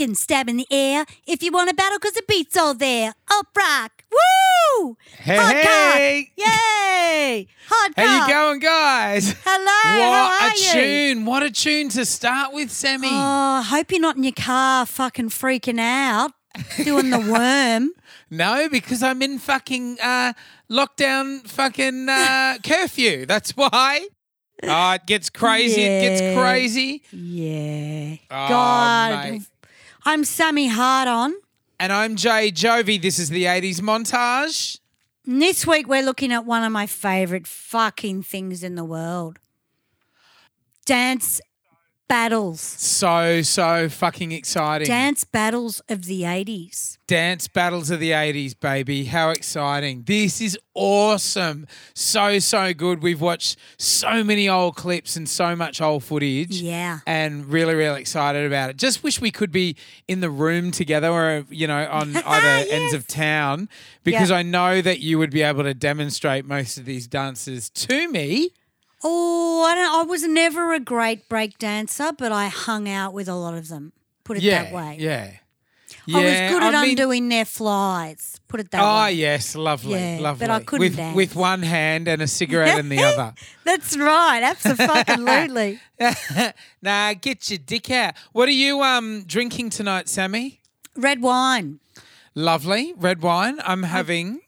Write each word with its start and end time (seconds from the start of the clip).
And 0.00 0.16
stab 0.16 0.48
in 0.48 0.58
the 0.58 0.66
air. 0.70 1.04
If 1.26 1.42
you 1.42 1.50
want 1.50 1.70
a 1.70 1.74
battle, 1.74 1.98
cause 1.98 2.12
the 2.12 2.22
beat's 2.28 2.56
all 2.56 2.72
there. 2.72 3.14
Up 3.32 3.48
rock. 3.56 4.04
Woo! 4.12 4.96
Hey, 5.18 5.36
Hard 5.36 5.56
hey. 5.56 6.30
Yay! 6.36 7.46
Hard 7.68 7.92
How 7.96 8.26
you 8.26 8.32
going, 8.32 8.60
guys? 8.60 9.34
Hello. 9.44 10.08
what 10.08 10.52
a 10.52 10.56
you? 10.56 10.72
tune! 11.14 11.24
What 11.24 11.42
a 11.42 11.50
tune 11.50 11.88
to 11.90 12.04
start 12.04 12.52
with, 12.54 12.70
Sammy. 12.70 13.08
Oh, 13.08 13.10
I 13.10 13.62
hope 13.62 13.90
you're 13.90 14.00
not 14.00 14.16
in 14.16 14.22
your 14.22 14.32
car 14.32 14.86
fucking 14.86 15.30
freaking 15.30 15.80
out, 15.80 16.30
doing 16.84 17.10
the 17.10 17.18
worm. 17.32 17.90
No, 18.30 18.68
because 18.68 19.02
I'm 19.02 19.20
in 19.20 19.40
fucking 19.40 19.98
uh, 20.00 20.32
lockdown, 20.70 21.44
fucking 21.46 22.08
uh, 22.08 22.58
curfew. 22.64 23.26
That's 23.26 23.56
why. 23.56 24.06
Oh, 24.62 24.92
it 24.92 25.06
gets 25.06 25.28
crazy. 25.28 25.82
It 25.82 26.00
gets 26.02 26.38
crazy. 26.38 27.02
Yeah. 27.10 28.16
Oh, 28.30 28.48
God. 28.48 29.30
mate. 29.30 29.42
I'm 30.10 30.24
Sammy 30.24 30.70
HardOn. 30.70 31.34
And 31.78 31.92
I'm 31.92 32.16
Jay 32.16 32.50
Jovi. 32.50 32.98
This 32.98 33.18
is 33.18 33.28
the 33.28 33.44
80s 33.44 33.82
montage. 33.82 34.80
And 35.26 35.42
this 35.42 35.66
week 35.66 35.86
we're 35.86 36.02
looking 36.02 36.32
at 36.32 36.46
one 36.46 36.64
of 36.64 36.72
my 36.72 36.86
favourite 36.86 37.46
fucking 37.46 38.22
things 38.22 38.64
in 38.64 38.74
the 38.74 38.86
world. 38.86 39.38
Dance 40.86 41.42
battles. 42.08 42.60
So, 42.60 43.42
so 43.42 43.88
fucking 43.88 44.32
exciting. 44.32 44.86
Dance 44.86 45.24
battles 45.24 45.80
of 45.88 46.06
the 46.06 46.22
80s. 46.22 46.98
Dance 47.06 47.48
battles 47.48 47.90
of 47.90 48.00
the 48.00 48.10
80s, 48.10 48.58
baby. 48.58 49.04
How 49.04 49.30
exciting. 49.30 50.02
This 50.04 50.40
is 50.40 50.58
awesome. 50.74 51.66
So, 51.94 52.38
so 52.38 52.74
good. 52.74 53.02
We've 53.02 53.20
watched 53.20 53.56
so 53.78 54.22
many 54.24 54.48
old 54.48 54.76
clips 54.76 55.16
and 55.16 55.28
so 55.28 55.54
much 55.54 55.80
old 55.80 56.04
footage. 56.04 56.60
Yeah. 56.60 57.00
And 57.06 57.46
really, 57.46 57.74
really 57.74 58.00
excited 58.00 58.46
about 58.46 58.70
it. 58.70 58.76
Just 58.76 59.02
wish 59.02 59.20
we 59.20 59.30
could 59.30 59.52
be 59.52 59.76
in 60.06 60.20
the 60.20 60.30
room 60.30 60.70
together 60.70 61.08
or, 61.10 61.44
you 61.50 61.66
know, 61.66 61.86
on 61.90 62.12
ah, 62.16 62.22
either 62.26 62.70
ends 62.70 62.94
of 62.94 63.06
town 63.06 63.68
because 64.04 64.30
Yeah. 64.30 64.36
I 64.36 64.42
know 64.42 64.80
that 64.82 65.00
you 65.00 65.18
would 65.18 65.30
be 65.30 65.42
able 65.42 65.62
to 65.64 65.74
demonstrate 65.74 66.44
most 66.44 66.78
of 66.78 66.84
these 66.84 67.06
dances 67.06 67.70
to 67.70 68.08
me. 68.10 68.50
Oh, 69.04 69.62
I 69.64 69.74
don't 69.74 69.94
I 69.94 70.02
was 70.02 70.24
never 70.24 70.72
a 70.74 70.80
great 70.80 71.28
break 71.28 71.58
dancer, 71.58 72.10
but 72.16 72.32
I 72.32 72.48
hung 72.48 72.88
out 72.88 73.12
with 73.12 73.28
a 73.28 73.34
lot 73.34 73.54
of 73.54 73.68
them. 73.68 73.92
Put 74.24 74.38
it 74.38 74.42
Yeah. 74.42 74.64
that 74.64 74.72
way. 74.72 74.96
Yeah. 74.98 75.30
Yeah, 76.04 76.18
I 76.18 76.24
was 76.24 76.52
good 76.52 76.62
at 76.62 76.74
I 76.74 76.82
mean- 76.82 76.90
undoing 76.90 77.28
their 77.28 77.44
flies. 77.44 78.40
Put 78.48 78.60
it 78.60 78.70
that 78.70 78.80
Oh 78.82 79.02
way. 79.04 79.12
yes, 79.12 79.54
lovely, 79.54 80.00
Yeah, 80.00 80.34
but. 80.38 80.48
I 80.50 80.60
couldn't 80.60 80.80
with 80.80 80.96
dance. 80.96 81.14
with 81.16 81.36
one 81.36 81.62
hand 81.62 82.08
and 82.08 82.22
a 82.22 82.26
cigarette 82.26 82.78
in 82.78 82.88
the 82.88 83.02
other. 83.04 83.34
That's 83.64 83.94
right. 83.96 84.42
Absolutely. 84.42 85.80
nah, 86.82 87.12
get 87.14 87.50
your 87.50 87.58
dick 87.58 87.90
out. 87.90 88.14
What 88.32 88.48
are 88.48 88.52
you 88.52 88.82
um 88.82 89.24
drinking 89.26 89.70
tonight, 89.70 90.08
Sammy? 90.08 90.60
Red 90.96 91.20
wine. 91.22 91.80
Lovely 92.34 92.94
red 92.96 93.20
wine. 93.22 93.60
I'm 93.64 93.82
having 93.82 94.40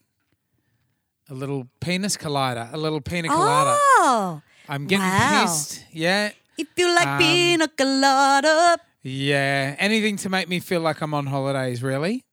a 1.31 1.35
little 1.35 1.69
penis 1.81 2.17
collider, 2.17 2.73
a 2.73 2.77
little 2.77 3.01
pina 3.01 3.29
colada. 3.29 3.77
Oh, 3.79 4.43
I'm 4.69 4.87
getting 4.87 5.05
wow. 5.07 5.43
pissed. 5.47 5.85
Yeah, 5.93 6.31
if 6.59 6.69
you 6.77 6.95
like 6.95 7.07
Um, 7.07 7.19
pina 7.19 7.69
colada. 7.69 8.79
yeah. 9.03 9.77
Anything 9.79 10.17
to 10.19 10.29
make 10.29 10.49
me 10.49 10.61
feel 10.61 10.81
like 10.81 11.01
I'm 11.01 11.15
on 11.15 11.27
holidays, 11.27 11.83
really. 11.83 12.25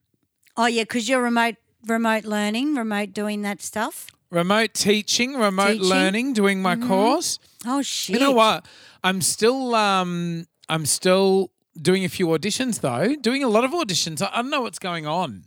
Oh 0.56 0.66
yeah, 0.66 0.84
because 0.84 1.08
you're 1.08 1.22
remote 1.22 1.56
remote 1.85 2.25
learning, 2.25 2.75
remote 2.75 3.13
doing 3.13 3.41
that 3.44 3.62
stuff. 3.62 4.08
Remote 4.30 4.74
teaching, 4.74 5.35
remote 5.35 5.74
Teaching. 5.74 5.88
learning, 5.88 6.34
doing 6.34 6.61
my 6.61 6.76
course. 6.76 7.40
Oh 7.66 7.82
shit. 7.82 8.14
You 8.16 8.20
know 8.20 8.32
what? 8.34 8.66
I'm 9.03 9.22
still 9.22 9.73
um 9.76 10.47
I'm 10.67 10.85
still 10.85 11.52
doing 11.82 12.03
a 12.03 12.09
few 12.09 12.28
auditions 12.28 12.82
though. 12.82 13.16
Doing 13.16 13.43
a 13.43 13.47
lot 13.47 13.64
of 13.64 13.72
auditions. 13.72 14.22
I, 14.22 14.29
I 14.34 14.41
don't 14.41 14.50
know 14.50 14.61
what's 14.61 14.79
going 14.79 15.05
on. 15.08 15.46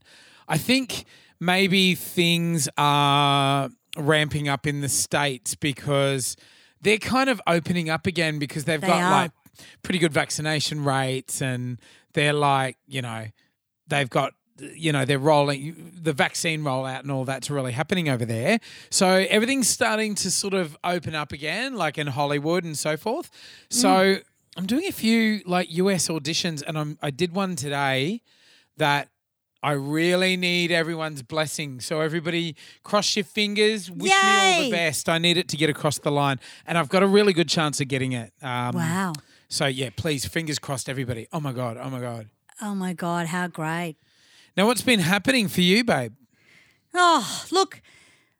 I 0.49 0.56
think 0.56 1.05
maybe 1.40 1.94
things 1.94 2.69
are 2.76 3.70
ramping 3.96 4.48
up 4.48 4.66
in 4.66 4.81
the 4.81 4.88
states 4.88 5.54
because 5.54 6.37
they're 6.82 6.98
kind 6.98 7.28
of 7.28 7.40
opening 7.46 7.90
up 7.90 8.06
again 8.06 8.38
because 8.38 8.64
they've 8.64 8.81
They 8.81 8.87
got 8.87 9.02
are. 9.02 9.10
like 9.10 9.32
pretty 9.82 9.98
good 9.98 10.12
vaccination 10.12 10.84
rates 10.84 11.42
and 11.42 11.78
they're 12.14 12.32
like, 12.32 12.76
you 12.87 13.02
know, 13.02 13.26
they've 13.88 14.10
got 14.10 14.34
you 14.75 14.92
know 14.92 15.06
they're 15.06 15.19
rolling 15.19 15.90
the 16.02 16.12
vaccine 16.12 16.62
rollout 16.62 17.00
and 17.00 17.10
all 17.10 17.25
that's 17.25 17.48
really 17.50 17.72
happening 17.72 18.08
over 18.08 18.25
there. 18.26 18.58
So 18.90 19.08
everything's 19.08 19.69
starting 19.69 20.14
to 20.16 20.31
sort 20.31 20.52
of 20.52 20.76
open 20.84 21.14
up 21.14 21.32
again 21.32 21.76
like 21.76 21.96
in 21.96 22.06
hollywood 22.06 22.64
and 22.64 22.76
so 22.76 22.96
forth. 22.98 23.31
So 23.70 23.88
mm. 23.88 24.22
i'm 24.58 24.66
doing 24.66 24.86
a 24.86 24.93
few 24.93 25.40
like 25.46 25.70
us 25.70 26.08
auditions 26.08 26.62
and 26.66 26.78
i'm 26.78 26.98
i 27.00 27.10
did 27.10 27.32
one 27.32 27.56
today 27.56 28.20
that 28.76 29.08
I 29.62 29.72
really 29.72 30.36
need 30.36 30.72
everyone's 30.72 31.22
blessing. 31.22 31.80
So 31.80 32.00
everybody 32.00 32.56
cross 32.82 33.14
your 33.14 33.24
fingers, 33.24 33.90
wish 33.90 34.10
me 34.10 34.16
all 34.16 34.62
the 34.62 34.70
best. 34.70 35.08
I 35.08 35.18
need 35.18 35.36
it 35.36 35.48
to 35.48 35.56
get 35.56 35.68
across 35.68 35.98
the 35.98 36.10
line. 36.10 36.40
And 36.66 36.78
I've 36.78 36.88
got 36.88 37.02
a 37.02 37.06
really 37.06 37.32
good 37.32 37.48
chance 37.48 37.80
of 37.80 37.88
getting 37.88 38.12
it. 38.12 38.32
Um, 38.42 38.74
Wow. 38.74 39.12
So 39.48 39.66
yeah, 39.66 39.90
please, 39.94 40.24
fingers 40.26 40.58
crossed, 40.58 40.88
everybody. 40.88 41.26
Oh 41.32 41.40
my 41.40 41.52
God. 41.52 41.76
Oh 41.80 41.90
my 41.90 42.00
God. 42.00 42.28
Oh 42.62 42.74
my 42.74 42.92
god, 42.92 43.26
how 43.26 43.48
great. 43.48 43.96
Now, 44.56 44.66
what's 44.66 44.82
been 44.82 45.00
happening 45.00 45.48
for 45.48 45.60
you, 45.60 45.82
babe? 45.84 46.12
Oh, 46.94 47.46
look, 47.50 47.80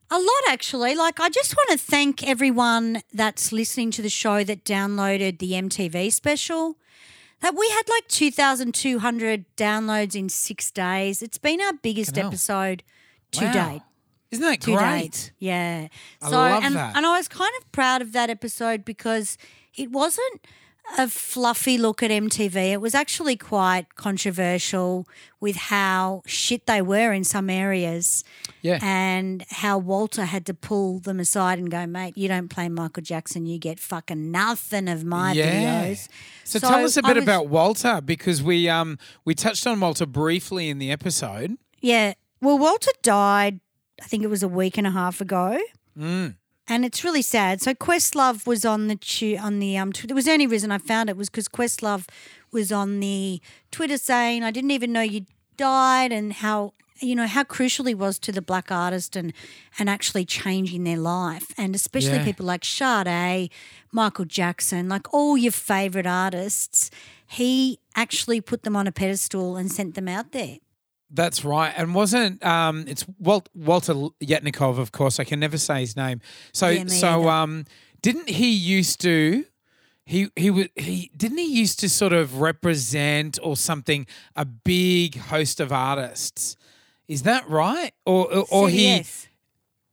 a 0.09 0.19
lot 0.19 0.43
actually. 0.49 0.93
Like, 0.95 1.19
I 1.19 1.29
just 1.29 1.55
want 1.55 1.69
to 1.71 1.77
thank 1.77 2.27
everyone 2.27 3.01
that's 3.13 3.51
listening 3.51 3.91
to 3.91 4.01
the 4.01 4.09
show 4.09 4.43
that 4.43 4.63
downloaded 4.63 5.39
the 5.39 5.51
MTV 5.53 6.11
special. 6.11 6.77
That 7.41 7.55
we 7.55 7.67
had 7.69 7.83
like 7.89 8.07
2,200 8.07 9.45
downloads 9.57 10.15
in 10.15 10.29
six 10.29 10.71
days. 10.71 11.21
It's 11.21 11.37
been 11.37 11.59
our 11.61 11.73
biggest 11.73 12.15
hell. 12.15 12.27
episode 12.27 12.83
to 13.31 13.45
Wow. 13.45 13.51
date. 13.69 13.81
Isn't 14.31 14.45
that 14.45 14.61
To 14.61 14.75
great? 14.77 15.01
date. 15.11 15.31
Yeah. 15.39 15.87
I 16.21 16.29
love 16.29 16.63
and, 16.63 16.75
that. 16.75 16.95
and 16.95 17.05
I 17.05 17.17
was 17.17 17.27
kind 17.27 17.51
of 17.59 17.71
proud 17.71 18.01
of 18.01 18.13
that 18.13 18.29
episode 18.29 18.85
because 18.85 19.37
it 19.75 19.91
wasn't 19.91 20.45
a 20.97 21.07
fluffy 21.07 21.77
look 21.77 22.03
at 22.03 22.11
MTV. 22.11 22.55
It 22.71 22.81
was 22.81 22.93
actually 22.93 23.35
quite 23.35 23.95
controversial 23.95 25.07
with 25.39 25.55
how 25.55 26.21
shit 26.25 26.67
they 26.67 26.81
were 26.81 27.11
in 27.13 27.23
some 27.23 27.49
areas 27.49 28.23
Yeah. 28.61 28.79
and 28.81 29.43
how 29.49 29.77
Walter 29.77 30.25
had 30.25 30.45
to 30.47 30.53
pull 30.53 30.99
them 30.99 31.19
aside 31.19 31.59
and 31.59 31.71
go, 31.71 31.85
mate, 31.87 32.17
you 32.17 32.27
don't 32.27 32.49
play 32.49 32.69
Michael 32.69 33.03
Jackson, 33.03 33.45
you 33.45 33.57
get 33.57 33.79
fucking 33.79 34.31
nothing 34.31 34.87
of 34.87 35.03
my 35.03 35.33
Yeah. 35.33 35.85
videos. 35.85 36.07
So, 36.43 36.59
tell 36.59 36.83
us 36.83 36.97
a 36.97 37.01
bit 37.03 37.15
was- 37.15 37.23
about 37.23 37.47
Walter 37.47 38.01
because 38.01 38.43
we 38.43 38.67
um 38.69 38.97
we 39.25 39.33
touched 39.33 39.65
on 39.65 39.79
Walter 39.79 40.05
briefly 40.05 40.69
in 40.69 40.77
the 40.79 40.91
episode. 40.91 41.57
Yeah. 41.81 42.13
Well, 42.41 42.57
Walter 42.57 42.91
died, 43.01 43.59
I 44.01 44.05
think 44.05 44.23
it 44.23 44.27
was 44.29 44.43
a 44.43 44.47
week 44.47 44.77
and 44.77 44.85
a 44.87 44.91
half 44.91 45.21
ago. 45.21 45.59
Mm. 45.97 46.35
And 46.71 46.85
it's 46.85 47.03
really 47.03 47.21
sad. 47.21 47.61
So 47.61 47.73
Questlove 47.73 48.47
was 48.47 48.63
on 48.63 48.87
the 48.87 48.95
tu- 48.95 49.37
on 49.37 49.59
the 49.59 49.77
um. 49.77 49.91
Tw- 49.91 50.07
there 50.07 50.15
was 50.15 50.23
the 50.25 50.31
only 50.31 50.47
reason 50.47 50.71
I 50.71 50.77
found 50.77 51.09
it 51.09 51.17
was 51.17 51.29
because 51.29 51.49
Questlove 51.49 52.07
was 52.53 52.71
on 52.71 53.01
the 53.01 53.41
Twitter 53.71 53.97
saying 53.97 54.43
I 54.45 54.51
didn't 54.51 54.71
even 54.71 54.93
know 54.93 55.01
you 55.01 55.25
died 55.57 56.13
and 56.13 56.31
how 56.31 56.73
you 57.01 57.13
know 57.13 57.27
how 57.27 57.43
crucial 57.43 57.83
he 57.85 57.93
was 57.93 58.17
to 58.19 58.31
the 58.31 58.41
black 58.41 58.71
artist 58.71 59.17
and 59.17 59.33
and 59.79 59.89
actually 59.89 60.23
changing 60.23 60.85
their 60.85 60.97
life 60.97 61.47
and 61.57 61.75
especially 61.75 62.19
Yeah. 62.19 62.23
people 62.23 62.45
like 62.45 62.63
Sade, 62.63 63.49
Michael 63.91 64.23
Jackson, 64.25 64.87
like 64.87 65.13
all 65.13 65.37
your 65.37 65.51
favorite 65.51 66.07
artists. 66.07 66.89
He 67.27 67.79
actually 67.95 68.39
put 68.39 68.63
them 68.63 68.77
on 68.77 68.87
a 68.87 68.93
pedestal 68.93 69.57
and 69.57 69.69
sent 69.69 69.95
them 69.95 70.07
out 70.07 70.31
there. 70.31 70.57
That's 71.13 71.43
right. 71.43 71.73
And 71.75 71.93
wasn't 71.93 72.43
um 72.45 72.85
it's 72.87 73.05
Walt, 73.19 73.49
Walter 73.53 73.93
Yetnikoff, 74.21 74.79
of 74.79 74.91
course. 74.91 75.19
I 75.19 75.23
can 75.25 75.39
never 75.39 75.57
say 75.57 75.81
his 75.81 75.95
name. 75.95 76.21
So 76.53 76.69
Yeah, 76.69 76.85
so 76.87 77.29
um 77.29 77.65
didn't 78.01 78.29
he 78.29 78.49
used 78.51 79.01
to 79.01 79.45
he 80.05 80.29
he 80.35 80.49
was 80.49 80.67
he 80.75 81.11
didn't 81.15 81.37
he 81.37 81.45
used 81.59 81.79
to 81.81 81.89
sort 81.89 82.13
of 82.13 82.39
represent 82.41 83.37
or 83.43 83.55
something 83.57 84.07
a 84.35 84.45
big 84.45 85.17
host 85.17 85.59
of 85.59 85.71
artists. 85.71 86.55
Is 87.07 87.23
that 87.23 87.47
right? 87.49 87.91
Or 88.05 88.31
or, 88.33 88.45
or 88.49 88.69
he 88.69 88.85
CBS. 89.01 89.27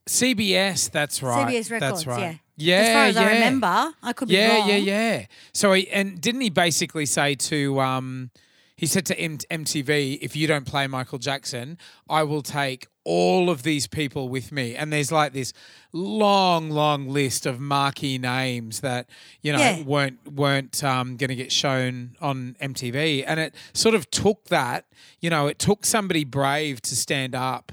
CBS, 0.06 0.90
that's 0.90 1.22
right. 1.22 1.46
CBS 1.48 1.70
Records, 1.70 2.04
That's 2.04 2.06
right. 2.06 2.20
yeah. 2.20 2.34
Yeah. 2.60 2.76
As 2.80 2.92
far 2.92 3.04
as 3.04 3.16
I 3.16 3.32
remember, 3.34 3.94
I 4.02 4.12
could 4.14 4.28
be 4.28 4.34
Yeah, 4.34 4.58
wrong. 4.58 4.68
yeah, 4.68 4.76
yeah. 4.76 5.26
So 5.52 5.72
he, 5.74 5.88
and 5.90 6.20
didn't 6.20 6.40
he 6.40 6.50
basically 6.50 7.06
say 7.06 7.34
to 7.36 7.78
um 7.80 8.30
he 8.78 8.86
said 8.86 9.04
to 9.06 9.18
M- 9.18 9.38
MTV, 9.50 10.18
if 10.22 10.36
you 10.36 10.46
don't 10.46 10.64
play 10.64 10.86
Michael 10.86 11.18
Jackson, 11.18 11.76
I 12.08 12.22
will 12.22 12.42
take 12.42 12.86
all 13.02 13.50
of 13.50 13.64
these 13.64 13.88
people 13.88 14.28
with 14.28 14.52
me. 14.52 14.76
And 14.76 14.92
there's 14.92 15.10
like 15.10 15.32
this 15.32 15.52
long, 15.92 16.70
long 16.70 17.08
list 17.08 17.44
of 17.44 17.58
marquee 17.58 18.18
names 18.18 18.80
that 18.80 19.08
you 19.42 19.52
know 19.52 19.58
Yeah. 19.58 19.82
weren't 19.82 20.32
weren't 20.32 20.84
um, 20.84 21.16
going 21.16 21.28
to 21.28 21.34
get 21.34 21.50
shown 21.50 22.16
on 22.20 22.56
MTV. 22.60 23.24
And 23.26 23.40
it 23.40 23.54
sort 23.72 23.94
of 23.96 24.08
took 24.12 24.44
that, 24.44 24.86
you 25.20 25.28
know, 25.28 25.48
it 25.48 25.58
took 25.58 25.84
somebody 25.84 26.22
brave 26.24 26.80
to 26.82 26.94
stand 26.94 27.34
up 27.34 27.72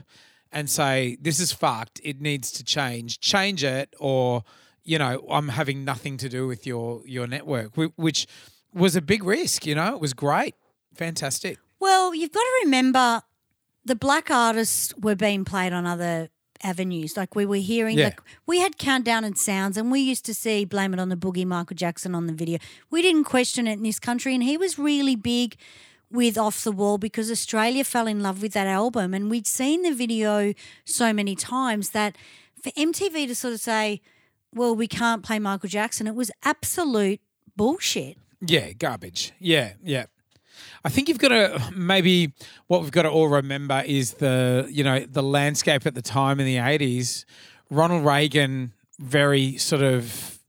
and 0.51 0.69
say, 0.69 1.17
"This 1.21 1.39
is 1.39 1.51
fucked. 1.51 2.01
It 2.03 2.19
needs 2.19 2.49
to 2.53 2.63
change. 2.63 3.19
Change 3.19 3.63
it, 3.63 3.93
or 3.99 4.43
you 4.83 4.97
know, 4.97 5.25
I'm 5.29 5.49
having 5.49 5.83
nothing 5.85 6.17
to 6.17 6.29
do 6.29 6.47
with 6.47 6.65
your 6.65 7.01
your 7.05 7.27
network," 7.27 7.75
which 7.95 8.25
was 8.73 8.95
a 8.95 9.01
big 9.01 9.23
risk. 9.23 9.65
You 9.67 9.75
know, 9.75 9.93
it 9.95 10.01
was 10.01 10.13
great. 10.13 10.55
Fantastic. 10.95 11.57
Well, 11.80 12.15
you've 12.15 12.31
got 12.31 12.39
to 12.42 12.62
remember 12.63 13.21
the 13.83 13.95
black 13.95 14.31
artists 14.31 14.94
were 14.97 15.15
being 15.15 15.45
played 15.45 15.74
on 15.74 15.86
other 15.86 16.30
avenues. 16.63 17.15
Like 17.18 17.36
we 17.36 17.45
were 17.45 17.57
hearing, 17.57 17.97
Yeah. 17.97 18.06
like 18.06 18.21
we 18.47 18.59
had 18.59 18.77
Countdown 18.77 19.24
and 19.24 19.38
Sounds, 19.38 19.77
and 19.77 19.92
we 19.92 20.00
used 20.00 20.25
to 20.25 20.33
see 20.33 20.65
Blame 20.65 20.94
It 20.94 21.00
on 21.00 21.09
the 21.09 21.15
Boogie, 21.18 21.45
Michael 21.45 21.75
Jackson 21.75 22.15
on 22.15 22.27
the 22.27 22.33
video. 22.33 22.57
We 22.89 23.01
didn't 23.01 23.25
question 23.25 23.68
it 23.68 23.74
in 23.74 23.83
this 23.83 24.00
country, 24.00 24.33
and 24.33 24.42
he 24.44 24.57
was 24.57 24.80
really 24.80 25.15
big 25.15 25.56
with 26.09 26.38
Off 26.38 26.63
the 26.63 26.71
Wall 26.71 26.98
because 26.98 27.30
Australia 27.30 27.83
fell 27.83 28.07
in 28.07 28.21
love 28.24 28.41
with 28.41 28.53
that 28.53 28.68
album, 28.68 29.13
and 29.13 29.30
we'd 29.30 29.48
seen 29.48 29.81
the 29.83 29.91
video 29.94 30.53
so 30.86 31.12
many 31.13 31.36
times 31.36 31.89
that 31.89 32.15
for 32.62 32.71
MTV 32.71 33.27
to 33.27 33.36
sort 33.36 33.53
of 33.53 33.59
say, 33.59 34.01
"Well, 34.53 34.75
we 34.75 34.88
can't 34.88 35.21
play 35.24 35.39
Michael 35.39 35.69
Jackson," 35.69 36.07
it 36.07 36.15
was 36.15 36.31
absolute 36.44 37.19
bullshit. 37.56 38.18
Yeah, 38.41 38.71
garbage. 38.74 39.33
Yeah, 39.39 39.74
yeah. 39.83 40.06
I 40.83 40.89
think 40.89 41.09
you've 41.09 41.17
got 41.19 41.29
to 41.29 41.62
maybe 41.75 42.33
what 42.67 42.81
we've 42.81 42.91
got 42.91 43.03
to 43.03 43.09
all 43.09 43.27
remember 43.27 43.83
is 43.85 44.15
the 44.15 44.67
you 44.69 44.83
know 44.83 45.00
the 45.00 45.23
landscape 45.23 45.85
at 45.85 45.95
the 45.95 46.01
time 46.01 46.39
in 46.39 46.45
the 46.45 46.57
eighties. 46.57 47.25
Ronald 47.69 48.06
Reagan, 48.06 48.73
very 49.00 49.57
sort 49.57 49.81
of 49.81 50.39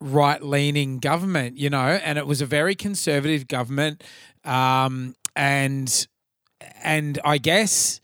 right 0.00 0.42
leaning 0.42 0.98
government, 0.98 1.58
you 1.58 1.70
know, 1.70 2.00
and 2.02 2.18
it 2.18 2.26
was 2.26 2.40
a 2.40 2.46
very 2.46 2.74
conservative 2.74 3.46
government, 3.46 4.02
um, 4.44 5.14
and 5.36 6.06
and 6.82 7.18
I 7.24 7.38
guess 7.38 8.00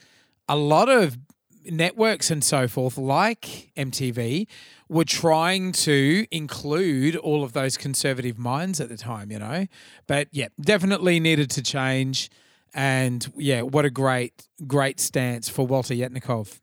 a 0.49 0.57
lot 0.57 0.89
of 0.89 1.19
networks 1.65 2.31
and 2.31 2.45
so 2.45 2.69
forth, 2.69 2.97
like 2.97 3.71
MTV, 3.77 4.47
were 4.89 5.05
trying 5.05 5.73
to 5.73 6.27
include 6.31 7.17
all 7.17 7.43
of 7.43 7.53
those 7.53 7.77
conservative 7.77 8.39
minds 8.39 8.81
at 8.81 8.89
the 8.89 8.97
time, 8.97 9.31
you 9.33 9.39
know. 9.39 9.67
But 10.07 10.29
yeah, 10.31 10.49
definitely 10.61 11.19
needed 11.21 11.51
to 11.51 11.63
change. 11.63 12.31
And 12.75 13.27
yeah, 13.37 13.63
what 13.63 13.85
a 13.85 13.91
great, 13.91 14.47
great 14.67 15.01
stance 15.01 15.49
for 15.49 15.67
Walter 15.67 15.95
Yetnikoff. 15.95 16.61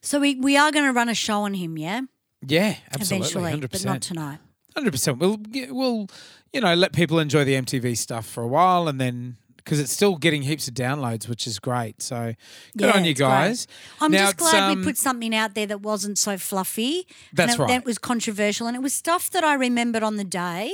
So 0.00 0.20
we, 0.20 0.36
we 0.36 0.56
are 0.56 0.70
going 0.70 0.84
to 0.86 0.92
run 0.92 1.08
a 1.08 1.14
show 1.14 1.42
on 1.42 1.54
him, 1.54 1.76
yeah, 1.76 2.02
Yeah, 2.46 2.76
absolutely, 2.92 3.16
eventually, 3.26 3.50
hundred 3.50 3.70
but 3.72 3.84
not 3.84 4.02
tonight. 4.02 4.38
hundred 4.74 4.92
percent. 4.92 5.18
We'll 5.18 5.38
we'll 5.70 6.06
you 6.52 6.60
know 6.60 6.74
let 6.74 6.92
people 6.92 7.18
enjoy 7.18 7.44
the 7.44 7.54
MTV 7.54 7.96
stuff 7.96 8.26
for 8.26 8.42
a 8.42 8.46
while, 8.48 8.86
and 8.88 9.00
then 9.00 9.36
because 9.66 9.80
it's 9.80 9.90
still 9.92 10.14
getting 10.16 10.42
heaps 10.42 10.68
of 10.68 10.74
downloads, 10.74 11.28
which 11.28 11.44
is 11.44 11.58
great. 11.58 12.00
So 12.00 12.34
good 12.78 12.86
Yeah, 12.86 12.92
on 12.92 13.04
you 13.04 13.10
it's 13.10 13.20
great. 13.20 13.28
guys. 13.28 13.66
I'm 14.00 14.12
Now 14.12 14.26
just 14.26 14.36
glad 14.36 14.70
um, 14.70 14.78
we 14.78 14.84
put 14.84 14.96
something 14.96 15.34
out 15.34 15.54
there 15.54 15.66
that 15.66 15.80
wasn't 15.82 16.18
so 16.18 16.38
fluffy. 16.38 17.06
That's 17.32 17.52
and 17.54 17.60
it, 17.60 17.62
right. 17.64 17.68
That 17.70 17.84
was 17.84 17.98
controversial, 17.98 18.68
and 18.68 18.76
it 18.76 18.80
was 18.80 18.94
stuff 18.94 19.28
that 19.30 19.42
I 19.42 19.54
remembered 19.54 20.04
on 20.04 20.16
the 20.16 20.24
day. 20.24 20.72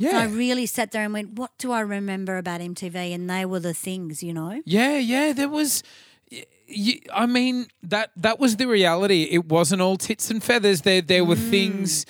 And 0.00 0.16
I 0.16 0.24
really 0.24 0.64
sat 0.64 0.92
there 0.92 1.04
and 1.04 1.12
went, 1.12 1.32
"What 1.34 1.50
do 1.58 1.70
I 1.72 1.80
remember 1.80 2.38
about 2.38 2.62
MTV?" 2.62 3.12
And 3.14 3.28
they 3.28 3.44
were 3.44 3.60
the 3.60 3.74
things, 3.74 4.22
you 4.22 4.32
know. 4.32 4.62
Yeah, 4.64 4.96
yeah, 4.96 5.34
there 5.34 5.50
was. 5.50 5.82
I 7.12 7.26
mean 7.26 7.66
that 7.82 8.10
that 8.16 8.38
was 8.40 8.56
the 8.56 8.66
reality. 8.66 9.28
It 9.30 9.46
wasn't 9.46 9.82
all 9.82 9.96
tits 9.96 10.30
and 10.30 10.42
feathers. 10.42 10.82
There 10.82 11.02
there 11.02 11.24
were 11.24 11.34
Mm. 11.36 11.50
things. 11.50 12.06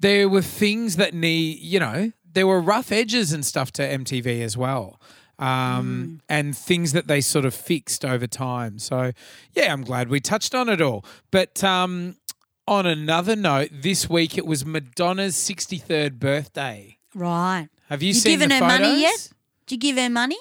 There 0.00 0.28
were 0.28 0.42
things 0.42 0.96
that 0.96 1.14
need. 1.14 1.60
You 1.60 1.80
know, 1.80 2.12
there 2.30 2.46
were 2.46 2.60
rough 2.60 2.92
edges 2.92 3.32
and 3.32 3.46
stuff 3.46 3.70
to 3.72 3.82
MTV 3.82 4.42
as 4.42 4.56
well. 4.56 5.00
Mm. 5.40 5.44
Um, 5.78 6.20
and 6.28 6.56
things 6.56 6.92
that 6.92 7.06
they 7.06 7.20
sort 7.20 7.44
of 7.44 7.54
fixed 7.54 8.04
over 8.04 8.26
time. 8.26 8.78
So, 8.78 9.12
yeah, 9.54 9.72
I'm 9.72 9.82
glad 9.84 10.08
we 10.10 10.20
touched 10.20 10.54
on 10.54 10.68
it 10.68 10.80
all. 10.82 11.04
But 11.30 11.64
um, 11.64 12.16
on 12.68 12.84
another 12.86 13.34
note, 13.36 13.70
this 13.72 14.08
week 14.08 14.36
it 14.36 14.44
was 14.46 14.66
Madonna's 14.66 15.36
63rd 15.36 16.18
birthday. 16.18 16.98
Right. 17.14 17.68
Have 17.88 18.02
you, 18.02 18.08
You 18.08 18.14
seen 18.14 18.32
given 18.38 18.50
the 18.50 18.56
her 18.56 18.60
money 18.66 19.00
yet? 19.00 19.30
Did 19.66 19.82
you 19.82 19.92
give 19.94 20.02
her 20.02 20.10
money? 20.10 20.36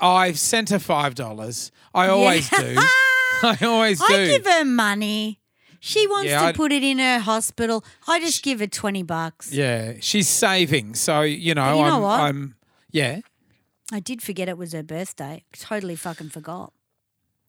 I've 0.00 0.38
sent 0.38 0.68
her 0.70 0.78
five 0.78 1.14
dollars. 1.14 1.70
I 1.94 2.08
always 2.08 2.50
do. 2.50 2.56
I 3.42 3.56
always 3.62 3.98
do. 3.98 4.14
I 4.14 4.26
give 4.26 4.44
her 4.46 4.64
money. 4.64 5.40
She 5.80 6.06
wants 6.06 6.28
Yeah, 6.30 6.40
to 6.40 6.46
I'd- 6.48 6.56
put 6.56 6.72
it 6.72 6.82
in 6.82 6.98
her 6.98 7.18
hospital. 7.20 7.82
I 8.06 8.20
just 8.20 8.42
give 8.42 8.60
her 8.60 8.66
twenty 8.66 9.02
bucks. 9.02 9.52
yeah, 9.52 9.94
she's 10.00 10.28
saving. 10.28 10.96
So 10.96 11.22
you 11.22 11.54
know, 11.54 11.76
You 11.78 11.84
know 11.84 11.96
I'm, 11.96 12.02
what? 12.02 12.20
I'm. 12.20 12.56
Yeah, 12.90 13.20
I 13.92 14.00
did 14.00 14.22
forget 14.22 14.48
it 14.48 14.58
was 14.58 14.72
her 14.72 14.82
birthday. 14.82 15.44
Totally 15.58 15.96
fucking 15.96 16.30
forgot. 16.30 16.72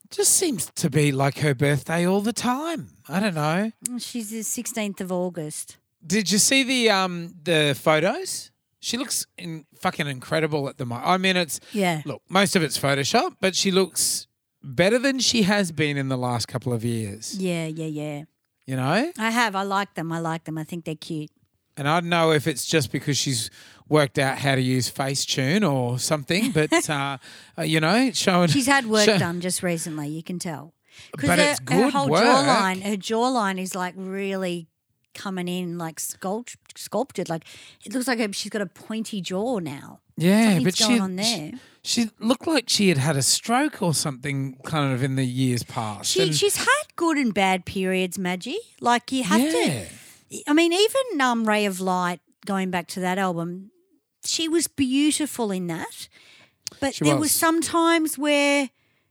just 0.09 0.33
seems 0.33 0.71
to 0.75 0.89
be 0.89 1.11
like 1.11 1.39
her 1.39 1.53
birthday 1.55 2.05
all 2.07 2.21
the 2.21 2.33
time. 2.33 2.89
I 3.09 3.19
don't 3.19 3.35
know. 3.35 3.71
She's 3.99 4.29
the 4.29 4.43
sixteenth 4.43 5.01
of 5.01 5.11
August. 5.11 5.77
Did 6.05 6.31
you 6.31 6.37
see 6.37 6.63
the 6.63 6.89
um 6.91 7.33
the 7.43 7.75
photos? 7.77 8.51
She 8.79 8.97
looks 8.97 9.25
in, 9.37 9.65
fucking 9.81 10.07
incredible 10.07 10.69
at 10.69 10.77
the 10.77 10.85
moment. 10.85 11.07
I 11.07 11.17
mean, 11.17 11.35
it's 11.35 11.59
Yeah. 11.73 12.01
look, 12.05 12.21
most 12.29 12.55
of 12.55 12.61
it's 12.61 12.77
Photoshop, 12.77 13.35
but 13.41 13.55
she 13.55 13.71
looks 13.71 14.27
better 14.63 14.99
than 14.99 15.19
she 15.19 15.41
has 15.43 15.71
been 15.71 15.97
in 15.97 16.07
the 16.09 16.17
last 16.17 16.47
couple 16.47 16.71
of 16.71 16.85
years. 16.85 17.35
Yeah, 17.37 17.65
yeah, 17.65 17.87
yeah. 17.87 18.23
You 18.67 18.75
know, 18.75 19.11
I 19.17 19.31
have. 19.31 19.55
I 19.55 19.63
like 19.63 19.95
them. 19.95 20.11
I 20.11 20.19
like 20.19 20.43
them. 20.43 20.57
I 20.57 20.63
think 20.63 20.85
they're 20.85 20.95
cute. 20.95 21.31
And 21.77 21.87
I 21.87 21.99
don't 21.99 22.09
know 22.09 22.31
if 22.31 22.47
it's 22.47 22.65
just 22.65 22.91
because 22.91 23.17
she's 23.17 23.49
worked 23.89 24.19
out 24.19 24.37
how 24.39 24.55
to 24.55 24.61
use 24.61 24.91
Facetune 24.91 25.69
or 25.69 25.99
something, 25.99 26.51
but 26.53 26.89
uh, 26.89 27.17
uh, 27.57 27.61
you 27.61 27.79
know, 27.79 28.11
showing 28.11 28.49
She's 28.49 28.67
had 28.67 28.85
work 28.85 29.05
show- 29.05 29.17
done 29.17 29.41
just 29.41 29.63
recently. 29.63 30.09
You 30.09 30.23
can 30.23 30.39
tell. 30.39 30.73
Because 31.11 31.59
her, 31.69 31.73
her 31.75 31.89
whole 31.89 32.09
work. 32.09 32.23
jawline, 32.23 32.81
her 32.81 32.97
jawline 32.97 33.59
is 33.59 33.75
like 33.75 33.93
really 33.95 34.67
coming 35.13 35.47
in, 35.47 35.77
like 35.77 35.99
sculpt, 35.99 36.55
sculpted. 36.75 37.29
Like 37.29 37.45
it 37.85 37.93
looks 37.93 38.07
like 38.07 38.33
she's 38.33 38.49
got 38.49 38.61
a 38.61 38.65
pointy 38.65 39.21
jaw 39.21 39.59
now. 39.59 39.99
Yeah, 40.17 40.45
Something's 40.55 40.63
but 40.63 40.75
she, 40.75 40.99
on 40.99 41.15
there. 41.15 41.25
she 41.83 42.03
she 42.03 42.09
looked 42.19 42.47
like 42.47 42.67
she 42.67 42.89
had 42.89 42.97
had 42.97 43.15
a 43.15 43.21
stroke 43.21 43.83
or 43.83 43.93
something, 43.93 44.57
kind 44.63 44.91
of 44.91 45.03
in 45.03 45.15
the 45.15 45.25
years 45.25 45.61
past. 45.61 46.09
She 46.09 46.23
and- 46.23 46.35
she's 46.35 46.57
had 46.57 46.83
good 46.95 47.17
and 47.17 47.33
bad 47.33 47.65
periods, 47.65 48.17
Maggie. 48.17 48.57
Like 48.81 49.11
you 49.11 49.23
have 49.23 49.39
yeah, 49.39 49.51
to. 49.51 49.85
I 50.47 50.53
mean, 50.53 50.73
even 50.73 51.21
um, 51.21 51.47
Ray 51.47 51.65
of 51.65 51.79
Light, 51.79 52.19
going 52.45 52.69
back 52.71 52.87
to 52.89 52.99
that 52.99 53.17
album, 53.17 53.71
she 54.25 54.47
was 54.47 54.67
beautiful 54.67 55.51
in 55.51 55.67
that. 55.67 56.07
But 56.81 56.95
She 56.95 57.05
there 57.05 57.15
was. 57.15 57.21
was. 57.21 57.31
some 57.31 57.61
times 57.61 58.17
where 58.17 58.69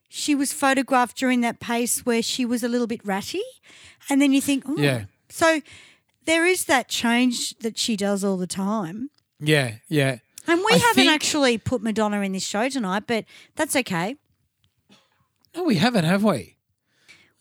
she 0.09 0.35
was 0.35 0.53
photographed 0.53 1.17
during 1.17 1.41
that 1.41 1.59
pace 1.59 2.05
where 2.05 2.23
she 2.23 2.45
was 2.45 2.63
a 2.63 2.69
little 2.69 2.87
bit 2.87 3.01
ratty, 3.05 3.43
and 4.11 4.21
then 4.21 4.33
you 4.33 4.41
think, 4.41 4.65
oh. 4.67 4.77
Yeah. 4.77 5.05
So 5.29 5.61
there 6.27 6.45
is 6.47 6.65
that 6.67 6.89
change 6.89 7.57
that 7.59 7.79
she 7.79 7.97
does 7.97 8.23
all 8.25 8.37
the 8.37 8.47
time. 8.47 9.11
yeah, 9.41 9.77
yeah. 9.89 10.19
And 10.49 10.61
we 10.61 10.67
I 10.75 10.77
haven't 10.79 10.95
think- 10.95 11.11
actually 11.13 11.59
put 11.59 11.83
Madonna 11.83 12.21
in 12.21 12.33
this 12.33 12.47
show 12.47 12.69
tonight, 12.69 13.05
but 13.07 13.25
that's 13.57 13.75
okay. 13.75 14.17
No, 15.57 15.65
we 15.65 15.77
haven't, 15.77 16.05
have 16.05 16.23
we? 16.23 16.56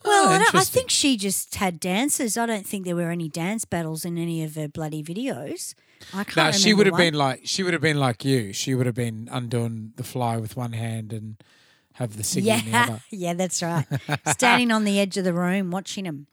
Well, 0.06 0.30
Oh, 0.30 0.32
I, 0.54 0.60
I 0.60 0.64
think 0.64 0.90
she 0.90 1.18
just 1.18 1.56
had 1.56 1.80
dances. 1.80 2.38
I 2.38 2.46
don't 2.46 2.66
think 2.66 2.86
there 2.86 2.96
were 2.96 3.12
any 3.12 3.30
dance 3.30 3.66
battles 3.66 4.06
in 4.06 4.18
any 4.18 4.44
of 4.44 4.56
her 4.56 4.68
bloody 4.68 5.04
videos. 5.04 5.74
I 6.14 6.24
can't. 6.24 6.38
No, 6.38 6.52
she 6.52 6.74
would 6.74 6.86
have 6.86 6.94
one. 6.94 7.02
been 7.02 7.14
like 7.14 7.42
she 7.46 7.64
would 7.64 7.74
have 7.74 7.82
been 7.82 8.00
like 8.00 8.24
you. 8.26 8.54
She 8.54 8.76
would 8.76 8.86
have 8.86 8.96
been 8.96 9.28
undoing 9.32 9.94
the 9.96 10.04
fly 10.04 10.38
with 10.38 10.56
one 10.58 10.74
hand 10.74 11.12
and 11.14 11.42
have 11.94 12.18
the 12.18 12.24
singing 12.24 12.54
in 12.60 12.66
the 12.66 12.72
Yeah, 12.72 12.84
other. 12.84 13.02
yeah, 13.12 13.34
that's 13.34 13.62
right. 13.64 13.86
Standing 14.28 14.72
on 14.72 14.84
the 14.84 15.00
edge 15.00 15.18
of 15.18 15.24
the 15.24 15.34
room 15.34 15.72
watching 15.72 16.06
him. 16.06 16.28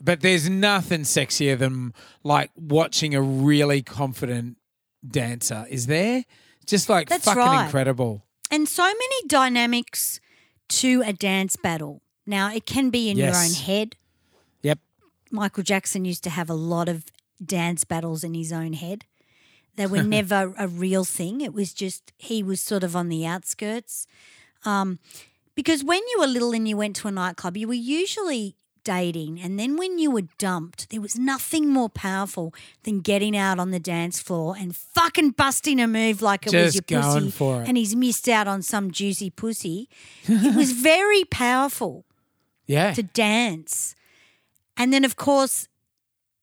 But 0.00 0.20
there's 0.20 0.50
nothing 0.50 1.02
sexier 1.02 1.56
than 1.56 1.94
like 2.24 2.50
watching 2.56 3.14
a 3.14 3.22
really 3.22 3.80
confident 3.82 4.58
dancer. 5.06 5.66
Is 5.70 5.86
there? 5.86 6.24
Just 6.66 6.88
like 6.88 7.08
That's 7.08 7.24
fucking 7.24 7.40
right. 7.40 7.64
incredible. 7.66 8.24
And 8.50 8.68
so 8.68 8.82
many 8.84 9.28
dynamics 9.28 10.20
to 10.70 11.02
a 11.06 11.12
dance 11.12 11.56
battle. 11.56 12.02
Now, 12.26 12.52
it 12.52 12.66
can 12.66 12.90
be 12.90 13.10
in 13.10 13.16
your 13.16 13.34
own 13.36 13.52
head. 13.52 13.96
Yep. 14.62 14.78
Michael 15.30 15.62
Jackson 15.62 16.04
used 16.04 16.24
to 16.24 16.30
have 16.30 16.48
a 16.48 16.54
lot 16.54 16.88
of 16.88 17.04
dance 17.44 17.84
battles 17.84 18.24
in 18.24 18.34
his 18.34 18.52
own 18.52 18.72
head. 18.72 19.04
They 19.76 19.86
were 19.86 20.02
never 20.18 20.54
a 20.58 20.68
real 20.68 21.04
thing. 21.04 21.40
It 21.40 21.52
was 21.52 21.72
just 21.74 22.12
he 22.16 22.42
was 22.42 22.60
sort 22.60 22.84
of 22.84 22.94
on 22.96 23.08
the 23.08 23.26
outskirts. 23.26 24.06
Um, 24.64 24.98
because 25.54 25.84
when 25.84 26.00
you 26.10 26.16
were 26.20 26.26
little 26.26 26.52
and 26.52 26.66
you 26.66 26.76
went 26.76 26.96
to 26.96 27.08
a 27.08 27.12
nightclub, 27.12 27.56
you 27.56 27.68
were 27.68 27.74
usually 27.74 28.56
dating, 28.82 29.40
and 29.40 29.58
then 29.58 29.76
when 29.76 29.98
you 29.98 30.10
were 30.10 30.28
dumped, 30.36 30.90
there 30.90 31.00
was 31.00 31.18
nothing 31.18 31.68
more 31.68 31.88
powerful 31.88 32.54
than 32.82 33.00
getting 33.00 33.36
out 33.36 33.58
on 33.58 33.70
the 33.70 33.80
dance 33.80 34.20
floor 34.20 34.54
and 34.58 34.76
fucking 34.76 35.30
busting 35.30 35.80
a 35.80 35.86
move 35.86 36.20
like 36.20 36.46
it 36.46 36.52
was 36.52 36.74
your 36.74 36.82
going 36.86 37.24
pussy, 37.24 37.30
for 37.30 37.62
it. 37.62 37.68
and 37.68 37.76
he's 37.78 37.96
missed 37.96 38.28
out 38.28 38.46
on 38.46 38.62
some 38.62 38.90
juicy 38.90 39.30
pussy. 39.30 39.88
it 40.24 40.54
was 40.54 40.72
very 40.72 41.24
powerful 41.24 42.04
Yeah. 42.66 42.92
to 42.94 43.02
dance. 43.02 43.94
And 44.76 44.92
then, 44.92 45.04
of 45.04 45.16
course, 45.16 45.68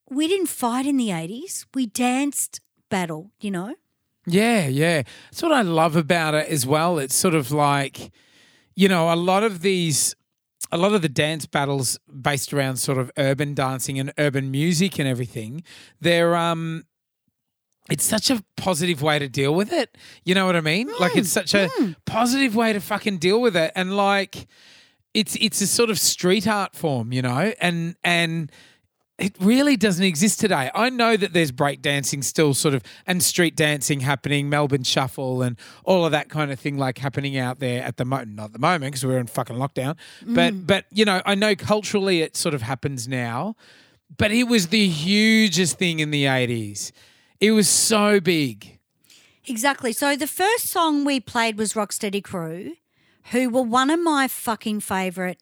we 0.10 0.28
didn't 0.28 0.48
fight 0.48 0.86
in 0.86 0.98
the 0.98 1.10
80s. 1.10 1.66
We 1.74 1.86
danced 1.88 2.62
battle, 2.90 3.32
you 3.40 3.52
know? 3.52 3.76
Yeah, 4.26 4.68
yeah. 4.68 5.04
That's 5.32 5.42
what 5.42 5.52
I 5.52 5.62
love 5.62 5.96
about 5.96 6.34
it 6.36 6.48
as 6.48 6.66
well. 6.66 7.00
It's 7.00 7.16
sort 7.16 7.34
of 7.34 7.52
like, 7.52 8.12
you 8.76 8.88
know, 8.88 9.12
a 9.12 9.16
lot 9.16 9.44
of 9.44 9.62
these, 9.62 10.16
a 10.72 10.78
lot 10.78 10.94
of 10.94 11.02
the 11.02 11.10
dance 11.10 11.46
battles 11.46 11.98
based 12.22 12.54
around 12.54 12.78
sort 12.78 12.98
of 12.98 13.12
urban 13.18 13.54
dancing 13.54 14.00
and 14.00 14.14
urban 14.18 14.52
music 14.52 15.00
and 15.00 15.08
everything. 15.08 15.64
They're 16.00 16.36
um, 16.36 16.84
it's 17.90 18.04
such 18.04 18.30
a 18.30 18.44
positive 18.58 19.02
way 19.02 19.18
to 19.20 19.28
deal 19.28 19.54
with 19.56 19.74
it. 19.74 19.98
You 20.24 20.36
know 20.36 20.46
what 20.46 20.56
I 20.56 20.62
mean? 20.62 20.90
like 21.00 21.16
it's 21.18 21.32
such 21.32 21.54
a 21.56 21.70
positive 22.06 22.56
way 22.56 22.74
to 22.74 22.80
fucking 22.80 23.18
deal 23.18 23.42
with 23.42 23.56
it. 23.58 23.72
And 23.76 23.98
like 23.98 24.48
it's 25.14 25.36
it's 25.40 25.62
a 25.62 25.68
sort 25.68 25.90
of 25.90 26.00
street 26.00 26.48
art 26.48 26.76
form, 26.76 27.12
you 27.12 27.22
know, 27.22 27.54
and 27.60 27.96
and 28.04 28.52
it 29.18 29.36
really 29.40 29.78
doesn't 29.78 30.04
exist 30.04 30.40
today. 30.40 30.72
I 30.74 30.90
know 30.90 31.16
that 31.16 31.34
there's 31.34 31.52
breakdancing 31.52 32.24
still 32.24 32.54
sort 32.54 32.74
of 32.74 32.82
and 33.06 33.22
street 33.22 33.56
dancing 33.56 34.00
happening, 34.00 34.50
Melbourne 34.50 34.84
Shuffle 34.84 35.44
and 35.44 35.58
all 35.84 36.06
of 36.06 36.12
that 36.12 36.30
kind 36.30 36.52
of 36.52 36.60
thing 36.60 36.78
like 36.78 36.98
happening 36.98 37.38
out 37.38 37.60
there 37.60 37.84
at 37.84 37.98
the 37.98 38.06
moment. 38.06 38.36
Not 38.36 38.46
at 38.46 38.54
the 38.54 38.60
moment 38.60 38.92
because 38.92 39.06
we're 39.06 39.20
in 39.20 39.28
fucking 39.28 39.58
lockdown. 39.58 39.96
Mm. 40.24 40.36
But 40.36 40.68
but 40.68 40.86
you 40.92 41.06
know, 41.06 41.22
I 41.26 41.36
know 41.36 41.56
culturally 41.56 42.22
it 42.22 42.36
sort 42.36 42.56
of 42.56 42.64
happens 42.64 43.08
now. 43.08 43.56
But 44.18 44.32
it 44.32 44.44
was 44.44 44.68
the 44.68 44.90
hugest 44.90 45.78
thing 45.78 46.00
in 46.00 46.12
the 46.12 46.26
80s. 46.26 46.92
It 47.40 47.52
was 47.52 47.70
so 47.70 48.20
big. 48.20 48.78
Exactly. 49.48 49.94
So 49.94 50.16
the 50.16 50.28
first 50.28 50.68
song 50.68 51.06
we 51.06 51.20
played 51.20 51.58
was 51.58 51.74
Rocksteady 51.74 52.24
Crew, 52.24 52.74
who 53.32 53.50
were 53.50 53.62
one 53.62 53.90
of 53.90 54.00
my 54.00 54.28
fucking 54.28 54.82
favourite. 54.82 55.38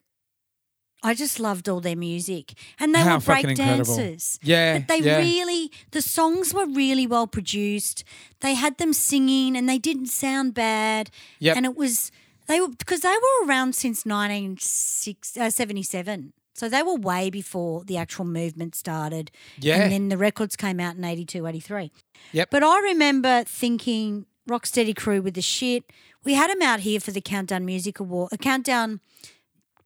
I 1.02 1.14
just 1.14 1.40
loved 1.40 1.66
all 1.66 1.80
their 1.80 1.96
music, 1.96 2.52
and 2.78 2.94
they 2.94 3.00
How 3.00 3.16
were 3.16 3.22
break 3.22 3.46
incredible. 3.46 3.96
dancers. 3.96 4.38
Yeah, 4.42 4.76
but 4.78 4.88
they 4.88 5.00
yeah. 5.00 5.16
really 5.16 5.72
the 5.92 6.02
songs 6.02 6.52
were 6.52 6.66
really 6.66 7.06
well 7.06 7.26
produced. 7.26 8.04
They 8.40 8.52
had 8.52 8.76
them 8.76 8.92
singing, 8.92 9.56
and 9.56 9.66
they 9.66 9.78
didn't 9.78 10.08
sound 10.08 10.52
bad. 10.52 11.08
Yeah, 11.38 11.54
and 11.56 11.64
it 11.64 11.74
was 11.74 12.12
they 12.48 12.60
were 12.60 12.68
because 12.68 13.00
they 13.00 13.08
were 13.08 13.46
around 13.46 13.74
since 13.74 14.04
1977. 14.04 16.20
Uh, 16.26 16.30
so 16.52 16.68
they 16.68 16.82
were 16.82 16.96
way 16.96 17.30
before 17.30 17.84
the 17.84 17.96
actual 17.96 18.26
movement 18.26 18.74
started. 18.74 19.30
Yeah. 19.58 19.80
And 19.80 19.92
then 19.92 20.08
the 20.10 20.18
records 20.18 20.56
came 20.56 20.78
out 20.78 20.96
in 20.96 21.04
82, 21.04 21.46
83. 21.46 21.90
Yep. 22.32 22.50
But 22.50 22.62
I 22.62 22.80
remember 22.80 23.44
thinking 23.44 24.26
Rocksteady 24.46 24.94
Crew 24.94 25.22
with 25.22 25.34
the 25.34 25.42
shit. 25.42 25.84
We 26.24 26.34
had 26.34 26.50
them 26.50 26.62
out 26.62 26.80
here 26.80 27.00
for 27.00 27.12
the 27.12 27.20
Countdown 27.20 27.64
Music 27.64 27.98
Award, 27.98 28.30
a 28.32 28.38
Countdown 28.38 29.00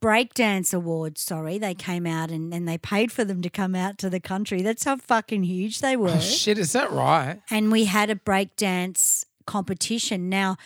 Breakdance 0.00 0.74
Awards. 0.74 1.20
Sorry, 1.20 1.58
they 1.58 1.74
came 1.74 2.06
out 2.06 2.30
and, 2.30 2.52
and 2.52 2.68
they 2.68 2.76
paid 2.76 3.12
for 3.12 3.24
them 3.24 3.40
to 3.42 3.48
come 3.48 3.74
out 3.74 3.98
to 3.98 4.10
the 4.10 4.20
country. 4.20 4.60
That's 4.60 4.84
how 4.84 4.96
fucking 4.96 5.44
huge 5.44 5.80
they 5.80 5.96
oh, 5.96 6.00
were. 6.00 6.10
Oh, 6.10 6.20
shit, 6.20 6.58
is 6.58 6.72
that 6.72 6.90
right? 6.90 7.40
and 7.50 7.70
we 7.70 7.84
had 7.84 8.10
a 8.10 8.14
breakdance 8.14 9.24
competition. 9.46 10.28
Now, 10.28 10.56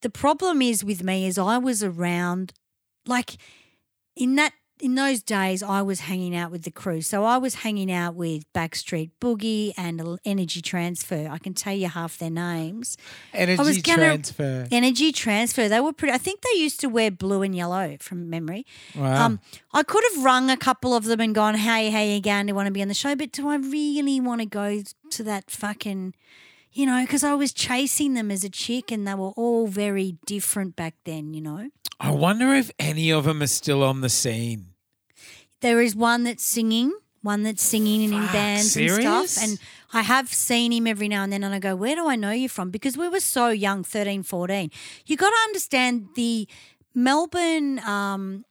the 0.00 0.10
problem 0.10 0.62
is 0.62 0.82
with 0.82 1.04
me 1.04 1.26
is 1.26 1.38
I 1.38 1.58
was 1.58 1.82
around, 1.82 2.52
like 3.06 3.36
in 4.16 4.36
that 4.36 4.54
in 4.80 4.94
those 4.94 5.22
days, 5.22 5.62
I 5.62 5.82
was 5.82 6.00
hanging 6.00 6.34
out 6.34 6.50
with 6.50 6.62
the 6.62 6.70
crew. 6.70 7.02
So 7.02 7.24
I 7.24 7.36
was 7.38 7.56
hanging 7.56 7.92
out 7.92 8.14
with 8.14 8.50
Backstreet 8.52 9.10
Boogie 9.20 9.72
and 9.76 10.18
Energy 10.24 10.60
Transfer. 10.62 11.28
I 11.30 11.38
can 11.38 11.54
tell 11.54 11.74
you 11.74 11.88
half 11.88 12.18
their 12.18 12.30
names. 12.30 12.96
Energy 13.34 13.62
was 13.62 13.78
gonna- 13.78 13.96
transfer. 13.98 14.68
Energy 14.70 15.12
Transfer. 15.12 15.68
They 15.68 15.80
were 15.80 15.92
pretty. 15.92 16.14
I 16.14 16.18
think 16.18 16.40
they 16.42 16.58
used 16.58 16.80
to 16.80 16.88
wear 16.88 17.10
blue 17.10 17.42
and 17.42 17.54
yellow 17.54 17.96
from 18.00 18.30
memory. 18.30 18.64
Wow. 18.96 19.26
Um, 19.26 19.40
I 19.72 19.82
could 19.82 20.02
have 20.14 20.24
rung 20.24 20.50
a 20.50 20.56
couple 20.56 20.94
of 20.94 21.04
them 21.04 21.20
and 21.20 21.34
gone, 21.34 21.54
"Hey, 21.56 21.90
hey, 21.90 22.16
again, 22.16 22.46
do 22.46 22.50
you 22.50 22.54
want 22.54 22.66
to 22.66 22.72
be 22.72 22.82
on 22.82 22.88
the 22.88 22.94
show?" 22.94 23.14
But 23.14 23.32
do 23.32 23.48
I 23.48 23.56
really 23.56 24.20
want 24.20 24.40
to 24.40 24.46
go 24.46 24.82
to 25.10 25.22
that 25.24 25.50
fucking, 25.50 26.14
you 26.72 26.86
know? 26.86 27.02
Because 27.02 27.22
I 27.22 27.34
was 27.34 27.52
chasing 27.52 28.14
them 28.14 28.30
as 28.30 28.44
a 28.44 28.48
chick, 28.50 28.90
and 28.90 29.06
they 29.06 29.14
were 29.14 29.30
all 29.36 29.66
very 29.66 30.16
different 30.26 30.74
back 30.76 30.94
then. 31.04 31.34
You 31.34 31.40
know, 31.42 31.70
I 32.00 32.10
wonder 32.12 32.54
if 32.54 32.70
any 32.78 33.10
of 33.12 33.24
them 33.24 33.42
are 33.42 33.46
still 33.46 33.82
on 33.82 34.00
the 34.00 34.08
scene. 34.08 34.66
There 35.60 35.80
is 35.80 35.94
one 35.94 36.24
that's 36.24 36.44
singing. 36.44 36.92
One 37.22 37.42
that's 37.42 37.62
singing 37.62 38.02
and 38.04 38.14
in 38.14 38.22
Fuck, 38.22 38.32
bands 38.32 38.76
and 38.76 38.90
stuff. 38.90 39.42
And 39.42 39.58
I 39.92 40.00
have 40.00 40.32
seen 40.32 40.72
him 40.72 40.86
every 40.86 41.06
now 41.06 41.22
and 41.22 41.30
then, 41.30 41.44
and 41.44 41.54
I 41.54 41.58
go, 41.58 41.76
Where 41.76 41.94
do 41.94 42.08
I 42.08 42.16
know 42.16 42.30
you 42.30 42.48
from? 42.48 42.70
Because 42.70 42.96
we 42.96 43.08
were 43.08 43.20
so 43.20 43.48
young, 43.50 43.84
13, 43.84 44.22
14. 44.22 44.70
You 45.04 45.16
got 45.18 45.28
to 45.28 45.36
understand 45.48 46.08
the 46.16 46.48
Melbourne 46.94 47.78
um, 47.80 48.46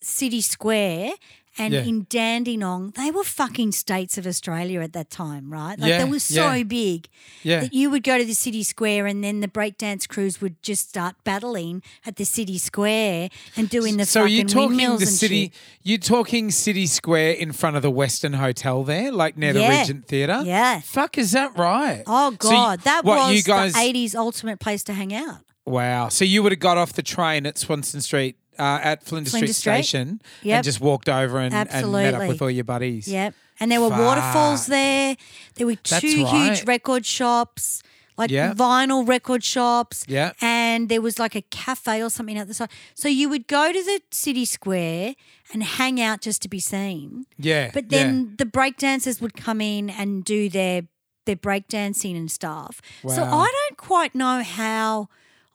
City 0.00 0.40
Square 0.40 1.14
and 1.58 1.72
Yeah. 1.74 1.82
in 1.84 2.06
Dandenong, 2.08 2.92
they 2.96 3.10
were 3.10 3.24
fucking 3.24 3.72
states 3.72 4.18
of 4.18 4.26
Australia 4.26 4.80
at 4.80 4.92
that 4.92 5.10
time, 5.10 5.50
right? 5.52 5.78
Like 5.78 5.88
Yeah, 5.88 6.04
they 6.04 6.10
were 6.10 6.18
so 6.18 6.52
yeah. 6.52 6.62
big 6.64 7.08
Yeah. 7.42 7.60
that 7.60 7.72
you 7.74 7.90
would 7.90 8.02
go 8.02 8.18
to 8.18 8.24
the 8.24 8.34
city 8.34 8.62
square 8.62 9.06
and 9.06 9.22
then 9.24 9.40
the 9.40 9.48
breakdance 9.48 10.06
crews 10.08 10.40
would 10.40 10.62
just 10.62 10.88
start 10.88 11.16
battling 11.24 11.82
at 12.04 12.16
the 12.16 12.24
city 12.24 12.58
square 12.58 13.28
and 13.56 13.68
doing 13.68 13.96
the 13.96 14.06
so 14.06 14.22
fucking 14.22 14.36
you 14.36 14.44
talking 14.44 14.68
windmills 14.76 15.00
the 15.00 15.06
and 15.06 15.14
city? 15.16 15.42
shit. 15.44 15.52
You 15.82 15.98
talking 15.98 16.50
City 16.50 16.86
Square 16.86 17.32
in 17.34 17.52
front 17.52 17.76
of 17.76 17.82
the 17.82 17.90
Western 17.90 18.32
Hotel 18.34 18.82
there, 18.84 19.12
like 19.12 19.36
near 19.36 19.52
the 19.52 19.60
Regent 19.60 20.08
Theatre? 20.08 20.42
Yeah. 20.44 20.80
Fuck, 20.80 21.16
is 21.18 21.30
that 21.32 21.56
right? 21.56 22.02
Oh 22.06 22.30
So 22.40 22.48
you- 22.50 22.56
God, 22.56 22.80
that 22.82 23.04
what, 23.04 23.18
was 23.18 23.36
you 23.36 23.42
guys? 23.42 23.72
the 23.72 23.78
'80s 23.80 24.14
ultimate 24.14 24.58
place 24.60 24.82
to 24.84 24.92
hang 24.92 25.14
out. 25.14 25.38
Wow. 25.64 26.08
So 26.08 26.24
you 26.24 26.42
would 26.42 26.52
have 26.52 26.58
got 26.60 26.76
off 26.76 26.92
the 26.92 27.02
train 27.02 27.46
at 27.46 27.58
Swanston 27.58 28.00
Street, 28.00 28.36
uh, 28.58 28.80
at 28.82 29.04
Flinders, 29.04 29.32
Flinders 29.32 29.56
Street, 29.56 29.84
Street. 29.84 29.84
Station, 29.84 30.20
Yep. 30.42 30.56
and 30.56 30.64
just 30.64 30.80
walked 30.80 31.08
over 31.08 31.38
and, 31.38 31.54
and 31.54 31.92
met 31.92 32.14
up 32.14 32.28
with 32.28 32.42
all 32.42 32.50
your 32.50 32.64
buddies. 32.64 33.08
Yep, 33.08 33.34
and 33.60 33.70
there 33.70 33.80
were 33.80 33.90
Fuck. 33.90 33.98
waterfalls 34.00 34.66
there. 34.66 35.16
There 35.54 35.66
were 35.66 35.76
two 35.76 36.24
right. 36.24 36.56
huge 36.56 36.66
record 36.66 37.06
shops, 37.06 37.82
like 38.18 38.30
Yeah. 38.30 38.54
vinyl 38.54 39.06
record 39.06 39.42
shops. 39.44 40.04
Yeah. 40.08 40.32
and 40.40 40.88
there 40.88 41.00
was 41.00 41.18
like 41.18 41.34
a 41.34 41.42
cafe 41.42 42.02
or 42.02 42.10
something 42.10 42.36
at 42.38 42.48
the 42.48 42.54
side. 42.54 42.70
So 42.94 43.08
you 43.08 43.28
would 43.28 43.46
go 43.46 43.72
to 43.72 43.82
the 43.82 44.00
city 44.10 44.44
square 44.44 45.14
and 45.52 45.62
hang 45.62 46.00
out 46.00 46.20
just 46.20 46.42
to 46.42 46.48
be 46.48 46.60
seen. 46.60 47.26
Yeah. 47.38 47.70
But 47.72 47.88
then 47.88 48.34
the 48.38 48.44
breakdancers 48.46 49.20
would 49.20 49.34
come 49.36 49.60
in 49.60 49.88
and 49.90 50.24
do 50.24 50.48
their 50.48 50.82
their 51.24 51.34
breakdancing 51.36 52.16
and 52.16 52.30
stuff. 52.30 52.80
So 53.08 53.24
I 53.24 53.50
don't 53.68 53.76
quite 53.76 54.14
know 54.14 54.42
how 54.44 55.08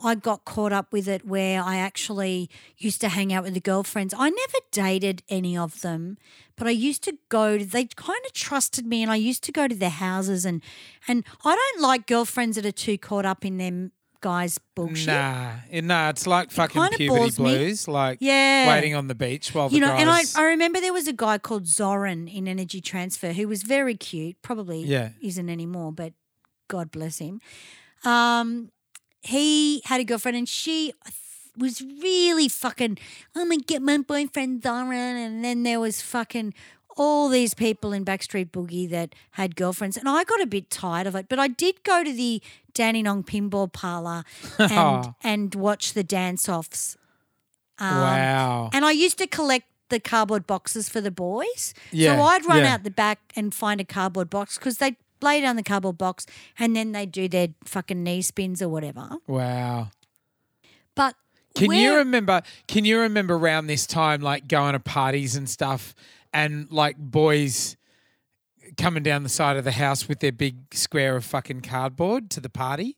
I 0.03 0.15
got 0.15 0.45
caught 0.45 0.71
up 0.73 0.91
with 0.91 1.07
it 1.07 1.25
where 1.25 1.61
I 1.61 1.77
actually 1.77 2.49
used 2.77 3.01
to 3.01 3.09
hang 3.09 3.31
out 3.33 3.43
with 3.43 3.53
the 3.53 3.59
girlfriends. 3.61 4.13
I 4.17 4.29
never 4.29 4.57
dated 4.71 5.23
any 5.29 5.55
of 5.57 5.81
them, 5.81 6.17
but 6.55 6.67
I 6.67 6.71
used 6.71 7.03
to 7.03 7.17
go 7.29 7.57
to 7.57 7.65
they 7.65 7.85
kind 7.85 8.19
of 8.25 8.33
trusted 8.33 8.85
me 8.85 9.01
and 9.03 9.11
I 9.11 9.15
used 9.15 9.43
to 9.45 9.51
go 9.51 9.67
to 9.67 9.75
their 9.75 9.89
houses 9.89 10.45
and 10.45 10.61
and 11.07 11.23
I 11.45 11.55
don't 11.55 11.81
like 11.81 12.07
girlfriends 12.07 12.55
that 12.55 12.65
are 12.65 12.71
too 12.71 12.97
caught 12.97 13.25
up 13.25 13.45
in 13.45 13.57
them 13.57 13.91
guys 14.21 14.59
bullshit. 14.75 15.07
Nah, 15.07 15.53
it- 15.71 15.83
nah, 15.83 16.09
it's 16.09 16.27
like 16.27 16.51
fucking 16.51 16.79
kinda 16.79 16.95
puberty 16.97 17.19
bores 17.21 17.39
me. 17.39 17.43
blues, 17.57 17.87
like 17.87 18.19
Yeah. 18.21 18.67
waiting 18.67 18.93
on 18.93 19.07
the 19.07 19.15
beach 19.15 19.51
while 19.53 19.67
the 19.69 19.75
you 19.75 19.81
know, 19.81 19.87
guys. 19.87 20.01
and 20.01 20.09
I, 20.11 20.23
I 20.41 20.43
remember 20.49 20.79
there 20.79 20.93
was 20.93 21.07
a 21.07 21.13
guy 21.13 21.39
called 21.39 21.65
Zoran 21.67 22.27
in 22.27 22.47
Energy 22.47 22.81
Transfer 22.81 23.33
who 23.33 23.47
was 23.47 23.63
very 23.63 23.95
cute. 23.95 24.39
Probably 24.43 24.83
Yeah. 24.83 25.09
isn't 25.23 25.49
anymore, 25.49 25.91
but 25.91 26.13
God 26.67 26.91
bless 26.91 27.17
him. 27.17 27.41
Um, 28.03 28.69
he 29.21 29.81
had 29.85 30.01
a 30.01 30.03
girlfriend, 30.03 30.37
and 30.37 30.49
she 30.49 30.93
was 31.57 31.81
really 31.81 32.47
fucking. 32.47 32.97
I'm 33.35 33.49
gonna 33.49 33.61
get 33.61 33.81
my 33.81 33.97
boyfriend 33.97 34.63
Zoran, 34.63 35.17
and 35.17 35.43
then 35.43 35.63
there 35.63 35.79
was 35.79 36.01
fucking 36.01 36.53
all 36.97 37.29
these 37.29 37.53
people 37.53 37.93
in 37.93 38.03
Backstreet 38.03 38.51
Boogie 38.51 38.89
that 38.89 39.13
had 39.31 39.55
girlfriends, 39.55 39.97
and 39.97 40.09
I 40.09 40.23
got 40.23 40.41
a 40.41 40.45
bit 40.45 40.69
tired 40.69 41.07
of 41.07 41.15
it. 41.15 41.27
But 41.29 41.39
I 41.39 41.47
did 41.47 41.83
go 41.83 42.03
to 42.03 42.11
the 42.11 42.41
Dandenong 42.73 43.23
Pinball 43.23 43.71
Parlor 43.71 44.23
and 44.59 45.13
and 45.23 45.55
watch 45.55 45.93
the 45.93 46.03
dance 46.03 46.49
offs. 46.49 46.97
Um, 47.79 47.97
wow. 47.97 48.69
and 48.73 48.85
I 48.85 48.91
used 48.91 49.17
to 49.17 49.25
collect 49.25 49.65
the 49.89 49.99
cardboard 49.99 50.45
boxes 50.45 50.87
for 50.87 51.01
the 51.01 51.09
boys. 51.09 51.73
Yeah, 51.91 52.15
So 52.15 52.21
I'd 52.23 52.45
run 52.45 52.59
yeah. 52.59 52.75
out 52.75 52.83
the 52.83 52.91
back 52.91 53.19
and 53.35 53.53
find 53.53 53.81
a 53.81 53.83
cardboard 53.83 54.29
box 54.29 54.57
because 54.57 54.77
they'd 54.77 54.95
lay 55.21 55.41
down 55.41 55.55
the 55.55 55.63
cardboard 55.63 55.97
box 55.97 56.25
and 56.59 56.75
then 56.75 56.91
they'd 56.91 57.11
do 57.11 57.27
their 57.27 57.49
fucking 57.65 58.03
knee 58.03 58.21
spins 58.21 58.61
or 58.61 58.69
whatever. 58.69 59.09
Wow. 59.27 59.89
But 60.95 61.15
Can 61.55 61.71
you 61.71 61.97
remember? 61.97 62.41
Can 62.67 62.85
you 62.85 62.99
remember 62.99 63.35
around 63.35 63.67
this 63.67 63.85
time, 63.85 64.21
like 64.21 64.47
going 64.47 64.73
to 64.73 64.79
parties 64.79 65.35
and 65.35 65.49
stuff, 65.49 65.95
and 66.33 66.71
like 66.71 66.97
boys 66.97 67.75
coming 68.77 69.03
down 69.03 69.23
the 69.23 69.29
side 69.29 69.57
of 69.57 69.63
the 69.63 69.71
house 69.71 70.07
with 70.07 70.19
their 70.19 70.31
big 70.31 70.73
square 70.73 71.15
of 71.15 71.25
fucking 71.25 71.61
cardboard 71.61 72.29
to 72.31 72.39
the 72.39 72.49
party? 72.49 72.97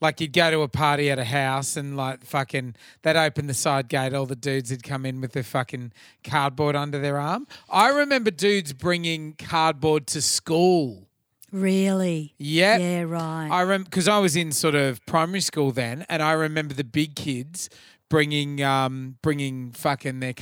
Like 0.00 0.20
you'd 0.20 0.32
go 0.32 0.50
to 0.50 0.60
a 0.60 0.68
party 0.68 1.10
at 1.10 1.18
a 1.18 1.24
house 1.24 1.76
and 1.76 1.96
like 1.96 2.24
fucking 2.24 2.74
they'd 3.02 3.16
open 3.16 3.46
the 3.46 3.54
side 3.54 3.88
gate, 3.88 4.12
all 4.12 4.26
the 4.26 4.36
dudes 4.36 4.70
would 4.70 4.82
come 4.82 5.06
in 5.06 5.20
with 5.20 5.32
their 5.32 5.42
fucking 5.42 5.92
cardboard 6.22 6.76
under 6.76 6.98
their 6.98 7.18
arm. 7.18 7.46
I 7.70 7.88
remember 7.88 8.30
dudes 8.30 8.72
bringing 8.72 9.34
cardboard 9.34 10.06
to 10.08 10.20
school. 10.20 11.03
Really? 11.54 12.34
Yeah. 12.36 12.78
Yeah, 12.78 13.02
right. 13.02 13.48
I 13.48 13.60
remember 13.60 13.84
because 13.84 14.08
I 14.08 14.18
was 14.18 14.34
in 14.34 14.50
sort 14.50 14.74
of 14.74 15.04
primary 15.06 15.40
school 15.40 15.70
then, 15.70 16.04
and 16.08 16.20
I 16.20 16.32
remember 16.32 16.74
the 16.74 16.82
big 16.82 17.14
kids 17.14 17.70
bringing 18.10 18.60
um 18.60 19.18
bringing 19.22 19.70
fucking 19.70 20.18
their 20.18 20.34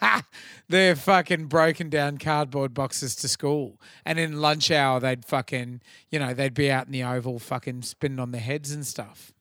their 0.68 0.94
fucking 0.94 1.46
broken 1.46 1.90
down 1.90 2.18
cardboard 2.18 2.72
boxes 2.72 3.16
to 3.16 3.26
school, 3.26 3.80
and 4.06 4.20
in 4.20 4.40
lunch 4.40 4.70
hour 4.70 5.00
they'd 5.00 5.24
fucking 5.24 5.80
you 6.08 6.20
know 6.20 6.32
they'd 6.32 6.54
be 6.54 6.70
out 6.70 6.86
in 6.86 6.92
the 6.92 7.02
oval 7.02 7.40
fucking 7.40 7.82
spinning 7.82 8.20
on 8.20 8.30
their 8.30 8.40
heads 8.40 8.70
and 8.70 8.86
stuff. 8.86 9.32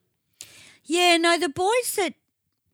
yeah, 0.84 1.15
no, 1.17 1.38
the 1.38 1.49
boys 1.49 1.93
that 1.95 2.15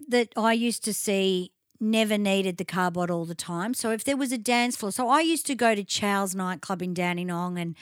that 0.08 0.30
I 0.38 0.54
used 0.54 0.86
to 0.86 0.94
see 0.94 1.52
never 1.82 2.18
needed 2.18 2.56
the 2.56 2.64
cardboard 2.64 3.12
all 3.12 3.26
the 3.26 3.36
time. 3.36 3.74
So 3.74 3.92
if 3.92 4.06
there 4.06 4.16
was 4.16 4.32
a 4.32 4.38
dance 4.38 4.78
floor, 4.78 4.94
so 4.94 5.10
I 5.10 5.20
used 5.20 5.46
to 5.48 5.56
go 5.56 5.76
to 5.76 5.84
Chow's 5.84 6.34
nightclub 6.34 6.82
in 6.82 6.94
Dandenong 6.94 7.60
and 7.60 7.76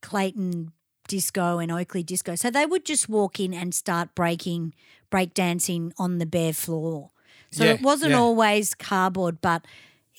Clayton 0.00 0.72
disco 1.08 1.58
and 1.58 1.70
Oakleigh 1.70 2.02
disco. 2.04 2.34
So 2.34 2.50
they 2.50 2.66
would 2.66 2.84
just 2.84 3.08
walk 3.08 3.38
in 3.40 3.54
and 3.54 3.74
start 3.74 4.14
breaking, 4.14 4.74
break 5.10 5.34
dancing 5.34 5.92
on 5.98 6.18
the 6.18 6.26
bare 6.26 6.52
floor. 6.52 7.10
So 7.50 7.64
Yeah, 7.64 7.72
it 7.74 7.82
wasn't 7.82 8.10
yeah. 8.12 8.18
always 8.18 8.74
cardboard, 8.74 9.40
but 9.40 9.64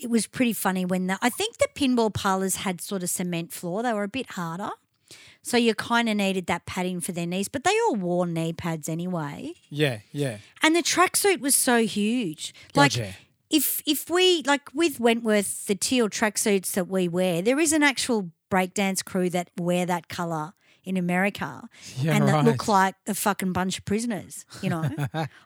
it 0.02 0.10
was 0.10 0.28
pretty 0.28 0.54
funny 0.54 0.86
when 0.86 1.08
the 1.08 1.18
I 1.22 1.30
think 1.30 1.58
the 1.58 1.68
pinball 1.76 2.14
parlors 2.14 2.58
had 2.58 2.82
sort 2.82 3.04
of 3.04 3.10
cement 3.10 3.52
floor. 3.52 3.84
They 3.84 3.94
were 3.94 4.04
a 4.04 4.08
bit 4.08 4.32
harder. 4.32 4.70
So 5.42 5.56
you 5.56 5.74
kind 5.76 6.10
of 6.10 6.18
needed 6.18 6.48
that 6.48 6.66
padding 6.66 7.00
for 7.00 7.14
their 7.14 7.26
knees, 7.26 7.48
but 7.48 7.64
they 7.64 7.72
all 7.88 7.96
wore 7.96 8.28
knee 8.28 8.52
pads 8.52 8.90
anyway. 8.90 9.54
Yeah, 9.70 10.00
yeah. 10.12 10.40
And 10.62 10.76
the 10.76 10.84
tracksuit 10.84 11.40
was 11.40 11.56
so 11.56 11.86
huge. 11.86 12.54
Like 12.76 12.92
Gotcha. 12.92 13.14
if 13.50 13.82
if 13.86 14.10
we 14.10 14.44
like 14.46 14.70
with 14.74 15.00
Wentworth, 15.00 15.66
the 15.68 15.76
teal 15.76 16.10
tracksuits 16.10 16.72
that 16.74 16.90
we 16.90 17.08
wear, 17.08 17.42
there 17.42 17.60
is 17.60 17.72
an 17.72 17.82
actual 17.84 18.32
breakdance 18.50 19.04
crew 19.04 19.30
that 19.30 19.50
wear 19.58 19.86
that 19.86 20.08
color 20.08 20.54
in 20.84 20.96
America 20.96 21.68
Yeah, 22.00 22.16
and 22.16 22.28
that 22.30 22.46
look 22.46 22.66
like 22.70 22.96
a 23.08 23.14
fucking 23.14 23.52
bunch 23.52 23.78
of 23.78 23.84
prisoners, 23.84 24.46
you 24.62 24.70
know. 24.70 24.90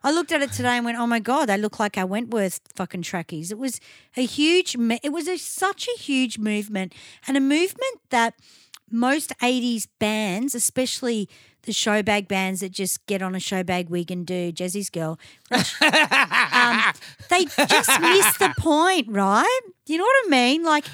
I 0.04 0.12
looked 0.12 0.32
at 0.32 0.44
it 0.44 0.52
today 0.52 0.78
and 0.78 0.86
went, 0.86 1.00
"Oh 1.00 1.08
my 1.08 1.20
god, 1.20 1.48
they 1.48 1.58
look 1.58 1.80
like 1.80 1.98
our 1.98 2.06
Wentworth 2.06 2.60
fucking 2.76 3.02
trackies." 3.02 3.52
It 3.52 3.58
was 3.58 3.80
a 4.16 4.24
huge 4.24 4.76
it 5.04 5.12
was 5.12 5.28
a, 5.28 5.38
such 5.38 5.88
a 5.88 6.00
huge 6.00 6.38
movement 6.38 6.94
and 7.28 7.36
a 7.38 7.40
movement 7.40 8.02
that 8.12 8.36
most 8.92 9.34
80s 9.40 9.88
bands, 10.00 10.54
especially 10.54 11.28
the 11.64 11.72
showbag 11.72 12.28
bands 12.28 12.60
that 12.62 12.72
just 12.72 13.06
get 13.06 13.22
on 13.22 13.34
a 13.36 13.40
showbag 13.40 13.90
wig 13.90 14.12
and 14.12 14.26
do 14.26 14.52
Jessie's 14.52 14.90
Girl, 14.90 15.20
um, 15.52 15.60
they 17.30 17.46
just 17.46 18.02
miss 18.02 18.38
the 18.38 18.54
point, 18.58 19.08
right? 19.10 19.62
You 19.88 19.98
know 19.98 20.04
what 20.04 20.28
I 20.28 20.30
mean? 20.30 20.64
Like, 20.64 20.86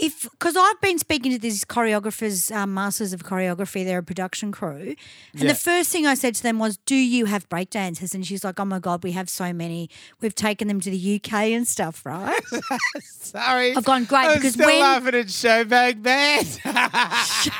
if 0.00 0.22
because 0.30 0.56
I've 0.56 0.80
been 0.80 0.98
speaking 0.98 1.32
to 1.32 1.38
these 1.38 1.64
choreographers, 1.64 2.54
um, 2.54 2.74
masters 2.74 3.12
of 3.12 3.22
choreography, 3.24 3.84
they're 3.84 3.98
a 3.98 4.02
production 4.02 4.52
crew, 4.52 4.94
and 5.32 5.42
Yeah. 5.42 5.48
the 5.48 5.54
first 5.54 5.90
thing 5.90 6.06
I 6.06 6.14
said 6.14 6.34
to 6.36 6.42
them 6.42 6.58
was, 6.58 6.78
"Do 6.86 6.94
you 6.94 7.24
have 7.26 7.48
breakdancers?" 7.48 8.14
And 8.14 8.26
she's 8.26 8.44
like, 8.44 8.58
"Oh 8.60 8.64
my 8.64 8.78
god, 8.78 9.02
we 9.02 9.12
have 9.12 9.28
so 9.30 9.52
many. 9.52 9.88
We've 10.20 10.34
taken 10.34 10.68
them 10.68 10.80
to 10.80 10.90
the 10.90 10.96
UK 10.98 11.54
and 11.54 11.66
stuff, 11.66 12.04
right?" 12.04 12.40
Sorry. 13.02 13.74
I've 13.76 13.84
gone 13.84 14.04
great 14.04 14.26
I'm 14.26 14.34
because 14.36 14.54
still 14.54 14.66
when- 14.66 14.80
laughing 14.80 15.14
at 15.14 15.26
Showbag 15.26 16.02
Band. 16.02 16.60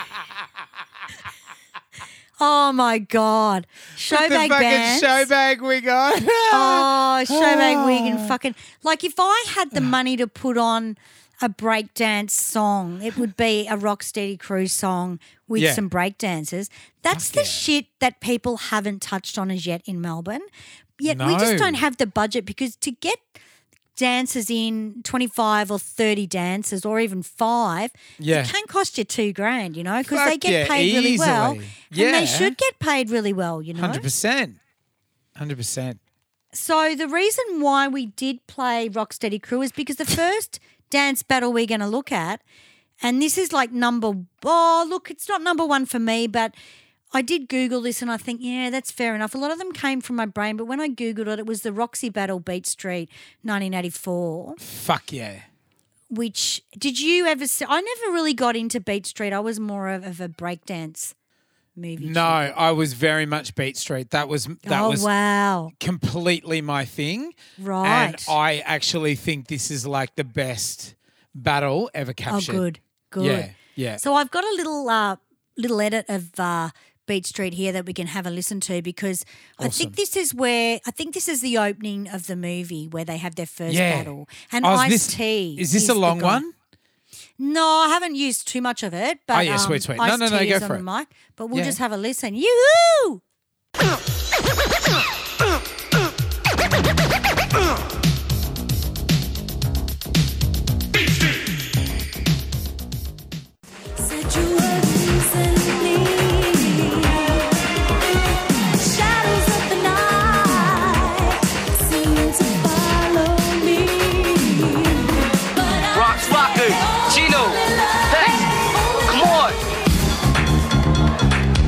oh 2.40 2.72
my 2.72 2.99
god, 2.99 3.66
showbag 3.96 4.49
bands. 4.51 5.03
Showbag 5.03 5.61
we 5.66 5.81
got. 5.81 6.22
Oh, 6.22 7.25
showbag 7.27 7.87
wig 7.87 8.03
and 8.12 8.20
fucking 8.29 8.55
like 8.83 9.05
if 9.05 9.14
I 9.18 9.44
had 9.49 9.70
the 9.70 9.81
money 9.96 10.16
to 10.18 10.27
put 10.27 10.59
on 10.59 10.96
a 11.42 11.49
breakdance 11.49 12.31
song, 12.31 13.03
it 13.03 13.16
would 13.16 13.37
be 13.37 13.66
a 13.68 13.77
Rocksteady 13.77 14.38
Crew 14.38 14.66
song 14.66 15.18
with 15.49 15.62
Yeah. 15.62 15.72
some 15.75 15.90
breakdancers. 15.90 16.68
That's 17.03 17.29
the 17.31 17.40
yeah. 17.40 17.46
shit 17.46 17.87
that 18.01 18.20
people 18.20 18.57
haven't 18.57 19.03
touched 19.03 19.37
on 19.38 19.51
as 19.51 19.66
yet 19.66 19.83
in 19.85 20.01
Melbourne. 20.01 20.42
Yet 20.99 21.18
we 21.18 21.37
just 21.37 21.59
don't 21.59 21.75
have 21.75 21.99
the 21.99 22.07
budget 22.07 22.46
because 22.46 22.75
to 22.77 22.90
get 22.90 23.18
dancers 23.96 24.51
in 24.51 25.01
25 25.05 25.70
or 25.70 25.79
30 25.79 26.27
dancers 26.27 26.85
or 26.85 27.01
even 27.01 27.22
five 27.22 27.90
Yeah. 28.18 28.42
it 28.42 28.49
can 28.51 28.66
cost 28.66 28.99
you 28.99 29.05
two 29.05 29.33
grand 29.33 29.75
you 29.75 29.83
know 29.83 30.03
because 30.03 30.22
they 30.29 30.37
get 30.37 30.53
yeah, 30.53 30.66
paid 30.68 30.94
really 30.94 31.18
well 31.18 31.55
easily. 31.55 32.05
and 32.07 32.14
they 32.14 32.27
should 32.27 32.59
get 32.59 32.79
paid 32.79 33.09
really 33.09 33.33
well 33.33 33.62
you 33.62 33.72
know 33.72 33.81
Hundred 33.81 34.03
percent. 34.03 34.57
Hundred 35.35 35.57
percent. 35.57 35.99
so 36.53 36.94
the 36.94 37.09
reason 37.09 37.44
why 37.61 37.88
we 37.88 38.05
did 38.07 38.46
play 38.46 38.88
Rocksteady 38.90 39.40
Crew 39.42 39.62
is 39.62 39.72
because 39.72 39.96
the 39.96 40.05
first 40.22 40.61
dance 40.90 41.22
battle 41.22 41.53
we're 41.53 41.66
going 41.66 41.81
to 41.81 41.87
look 41.87 42.12
at, 42.12 42.42
and 43.03 43.20
this 43.20 43.37
is 43.38 43.53
like 43.53 43.72
number. 43.72 44.12
Oh, 44.44 44.87
look, 44.88 45.11
it's 45.11 45.29
not 45.29 45.42
number 45.42 45.64
one 45.64 45.87
for 45.87 45.99
me, 45.99 46.27
but 46.27 46.55
I 47.12 47.22
did 47.22 47.49
Google 47.49 47.81
this, 47.81 48.03
and 48.03 48.11
I 48.11 48.16
think 48.16 48.40
yeah, 48.42 48.70
that's 48.70 48.90
fair 48.90 49.14
enough. 49.14 49.35
A 49.35 49.38
lot 49.38 49.51
of 49.51 49.59
them 49.59 49.72
came 49.72 50.01
from 50.01 50.16
my 50.16 50.27
brain, 50.27 50.57
but 50.57 50.66
when 50.66 50.81
I 50.81 50.88
googled 50.88 51.29
it, 51.29 51.38
it 51.38 51.46
was 51.46 51.62
the 51.62 51.72
Roxy 51.72 52.09
Battle 52.09 52.40
Beat 52.40 52.66
Street, 52.66 53.09
1984. 53.42 54.57
Fuck 54.59 55.12
yeah. 55.12 55.40
Which 56.09 56.62
did 56.79 57.01
you 57.01 57.27
ever 57.27 57.46
see? 57.46 57.64
I 57.68 57.81
never 57.81 58.12
really 58.12 58.35
got 58.35 58.55
into 58.57 58.81
Beat 58.81 59.07
Street. 59.07 59.33
I 59.33 59.40
was 59.40 59.59
more 59.59 59.88
of, 59.88 60.05
of 60.05 60.20
a 60.20 60.29
breakdance 60.29 61.14
movie. 61.76 62.06
No, 62.08 62.22
I 62.22 62.70
was 62.72 62.92
very 62.94 63.26
much 63.26 63.54
Beat 63.54 63.76
Street. 63.76 64.10
That 64.10 64.28
was 64.28 64.46
that 64.64 64.82
oh 64.82 64.90
was 64.90 65.02
wow! 65.02 65.70
completely 65.80 66.60
my 66.60 66.84
thing. 66.84 67.32
Right. 67.58 68.06
And 68.06 68.24
I 68.28 68.58
actually 68.64 69.14
think 69.14 69.48
this 69.48 69.70
is 69.70 69.86
like 69.86 70.14
the 70.16 70.24
best 70.24 70.94
battle 71.34 71.90
ever 71.94 72.12
captured. 72.12 72.34
Oh, 72.34 72.38
captured. 72.40 72.52
good, 72.52 72.80
good. 73.10 73.24
Yeah, 73.26 73.48
yeah. 73.74 73.96
So 73.96 74.14
I've 74.14 74.30
got 74.30 74.44
a 74.44 74.54
little 74.56 74.88
uh, 74.88 75.16
little 75.56 75.80
edit 75.80 76.06
of 76.08 76.38
uh, 76.38 76.70
Beat 77.06 77.26
Street 77.26 77.54
here 77.54 77.72
that 77.72 77.86
we 77.86 77.92
can 77.92 78.08
have 78.08 78.26
a 78.26 78.30
listen 78.30 78.58
to 78.60 78.82
because 78.82 79.24
I 79.58 79.68
think 79.68 79.96
this 79.96 80.16
is 80.16 80.34
where 80.34 80.80
I 80.86 80.90
think 80.90 81.14
this 81.14 81.28
is 81.28 81.40
the 81.40 81.58
opening 81.58 82.08
of 82.08 82.26
the 82.26 82.36
movie 82.36 82.88
where 82.88 83.04
they 83.04 83.16
have 83.18 83.34
their 83.36 83.46
first 83.46 83.74
Yeah. 83.74 83.98
battle. 83.98 84.28
And 84.50 84.64
Oh, 84.66 84.70
Ice 84.70 85.06
T 85.14 85.56
Is 85.58 85.72
this 85.72 85.88
a 85.88 85.94
long 85.94 86.20
one? 86.20 86.52
No, 87.38 87.64
I 87.64 87.88
haven't 87.88 88.14
used 88.14 88.49
too 88.49 88.61
much 88.62 88.83
of 88.83 88.94
it. 88.94 89.20
But 89.27 89.37
Oh, 89.37 89.40
yeah, 89.40 89.57
sweet, 89.57 89.77
um, 89.77 89.81
sweet. 89.81 89.96
No, 89.99 90.05
Ice-T 90.05 90.18
no, 90.18 90.29
no, 90.38 90.49
go 90.49 90.61
for 90.61 90.68
the 90.68 90.79
it. 90.79 90.83
mic, 90.83 91.09
but 91.37 91.46
we'll 91.49 91.59
Yeah. 91.59 91.64
just 91.64 91.79
have 91.79 91.92
a 91.92 91.96
listen. 91.96 92.35
Yoo-hoo! 92.35 93.22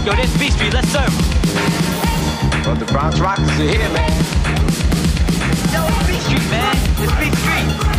Yo, 0.08 0.14
this 0.14 0.38
Beat 0.38 0.52
Street, 0.54 0.72
let's 0.72 0.88
serve. 0.88 1.14
Well, 2.64 2.76
the 2.76 2.86
Bronx 2.86 3.20
Rockers 3.20 3.46
are 3.46 3.62
here, 3.62 3.90
man. 3.90 4.10
Yo, 5.70 5.84
it's 5.86 6.06
Beat 6.06 6.22
Street, 6.22 6.50
man. 6.50 6.76
It's 6.96 7.12
Beat 7.12 7.34
Street. 7.36 7.97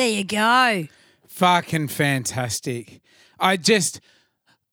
There 0.00 0.08
you 0.08 0.24
go. 0.24 0.88
Fucking 1.28 1.88
fantastic. 1.88 3.02
I 3.38 3.58
just 3.58 4.00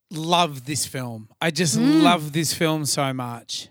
love 0.09 0.63
this 0.63 0.85
film. 0.85 1.27
I 1.41 1.51
just 1.51 1.77
Mm. 1.77 2.01
love 2.01 2.31
this 2.31 2.53
film 2.53 2.85
so 2.85 3.11
much. 3.11 3.67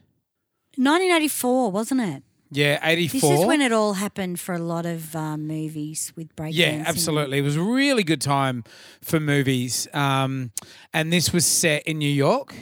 1984, 0.76 1.70
wasn't 1.70 2.02
it? 2.02 2.22
Yeah, 2.50 2.78
84. 2.82 3.30
This 3.30 3.40
is 3.40 3.46
when 3.46 3.62
it 3.62 3.72
all 3.72 3.94
happened 3.94 4.38
for 4.38 4.54
a 4.54 4.58
lot 4.58 4.84
of 4.84 5.16
um, 5.16 5.46
movies 5.46 6.12
with 6.14 6.36
breakdancing. 6.36 6.56
Yeah, 6.56 6.84
absolutely. 6.86 7.38
It 7.38 7.42
was 7.42 7.56
a 7.56 7.62
really 7.62 8.02
good 8.02 8.20
time 8.20 8.62
for 9.00 9.18
movies. 9.18 9.88
Um, 9.94 10.50
and 10.92 11.10
this 11.10 11.32
was 11.32 11.46
set 11.46 11.84
in 11.84 11.96
New 11.96 12.12
York. 12.26 12.54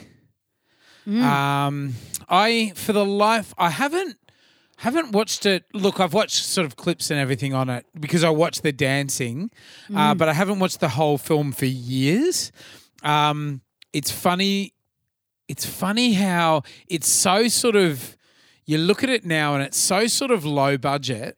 Mm. 1.05 1.21
Um, 1.21 1.95
I, 2.29 2.71
for 2.75 2.93
the 2.93 3.03
life, 3.05 3.53
I 3.57 3.71
haven't 3.71 4.15
haven't 4.85 5.11
watched 5.11 5.45
it. 5.45 5.65
Look, 5.73 5.99
I've 5.99 6.13
watched 6.13 6.45
sort 6.45 6.65
of 6.65 6.75
clips 6.75 7.11
and 7.11 7.19
everything 7.19 7.53
on 7.53 7.69
it 7.69 7.85
because 7.99 8.23
I 8.23 8.29
watched 8.29 8.61
the 8.63 8.71
dancing, 8.71 9.49
uh, 9.93 10.13
Mm. 10.13 10.17
but 10.17 10.29
I 10.29 10.33
haven't 10.33 10.59
watched 10.59 10.79
the 10.79 10.89
whole 10.89 11.17
film 11.17 11.51
for 11.51 11.65
years. 11.65 12.51
Um, 13.03 13.61
it's 13.93 14.11
funny. 14.11 14.73
It's 15.47 15.65
funny 15.65 16.13
how 16.13 16.63
it's 16.87 17.07
so 17.09 17.47
sort 17.47 17.75
of. 17.75 18.15
You 18.65 18.77
look 18.79 19.03
at 19.03 19.09
it 19.09 19.25
now 19.25 19.53
and 19.55 19.63
it's 19.63 19.77
so 19.77 20.07
sort 20.07 20.31
of 20.31 20.43
low 20.45 20.77
budget 20.77 21.37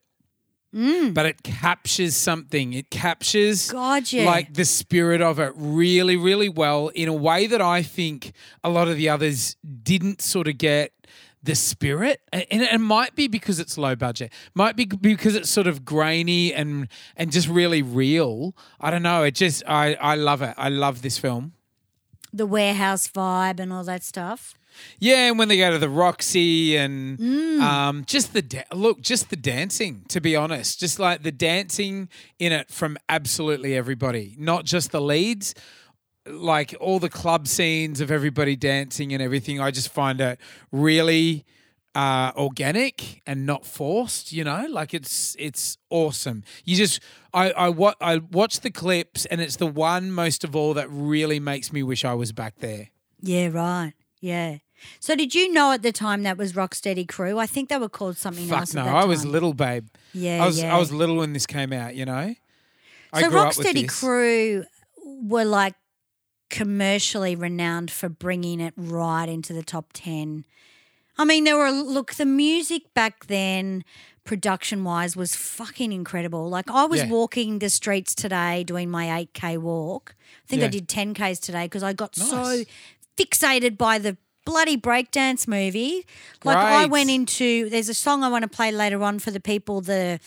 but 1.13 1.25
it 1.25 1.41
captures 1.43 2.15
something. 2.15 2.73
It 2.73 2.91
captures 2.91 3.71
God, 3.71 4.11
yeah. 4.13 4.25
like 4.25 4.53
the 4.53 4.65
spirit 4.65 5.21
of 5.21 5.39
it 5.39 5.51
really, 5.55 6.15
really 6.15 6.49
well 6.49 6.89
in 6.89 7.07
a 7.07 7.13
way 7.13 7.47
that 7.47 7.61
I 7.61 7.81
think 7.81 8.31
a 8.63 8.69
lot 8.69 8.87
of 8.87 8.95
the 8.95 9.09
others 9.09 9.55
didn't 9.83 10.21
sort 10.21 10.47
of 10.47 10.57
get 10.59 10.91
the 11.47 11.55
spirit. 11.55 12.21
And 12.31 12.61
it 12.61 12.79
might 12.79 13.15
be 13.15 13.27
because 13.27 13.59
it's 13.59 13.77
low 13.77 13.95
budget. 13.95 14.31
Might 14.53 14.75
be 14.75 14.85
because 14.85 15.35
it's 15.35 15.49
sort 15.49 15.65
of 15.67 15.83
grainy 15.83 16.53
and 16.53 16.87
and 17.15 17.31
just 17.31 17.47
really 17.47 17.81
real. 17.81 18.55
I 18.79 18.91
don't 18.91 19.03
know. 19.03 19.23
It 19.23 19.33
just 19.33 19.63
I 19.67 19.95
I 19.95 20.15
love 20.15 20.41
it. 20.43 20.53
I 20.57 20.69
love 20.69 21.01
this 21.01 21.17
film. 21.17 21.53
The 22.33 22.45
warehouse 22.45 23.07
vibe 23.07 23.59
and 23.59 23.73
all 23.73 23.83
that 23.85 24.03
stuff. 24.03 24.53
Yeah, 24.99 25.29
and 25.29 25.39
when 25.39 25.47
they 25.47 25.57
go 25.57 25.71
to 25.71 25.79
the 25.79 25.89
Roxy 25.89 26.75
and 26.77 27.17
Mm. 27.17 27.61
um, 27.61 28.03
just 28.05 28.33
the 28.33 28.43
da- 28.43 28.69
look, 28.73 29.01
just 29.01 29.29
the 29.31 29.35
dancing. 29.35 30.03
To 30.09 30.21
be 30.21 30.35
honest, 30.35 30.79
just 30.79 30.99
like 30.99 31.23
the 31.23 31.31
dancing 31.31 32.09
in 32.37 32.51
it 32.51 32.69
from 32.69 32.97
absolutely 33.09 33.73
everybody, 33.75 34.35
not 34.37 34.65
just 34.65 34.91
the 34.91 35.01
leads. 35.01 35.55
Like 36.29 36.75
all 36.79 36.99
the 36.99 37.09
club 37.09 37.47
scenes 37.47 38.01
of 38.01 38.11
everybody 38.11 38.55
dancing 38.55 39.13
and 39.13 39.21
everything, 39.21 39.59
I 39.59 39.71
just 39.71 39.89
find 39.89 40.19
it 40.21 40.39
really 40.71 41.45
uh, 41.95 42.31
organic 42.35 43.21
and 43.25 43.45
not 43.45 43.65
forced. 43.65 44.31
You 44.31 44.43
know, 44.43 44.67
like 44.69 44.93
it's 44.93 45.35
it's 45.39 45.77
awesome. 45.89 46.43
You 46.63 46.75
just 46.75 46.99
I 47.33 47.51
I 47.51 47.69
wa- 47.69 47.95
I 48.01 48.17
watch 48.17 48.59
the 48.59 48.71
clips 48.71 49.25
and 49.25 49.41
it's 49.41 49.55
the 49.55 49.67
one 49.67 50.11
most 50.11 50.43
of 50.43 50.55
all 50.55 50.73
that 50.75 50.87
really 50.89 51.39
makes 51.39 51.73
me 51.73 51.83
wish 51.83 52.05
I 52.05 52.13
was 52.13 52.31
back 52.31 52.59
there. 52.59 52.89
Yeah, 53.21 53.47
right. 53.47 53.93
Yeah. 54.19 54.57
So 54.99 55.15
did 55.15 55.33
you 55.33 55.51
know 55.51 55.71
at 55.71 55.81
the 55.81 55.91
time 55.91 56.21
that 56.23 56.37
was 56.37 56.53
Rocksteady 56.53 57.07
Crew? 57.07 57.39
I 57.39 57.47
think 57.47 57.69
they 57.69 57.77
were 57.77 57.89
called 57.89 58.15
something 58.17 58.47
Fuck 58.47 58.59
else. 58.59 58.73
no, 58.75 58.81
at 58.81 58.85
that 58.85 58.95
I 58.95 59.05
was 59.05 59.25
little, 59.25 59.53
babe. 59.53 59.87
Yeah, 60.13 60.43
I 60.43 60.45
was 60.45 60.61
yeah. 60.61 60.75
I 60.75 60.79
was 60.79 60.91
little 60.91 61.17
when 61.17 61.33
this 61.33 61.47
came 61.47 61.73
out. 61.73 61.95
You 61.95 62.05
know. 62.05 62.35
I 63.13 63.21
so 63.21 63.29
grew 63.29 63.39
up 63.39 63.57
with 63.57 63.65
Rocksteady. 63.65 63.87
Crew 63.89 64.65
were 65.03 65.45
like 65.45 65.73
commercially 66.49 67.35
renowned 67.35 67.91
for 67.91 68.09
bringing 68.09 68.59
it 68.59 68.73
right 68.77 69.27
into 69.27 69.53
the 69.53 69.63
top 69.63 69.87
10. 69.93 70.45
I 71.17 71.25
mean, 71.25 71.43
there 71.43 71.57
were 71.57 71.71
look, 71.71 72.13
the 72.15 72.25
music 72.25 72.93
back 72.93 73.25
then 73.27 73.83
production 74.23 74.83
wise 74.83 75.15
was 75.15 75.35
fucking 75.35 75.91
incredible. 75.93 76.49
Like 76.49 76.69
I 76.69 76.85
was 76.85 77.01
Yeah. 77.01 77.09
walking 77.09 77.59
the 77.59 77.69
streets 77.69 78.13
today 78.13 78.63
doing 78.63 78.89
my 78.89 79.07
8k 79.07 79.57
walk. 79.57 80.15
I 80.43 80.47
think 80.47 80.63
I 80.63 80.67
did 80.67 80.87
10k's 80.87 81.39
today 81.39 81.65
because 81.65 81.81
I 81.83 81.93
got 81.93 82.15
so 82.15 82.63
fixated 83.17 83.77
by 83.77 83.97
the 83.99 84.17
bloody 84.45 84.77
breakdance 84.77 85.47
movie. 85.47 86.05
Like 86.43 86.57
I 86.57 86.85
went 86.85 87.09
into 87.09 87.69
there's 87.69 87.89
a 87.89 87.93
song 87.93 88.23
I 88.23 88.29
want 88.29 88.43
to 88.43 88.49
play 88.49 88.71
later 88.71 89.01
on 89.03 89.19
for 89.19 89.31
the 89.31 89.39
people 89.39 89.81
the 89.81 90.19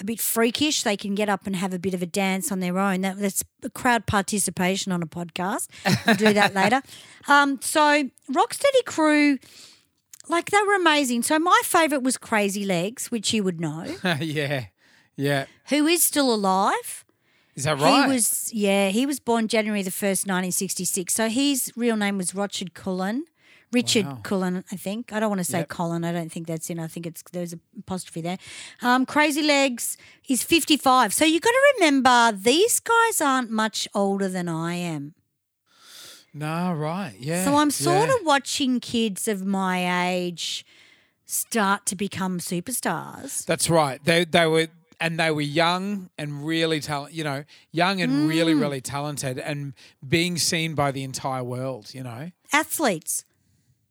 a 0.00 0.04
bit 0.04 0.20
freakish. 0.20 0.82
They 0.82 0.96
can 0.96 1.14
get 1.14 1.28
up 1.28 1.46
and 1.46 1.56
have 1.56 1.72
a 1.72 1.78
bit 1.78 1.94
of 1.94 2.02
a 2.02 2.06
dance 2.06 2.50
on 2.50 2.60
their 2.60 2.78
own. 2.78 3.02
That, 3.02 3.18
that's 3.18 3.42
crowd 3.74 4.06
participation 4.06 4.92
on 4.92 5.02
a 5.02 5.06
podcast. 5.06 5.68
We'll 6.06 6.16
do 6.16 6.32
that 6.32 6.54
later. 6.54 6.82
Um, 7.28 7.60
so 7.60 8.08
Rocksteady 8.32 8.84
Crew, 8.86 9.38
like 10.28 10.50
they 10.50 10.56
were 10.66 10.74
amazing. 10.74 11.22
So 11.22 11.38
my 11.38 11.60
favourite 11.64 12.02
was 12.02 12.16
Crazy 12.16 12.64
Legs, 12.64 13.10
which 13.10 13.34
you 13.34 13.44
would 13.44 13.60
know, 13.60 13.84
yeah, 14.20 14.64
yeah. 15.16 15.44
who 15.68 15.86
is 15.86 16.02
still 16.02 16.32
alive. 16.34 17.04
Is 17.54 17.64
that 17.64 17.78
right? 17.78 18.06
He 18.06 18.10
was 18.10 18.50
yeah, 18.54 18.88
he 18.88 19.04
was 19.04 19.20
born 19.20 19.48
January 19.48 19.82
the 19.82 19.90
first, 19.90 20.26
nineteen 20.26 20.50
sixty 20.50 20.86
six. 20.86 21.12
So 21.14 21.28
his 21.28 21.70
real 21.76 21.94
name 21.94 22.16
was 22.16 22.34
Richard 22.34 22.72
Cullen. 22.72 23.26
Richard 23.72 24.06
Wow. 24.06 24.18
Cullen, 24.24 24.64
I 24.72 24.76
think. 24.76 25.12
I 25.12 25.20
don't 25.20 25.28
want 25.30 25.38
to 25.40 25.44
say 25.44 25.58
Yep. 25.58 25.68
Colin. 25.68 26.04
I 26.04 26.12
don't 26.12 26.30
think 26.32 26.46
that's 26.48 26.68
in. 26.70 26.78
I 26.80 26.88
think 26.88 27.06
it's 27.06 27.22
there's 27.32 27.52
a 27.52 27.58
apostrophe 27.78 28.20
there. 28.20 28.38
Um, 28.82 29.06
Crazy 29.06 29.42
Legs 29.42 29.96
is 30.28 30.42
fifty 30.42 30.76
five. 30.76 31.12
So 31.14 31.24
you've 31.24 31.42
got 31.42 31.50
to 31.50 31.74
remember 31.78 32.32
these 32.36 32.80
guys 32.80 33.20
aren't 33.20 33.50
much 33.50 33.86
older 33.94 34.28
than 34.28 34.48
I 34.48 34.74
am. 34.74 35.14
no, 36.32 36.72
right. 36.72 37.14
Yeah. 37.18 37.44
So 37.44 37.56
I'm 37.56 37.70
sort 37.70 38.08
yeah. 38.08 38.14
of 38.16 38.24
watching 38.24 38.80
kids 38.80 39.26
of 39.28 39.44
my 39.44 40.08
age 40.14 40.64
start 41.26 41.86
to 41.86 41.96
become 41.96 42.38
superstars. 42.40 43.44
That's 43.46 43.68
right. 43.70 44.02
They 44.04 44.24
they 44.24 44.46
were 44.46 44.68
and 45.00 45.18
they 45.18 45.30
were 45.30 45.40
young 45.40 46.10
and 46.18 46.44
really 46.46 46.80
talent. 46.80 47.14
You 47.14 47.24
know, 47.24 47.44
young 47.72 48.00
and 48.00 48.28
really 48.28 48.54
Mm. 48.54 48.60
really 48.60 48.80
talented 48.80 49.38
and 49.38 49.74
being 50.06 50.38
seen 50.38 50.74
by 50.74 50.90
the 50.92 51.02
entire 51.04 51.44
world. 51.44 51.94
You 51.94 52.02
know. 52.02 52.30
Athletes. 52.52 53.24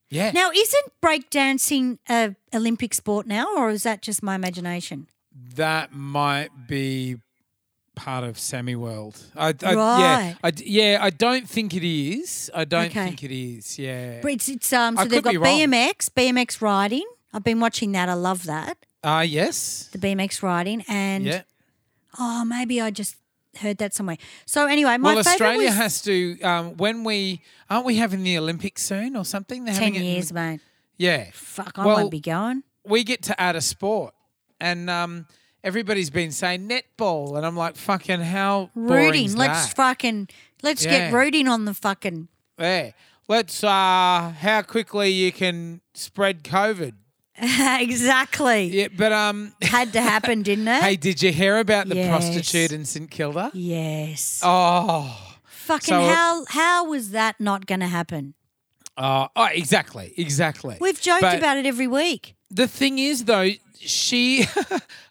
Yeah. 0.09 0.31
Now, 0.31 0.49
isn't 0.51 0.85
breakdancing 1.01 1.99
a 2.09 2.35
Olympic 2.53 2.93
sport 2.93 3.27
now, 3.27 3.47
or 3.55 3.69
is 3.69 3.83
that 3.83 4.01
just 4.01 4.23
my 4.23 4.35
imagination? 4.35 5.07
that 5.55 5.91
might 5.93 6.49
be 6.67 7.17
part 7.95 8.23
of 8.23 8.37
Sammy 8.39 8.75
World. 8.75 9.17
I, 9.35 9.47
I, 9.63 9.73
Right. 9.75 9.99
Yeah. 9.99 10.33
I, 10.43 10.51
yeah. 10.57 10.97
I 11.01 11.09
don't 11.09 11.49
think 11.49 11.73
it 11.73 11.83
is. 11.83 12.49
I 12.53 12.65
don't 12.65 12.85
Okay. 12.85 13.05
think 13.05 13.23
it 13.23 13.31
is. 13.31 13.77
Yeah. 13.79 14.19
But 14.21 14.31
it's, 14.33 14.47
it's 14.49 14.71
um. 14.73 14.95
So 14.95 15.03
I 15.03 15.07
they've 15.07 15.23
got. 15.23 15.33
BMX, 15.35 16.09
BMX 16.09 16.61
riding. 16.61 17.05
I've 17.33 17.43
been 17.43 17.59
watching 17.59 17.91
that. 17.93 18.09
I 18.09 18.13
love 18.15 18.45
that 18.45 18.77
Ah, 19.03 19.21
yes. 19.21 19.89
the 19.91 19.97
BMX 19.99 20.41
riding, 20.41 20.83
and 20.87 21.25
Yeah. 21.25 21.41
oh, 22.17 22.43
maybe 22.45 22.79
I 22.81 22.89
just 22.91 23.15
heard 23.59 23.77
that 23.77 23.93
somewhere. 23.93 24.17
So 24.45 24.65
anyway, 24.67 24.97
my 24.97 25.09
well, 25.15 25.19
Australia 25.19 25.67
was 25.67 25.75
has 25.75 26.01
to. 26.03 26.39
Um, 26.41 26.77
when 26.77 27.03
we 27.03 27.41
aren't 27.69 27.85
we 27.85 27.95
having 27.97 28.23
the 28.23 28.37
Olympics 28.37 28.83
soon 28.83 29.15
or 29.15 29.23
something? 29.25 29.65
They're 29.65 29.73
ten 29.73 29.93
having 29.93 29.95
it 29.95 30.05
in- 30.05 30.13
years, 30.13 30.33
mate. 30.33 30.59
yeah. 30.97 31.29
Fuck, 31.33 31.77
I 31.79 31.85
Well, 31.85 31.97
won't 31.97 32.11
be 32.11 32.19
going. 32.19 32.63
we 32.85 33.03
get 33.03 33.21
to 33.23 33.39
add 33.39 33.55
a 33.55 33.61
sport, 33.61 34.13
and 34.59 34.89
um, 34.89 35.27
everybody's 35.63 36.09
been 36.09 36.31
saying 36.31 36.67
netball, 36.69 37.37
and 37.37 37.45
I'm 37.45 37.55
like, 37.55 37.75
fucking 37.75 38.21
how 38.21 38.69
Rooting. 38.75 39.35
Let's 39.35 39.67
that? 39.67 39.75
fucking 39.75 40.29
let's 40.63 40.83
get 40.85 41.13
rooting 41.13 41.47
on 41.47 41.65
the 41.65 41.73
fucking. 41.73 42.27
yeah. 42.57 42.91
Let's 43.27 43.63
uh, 43.63 44.33
how 44.39 44.63
quickly 44.63 45.09
you 45.11 45.31
can 45.31 45.81
spread 45.93 46.43
COVID. 46.43 46.93
exactly. 47.81 48.65
Yeah, 48.65 48.87
but 48.95 49.11
um, 49.11 49.53
Had 49.61 49.93
to 49.93 50.01
happen, 50.01 50.41
didn't 50.41 50.67
it? 50.75 50.81
hey, 50.81 50.95
did 50.95 51.21
you 51.21 51.31
hear 51.31 51.57
about 51.57 51.87
the 51.89 51.95
Yes. 51.95 52.09
prostitute 52.09 52.71
in 52.71 52.85
St 52.85 53.09
Kilda? 53.09 53.51
yes. 53.53 54.41
Oh, 54.43 55.15
Fucking 55.45 55.87
so- 55.93 56.01
how 56.07 56.45
how 56.49 56.85
was 56.89 57.11
that 57.11 57.39
not 57.39 57.65
going 57.65 57.79
to 57.81 57.87
happen? 57.87 58.33
uh, 58.97 59.27
oh, 59.35 59.47
exactly, 59.53 60.13
exactly. 60.17 60.77
We've 60.81 60.99
joked 60.99 61.21
But- 61.21 61.37
about 61.37 61.57
it 61.57 61.65
every 61.65 61.87
week. 61.87 62.35
The 62.51 62.67
thing 62.67 62.97
is, 62.97 63.25
though, 63.25 63.51
she 63.79 64.45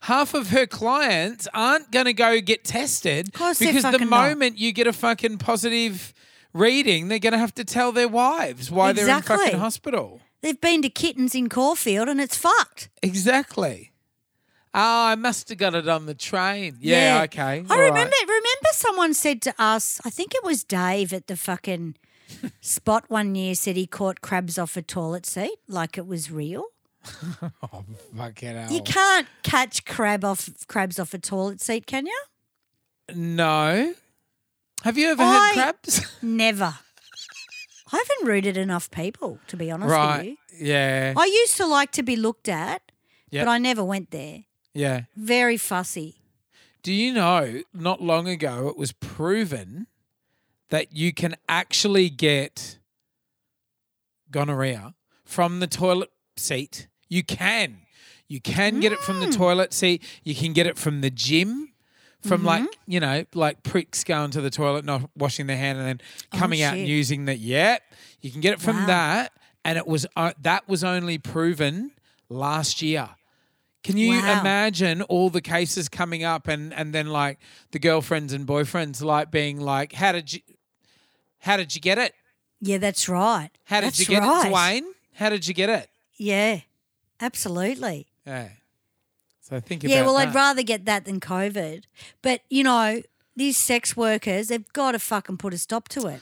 half 0.00 0.34
of 0.34 0.50
her 0.50 0.66
clients 0.66 1.46
aren't 1.54 1.90
going 1.92 2.06
to 2.06 2.12
go 2.12 2.40
get 2.40 2.64
tested 2.64 3.32
course 3.32 3.60
because 3.60 3.76
the 3.84 3.92
fucking 3.92 4.10
not. 4.10 4.28
moment 4.28 4.58
you 4.58 4.72
get 4.72 4.88
a 4.88 4.92
fucking 4.92 5.38
positive 5.38 6.12
reading, 6.52 7.06
they're 7.08 7.20
going 7.20 7.32
to 7.32 7.38
have 7.38 7.54
to 7.54 7.64
tell 7.64 7.92
their 7.92 8.08
wives 8.08 8.70
why 8.72 8.92
they're 8.92 9.08
in 9.08 9.22
fucking 9.22 9.58
hospital. 9.58 10.20
They've 10.40 10.60
been 10.60 10.82
to 10.82 10.88
kittens 10.90 11.34
in 11.34 11.48
Caulfield 11.48 12.08
and 12.08 12.20
it's 12.20 12.36
fucked. 12.36 12.88
Exactly. 13.02 13.92
Oh, 14.74 15.06
I 15.06 15.14
must 15.16 15.48
have 15.48 15.58
got 15.58 15.74
it 15.74 15.88
on 15.88 16.06
the 16.06 16.14
train. 16.14 16.76
Yeah, 16.80 17.22
okay. 17.24 17.42
I 17.42 17.56
all 17.58 17.64
right. 17.80 17.88
remember 17.88 18.14
remember 18.22 18.68
someone 18.72 19.14
said 19.14 19.42
to 19.42 19.54
us, 19.58 20.00
I 20.04 20.10
think 20.10 20.34
it 20.34 20.44
was 20.44 20.62
Dave 20.62 21.12
at 21.12 21.26
the 21.26 21.36
fucking 21.36 21.96
spot 22.60 23.04
one 23.08 23.34
year 23.34 23.54
said 23.54 23.76
he 23.76 23.86
caught 23.86 24.20
crabs 24.20 24.58
off 24.58 24.76
a 24.76 24.82
toilet 24.82 25.26
seat 25.26 25.56
like 25.66 25.98
it 25.98 26.06
was 26.06 26.30
real. 26.30 26.64
Oh, 27.72 27.84
fucking 28.16 28.54
hell. 28.56 28.70
You 28.72 28.82
can't 28.82 29.26
catch 29.42 29.84
crab 29.84 30.24
off 30.24 30.48
crabs 30.68 30.98
off 30.98 31.14
a 31.14 31.18
toilet 31.18 31.60
seat, 31.60 31.86
can 31.86 32.06
you? 32.06 32.20
No. 33.14 33.94
Have 34.84 34.98
you 34.98 35.08
ever 35.08 35.22
I- 35.22 35.26
had 35.48 35.54
crabs? 35.54 36.06
Never. 36.22 36.74
I 37.92 37.96
haven't 37.96 38.28
rooted 38.28 38.56
enough 38.56 38.90
people, 38.90 39.38
to 39.48 39.56
be 39.56 39.70
honest 39.70 39.88
with 39.88 39.96
right. 39.96 40.24
you. 40.24 40.66
Yeah. 40.66 41.14
I 41.16 41.24
used 41.24 41.56
to 41.56 41.66
like 41.66 41.92
to 41.92 42.02
be 42.02 42.16
looked 42.16 42.48
at, 42.48 42.82
Yep. 43.30 43.44
but 43.44 43.50
I 43.50 43.58
never 43.58 43.84
went 43.84 44.10
there. 44.10 44.44
yeah. 44.74 45.02
Very 45.16 45.56
fussy. 45.56 46.16
Do 46.82 46.92
you 46.92 47.12
know, 47.12 47.62
not 47.74 48.00
long 48.00 48.28
ago, 48.28 48.68
it 48.68 48.78
was 48.78 48.92
proven 48.92 49.86
that 50.70 50.92
you 50.92 51.12
can 51.12 51.36
actually 51.48 52.08
get 52.08 52.78
gonorrhea 54.30 54.94
from 55.24 55.60
the 55.60 55.66
toilet 55.66 56.10
seat. 56.36 56.88
You 57.08 57.22
can. 57.22 57.78
You 58.28 58.40
can 58.40 58.80
get 58.80 58.92
it 58.92 58.98
from 59.00 59.20
the 59.20 59.26
mm. 59.26 59.36
toilet 59.36 59.72
seat. 59.72 60.02
You 60.22 60.34
can 60.34 60.52
get 60.52 60.66
it 60.66 60.78
from 60.78 61.00
the 61.00 61.10
gym, 61.10 61.67
from 62.22 62.44
like, 62.44 62.68
you 62.86 63.00
know, 63.00 63.24
like 63.34 63.62
pricks 63.62 64.04
going 64.04 64.30
to 64.32 64.40
the 64.40 64.50
toilet, 64.50 64.84
not 64.84 65.08
washing 65.16 65.46
their 65.46 65.56
hand, 65.56 65.78
and 65.78 65.86
then 65.86 66.00
coming 66.38 66.62
out 66.62 66.74
and 66.76 66.86
using 66.88 67.24
the, 67.26 67.36
yeah. 67.36 67.78
You 68.20 68.30
can 68.30 68.40
get 68.40 68.52
it 68.54 68.60
from 68.60 68.76
Wow. 68.78 68.86
that. 68.86 69.32
And 69.64 69.78
it 69.78 69.86
was, 69.86 70.06
uh, 70.16 70.32
that 70.42 70.68
was 70.68 70.82
only 70.82 71.18
proven 71.18 71.92
last 72.28 72.82
year. 72.82 73.10
Can 73.84 73.96
you 73.96 74.10
Wow. 74.18 74.40
imagine 74.40 75.02
all 75.02 75.30
the 75.30 75.40
cases 75.40 75.88
coming 75.88 76.24
up 76.24 76.48
and 76.48 76.74
and 76.74 76.92
then 76.92 77.06
like 77.06 77.38
the 77.70 77.78
girlfriends 77.78 78.32
and 78.32 78.46
boyfriends 78.46 79.02
like 79.02 79.30
being 79.30 79.60
like, 79.60 79.92
how 79.92 80.12
did 80.12 80.32
you, 80.32 80.40
how 81.40 81.56
did 81.56 81.74
you 81.74 81.80
get 81.80 81.96
it? 81.98 82.12
Yeah, 82.60 82.78
that's 82.78 83.08
right. 83.08 83.50
How 83.64 83.80
did 83.80 83.88
that's 83.88 84.00
you 84.00 84.06
get 84.06 84.22
right. 84.22 84.46
it, 84.46 84.52
Dwayne? 84.52 84.82
How 85.14 85.28
did 85.30 85.46
you 85.46 85.54
get 85.54 85.70
it? 85.70 85.88
Yeah, 86.16 86.60
absolutely. 87.20 88.08
Yeah. 88.26 88.48
So 89.48 89.60
think 89.60 89.82
Yeah, 89.82 90.02
well, 90.02 90.14
that. 90.16 90.28
I'd 90.28 90.34
rather 90.34 90.62
get 90.62 90.84
that 90.84 91.04
than 91.06 91.20
COVID. 91.20 91.84
But, 92.22 92.42
you 92.50 92.62
know, 92.62 93.02
these 93.36 93.56
sex 93.56 93.96
workers, 93.96 94.48
they've 94.48 94.70
got 94.72 94.92
to 94.92 94.98
fucking 94.98 95.38
put 95.38 95.54
a 95.54 95.58
stop 95.58 95.88
to 95.90 96.06
it. 96.08 96.20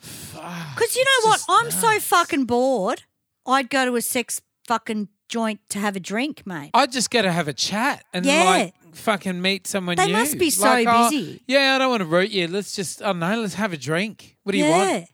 Because 0.00 0.94
you 0.96 1.04
know 1.04 1.28
what? 1.30 1.40
I'm 1.48 1.70
so 1.70 1.98
fucking 2.00 2.44
bored. 2.44 3.04
I'd 3.46 3.70
go 3.70 3.84
to 3.86 3.96
a 3.96 4.02
sex 4.02 4.42
fucking 4.66 5.08
joint 5.28 5.60
to 5.70 5.78
have 5.78 5.96
a 5.96 6.00
drink, 6.00 6.46
mate. 6.46 6.70
I'd 6.74 6.92
just 6.92 7.10
go 7.10 7.22
to 7.22 7.32
have 7.32 7.48
a 7.48 7.52
chat 7.52 8.04
and 8.12 8.26
Yeah. 8.26 8.44
like 8.44 8.74
fucking 8.94 9.40
meet 9.40 9.66
someone 9.66 9.96
They 9.96 10.06
new. 10.06 10.12
must 10.12 10.38
be 10.38 10.50
so 10.50 10.64
Like, 10.64 10.86
oh, 10.88 11.10
busy. 11.10 11.42
yeah, 11.46 11.74
I 11.74 11.78
don't 11.78 11.90
want 11.90 12.00
to 12.02 12.06
root 12.06 12.30
you. 12.30 12.46
Let's 12.48 12.74
just, 12.76 13.00
I 13.02 13.06
don't 13.06 13.20
know, 13.20 13.40
let's 13.40 13.54
have 13.54 13.72
a 13.72 13.76
drink. 13.76 14.36
What 14.42 14.52
do 14.52 14.58
you 14.58 14.66
want? 14.68 15.06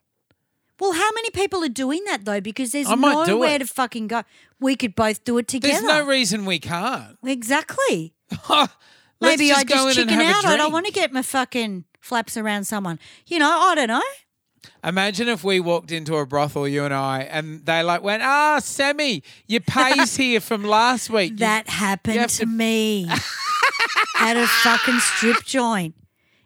Well, 0.83 0.93
how 0.93 1.11
many 1.15 1.31
people 1.31 1.63
are 1.63 1.69
doing 1.69 2.03
that 2.07 2.25
though? 2.25 2.41
Because 2.41 2.73
there's 2.73 2.89
I 2.89 2.97
might 2.97 3.25
do 3.27 3.33
nowhere 3.33 3.55
it. 3.55 3.59
to 3.61 3.67
fucking 3.67 4.09
go. 4.09 4.23
We 4.59 4.75
could 4.75 4.97
both 4.97 5.23
do 5.23 5.39
it 5.39 5.47
together. 5.47 5.73
There's 5.75 5.85
no 5.85 6.05
reason 6.05 6.45
we 6.45 6.59
can't. 6.59 7.17
exactly. 7.25 8.15
Let's 8.51 8.73
Maybe 9.21 9.47
just 9.49 9.61
I 9.61 9.63
go 9.65 9.75
just 9.87 9.99
in 9.99 10.03
and 10.03 10.11
chicken 10.11 10.27
have 10.27 10.35
a 10.45 10.49
out. 10.49 10.53
I 10.55 10.57
don't 10.57 10.67
drink. 10.67 10.73
want 10.73 10.87
to 10.87 10.93
get 10.93 11.13
my 11.13 11.23
fucking 11.23 11.85
flaps 12.01 12.37
around 12.37 12.65
someone. 12.65 12.99
You 13.29 13.39
know, 13.39 13.49
I 13.49 13.77
don't 13.77 13.87
know. 13.87 14.03
Imagine 14.83 15.29
if 15.29 15.45
we 15.45 15.61
walked 15.61 15.93
into 15.93 16.17
a 16.17 16.27
brothel, 16.27 16.67
you 16.67 16.85
and 16.85 16.93
I, 16.93 17.21
and 17.23 17.65
they 17.65 17.85
like 17.85 18.03
went, 18.03 18.25
"Ah, 18.25 18.59
Sammy, 18.61 19.23
your 19.47 19.61
pay's 19.61 20.17
here 20.25 20.41
from 20.41 20.65
last 20.65 21.11
week." 21.11 21.33
You- 21.33 21.37
That 21.39 21.69
happened 21.69 22.17
have 22.19 22.31
to, 22.33 22.39
to- 22.39 22.47
me 22.47 23.09
at 24.19 24.37
a 24.37 24.47
fucking 24.49 24.99
strip 24.99 25.45
joint. 25.45 25.95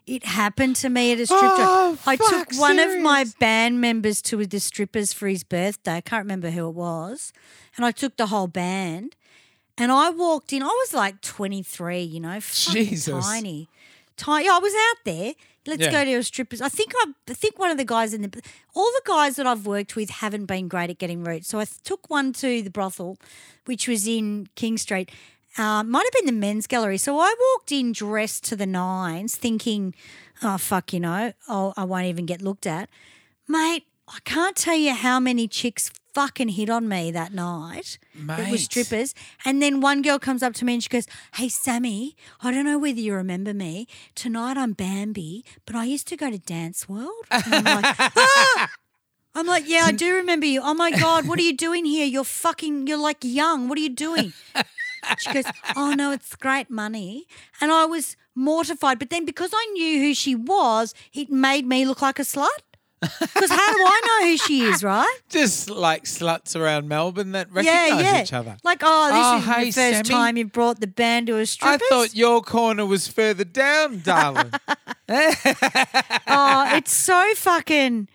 It 0.06 0.24
happened 0.24 0.76
to 0.76 0.88
me 0.88 1.12
at 1.12 1.18
a 1.18 1.26
strip 1.26 1.40
Oh, 1.42 1.90
joint. 1.96 2.00
I 2.06 2.16
took 2.16 2.52
fuck, 2.52 2.60
one 2.60 2.78
of 2.78 2.96
my 3.00 3.24
band 3.40 3.80
members 3.80 4.22
to 4.22 4.46
the 4.46 4.60
strippers 4.60 5.12
for 5.12 5.26
his 5.26 5.42
birthday. 5.42 5.94
I 5.96 6.00
can't 6.00 6.22
remember 6.24 6.50
who 6.50 6.68
it 6.68 6.74
was. 6.74 7.32
And 7.76 7.84
I 7.84 7.90
took 7.90 8.16
the 8.16 8.26
whole 8.26 8.46
band. 8.46 9.16
And 9.76 9.90
I 9.92 10.10
walked 10.10 10.52
in. 10.52 10.62
I 10.62 10.66
was 10.66 10.94
like 10.94 11.20
23, 11.22 12.00
you 12.02 12.20
know, 12.20 12.38
Jesus. 12.40 13.26
tiny. 13.26 13.68
Tiny. 14.16 14.48
I 14.48 14.58
was 14.58 14.72
out 14.72 15.04
there. 15.04 15.32
Let's 15.66 15.82
Yeah. 15.82 15.90
go 15.90 16.04
to 16.04 16.14
a 16.14 16.22
strippers. 16.22 16.62
I 16.62 16.68
think 16.68 16.92
I, 16.96 17.12
I 17.28 17.34
think 17.34 17.58
one 17.58 17.70
of 17.72 17.76
the 17.76 17.84
guys 17.84 18.14
in 18.14 18.22
the 18.22 18.42
all 18.74 18.84
the 18.92 19.02
guys 19.04 19.34
that 19.36 19.46
I've 19.48 19.66
worked 19.66 19.96
with 19.96 20.10
haven't 20.10 20.46
been 20.46 20.68
great 20.68 20.88
at 20.90 20.98
getting 20.98 21.24
roots. 21.24 21.48
So 21.48 21.58
I 21.58 21.66
took 21.82 22.08
one 22.08 22.32
to 22.34 22.62
the 22.62 22.70
brothel, 22.70 23.18
which 23.64 23.88
was 23.88 24.06
in 24.06 24.48
King 24.54 24.78
Street. 24.78 25.10
Um, 25.58 25.90
might 25.90 26.04
have 26.04 26.12
been 26.12 26.26
the 26.26 26.38
men's 26.40 26.66
gallery. 26.66 26.98
So 26.98 27.18
I 27.18 27.34
walked 27.54 27.72
in 27.72 27.92
dressed 27.92 28.44
to 28.44 28.56
the 28.56 28.66
nines, 28.66 29.36
thinking, 29.36 29.94
"Oh 30.42 30.58
fuck, 30.58 30.92
you 30.92 31.00
know, 31.00 31.32
oh 31.48 31.72
I 31.76 31.84
won't 31.84 32.06
even 32.06 32.26
get 32.26 32.42
looked 32.42 32.66
at." 32.66 32.88
Mate, 33.48 33.84
I 34.08 34.18
can't 34.24 34.56
tell 34.56 34.76
you 34.76 34.92
how 34.94 35.18
many 35.20 35.48
chicks 35.48 35.90
fucking 36.14 36.48
hit 36.48 36.70
on 36.70 36.88
me 36.88 37.10
that 37.10 37.32
night. 37.34 37.98
It 38.14 38.50
was 38.50 38.64
strippers. 38.64 39.14
And 39.44 39.60
then 39.60 39.80
one 39.82 40.00
girl 40.00 40.18
comes 40.18 40.42
up 40.42 40.54
to 40.54 40.64
me 40.64 40.74
and 40.74 40.82
she 40.82 40.88
goes, 40.88 41.06
Hey, 41.34 41.48
Sammy, 41.50 42.16
I 42.40 42.50
don't 42.50 42.64
know 42.64 42.78
whether 42.78 42.98
you 42.98 43.12
remember 43.14 43.52
me. 43.52 43.86
Tonight 44.14 44.56
I'm 44.56 44.72
Bambi, 44.72 45.44
but 45.66 45.76
I 45.76 45.84
used 45.84 46.08
to 46.08 46.16
go 46.16 46.30
to 46.30 46.38
Dance 46.38 46.88
World. 46.88 47.12
And 47.30 47.68
I'm 47.68 47.82
like, 47.82 47.96
"Ah!" 48.16 48.70
I'm 49.34 49.46
like, 49.46 49.68
yeah, 49.68 49.82
I 49.84 49.92
do 49.92 50.14
remember 50.14 50.46
you. 50.46 50.62
Oh 50.64 50.72
my 50.72 50.90
God, 50.90 51.28
what 51.28 51.38
are 51.38 51.42
you 51.42 51.54
doing 51.54 51.84
here? 51.84 52.06
You're 52.06 52.24
fucking, 52.24 52.86
you're 52.86 52.96
like 52.96 53.18
young. 53.20 53.68
What 53.68 53.76
are 53.76 53.82
you 53.82 53.90
doing? 53.90 54.32
She 55.18 55.32
goes, 55.32 55.44
Oh 55.76 55.92
no, 55.94 56.12
it's 56.12 56.34
great 56.36 56.70
money. 56.70 57.26
And 57.60 57.70
I 57.72 57.84
was 57.86 58.16
mortified. 58.34 58.98
But 58.98 59.10
then 59.10 59.24
because 59.24 59.50
I 59.54 59.66
knew 59.72 60.00
who 60.00 60.14
she 60.14 60.34
was, 60.34 60.94
it 61.12 61.30
made 61.30 61.66
me 61.66 61.84
look 61.86 62.02
like 62.02 62.18
a 62.18 62.22
slut. 62.22 62.48
Because 63.00 63.50
how 63.50 63.72
do 63.72 63.78
I 63.78 64.00
know 64.06 64.28
who 64.30 64.36
she 64.38 64.62
is, 64.62 64.82
right? 64.82 65.18
just 65.28 65.68
like 65.68 66.04
sluts 66.04 66.58
around 66.58 66.88
Melbourne 66.88 67.32
that 67.32 67.48
yeah, 67.54 67.82
recognise 67.88 68.02
yeah. 68.04 68.22
each 68.22 68.32
other. 68.32 68.56
Like, 68.64 68.80
oh, 68.82 69.06
this 69.08 69.16
Oh, 69.22 69.36
is 69.38 69.44
hey, 69.44 69.64
the 69.66 69.72
first 69.72 70.06
Sammy. 70.06 70.08
time 70.08 70.36
you 70.38 70.46
brought 70.46 70.80
the 70.80 70.86
band 70.86 71.26
to 71.28 71.34
a 71.34 71.38
a 71.38 71.40
I 71.42 71.44
strippers. 71.44 71.88
thought 71.88 72.16
your 72.16 72.40
corner 72.40 72.86
was 72.86 73.06
further 73.06 73.44
down, 73.44 74.00
darling. 74.00 74.50
oh, 75.08 76.64
it's 76.76 76.92
so 76.94 77.32
fucking. 77.36 78.08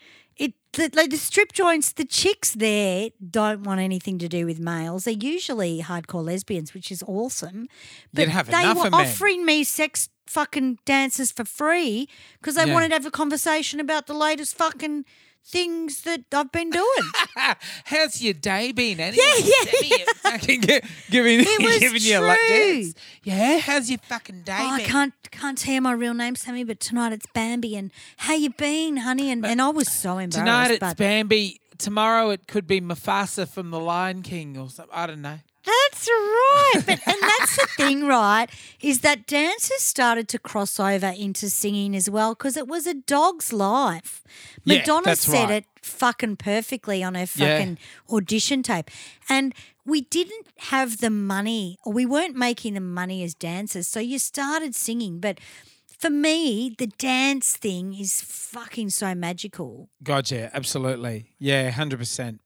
The, 0.73 0.89
like 0.93 1.09
the 1.09 1.17
strip 1.17 1.51
joints. 1.51 1.91
The 1.91 2.05
chicks 2.05 2.51
there 2.53 3.09
don't 3.29 3.63
want 3.63 3.81
anything 3.81 4.17
to 4.19 4.29
do 4.29 4.45
with 4.45 4.59
males. 4.59 5.03
They're 5.03 5.13
usually 5.13 5.81
hardcore 5.81 6.23
lesbians, 6.23 6.73
which 6.73 6.91
is 6.91 7.03
awesome. 7.07 7.67
But 8.13 8.29
have 8.29 8.47
they 8.49 8.61
enough 8.63 8.77
were 8.77 8.85
of 8.87 8.91
men. 8.91 9.01
offering 9.01 9.45
me 9.45 9.63
sex 9.65 10.07
fucking 10.27 10.79
dances 10.85 11.31
for 11.31 11.43
free 11.43 12.07
because 12.39 12.55
they 12.55 12.65
Yeah. 12.67 12.73
wanted 12.73 12.89
to 12.89 12.93
have 12.95 13.05
a 13.05 13.11
conversation 13.11 13.81
about 13.81 14.07
the 14.07 14.13
latest 14.13 14.55
fucking 14.55 15.03
things 15.45 16.01
that 16.03 16.21
I've 16.33 16.51
been 16.51 16.69
doing. 16.69 17.11
How's 17.85 18.21
your 18.21 18.33
day 18.33 18.71
been 18.71 18.99
anyway? 18.99 19.23
Yeah, 19.39 19.45
yeah, 19.83 19.97
Send 19.97 20.07
fucking 20.17 20.61
gi- 20.61 20.81
giving, 21.09 21.39
was 21.39 21.79
giving 21.79 22.01
you 22.01 22.19
a 22.19 22.21
lap 22.21 22.37
true. 22.47 22.91
Yeah, 23.23 23.57
how's 23.59 23.89
your 23.89 23.99
fucking 23.99 24.41
day 24.43 24.57
Oh, 24.59 24.69
I 24.69 24.77
been? 24.77 24.85
can't 24.87 25.13
can't 25.31 25.57
tell 25.57 25.73
you 25.73 25.81
my 25.81 25.91
real 25.93 26.13
name, 26.13 26.35
Sammy, 26.35 26.63
but 26.63 26.79
tonight 26.79 27.13
it's 27.13 27.25
Bambi 27.33 27.75
and 27.75 27.91
how 28.17 28.33
you 28.33 28.49
been, 28.51 28.97
honey? 28.97 29.29
And, 29.31 29.45
and 29.45 29.61
I 29.61 29.69
was 29.69 29.91
so 29.91 30.11
embarrassed. 30.17 30.37
Tonight 30.37 30.71
it's 30.71 30.79
but 30.79 30.97
Bambi. 30.97 31.59
Tomorrow 31.77 32.29
it 32.29 32.47
could 32.47 32.67
be 32.67 32.79
Mufasa 32.79 33.47
from 33.47 33.71
The 33.71 33.79
Lion 33.79 34.21
King 34.21 34.55
or 34.57 34.69
something. 34.69 34.93
I 34.95 35.07
don't 35.07 35.21
know. 35.21 35.39
That's 35.71 36.07
right. 36.09 36.81
But 36.85 36.99
and 37.07 37.17
that's 37.21 37.55
the 37.55 37.67
thing, 37.77 38.05
right? 38.07 38.47
Is 38.81 39.01
that 39.01 39.27
dancers 39.27 39.81
started 39.81 40.27
to 40.29 40.39
cross 40.39 40.79
over 40.79 41.07
into 41.17 41.49
singing 41.49 41.95
as 41.95 42.09
well 42.09 42.33
because 42.33 42.57
it 42.57 42.67
was 42.67 42.87
a 42.87 42.93
dog's 42.93 43.53
life. 43.53 44.23
Yeah, 44.63 44.79
Madonna 44.79 45.15
said 45.15 45.49
right. 45.49 45.51
it 45.63 45.65
fucking 45.81 46.35
perfectly 46.37 47.03
on 47.03 47.15
her 47.15 47.21
Yeah. 47.35 47.57
fucking 47.57 47.77
audition 48.11 48.63
tape. 48.63 48.89
And 49.29 49.53
we 49.85 50.01
didn't 50.01 50.47
have 50.73 50.97
the 50.99 51.09
money 51.09 51.77
or 51.85 51.93
we 51.93 52.05
weren't 52.05 52.35
making 52.35 52.73
the 52.75 52.81
money 52.81 53.23
as 53.23 53.33
dancers. 53.33 53.87
So 53.87 53.99
you 53.99 54.19
started 54.19 54.75
singing, 54.75 55.19
but 55.19 55.39
for 55.87 56.09
me, 56.09 56.73
the 56.77 56.87
dance 56.87 57.55
thing 57.57 57.93
is 57.93 58.21
fucking 58.21 58.89
so 58.89 59.13
magical. 59.15 59.89
Gotcha. 60.03 60.49
Absolutely. 60.55 61.25
Yeah, 61.39 61.69
hundred 61.71 61.99
percent. 61.99 62.41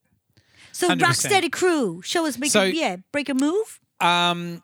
So 0.75 0.89
100%. 0.89 0.99
Rocksteady 0.99 1.49
Crew, 1.51 2.01
show 2.01 2.25
us, 2.25 2.37
make 2.37 2.51
So- 2.51 2.63
a, 2.63 2.67
yeah, 2.67 2.97
break 3.13 3.29
a 3.29 3.33
move. 3.33 3.79
Um, 4.01 4.61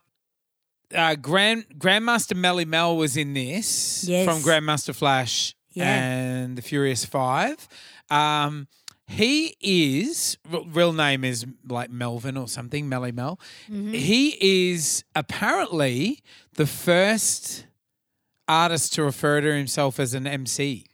uh, 0.94 1.16
Grand 1.16 1.64
Grandmaster 1.78 2.36
Melle 2.36 2.66
Mel 2.68 2.98
was 2.98 3.16
in 3.16 3.34
this 3.34 4.04
Yes. 4.06 4.26
from 4.26 4.42
Grandmaster 4.42 4.94
Flash 4.94 5.56
Yeah. 5.72 5.86
and 5.88 6.58
the 6.58 6.62
Furious 6.62 7.06
Five. 7.06 7.66
Um, 8.10 8.68
he 9.08 9.56
is 9.62 10.38
real 10.44 10.92
name 10.92 11.24
is 11.24 11.46
like 11.70 11.90
Melvin 11.90 12.36
or 12.36 12.50
something, 12.50 12.90
Melle 12.90 13.14
Mel. 13.14 13.40
Mm-hmm. 13.70 13.94
He 13.94 14.38
is 14.72 15.06
apparently 15.16 16.20
the 16.56 16.68
first 16.68 17.68
artist 18.50 18.92
to 18.96 19.04
refer 19.04 19.40
to 19.40 19.54
himself 19.56 19.98
as 19.98 20.14
an 20.14 20.28
MC. 20.28 20.88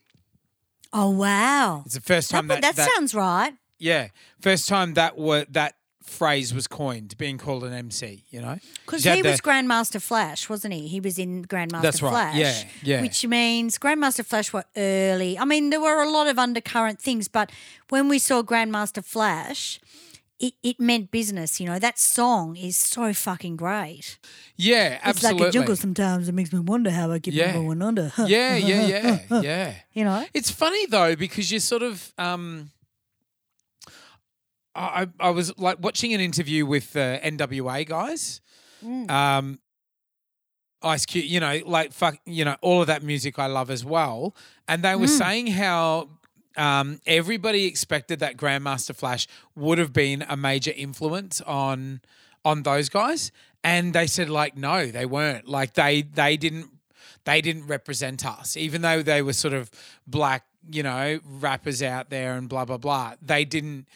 Oh 0.93 1.09
wow. 1.09 1.81
It's 1.87 1.95
the 1.95 2.01
first 2.01 2.29
time 2.29 2.47
that, 2.49 2.61
that, 2.61 2.75
that- 2.75 2.89
sounds 2.95 3.15
right. 3.15 3.53
Yeah, 3.79 4.09
first 4.39 4.67
time 4.67 4.93
that 4.95 5.17
word 5.17 5.47
that 5.53 5.75
phrase 6.03 6.53
was 6.53 6.67
coined, 6.67 7.17
being 7.17 7.37
called 7.37 7.63
an 7.65 7.73
MC. 7.73 8.23
You 8.29 8.41
know, 8.41 8.57
Because 8.85 9.03
he 9.03 9.21
was 9.21 9.37
the- 9.37 9.43
Grandmaster 9.43 10.01
Flash, 10.01 10.47
wasn't 10.49 10.73
he? 10.73 10.87
He 10.87 10.99
was 11.01 11.19
in 11.19 11.43
Grandmaster 11.45 11.81
That's 11.81 12.01
right. 12.01 12.11
Flash. 12.11 12.35
Yeah, 12.37 12.63
yeah. 12.81 13.01
Which 13.01 13.25
means 13.27 13.77
Grandmaster 13.77 14.25
Flash 14.25 14.53
were 14.53 14.63
early. 14.77 15.37
I 15.37 15.43
mean, 15.45 15.69
there 15.69 15.81
were 15.81 16.01
a 16.01 16.09
lot 16.09 16.27
of 16.27 16.39
undercurrent 16.39 17.01
things, 17.01 17.27
but 17.27 17.51
when 17.89 18.07
we 18.07 18.19
saw 18.19 18.41
Grandmaster 18.41 19.03
Flash, 19.03 19.81
it, 20.39 20.53
it 20.63 20.79
meant 20.79 21.11
business. 21.11 21.59
You 21.59 21.65
know, 21.67 21.79
that 21.79 21.99
song 21.99 22.55
is 22.55 22.77
so 22.77 23.11
fucking 23.11 23.57
great. 23.57 24.17
yeah, 24.55 24.99
absolutely. 25.03 25.09
It's 25.09 25.23
like 25.41 25.49
a 25.49 25.51
juggle 25.59 25.75
sometimes. 25.75 26.29
It 26.29 26.33
makes 26.33 26.53
me 26.53 26.59
wonder 26.59 26.89
how 26.91 27.11
I 27.11 27.19
keep 27.19 27.33
Yeah. 27.33 27.51
going 27.53 27.81
under. 27.81 28.13
yeah, 28.25 28.55
yeah, 28.55 28.85
yeah, 28.87 29.19
yeah. 29.41 29.73
You 29.93 30.05
know? 30.05 30.25
It's 30.33 30.51
funny 30.51 30.85
though 30.85 31.15
because 31.17 31.51
you 31.51 31.59
sort 31.59 31.83
of 31.83 32.13
um 32.17 32.69
I 34.77 35.07
I 35.19 35.29
was 35.31 35.57
like 35.57 35.77
watching 35.81 36.13
an 36.13 36.21
interview 36.21 36.65
with 36.65 36.93
the 36.93 37.19
NWA 37.23 37.85
guys. 37.87 38.41
Mm. 38.85 39.09
Um 39.11 39.59
Ice 40.83 41.05
Cube, 41.07 41.25
you 41.25 41.39
know, 41.39 41.59
like 41.65 41.91
fuck, 41.91 42.17
you 42.25 42.45
know, 42.45 42.55
all 42.61 42.81
of 42.81 42.87
that 42.87 43.01
music 43.01 43.39
I 43.39 43.47
love 43.47 43.71
as 43.71 43.83
well. 43.83 44.35
And 44.67 44.83
they 44.83 44.95
were 44.95 45.07
Mm. 45.07 45.17
saying 45.17 45.47
how 45.47 46.09
um, 46.55 46.99
everybody 47.05 47.65
expected 47.65 48.19
that 48.19 48.35
Grandmaster 48.37 48.95
Flash 48.95 49.27
would 49.55 49.77
have 49.79 49.93
been 49.93 50.23
a 50.27 50.35
major 50.37 50.71
influence 50.75 51.41
on 51.41 52.01
on 52.45 52.63
those 52.63 52.89
guys, 52.89 53.31
and 53.63 53.93
they 53.93 54.07
said 54.07 54.29
like 54.29 54.55
no, 54.57 54.87
they 54.87 55.05
weren't. 55.05 55.47
Like 55.47 55.73
they 55.73 56.01
they 56.03 56.37
didn't 56.37 56.69
they 57.25 57.41
didn't 57.41 57.67
represent 57.67 58.25
us, 58.25 58.55
even 58.57 58.81
though 58.81 59.01
they 59.03 59.21
were 59.21 59.33
sort 59.33 59.53
of 59.53 59.69
black, 60.07 60.45
you 60.71 60.81
know, 60.83 61.19
rappers 61.25 61.81
out 61.83 62.09
there 62.09 62.35
and 62.35 62.47
blah 62.49 62.65
blah 62.65 62.77
blah. 62.77 63.15
They 63.21 63.45
didn't. 63.45 63.87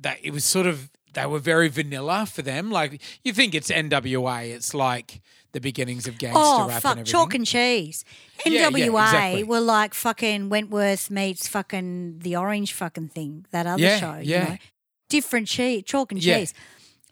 That 0.00 0.18
it 0.22 0.30
was 0.32 0.44
sort 0.44 0.66
of 0.66 0.90
they 1.14 1.26
were 1.26 1.38
very 1.40 1.68
vanilla 1.68 2.26
for 2.26 2.42
them. 2.42 2.70
Like 2.70 3.00
you 3.24 3.32
think 3.32 3.54
it's 3.54 3.70
NWA, 3.70 4.50
it's 4.54 4.74
like 4.74 5.20
the 5.52 5.60
beginnings 5.60 6.06
of 6.06 6.18
gangster 6.18 6.38
Oh, 6.40 6.68
rap 6.68 6.82
fuck, 6.82 6.92
and 6.92 7.00
everything. 7.00 7.12
chalk 7.12 7.34
and 7.34 7.46
cheese. 7.46 8.04
Yeah, 8.44 8.52
yeah, 8.52 8.70
NWA 8.70 9.04
exactly. 9.06 9.44
were 9.44 9.60
like 9.60 9.94
fucking 9.94 10.50
Wentworth 10.50 11.10
meets 11.10 11.48
fucking 11.48 12.18
the 12.20 12.36
orange 12.36 12.72
fucking 12.74 13.08
thing, 13.08 13.46
that 13.50 13.66
other 13.66 13.82
Yeah, 13.82 13.98
show. 13.98 14.14
You 14.18 14.30
yeah. 14.30 14.44
know? 14.50 14.56
Different 15.08 15.48
cheese, 15.48 15.84
chalk 15.86 16.12
and 16.12 16.22
Yeah. 16.22 16.38
cheese. 16.40 16.54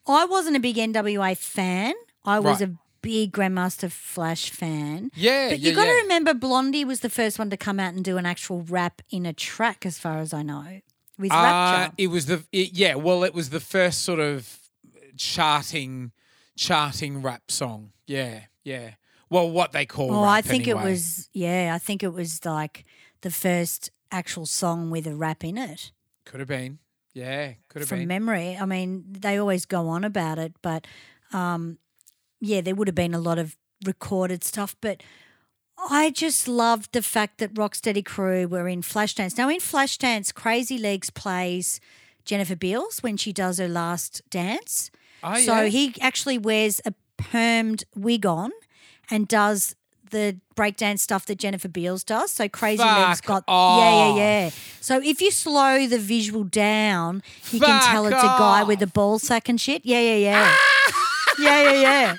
I 0.06 0.26
wasn't 0.26 0.56
a 0.56 0.60
big 0.60 0.76
NWA 0.76 1.34
fan. 1.34 1.94
I 2.24 2.38
was 2.38 2.60
Right. 2.60 2.68
a 2.70 2.74
big 3.00 3.32
Grandmaster 3.32 3.90
Flash 3.90 4.50
fan. 4.50 5.10
Yeah, 5.14 5.48
But 5.50 5.60
you 5.60 5.70
yeah, 5.70 5.74
got 5.74 5.84
to 5.84 5.90
yeah. 5.90 6.00
remember, 6.02 6.34
Blondie 6.34 6.84
was 6.84 7.00
the 7.00 7.08
first 7.10 7.38
one 7.38 7.48
to 7.50 7.56
come 7.56 7.80
out 7.80 7.94
and 7.94 8.04
do 8.04 8.18
an 8.18 8.26
actual 8.26 8.62
rap 8.62 9.00
in 9.10 9.24
a 9.24 9.32
track, 9.32 9.86
as 9.86 9.98
far 9.98 10.18
as 10.18 10.34
I 10.34 10.42
know, 10.42 10.80
with 11.18 11.32
Uh, 11.32 11.34
Rapture. 11.36 11.94
it 11.98 12.06
was 12.08 12.26
the 12.26 12.44
it, 12.52 12.72
yeah. 12.72 12.94
Well, 12.94 13.24
it 13.24 13.34
was 13.34 13.50
the 13.50 13.60
first 13.60 14.02
sort 14.02 14.20
of 14.20 14.58
charting 15.16 16.12
charting 16.56 17.22
rap 17.22 17.50
song. 17.50 17.92
Yeah, 18.06 18.42
yeah. 18.64 18.90
Well, 19.28 19.50
what 19.50 19.72
they 19.72 19.86
call. 19.86 20.10
It. 20.12 20.16
Oh, 20.16 20.22
I 20.24 20.40
think 20.42 20.64
anyway. 20.68 20.82
it 20.82 20.84
was. 20.90 21.28
Yeah, 21.32 21.72
I 21.74 21.78
think 21.78 22.02
it 22.02 22.12
was 22.12 22.44
like 22.44 22.84
the 23.22 23.30
first 23.30 23.90
actual 24.10 24.46
song 24.46 24.90
with 24.90 25.06
a 25.06 25.14
rap 25.14 25.42
in 25.44 25.58
it. 25.58 25.92
Could 26.24 26.40
have 26.40 26.48
been. 26.48 26.78
Yeah, 27.12 27.54
could 27.68 27.80
have 27.82 27.88
from 27.88 28.00
been. 28.00 28.08
memory. 28.08 28.56
I 28.60 28.66
mean, 28.66 29.04
they 29.08 29.38
always 29.38 29.64
go 29.66 29.88
on 29.88 30.04
about 30.04 30.38
it, 30.38 30.52
but 30.62 30.86
um, 31.32 31.78
yeah, 32.40 32.60
there 32.60 32.74
would 32.74 32.88
have 32.88 32.94
been 32.94 33.14
a 33.14 33.18
lot 33.18 33.38
of 33.38 33.56
recorded 33.84 34.44
stuff. 34.44 34.76
But 34.80 35.02
I 35.78 36.10
just 36.10 36.48
loved 36.48 36.92
the 36.92 37.02
fact 37.02 37.38
that 37.38 37.54
Rocksteady 37.54 38.04
Crew 38.04 38.48
were 38.48 38.68
in 38.68 38.82
Flashdance. 38.82 39.36
Now, 39.36 39.48
in 39.48 39.58
Flashdance, 39.58 40.34
Crazy 40.34 40.78
Legs 40.78 41.10
plays 41.10 41.80
Jennifer 42.24 42.56
Beals 42.56 43.02
when 43.02 43.16
she 43.16 43.32
does 43.32 43.58
her 43.58 43.68
last 43.68 44.22
dance. 44.30 44.90
Oh, 45.22 45.38
so 45.38 45.62
yeah. 45.62 45.68
he 45.68 45.94
actually 46.00 46.38
wears 46.38 46.80
a 46.84 46.94
permed 47.18 47.84
wig 47.94 48.26
on 48.26 48.50
and 49.10 49.28
does 49.28 49.74
the 50.10 50.38
breakdance 50.54 51.00
stuff 51.00 51.26
that 51.26 51.38
Jennifer 51.38 51.68
Beals 51.68 52.04
does. 52.04 52.30
So 52.30 52.48
Crazy 52.48 52.82
Legs 52.82 53.20
Fuck 53.20 53.46
got 53.46 53.78
yeah, 53.78 54.08
yeah, 54.08 54.16
yeah. 54.16 54.50
So 54.80 55.00
if 55.02 55.20
you 55.20 55.30
slow 55.30 55.86
the 55.86 55.98
visual 55.98 56.44
down, 56.44 57.22
you 57.50 57.60
can 57.60 57.82
tell 57.82 58.06
it's 58.06 58.16
a 58.16 58.36
guy 58.38 58.62
with 58.62 58.82
a 58.82 58.86
ball 58.86 59.18
sack 59.18 59.48
and 59.48 59.60
shit. 59.60 59.84
Yeah, 59.84 60.00
yeah, 60.00 60.16
yeah. 60.16 60.56
yeah, 61.38 61.62
yeah, 61.62 61.80
yeah. 61.80 62.16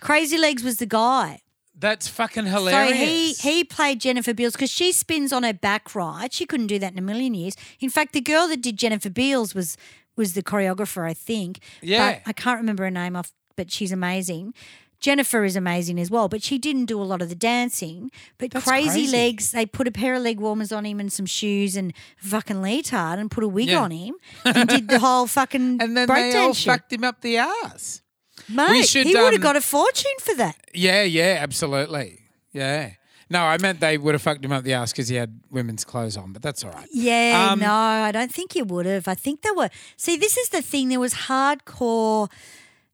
Crazy 0.00 0.38
Legs 0.38 0.62
was 0.62 0.78
the 0.78 0.86
guy. 0.86 1.40
That's 1.80 2.08
fucking 2.08 2.46
hilarious. 2.46 2.98
So 2.98 3.04
he 3.06 3.32
he 3.34 3.64
played 3.64 4.00
Jennifer 4.00 4.34
Beals 4.34 4.54
because 4.54 4.70
she 4.70 4.90
spins 4.92 5.32
on 5.32 5.42
her 5.44 5.52
back 5.54 5.94
right. 5.94 6.32
She 6.32 6.44
couldn't 6.44 6.66
do 6.66 6.78
that 6.80 6.92
in 6.92 6.98
a 6.98 7.02
million 7.02 7.34
years. 7.34 7.54
In 7.80 7.88
fact, 7.90 8.12
the 8.14 8.20
girl 8.20 8.48
that 8.48 8.60
did 8.62 8.76
Jennifer 8.76 9.10
Beals 9.10 9.54
was 9.54 9.76
was 10.16 10.34
the 10.34 10.42
choreographer, 10.42 11.08
I 11.08 11.14
think. 11.14 11.60
Yeah. 11.80 12.14
But 12.14 12.22
I 12.26 12.32
can't 12.32 12.58
remember 12.60 12.82
her 12.84 12.90
name 12.90 13.14
off, 13.14 13.32
but 13.56 13.70
she's 13.70 13.92
amazing. 13.92 14.54
Jennifer 15.00 15.44
is 15.44 15.54
amazing 15.54 16.00
as 16.00 16.10
well, 16.10 16.28
but 16.28 16.42
she 16.42 16.58
didn't 16.58 16.86
do 16.86 17.00
a 17.00 17.04
lot 17.04 17.22
of 17.22 17.28
the 17.28 17.36
dancing. 17.36 18.10
But 18.36 18.50
crazy, 18.50 18.64
crazy. 18.90 19.12
legs, 19.12 19.52
they 19.52 19.64
put 19.64 19.86
a 19.86 19.92
pair 19.92 20.14
of 20.14 20.22
leg 20.22 20.40
warmers 20.40 20.72
on 20.72 20.84
him 20.84 20.98
and 20.98 21.12
some 21.12 21.24
shoes 21.26 21.76
and 21.76 21.92
fucking 22.16 22.60
leotard 22.60 23.20
and 23.20 23.30
put 23.30 23.44
a 23.44 23.48
wig 23.48 23.68
Yeah. 23.68 23.80
on 23.82 23.92
him 23.92 24.16
and 24.44 24.68
did 24.68 24.88
the 24.88 24.98
whole 24.98 25.28
fucking 25.28 25.80
and 25.80 25.96
then 25.96 26.08
they 26.08 26.36
all 26.36 26.52
shit. 26.52 26.66
fucked 26.72 26.92
him 26.92 27.04
up 27.04 27.20
the 27.20 27.36
ass. 27.36 28.02
Mate, 28.48 28.86
should, 28.86 29.06
he 29.06 29.14
would 29.14 29.24
have 29.24 29.34
um, 29.34 29.40
got 29.40 29.56
a 29.56 29.60
fortune 29.60 30.12
for 30.20 30.34
that. 30.36 30.56
Yeah, 30.74 31.02
yeah, 31.02 31.38
absolutely. 31.40 32.20
Yeah. 32.52 32.92
No, 33.30 33.42
I 33.42 33.58
meant 33.58 33.80
they 33.80 33.98
would 33.98 34.14
have 34.14 34.22
fucked 34.22 34.42
him 34.44 34.52
up 34.52 34.64
the 34.64 34.72
ass 34.72 34.92
because 34.92 35.08
he 35.08 35.16
had 35.16 35.40
women's 35.50 35.84
clothes 35.84 36.16
on, 36.16 36.32
but 36.32 36.40
that's 36.40 36.64
all 36.64 36.70
right. 36.70 36.88
Yeah, 36.90 37.50
Um, 37.52 37.58
no, 37.60 37.70
I 37.70 38.10
don't 38.10 38.32
think 38.32 38.56
you 38.56 38.64
would 38.64 38.86
have. 38.86 39.06
I 39.06 39.14
think 39.14 39.42
there 39.42 39.54
were. 39.54 39.68
See, 39.96 40.16
this 40.16 40.38
is 40.38 40.48
the 40.48 40.62
thing. 40.62 40.88
There 40.88 41.00
was 41.00 41.12
hardcore, 41.12 42.30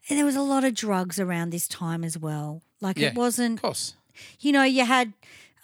and 0.08 0.18
there 0.18 0.26
was 0.26 0.34
a 0.34 0.42
lot 0.42 0.64
of 0.64 0.74
drugs 0.74 1.20
around 1.20 1.50
this 1.50 1.68
time 1.68 2.02
as 2.02 2.18
well. 2.18 2.62
Like 2.80 2.98
Yeah, 2.98 3.08
it 3.08 3.14
wasn't. 3.14 3.58
Of 3.58 3.62
course. 3.62 3.94
You 4.40 4.50
know, 4.52 4.64
you 4.64 4.84
had 4.84 5.12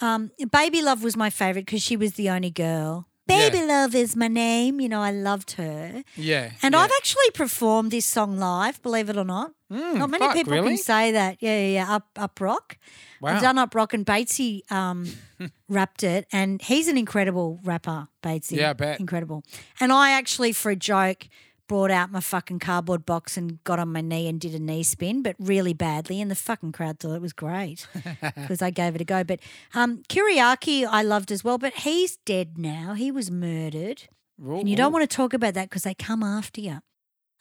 um, 0.00 0.30
Baby 0.52 0.82
Love 0.82 1.02
was 1.02 1.16
my 1.16 1.30
favorite 1.30 1.66
because 1.66 1.82
she 1.82 1.96
was 1.96 2.12
the 2.12 2.30
only 2.30 2.50
girl. 2.50 3.06
Baby 3.30 3.58
Yeah. 3.58 3.64
Love 3.64 3.94
is 3.94 4.16
my 4.16 4.28
name. 4.28 4.80
You 4.80 4.88
know, 4.88 5.00
I 5.00 5.10
loved 5.10 5.52
her. 5.52 6.02
Yeah. 6.16 6.50
And 6.62 6.74
yeah. 6.74 6.80
I've 6.80 6.90
actually 6.98 7.30
performed 7.34 7.90
this 7.90 8.06
song 8.06 8.38
live, 8.38 8.82
believe 8.82 9.08
it 9.08 9.16
or 9.16 9.24
not. 9.24 9.52
not 9.70 10.10
many 10.10 10.24
fuck, 10.24 10.34
people 10.34 10.52
really? 10.52 10.68
can 10.68 10.76
say 10.76 11.12
that. 11.12 11.36
Yeah, 11.40 11.58
yeah, 11.58 11.84
yeah. 11.84 11.94
Up, 11.94 12.08
up 12.16 12.40
rock. 12.40 12.76
Wow. 13.20 13.34
I've 13.34 13.42
done 13.42 13.58
up 13.58 13.74
rock, 13.74 13.92
and 13.92 14.04
Batesy 14.04 14.70
um, 14.72 15.06
rapped 15.68 16.02
it, 16.02 16.26
and 16.32 16.60
he's 16.60 16.88
an 16.88 16.96
incredible 16.96 17.60
rapper, 17.62 18.08
Batesy. 18.22 18.56
Yeah, 18.56 18.70
I 18.70 18.72
bet. 18.72 18.98
Incredible. 18.98 19.44
And 19.78 19.92
I 19.92 20.12
actually, 20.12 20.52
for 20.52 20.70
a 20.70 20.76
joke, 20.76 21.28
brought 21.70 21.92
out 21.92 22.10
my 22.10 22.18
fucking 22.18 22.58
cardboard 22.58 23.06
box 23.06 23.36
and 23.36 23.62
got 23.62 23.78
on 23.78 23.92
my 23.92 24.00
knee 24.00 24.26
and 24.26 24.40
did 24.40 24.52
a 24.56 24.58
knee 24.58 24.82
spin, 24.82 25.22
but 25.22 25.36
really 25.38 25.72
badly, 25.72 26.20
and 26.20 26.28
the 26.28 26.34
fucking 26.34 26.72
crowd 26.72 26.98
thought 26.98 27.14
it 27.14 27.22
was 27.22 27.32
great 27.32 27.86
because 28.34 28.60
I 28.60 28.70
gave 28.70 28.96
it 28.96 29.00
a 29.00 29.04
go. 29.04 29.22
But 29.22 29.38
um, 29.72 30.02
Kiriaki, 30.08 30.84
I 30.84 31.02
loved 31.02 31.30
as 31.30 31.44
well, 31.44 31.58
but 31.58 31.72
he's 31.72 32.16
dead 32.24 32.58
now. 32.58 32.94
He 32.94 33.12
was 33.12 33.30
murdered. 33.30 34.08
And 34.42 34.68
you 34.68 34.74
don't 34.74 34.92
want 34.92 35.08
to 35.08 35.16
talk 35.16 35.32
about 35.32 35.54
that 35.54 35.70
because 35.70 35.84
they 35.84 35.94
come 35.94 36.24
after 36.24 36.60
you. 36.60 36.80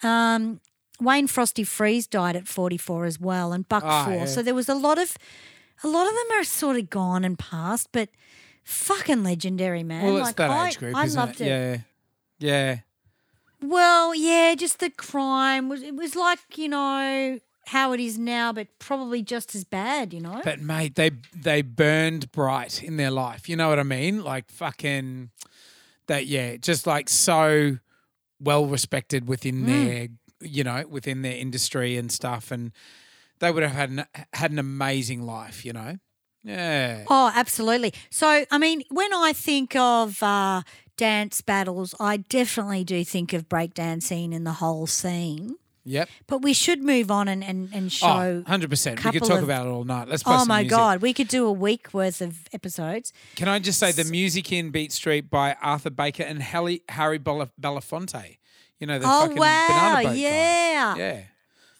Um, 0.03 0.61
Wayne 1.01 1.25
Frosty 1.25 1.63
Freeze 1.63 2.05
died 2.05 2.35
at 2.35 2.47
44 2.47 3.05
as 3.05 3.19
well, 3.19 3.51
and 3.51 3.67
Buck 3.67 3.83
Ah, 3.83 4.05
Four. 4.05 4.13
yeah. 4.13 4.25
So 4.25 4.43
there 4.43 4.53
was 4.53 4.69
a 4.69 4.75
lot 4.75 4.99
of, 4.99 5.17
a 5.83 5.87
lot 5.87 6.05
of 6.07 6.13
them 6.13 6.39
are 6.39 6.43
sort 6.43 6.75
of 6.77 6.91
gone 6.91 7.23
and 7.25 7.39
past, 7.39 7.89
but 7.91 8.09
fucking 8.63 9.23
legendary, 9.23 9.81
man. 9.81 10.05
Well, 10.05 10.17
it's 10.17 10.25
like, 10.27 10.35
that 10.35 10.51
I, 10.51 10.67
age 10.67 10.77
group, 10.77 10.95
I 10.95 11.05
isn't 11.05 11.19
loved 11.19 11.41
it? 11.41 11.47
it. 11.47 11.81
Yeah. 12.37 12.47
Yeah. 12.47 12.79
Well, 13.61 14.15
yeah, 14.15 14.55
just 14.55 14.79
the 14.79 14.89
crime 14.89 15.69
was. 15.69 15.81
It 15.81 15.95
was 15.95 16.15
like 16.15 16.39
you 16.57 16.69
know 16.69 17.39
how 17.67 17.91
it 17.93 17.99
is 17.99 18.17
now, 18.17 18.51
but 18.51 18.67
probably 18.79 19.21
just 19.21 19.53
as 19.55 19.63
bad. 19.63 20.13
You 20.13 20.21
know. 20.21 20.41
But 20.43 20.61
mate, 20.61 20.95
they 20.95 21.11
they 21.35 21.61
burned 21.61 22.31
bright 22.31 22.81
in 22.81 22.97
their 22.97 23.11
life. 23.11 23.49
You 23.49 23.55
know 23.55 23.69
what 23.69 23.79
I 23.79 23.83
mean? 23.83 24.23
Like 24.23 24.49
fucking 24.49 25.29
that. 26.07 26.25
Yeah, 26.25 26.57
just 26.57 26.87
like 26.87 27.09
so 27.09 27.79
well 28.39 28.65
respected 28.65 29.27
within 29.27 29.65
their 29.65 30.07
you 30.41 30.63
know 30.63 30.85
within 30.87 31.21
their 31.21 31.35
industry 31.35 31.97
and 31.97 32.11
stuff, 32.11 32.51
and 32.51 32.71
they 33.39 33.51
would 33.51 33.63
have 33.63 33.73
had 33.73 33.89
an, 33.89 34.05
had 34.33 34.51
an 34.51 34.59
amazing 34.59 35.23
life. 35.23 35.65
You 35.65 35.73
know. 35.73 35.97
Yeah. 36.43 37.03
Oh, 37.09 37.31
absolutely. 37.35 37.93
So, 38.09 38.45
I 38.49 38.57
mean, 38.57 38.83
when 38.89 39.13
I 39.13 39.33
think 39.33 39.75
of 39.75 40.23
uh, 40.23 40.61
dance 40.99 41.39
battles, 41.41 41.95
I 41.99 42.17
definitely 42.17 42.83
do 42.83 43.03
think 43.05 43.31
of 43.33 43.47
breakdancing 43.47 44.35
and 44.35 44.45
the 44.45 44.53
whole 44.53 44.85
scene. 44.85 45.55
Yep. 45.85 46.09
But 46.27 46.41
we 46.43 46.53
should 46.53 46.83
move 46.83 47.09
on 47.09 47.27
and, 47.29 47.41
and, 47.43 47.69
and 47.73 47.85
Oh, 47.85 47.89
show. 47.89 48.33
100 48.45 48.69
percent. 48.69 49.03
We 49.03 49.11
could 49.11 49.23
talk 49.23 49.37
of- 49.39 49.43
about 49.45 49.65
it 49.65 49.69
all 49.69 49.85
night. 49.85 50.07
Let's 50.09 50.23
play 50.23 50.35
Oh 50.35 50.45
my 50.45 50.61
music. 50.61 50.77
God, 50.77 51.01
we 51.01 51.13
could 51.13 51.29
do 51.29 51.47
a 51.47 51.51
week 51.51 51.93
worth 51.93 52.21
of 52.21 52.47
episodes. 52.53 53.13
Can 53.37 53.47
I 53.47 53.57
just 53.59 53.79
say 53.79 53.91
the 53.93 54.03
music 54.03 54.51
in 54.51 54.69
Beat 54.71 54.91
Street 54.91 55.29
by 55.31 55.55
Arthur 55.61 55.89
Baker 55.89 56.23
and 56.23 56.43
Harry, 56.43 56.83
Harry 56.89 57.17
Bela- 57.17 57.49
Belafonte? 57.59 58.37
You 58.77 58.87
know 58.87 58.99
the 58.99 59.05
oh 59.07 59.21
fucking 59.21 59.37
wow, 59.37 59.67
banana 59.67 59.95
boat 59.95 60.03
guy. 60.09 60.13
yeah. 60.15 60.95
Yeah. 60.97 61.21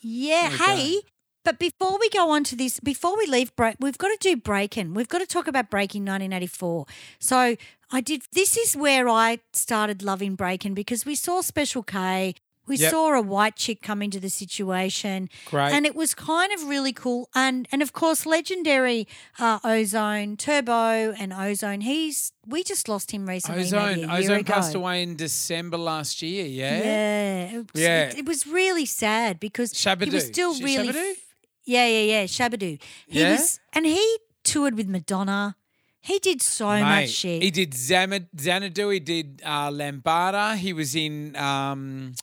Yeah. 0.02 0.50
Go. 0.50 0.56
Hey, 0.66 1.02
but 1.46 1.60
before 1.60 1.98
we 2.00 2.10
go 2.10 2.32
on 2.32 2.44
to 2.46 2.56
this, 2.56 2.80
before 2.80 3.18
we 3.18 3.26
leave 3.28 3.56
break, 3.56 3.76
we've 3.80 3.98
got 3.98 4.10
to 4.10 4.18
do 4.20 4.36
breaking. 4.38 4.94
We've 4.94 5.08
got 5.08 5.20
to 5.20 5.26
talk 5.28 5.48
about 5.48 5.70
breaking 5.70 6.02
1984. 6.04 6.86
So 7.20 7.56
I 7.92 8.02
did. 8.02 8.22
This 8.34 8.56
is 8.58 8.76
where 8.76 9.08
I 9.10 9.40
started 9.54 10.04
loving 10.04 10.36
breaking 10.36 10.74
because 10.76 11.06
we 11.06 11.16
saw 11.16 11.42
Special 11.42 11.84
K. 11.84 12.36
We 12.68 12.76
Yep. 12.78 12.92
saw 12.92 13.14
a 13.16 13.22
white 13.24 13.56
chick 13.56 13.82
come 13.82 14.04
into 14.04 14.20
the 14.20 14.30
situation, 14.30 15.28
Great. 15.46 15.74
and 15.74 15.88
it 15.88 15.96
was 15.96 16.14
kind 16.14 16.54
of 16.54 16.68
really 16.68 16.94
cool. 16.94 17.28
And 17.34 17.68
and 17.72 17.82
of 17.82 17.94
course, 17.94 18.28
legendary 18.28 19.08
uh, 19.40 19.58
Ozone, 19.64 20.38
Turbo, 20.38 21.12
and 21.14 21.34
Ozone. 21.34 21.82
He's 21.82 22.32
we 22.46 22.64
just 22.64 22.88
lost 22.88 23.10
him 23.10 23.26
recently. 23.28 23.64
Ozone. 23.64 24.08
Ozone 24.12 24.40
ago. 24.42 24.54
passed 24.54 24.76
away 24.76 25.02
in 25.02 25.16
December 25.16 25.78
last 25.78 26.22
year. 26.22 26.46
Yeah. 26.46 26.78
Yeah, 26.78 27.58
it 27.58 27.74
was, 27.74 27.82
Yeah. 27.82 28.04
It, 28.10 28.20
it 28.20 28.26
was 28.28 28.46
really 28.46 28.86
sad 28.86 29.40
because 29.40 29.72
he 29.74 30.10
was 30.12 30.28
still 30.28 30.54
really. 30.60 30.90
Shabadoo? 30.90 31.12
f- 31.12 31.18
yeah, 31.66 31.88
yeah, 31.88 32.02
yeah. 32.20 32.24
Shabadoo. 32.26 32.80
He 33.08 33.20
Yeah? 33.20 33.32
was, 33.32 33.60
and 33.74 33.88
he 33.88 34.18
toured 34.44 34.76
with 34.76 34.88
Madonna. 34.88 35.56
He 36.02 36.20
did 36.20 36.42
so 36.42 36.66
much 36.80 37.10
shit. 37.10 37.42
He 37.44 37.52
did 37.52 37.74
Zama- 37.74 38.22
Xanadu. 38.40 38.90
He 38.90 39.00
did 39.00 39.42
uh, 39.46 39.70
Lambada. 39.70 40.56
He 40.56 40.72
was 40.74 40.96
in 40.96 41.36
um, 41.36 42.14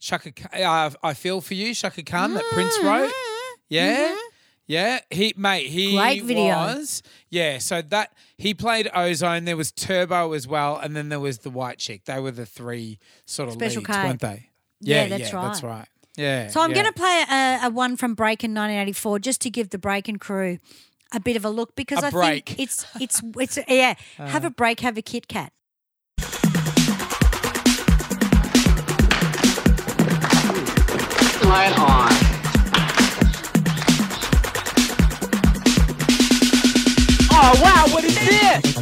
Chaka. 0.00 0.32
Uh, 0.52 0.90
I 1.02 1.14
feel 1.14 1.40
for 1.40 1.54
you, 1.54 1.74
Chaka 1.74 2.02
Khan, 2.02 2.34
that 2.34 2.44
Prince 2.52 2.76
wrote. 2.82 3.12
Yeah. 3.68 4.16
Yeah, 4.66 5.00
he 5.10 5.34
mate, 5.36 5.66
he 5.66 5.88
Mm-hmm. 5.88 5.96
Great 5.98 6.22
video. 6.22 6.44
was. 6.54 7.02
Yeah, 7.28 7.58
so 7.58 7.82
that 7.82 8.12
he 8.38 8.54
played 8.54 8.88
Ozone. 8.94 9.44
There 9.44 9.56
was 9.56 9.72
Turbo 9.72 10.32
as 10.32 10.46
well, 10.46 10.76
and 10.76 10.94
then 10.94 11.08
there 11.08 11.18
was 11.18 11.38
the 11.38 11.50
White 11.50 11.78
Chick. 11.78 12.04
They 12.04 12.20
were 12.20 12.30
the 12.30 12.46
three 12.46 13.00
sort 13.24 13.48
of 13.48 13.54
Special 13.54 13.80
leads, 13.82 13.96
K. 13.96 14.04
weren't 14.04 14.20
they? 14.20 14.50
Yeah, 14.80 15.02
Yeah, 15.02 15.08
that's 15.08 15.32
yeah, 15.32 15.42
That's 15.42 15.62
right. 15.64 15.70
right. 15.78 15.88
Yeah. 16.16 16.48
so 16.50 16.60
I'm 16.60 16.70
yeah. 16.70 16.74
going 16.74 16.86
to 16.86 16.92
play 16.92 17.24
a, 17.28 17.60
a 17.66 17.70
one 17.70 17.96
from 17.96 18.14
Breakin' 18.14 18.50
1984 18.52 19.18
just 19.18 19.40
to 19.40 19.50
give 19.50 19.70
the 19.70 19.78
Breakin' 19.78 20.18
crew 20.20 20.58
a 21.12 21.20
bit 21.20 21.36
of 21.36 21.44
a 21.44 21.50
look 21.50 21.74
because 21.74 22.02
A 22.02 22.06
I 22.06 22.10
break. 22.10 22.48
think 22.48 22.60
it's 22.68 22.86
it's 23.00 23.22
it's 23.38 23.58
yeah. 23.68 23.94
have 24.18 24.44
a 24.44 24.48
uh. 24.48 24.50
break, 24.50 24.80
have 24.80 24.96
a 24.96 25.02
Kit 25.02 25.28
Kat. 25.28 25.52
Light 31.42 31.76
on. 31.78 32.10
Oh 37.32 37.60
wow, 37.62 37.86
what 37.92 38.04
is 38.04 38.14
this? 38.14 38.76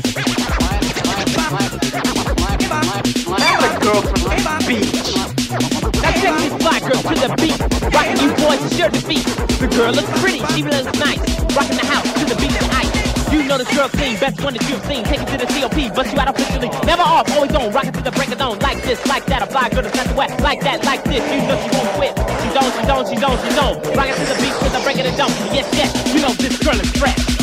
I 3.30 3.38
got 3.38 3.62
a 3.64 3.80
girl 3.80 4.02
from 4.02 4.20
the 4.22 4.64
beach. 4.66 6.02
Now 6.02 6.07
check 6.20 6.34
this 6.42 6.54
black 6.58 6.82
girl 6.82 7.02
to 7.02 7.14
the 7.14 7.30
beat. 7.38 7.58
Rocking 7.94 8.18
you 8.22 8.30
boys 8.42 8.62
is 8.66 8.78
your 8.78 8.90
defeat. 8.90 9.24
The 9.62 9.68
girl 9.68 9.92
looks 9.92 10.10
pretty, 10.20 10.42
she 10.54 10.62
looks 10.62 10.90
nice. 10.98 11.22
Rocking 11.54 11.78
the 11.78 11.86
house 11.86 12.06
to 12.18 12.24
the 12.26 12.36
beat 12.36 12.54
of 12.54 12.68
ice. 12.74 12.90
You 13.32 13.44
know 13.44 13.58
this 13.58 13.68
girl 13.74 13.88
clean, 13.88 14.18
best 14.18 14.42
one 14.42 14.54
that 14.54 14.64
you've 14.68 14.84
seen. 14.86 15.04
Take 15.04 15.20
it 15.22 15.28
to 15.28 15.38
the 15.38 15.46
COP, 15.46 15.94
bust 15.94 16.12
you 16.12 16.20
out 16.20 16.28
officially. 16.28 16.70
Never 16.86 17.02
off, 17.02 17.30
always 17.36 17.54
on. 17.54 17.72
Rocking 17.72 17.92
to 17.92 18.02
the 18.02 18.12
break 18.12 18.28
of 18.32 18.38
dawn. 18.38 18.58
Like 18.60 18.82
this, 18.82 19.04
like 19.06 19.26
that. 19.26 19.42
A 19.42 19.46
fly 19.46 19.68
girl 19.70 19.82
that's 19.82 20.12
wet. 20.14 20.30
Like 20.40 20.60
that, 20.62 20.84
like 20.84 21.04
this. 21.04 21.22
You 21.28 21.44
know 21.46 21.58
she 21.60 21.70
won't 21.76 21.90
quit. 21.96 22.12
she 22.16 22.48
don't 22.56 22.72
she's 22.74 22.88
on, 22.88 23.02
she's 23.06 23.22
on, 23.22 23.36
she's 23.44 23.58
on. 23.58 23.74
Rocking 23.94 24.16
to 24.16 24.24
the 24.26 24.36
beat 24.40 24.54
to 24.64 24.68
the 24.72 24.80
break 24.82 24.98
of 24.98 25.06
the 25.06 25.14
dawn. 25.16 25.30
Yes, 25.52 25.68
yes. 25.76 25.90
You 26.14 26.20
know 26.22 26.32
this 26.34 26.56
girl 26.58 26.78
is 26.80 26.90
fresh. 26.96 27.38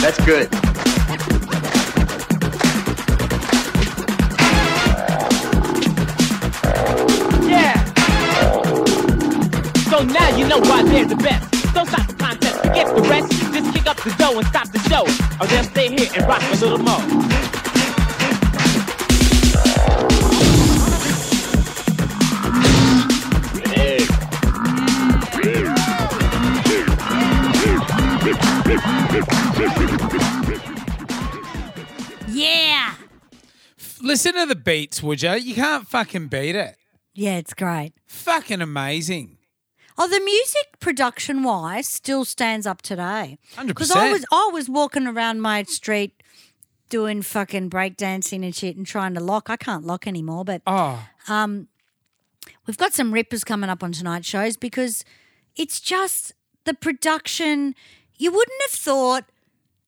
That's 0.00 0.18
good. 0.24 0.48
Yeah. 0.52 0.71
So 10.02 10.08
now 10.08 10.36
you 10.36 10.48
know 10.48 10.58
why 10.58 10.82
they're 10.82 11.04
the 11.04 11.14
best. 11.14 11.48
Don't 11.74 11.86
stop 11.86 12.08
the 12.08 12.14
contest, 12.14 12.60
forget 12.60 12.88
the 12.96 13.02
rest. 13.02 13.30
Just 13.30 13.72
kick 13.72 13.86
up 13.86 13.96
the 13.98 14.12
dough 14.18 14.36
and 14.36 14.46
stop 14.48 14.68
the 14.72 14.80
show. 14.90 15.02
Or 15.40 15.46
they'll 15.46 15.62
stay 15.62 15.90
here 15.90 16.10
and 16.16 16.26
rock 16.26 16.42
a 16.42 16.56
little 16.56 16.78
more. 16.78 16.98
Yeah. 32.28 32.94
Listen 34.00 34.34
to 34.34 34.46
the 34.46 34.56
beats, 34.56 35.00
would 35.00 35.22
you? 35.22 35.34
You 35.34 35.54
can't 35.54 35.86
fucking 35.86 36.26
beat 36.26 36.56
it. 36.56 36.74
Yeah, 37.14 37.36
it's 37.36 37.54
great. 37.54 37.92
Fucking 38.08 38.60
amazing. 38.60 39.38
Oh, 39.98 40.08
the 40.08 40.20
music 40.20 40.80
production 40.80 41.42
wise 41.42 41.86
still 41.86 42.24
stands 42.24 42.66
up 42.66 42.82
today. 42.82 43.38
100%. 43.56 43.66
Because 43.66 43.90
I 43.90 44.10
was 44.10 44.24
I 44.32 44.50
was 44.52 44.68
walking 44.68 45.06
around 45.06 45.40
my 45.40 45.62
street 45.64 46.22
doing 46.88 47.22
fucking 47.22 47.70
breakdancing 47.70 48.44
and 48.44 48.54
shit 48.54 48.76
and 48.76 48.86
trying 48.86 49.14
to 49.14 49.20
lock. 49.20 49.48
I 49.50 49.56
can't 49.56 49.84
lock 49.86 50.06
anymore, 50.06 50.44
but 50.44 50.62
Oh, 50.66 51.06
um, 51.28 51.68
we've 52.66 52.76
got 52.78 52.92
some 52.92 53.12
rippers 53.12 53.44
coming 53.44 53.70
up 53.70 53.82
on 53.82 53.92
tonight's 53.92 54.26
shows 54.28 54.56
because 54.56 55.04
it's 55.56 55.80
just 55.80 56.32
the 56.64 56.74
production. 56.74 57.74
You 58.18 58.30
wouldn't 58.32 58.62
have 58.70 58.78
thought 58.78 59.24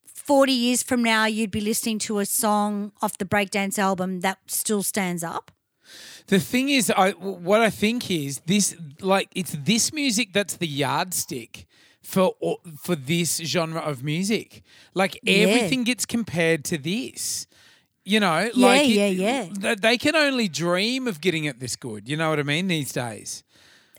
40 0.06 0.52
years 0.52 0.82
from 0.82 1.02
now 1.04 1.26
you'd 1.26 1.50
be 1.50 1.60
listening 1.60 1.98
to 2.00 2.18
a 2.18 2.26
song 2.26 2.92
off 3.02 3.18
the 3.18 3.26
breakdance 3.26 3.78
album 3.78 4.20
that 4.20 4.38
still 4.46 4.82
stands 4.82 5.22
up. 5.22 5.50
The 6.28 6.38
thing 6.40 6.68
is, 6.70 6.90
I 6.90 7.10
what 7.12 7.60
I 7.60 7.70
think 7.70 8.10
is 8.10 8.40
this 8.46 8.76
like 9.00 9.28
it's 9.34 9.52
this 9.52 9.92
music 9.92 10.32
that's 10.32 10.56
the 10.56 10.66
yardstick 10.66 11.66
for 12.02 12.34
for 12.82 12.96
this 12.96 13.38
genre 13.38 13.80
of 13.80 14.02
music. 14.02 14.62
Like 14.94 15.18
Yeah. 15.22 15.46
everything 15.46 15.84
gets 15.84 16.04
compared 16.06 16.64
to 16.64 16.78
this. 16.78 17.46
You 18.06 18.20
know, 18.20 18.50
Yeah, 18.54 18.66
like 18.68 18.88
yeah, 18.88 19.06
yeah. 19.06 19.74
They 19.80 19.96
can 19.96 20.14
only 20.14 20.48
dream 20.48 21.08
of 21.08 21.20
getting 21.22 21.44
it 21.44 21.58
this 21.60 21.74
good. 21.76 22.06
You 22.08 22.16
know 22.18 22.28
what 22.30 22.38
I 22.38 22.42
mean? 22.42 22.68
These 22.68 22.92
days. 22.92 23.42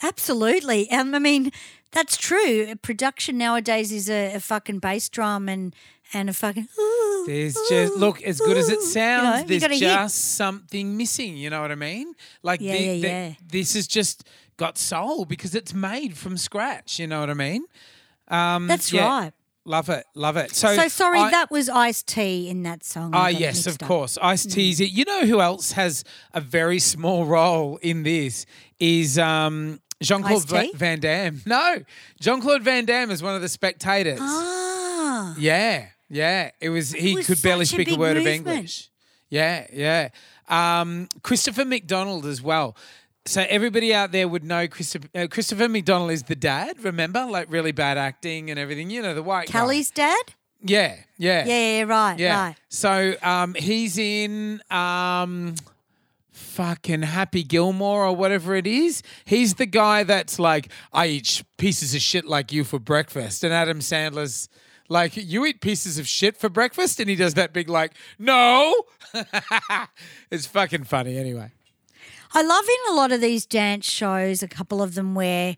Absolutely. 0.03 0.89
Um, 0.91 1.15
I 1.15 1.19
mean, 1.19 1.51
that's 1.91 2.17
true. 2.17 2.75
Production 2.81 3.37
nowadays 3.37 3.91
is 3.91 4.09
a, 4.09 4.35
a 4.35 4.39
fucking 4.39 4.79
bass 4.79 5.09
drum 5.09 5.49
and 5.49 5.73
and 6.13 6.29
a 6.29 6.33
fucking. 6.33 6.67
ooh, 6.79 7.23
There's 7.27 7.57
ooh, 7.57 7.65
just 7.69 7.93
look 7.95 8.21
as 8.23 8.39
good 8.39 8.57
as 8.57 8.69
it 8.69 8.81
sounds. 8.81 9.23
know, 9.23 9.37
you 9.41 9.45
there's 9.47 9.61
gotta 9.61 9.73
hit. 9.75 9.81
just 9.81 10.35
something 10.35 10.95
missing. 10.97 11.35
You 11.37 11.49
know 11.49 11.61
what 11.61 11.71
I 11.71 11.75
mean? 11.75 12.13
Like 12.43 12.61
Yeah, 12.61 12.73
the- 12.73 12.79
yeah, 12.83 12.91
the- 12.93 12.97
yeah. 13.07 13.33
this 13.45 13.73
has 13.73 13.87
just 13.87 14.23
got 14.57 14.77
soul 14.77 15.25
because 15.25 15.53
it's 15.55 15.73
made 15.73 16.15
from 16.17 16.37
scratch. 16.37 16.99
You 16.99 17.07
know 17.07 17.19
what 17.19 17.29
I 17.29 17.33
mean? 17.33 17.65
Um, 18.27 18.67
That's 18.67 18.91
yeah, 18.93 19.05
right. 19.07 19.33
Love 19.67 19.89
it, 19.89 20.05
love 20.13 20.37
it. 20.37 20.53
So, 20.55 20.75
So 20.75 20.87
sorry, 20.87 21.19
I- 21.19 21.31
that 21.31 21.49
was 21.49 21.69
Ice 21.69 22.03
T 22.03 22.47
in 22.49 22.61
that 22.63 22.83
song. 22.83 23.11
Ah, 23.13 23.27
yes, 23.29 23.65
of 23.65 23.73
up. 23.81 23.87
course. 23.87 24.17
Ice 24.21 24.45
T's 24.45 24.79
it. 24.79 24.91
You 24.91 25.05
know 25.05 25.25
who 25.25 25.41
else 25.41 25.71
has 25.71 26.03
a 26.35 26.39
very 26.39 26.77
small 26.79 27.25
role 27.25 27.77
in 27.81 28.03
this 28.03 28.45
is 28.79 29.17
um, 29.17 29.79
Jean 30.03 30.21
Claude 30.21 30.53
Ice-T? 30.53 30.71
Van 30.75 30.99
Damme. 30.99 31.41
No, 31.47 31.77
Jean 32.21 32.41
Claude 32.41 32.61
Van 32.61 32.85
Damme 32.85 33.09
is 33.09 33.23
one 33.23 33.33
of 33.35 33.41
the 33.41 33.49
spectators. 33.49 34.19
Ah, 34.21 35.33
Yeah, 35.39 35.87
yeah. 36.09 36.51
It 36.59 36.69
was 36.69 36.91
he 36.91 37.15
was 37.15 37.27
could 37.27 37.41
barely 37.41 37.63
a 37.63 37.65
speak 37.65 37.87
a 37.87 37.91
big 37.91 37.99
word 37.99 38.17
of. 38.17 38.25
English. 38.25 38.89
Yeah, 39.29 39.67
yeah. 39.73 40.09
Um, 40.47 41.09
Christopher 41.23 41.65
McDonald 41.65 42.25
as 42.25 42.41
well. 42.41 42.75
So 43.25 43.43
everybody 43.49 43.93
out 43.93 44.11
there 44.11 44.27
would 44.27 44.43
know 44.43 44.67
Christopher, 44.67 45.07
uh, 45.15 45.27
Christopher 45.29 45.67
McDonald 45.67 46.11
is 46.11 46.23
the 46.23 46.35
dad. 46.35 46.83
Remember, 46.83 47.25
like 47.25 47.51
really 47.51 47.71
bad 47.71 47.97
acting 47.97 48.51
and 48.51 48.59
everything. 48.59 48.91
You 48.91 49.01
know, 49.01 49.15
the 49.15 49.23
white 49.23 49.47
guy. 49.47 49.51
Kelly's 49.51 49.89
dad. 49.89 50.33
Yeah, 50.61 50.95
yeah, 51.17 51.45
Yeah, 51.45 51.77
yeah, 51.77 51.83
right, 51.83 52.19
yeah. 52.19 52.43
right. 52.47 52.55
So 52.69 53.15
um, 53.21 53.53
he's 53.55 53.97
in 53.97 54.61
um, 54.71 55.55
fucking 56.31 57.03
Happy 57.03 57.43
Gilmore 57.43 58.05
or 58.05 58.15
whatever 58.15 58.55
it 58.55 58.65
is. 58.65 59.03
He's 59.25 59.55
the 59.55 59.65
guy 59.67 60.03
that's 60.03 60.39
like, 60.39 60.69
I 60.93 61.07
eat 61.07 61.43
pieces 61.57 61.93
of 61.93 62.01
shit 62.01 62.25
like 62.25 62.51
you 62.51 62.63
for 62.63 62.79
breakfast, 62.79 63.43
and 63.43 63.53
Adam 63.53 63.79
Sandler's. 63.79 64.49
Like 64.87 65.17
you 65.17 65.45
eat 65.45 65.61
pieces 65.61 65.97
of 65.97 66.07
shit 66.07 66.37
for 66.37 66.49
breakfast, 66.49 66.99
and 66.99 67.09
he 67.09 67.15
does 67.15 67.33
that 67.35 67.53
big 67.53 67.69
like, 67.69 67.93
no. 68.19 68.83
it's 70.31 70.45
fucking 70.45 70.83
funny 70.83 71.17
anyway. 71.17 71.51
I 72.33 72.41
love 72.43 72.65
in 72.65 72.93
a 72.93 72.95
lot 72.95 73.11
of 73.11 73.21
these 73.21 73.45
dance 73.45 73.85
shows, 73.85 74.43
a 74.43 74.47
couple 74.47 74.81
of 74.81 74.93
them 74.95 75.15
where 75.15 75.55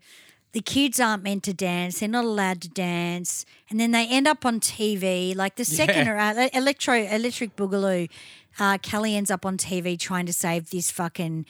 the 0.52 0.60
kids 0.60 0.98
aren't 0.98 1.22
meant 1.22 1.42
to 1.42 1.52
dance, 1.52 2.00
they're 2.00 2.08
not 2.08 2.24
allowed 2.24 2.62
to 2.62 2.68
dance, 2.68 3.44
and 3.68 3.78
then 3.78 3.90
they 3.90 4.06
end 4.08 4.26
up 4.26 4.46
on 4.46 4.60
TV. 4.60 5.36
Like 5.36 5.56
the 5.56 5.64
second 5.64 6.06
Yeah. 6.06 6.48
uh, 6.54 6.58
Electro 6.58 6.94
Electric 6.94 7.54
Boogaloo, 7.56 8.08
uh, 8.58 8.78
Kelly 8.78 9.14
ends 9.14 9.30
up 9.30 9.44
on 9.44 9.58
TV 9.58 9.98
trying 9.98 10.24
to 10.26 10.32
save 10.32 10.70
this 10.70 10.90
fucking 10.90 11.44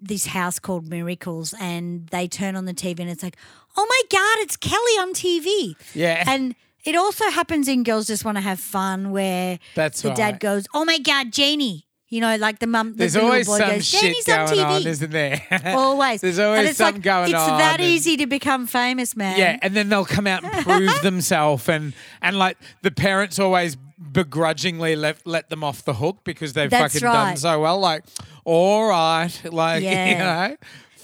this 0.00 0.26
house 0.26 0.58
called 0.58 0.88
Miracles, 0.88 1.54
and 1.60 2.08
they 2.08 2.26
turn 2.26 2.56
on 2.56 2.64
the 2.64 2.74
TV 2.74 3.00
and 3.00 3.10
it's 3.10 3.22
like, 3.22 3.36
oh 3.76 3.86
my 3.88 4.00
god, 4.10 4.42
it's 4.42 4.56
Kelly 4.56 4.98
on 4.98 5.12
TV. 5.14 5.76
Yeah. 5.94 6.24
and. 6.26 6.56
It 6.84 6.96
also 6.96 7.28
happens 7.30 7.66
in 7.68 7.82
Girls 7.82 8.06
Just 8.06 8.24
Want 8.24 8.36
to 8.36 8.42
Have 8.42 8.60
Fun 8.60 9.10
where 9.10 9.58
That's 9.74 10.02
the 10.02 10.08
right. 10.08 10.16
dad 10.16 10.40
goes, 10.40 10.66
"Oh 10.74 10.84
my 10.84 10.98
God, 10.98 11.32
Janie!" 11.32 11.86
You 12.10 12.20
know, 12.20 12.36
like 12.36 12.58
the 12.60 12.66
mum. 12.66 12.92
the- 12.92 12.98
There's 12.98 13.14
little 13.14 13.30
always 13.30 13.46
boy 13.46 13.58
some 13.58 13.70
goes, 13.70 13.86
shit 13.88 14.00
"Janie's 14.02 14.28
on 14.28 14.46
going 14.46 14.58
TV." 14.58 14.64
on, 14.82 14.86
isn't 14.86 15.10
there? 15.10 15.42
Always. 15.76 16.20
There's 16.20 16.38
always 16.38 16.58
and 16.60 16.68
it's 16.68 16.78
something 16.78 16.96
like, 16.96 17.02
going 17.02 17.30
it's 17.30 17.34
on. 17.40 17.50
It's 17.50 17.58
that 17.58 17.80
and- 17.80 17.88
easy 17.88 18.16
to 18.18 18.26
become 18.26 18.66
famous, 18.66 19.16
man. 19.16 19.38
Yeah, 19.38 19.58
and 19.62 19.74
then 19.74 19.88
they'll 19.88 20.04
come 20.04 20.26
out 20.26 20.44
and 20.44 20.52
prove 20.64 20.92
themselves, 21.02 21.68
and 21.68 21.92
and 22.22 22.38
like 22.38 22.56
the 22.82 22.90
parents 22.90 23.38
always 23.38 23.76
begrudgingly 24.12 24.94
let 24.96 25.26
let 25.26 25.48
them 25.50 25.64
off 25.64 25.84
the 25.84 25.94
hook 25.94 26.18
because 26.24 26.52
they've 26.52 26.70
That's 26.70 26.94
fucking 26.94 27.06
done 27.06 27.36
so 27.36 27.60
well. 27.60 27.78
Like, 27.80 28.04
all 28.44 28.86
right, 28.88 29.32
like 29.50 29.82
you 29.82 29.90
know, 29.90 30.56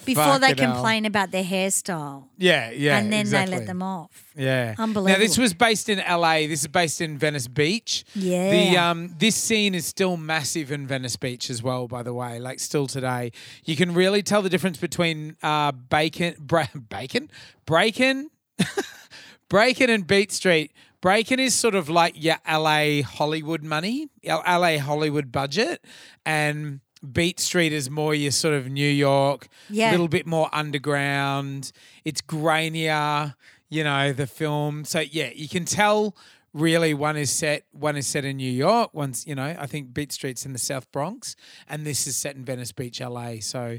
Before 0.04 0.38
they 0.38 0.48
Fucking 0.48 0.64
hell. 0.64 0.72
complain 0.74 1.04
about 1.04 1.30
their 1.30 1.44
hairstyle. 1.44 2.24
Yeah, 2.36 2.70
yeah, 2.70 2.98
and 2.98 3.12
then 3.12 3.20
exactly. 3.20 3.52
they 3.54 3.58
let 3.60 3.66
them 3.66 3.82
off. 3.82 4.24
Yeah, 4.36 4.74
Unbelievable. 4.78 5.12
Now 5.12 5.18
this 5.18 5.36
was 5.38 5.54
based 5.54 5.88
in 5.88 5.98
LA. 5.98 6.46
This 6.46 6.62
is 6.62 6.68
based 6.68 7.00
in 7.00 7.18
Venice 7.18 7.48
Beach. 7.48 8.04
Yeah. 8.14 8.50
The 8.50 8.76
um 8.78 9.14
this 9.18 9.36
scene 9.36 9.74
is 9.74 9.86
still 9.86 10.16
massive 10.16 10.72
in 10.72 10.86
Venice 10.86 11.16
Beach 11.16 11.50
as 11.50 11.62
well. 11.62 11.86
By 11.88 12.02
the 12.02 12.14
way, 12.14 12.38
like 12.38 12.60
still 12.60 12.86
today, 12.86 13.32
you 13.64 13.76
can 13.76 13.94
really 13.94 14.22
tell 14.22 14.42
the 14.42 14.50
difference 14.50 14.78
between 14.78 15.36
uh 15.42 15.72
bacon, 15.72 16.34
bra- 16.40 16.66
bacon, 16.88 17.30
Braken, 17.66 18.26
Braken 19.50 19.88
and 19.88 20.06
Beat 20.06 20.32
Street. 20.32 20.72
Braken 21.02 21.38
is 21.38 21.54
sort 21.54 21.74
of 21.74 21.88
like 21.88 22.22
your 22.22 22.36
LA 22.46 23.02
Hollywood 23.02 23.62
money, 23.62 24.08
LA 24.24 24.78
Hollywood 24.78 25.32
budget, 25.32 25.82
and 26.26 26.80
Beat 27.12 27.40
Street 27.40 27.72
is 27.72 27.88
more 27.88 28.14
your 28.14 28.30
sort 28.30 28.54
of 28.54 28.68
New 28.68 28.88
York, 28.88 29.48
Yeah. 29.70 29.90
A 29.90 29.92
little 29.92 30.08
bit 30.08 30.26
more 30.26 30.48
underground. 30.52 31.72
It's 32.04 32.20
grainier, 32.20 33.34
you 33.68 33.84
know, 33.84 34.12
the 34.12 34.26
film. 34.26 34.84
So 34.84 35.00
yeah, 35.00 35.30
you 35.34 35.48
can 35.48 35.64
tell 35.64 36.14
really 36.52 36.92
one 36.92 37.16
is 37.16 37.30
set 37.30 37.64
one 37.72 37.96
is 37.96 38.06
set 38.06 38.24
in 38.24 38.36
New 38.36 38.50
York, 38.50 38.90
one's, 38.92 39.26
you 39.26 39.34
know, 39.34 39.56
I 39.58 39.66
think 39.66 39.94
Beat 39.94 40.12
Street's 40.12 40.44
in 40.44 40.52
the 40.52 40.58
South 40.58 40.90
Bronx 40.92 41.36
and 41.68 41.86
this 41.86 42.06
is 42.06 42.16
set 42.16 42.36
in 42.36 42.44
Venice 42.44 42.72
Beach, 42.72 43.00
LA. 43.00 43.36
So 43.40 43.78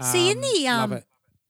See, 0.00 0.30
in 0.30 0.38
um, 0.38 0.42
the 0.42 0.64
love 0.64 0.92
um, 0.92 0.98
it. 0.98 1.04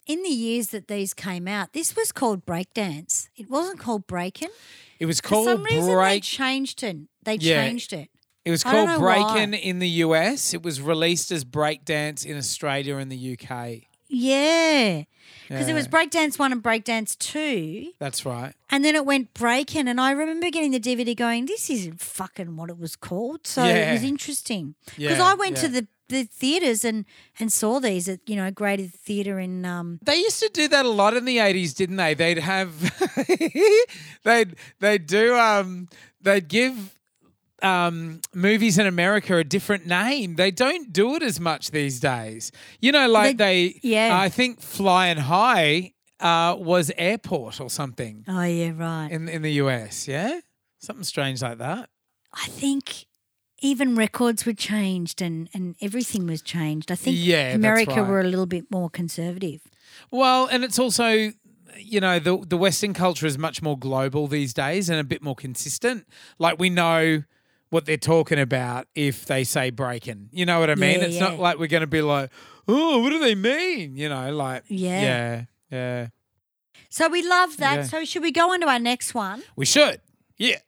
in 0.07 0.23
the 0.23 0.29
years 0.31 0.69
that 0.69 0.89
these 0.89 1.15
came 1.15 1.47
out, 1.47 1.73
this 1.73 1.95
was 1.95 2.11
called 2.13 2.47
breakdance. 2.47 3.29
It 3.37 3.51
wasn't 3.51 3.79
called 3.81 4.07
breaking. 4.07 4.51
It 4.99 5.07
was 5.07 5.21
called 5.21 5.47
For 5.47 5.53
some 5.57 5.65
reason, 5.65 5.99
they 5.99 6.21
changed 6.21 6.83
it. 6.83 6.97
They 7.25 7.35
Yeah. 7.37 7.65
changed 7.67 7.93
it. 7.93 8.09
It 8.45 8.51
was 8.51 8.64
I 8.64 8.70
called 8.70 9.01
why. 9.01 9.22
Breakin' 9.22 9.55
in 9.55 9.78
the 9.78 9.88
US. 9.88 10.53
It 10.55 10.62
was 10.62 10.80
released 10.80 11.30
as 11.30 11.45
Breakdance 11.45 12.24
in 12.24 12.36
Australia 12.36 12.97
and 12.97 13.11
the 13.11 13.38
UK. 13.38 13.82
Yeah, 14.09 15.05
because 15.49 15.68
it 15.68 15.74
was 15.74 15.88
breakdance 15.88 16.38
one 16.38 16.53
and 16.53 16.62
breakdance 16.62 17.16
two. 17.18 17.93
That's 17.99 18.26
right. 18.26 18.53
And 18.68 18.84
then 18.84 18.95
it 18.95 19.07
went 19.07 19.32
breaking, 19.32 19.88
and 19.88 19.99
I 19.99 20.11
remember 20.11 20.51
getting 20.51 20.70
the 20.70 20.80
DVD 20.80 21.16
going, 21.16 21.47
this 21.47 21.70
isn't 21.70 21.99
fucking 22.01 22.57
what 22.57 22.68
it 22.68 22.78
was 22.78 22.95
called. 22.95 23.47
So 23.47 23.64
it 23.64 23.93
was 23.93 24.03
interesting. 24.03 24.74
Because 24.84 25.18
Yeah, 25.18 25.24
I 25.24 25.34
went 25.34 25.57
to 25.59 25.68
the 25.68 25.86
the 26.09 26.24
theaters 26.24 26.84
and 26.84 27.07
and 27.40 27.51
saw 27.51 27.80
these 27.80 28.07
at 28.07 28.20
you 28.26 28.36
know 28.36 28.51
Greater 28.51 28.84
Theatre 28.84 29.38
in 29.38 29.64
um 29.64 29.99
They 30.03 30.16
used 30.16 30.40
to 30.40 30.51
do 30.53 30.68
that 30.68 30.84
a 30.84 30.90
lot 30.90 31.16
in 31.16 31.24
the 31.24 31.38
eighties, 31.38 31.72
didn't 31.72 31.97
they? 31.97 32.12
They'd 32.12 32.38
have 32.38 32.72
they'd 34.24 34.55
they'd 34.80 35.07
do 35.07 35.36
um 35.38 35.88
they'd 36.20 36.49
give 36.49 36.99
um 37.63 38.21
movies 38.35 38.79
in 38.79 38.87
America 38.87 39.37
a 39.37 39.45
different 39.45 39.87
name. 39.87 40.37
They 40.37 40.51
don't 40.51 40.93
do 40.93 41.15
it 41.15 41.23
as 41.23 41.39
much 41.41 41.71
these 41.71 42.01
days. 42.01 42.53
You 42.81 42.93
know, 42.93 43.09
like 43.09 43.37
they, 43.37 43.81
yeah. 43.83 44.19
I 44.19 44.29
think 44.29 44.61
Flying 44.61 45.19
High 45.19 45.93
uh 46.21 46.57
was 46.59 46.93
airport 46.97 47.61
or 47.61 47.69
something 47.69 48.25
oh 48.29 48.43
yeah 48.43 48.73
right. 48.77 49.09
in 49.11 49.29
in 49.29 49.43
the 49.43 49.53
US, 49.55 50.07
yeah? 50.09 50.41
Something 50.79 51.05
strange 51.05 51.43
like 51.43 51.59
that. 51.59 51.89
I 52.35 52.47
think 52.49 53.07
even 53.61 53.95
records 53.95 54.45
were 54.45 54.53
changed 54.53 55.23
and 55.23 55.49
and 55.55 55.77
everything 55.81 56.27
was 56.27 56.43
changed. 56.43 56.91
I 56.91 56.97
think 56.97 57.17
Yeah, 57.19 57.55
America 57.55 58.03
right. 58.03 58.09
were 58.09 58.21
a 58.21 58.25
little 58.25 58.47
bit 58.47 58.71
more 58.71 58.91
conservative. 58.91 59.61
Well, 60.11 60.47
and 60.47 60.65
it's 60.65 60.79
also, 60.79 61.33
you 61.77 62.01
know, 62.01 62.19
the 62.19 62.39
the 62.39 62.57
Western 62.57 62.95
culture 62.95 63.27
is 63.27 63.39
much 63.39 63.63
more 63.63 63.79
global 63.79 64.27
these 64.27 64.53
days 64.53 64.89
and 64.91 64.99
a 64.99 65.05
bit 65.05 65.23
more 65.23 65.37
consistent. 65.37 66.07
Like 66.39 66.59
we 66.59 66.71
know 66.71 67.23
what 67.73 67.87
they're 67.87 67.97
talking 67.97 68.39
about 68.39 68.87
if 68.95 69.25
they 69.25 69.45
say 69.45 69.70
breaking. 69.70 70.29
You 70.31 70.45
know 70.45 70.61
what 70.61 70.68
I 70.68 70.75
mean? 70.75 71.01
Yeah, 71.01 71.07
it's 71.07 71.14
yeah. 71.14 71.29
not 71.29 71.39
like 71.39 71.59
we're 71.59 71.68
going 71.68 71.81
to 71.81 71.87
be 71.87 72.03
like, 72.03 72.31
oh, 72.68 72.99
what 72.99 73.09
do 73.09 73.18
they 73.18 73.35
mean? 73.35 73.97
You 73.97 74.11
know, 74.11 74.31
like 74.31 74.64
Yeah. 74.68 75.01
yeah, 75.01 75.45
yeah. 75.70 76.07
So 76.91 77.09
we 77.09 77.27
love 77.27 77.57
that. 77.57 77.77
Yeah. 77.77 77.83
So 77.85 78.05
should 78.05 78.20
we 78.20 78.31
go 78.31 78.53
on 78.53 78.61
to 78.61 78.68
our 78.68 78.79
next 78.79 79.14
one? 79.14 79.43
We 79.57 79.64
should, 79.64 80.03
yeah. 80.37 80.59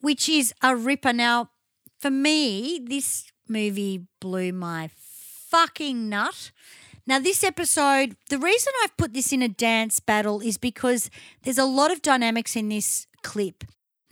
which 0.00 0.28
is 0.28 0.54
a 0.62 0.76
ripper. 0.76 1.12
Now, 1.12 1.50
for 1.98 2.10
me, 2.10 2.80
this 2.84 3.24
movie 3.48 4.06
blew 4.20 4.52
my 4.52 4.90
fucking 4.94 6.08
nut. 6.08 6.52
Now, 7.04 7.18
this 7.18 7.42
episode, 7.42 8.16
the 8.30 8.38
reason 8.38 8.72
I've 8.84 8.96
put 8.96 9.12
this 9.12 9.32
in 9.32 9.42
a 9.42 9.48
dance 9.48 9.98
battle 9.98 10.40
is 10.40 10.56
because 10.56 11.10
there's 11.42 11.58
a 11.58 11.64
lot 11.64 11.90
of 11.90 12.00
dynamics 12.00 12.54
in 12.54 12.68
this 12.68 13.08
clip. 13.24 13.64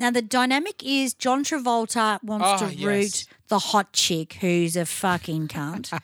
Now, 0.03 0.11
the 0.11 0.21
dynamic 0.21 0.83
is 0.83 1.15
John 1.15 1.45
Travolta 1.45 2.21
wants 2.25 2.45
Ah, 2.49 2.57
to 2.67 2.75
yes. 2.75 2.85
root 2.85 3.25
the 3.47 3.61
hot 3.61 3.93
chick 3.93 4.33
who's 4.41 4.75
a 4.75 4.85
fucking 4.85 5.47
cunt. 5.47 5.97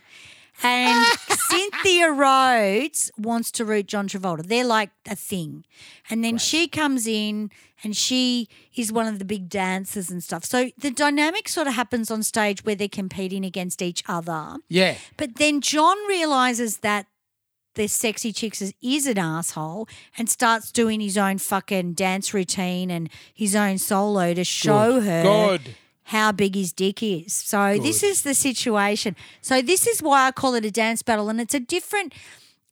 And 0.63 1.05
Cynthia 1.29 2.09
Rhodes 2.13 3.11
wants 3.19 3.51
to 3.51 3.65
root 3.65 3.89
John 3.89 4.07
Travolta. 4.09 4.47
They're 4.47 4.65
like 4.65 4.91
a 5.05 5.17
thing. 5.17 5.65
And 6.09 6.23
then 6.25 6.39
she 6.39 6.69
comes 6.69 7.09
in 7.09 7.51
and 7.83 7.97
she 7.97 8.49
is 8.77 8.93
one 8.93 9.09
of 9.09 9.19
the 9.19 9.25
big 9.25 9.49
dancers 9.49 10.13
and 10.13 10.23
stuff. 10.23 10.45
So 10.45 10.71
the 10.79 10.93
dynamic 10.93 11.49
sort 11.49 11.67
of 11.67 11.75
happens 11.75 12.09
on 12.09 12.23
stage 12.23 12.65
where 12.65 12.77
they're 12.77 12.89
competing 12.89 13.45
against 13.45 13.83
each 13.83 14.05
other. 14.07 14.59
Yeah. 14.69 14.95
But 15.17 15.39
then 15.39 15.61
John 15.61 15.97
realizes 16.07 16.79
that 16.79 17.07
the 17.79 17.87
sexy 17.87 18.33
chicks 18.33 18.61
is, 18.61 18.75
is 18.83 19.07
an 19.07 19.17
asshole 19.19 19.89
and 20.19 20.29
starts 20.29 20.71
doing 20.71 21.01
his 21.01 21.17
own 21.17 21.39
fucking 21.39 21.95
dance 21.95 22.35
routine 22.35 22.91
and 22.91 23.09
his 23.33 23.57
own 23.57 23.79
solo 23.79 24.35
to 24.35 24.45
show 24.45 25.01
Good. 25.01 25.05
her 25.05 25.23
Good. 25.23 25.75
how 26.05 26.33
big 26.33 26.55
his 26.55 26.73
dick 26.73 27.03
is. 27.03 27.33
So 27.33 27.79
this 27.79 28.03
is 28.03 28.23
the 28.23 28.35
situation. 28.35 29.17
So 29.41 29.63
this 29.63 29.87
is 29.87 30.03
why 30.03 30.27
I 30.27 30.33
call 30.33 30.55
it 30.55 30.65
a 30.65 30.71
dance 30.71 31.03
battle, 31.03 31.29
and 31.31 31.41
it's 31.41 31.55
a 31.55 31.61
different. 31.61 32.13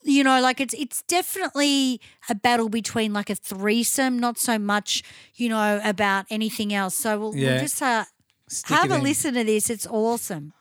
You 0.08 0.22
know, 0.22 0.40
like 0.40 0.60
it's 0.60 0.74
it's 0.74 1.02
definitely 1.02 2.00
a 2.30 2.34
battle 2.36 2.68
between 2.68 3.12
like 3.12 3.28
a 3.30 3.34
threesome, 3.34 4.18
not 4.20 4.38
so 4.38 4.56
much, 4.58 5.02
you 5.34 5.48
know, 5.48 5.80
about 5.82 6.26
anything 6.30 6.72
else. 6.72 6.94
So 6.96 7.18
we'll, 7.18 7.34
Yeah. 7.36 7.50
we'll 7.52 7.60
just 7.62 7.82
uh, 7.82 8.04
Stick 8.48 8.76
have 8.76 8.90
a 8.92 8.96
in. 8.96 9.02
listen 9.02 9.34
to 9.34 9.42
this. 9.42 9.68
It's 9.70 9.86
awesome. 9.86 10.52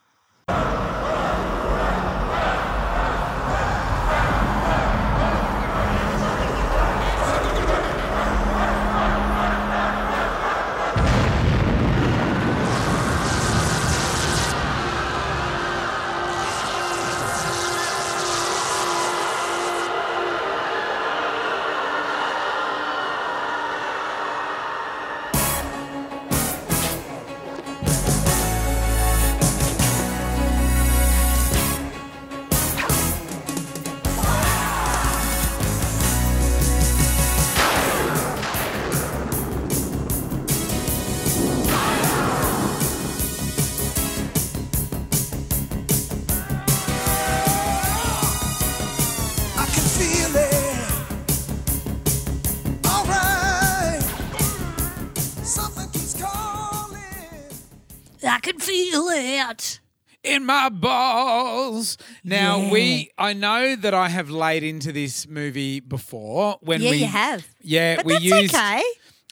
Feel 58.66 59.08
it. 59.10 59.80
in 60.24 60.44
my 60.46 60.70
balls. 60.70 61.98
Now 62.24 62.58
Yeah. 62.58 62.72
we, 62.72 63.12
I 63.18 63.34
know 63.34 63.76
that 63.76 63.94
I 63.94 64.10
have 64.10 64.30
laid 64.32 64.64
into 64.64 64.92
this 64.92 65.28
movie 65.28 65.80
before 65.80 66.58
when 66.62 66.82
Yeah, 66.82 66.90
we 66.90 66.98
you 66.98 67.06
have. 67.08 67.48
Yeah, 67.62 67.98
But 67.98 68.06
we 68.06 68.14
that's 68.14 68.26
used. 68.26 68.56
okay. 68.56 68.82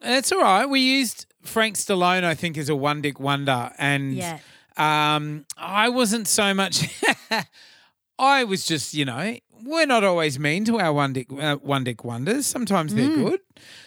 It's 0.03 0.31
all 0.31 0.41
right. 0.41 0.65
We 0.67 0.81
used 0.81 1.25
Frank 1.41 1.77
Stallone, 1.77 2.23
I 2.23 2.36
think, 2.36 2.57
as 2.57 2.69
a 2.69 2.75
one 2.75 3.01
dick 3.01 3.19
wonder, 3.19 3.71
and 3.79 4.13
Yeah. 4.13 4.38
um, 4.77 5.45
I 5.57 5.89
wasn't 5.89 6.27
so 6.27 6.53
much. 6.53 6.84
I 8.19 8.43
was 8.43 8.65
just, 8.65 8.93
you 8.93 9.05
know, 9.05 9.36
we're 9.63 9.86
not 9.88 10.03
always 10.03 10.38
mean 10.38 10.65
to 10.65 10.79
our 10.79 10.93
one 10.93 11.13
dick 11.13 11.27
uh, 11.31 11.55
one 11.55 11.84
dick 11.84 12.03
wonders. 12.03 12.45
Sometimes 12.45 12.93
they're 12.93 13.09
Mm. 13.09 13.15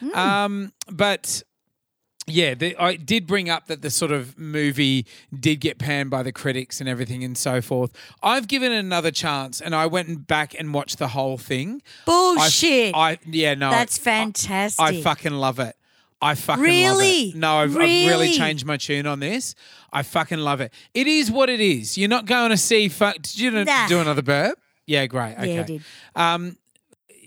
good, 0.01 0.15
um, 0.15 0.73
but. 0.91 1.43
Yeah, 2.29 2.55
the, 2.55 2.77
I 2.77 2.97
did 2.97 3.25
bring 3.27 3.49
up 3.49 3.67
that 3.69 3.83
the 3.83 3.91
sort 3.91 4.11
of 4.11 4.37
movie 4.37 5.07
did 5.39 5.61
get 5.61 5.79
panned 5.79 6.11
by 6.11 6.25
the 6.25 6.33
critics 6.33 6.81
and 6.81 6.89
everything 6.89 7.23
and 7.23 7.39
so 7.39 7.63
forth. 7.63 7.93
I've 8.21 8.49
given 8.49 8.73
it 8.73 8.79
another 8.81 9.13
chance, 9.13 9.61
and 9.61 9.77
I 9.77 9.87
went 9.87 10.27
back 10.27 10.53
and 10.59 10.75
watched 10.75 10.99
the 10.99 11.09
whole 11.09 11.39
thing. 11.39 11.83
Bullshit. 12.05 12.97
I, 12.97 13.19
yeah, 13.27 13.55
no, 13.55 13.71
That's 13.71 13.99
I- 14.01 14.03
fantastic. 14.03 14.85
I 14.85 15.03
fucking 15.03 15.35
love 15.35 15.61
it. 15.61 15.77
I 16.21 16.35
fucking 16.35 16.65
Really? 16.65 17.27
love 17.27 17.35
it. 17.35 17.39
No, 17.39 17.57
I've, 17.59 17.71
I've 17.71 17.77
really 17.77 18.07
Really? 18.09 18.33
changed 18.33 18.65
my 18.67 18.77
tune 18.79 19.07
on 19.07 19.21
this. 19.21 19.55
I 19.93 20.03
fucking 20.03 20.39
love 20.39 20.61
it. 20.61 20.73
It 20.95 21.07
is 21.07 21.31
what 21.31 21.49
it 21.49 21.61
is. 21.61 21.97
You're 21.97 22.09
not 22.09 22.27
going 22.27 22.51
to 22.51 22.57
see. 22.57 22.89
Fuck. 22.89 23.17
Did 23.17 23.39
you 23.39 23.51
Nah. 23.53 23.87
do 23.87 24.01
another 24.01 24.23
burp? 24.23 24.59
Yeah, 24.87 25.07
great. 25.07 25.35
Okay. 25.35 25.55
Yeah, 25.55 25.61
I 25.61 25.65
did. 25.65 25.83
Um, 26.17 26.57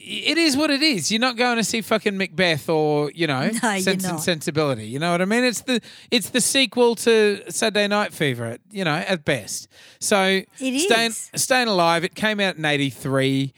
it 0.01 0.37
is 0.37 0.55
what 0.55 0.69
it 0.69 0.81
is. 0.81 1.11
You're 1.11 1.19
not 1.19 1.35
going 1.35 1.57
to 1.57 1.63
see 1.63 1.81
fucking 1.81 2.17
Macbeth 2.17 2.69
or 2.69 3.11
you 3.11 3.27
know 3.27 3.49
No, 3.63 3.79
Sense 3.79 4.05
and. 4.05 4.19
Sensibility. 4.19 4.87
You 4.87 4.99
know 4.99 5.11
what 5.11 5.21
I 5.21 5.25
mean? 5.25 5.43
It's 5.43 5.61
the 5.61 5.81
it's 6.09 6.29
the 6.29 6.41
sequel 6.41 6.95
to 6.95 7.43
Saturday 7.51 7.87
Night 7.87 8.13
Fever. 8.13 8.45
At, 8.45 8.61
you 8.71 8.83
know, 8.83 8.95
at 8.95 9.25
best. 9.25 9.67
So 9.99 10.21
it 10.23 10.47
is 10.59 10.83
staying. 10.83 11.11
Staying 11.11 11.67
Alive. 11.67 12.03
It 12.03 12.15
came 12.15 12.39
out 12.39 12.55
in 12.55 12.65
'83. 12.65 13.53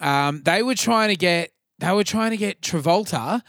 Um, 0.00 0.42
they 0.44 0.62
were 0.62 0.74
trying 0.74 1.08
to 1.08 1.16
get 1.16 1.52
they 1.78 1.92
were 1.92 2.04
trying 2.04 2.30
to 2.30 2.36
get 2.36 2.60
Travolta 2.60 3.42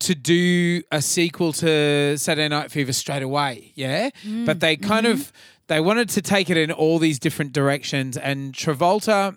to 0.00 0.14
do 0.14 0.82
a 0.92 1.02
sequel 1.02 1.52
to 1.54 2.16
Saturday 2.16 2.48
Night 2.48 2.70
Fever 2.70 2.92
straight 2.92 3.22
away. 3.22 3.72
Yeah, 3.74 4.10
Mm, 4.24 4.46
but 4.46 4.60
they 4.60 4.76
kind 4.76 5.06
mm-hmm. 5.06 5.20
of 5.20 5.32
they 5.66 5.80
wanted 5.80 6.08
to 6.10 6.22
take 6.22 6.48
it 6.50 6.56
in 6.56 6.70
all 6.70 6.98
these 6.98 7.18
different 7.18 7.52
directions, 7.52 8.16
and 8.16 8.52
Travolta 8.54 9.36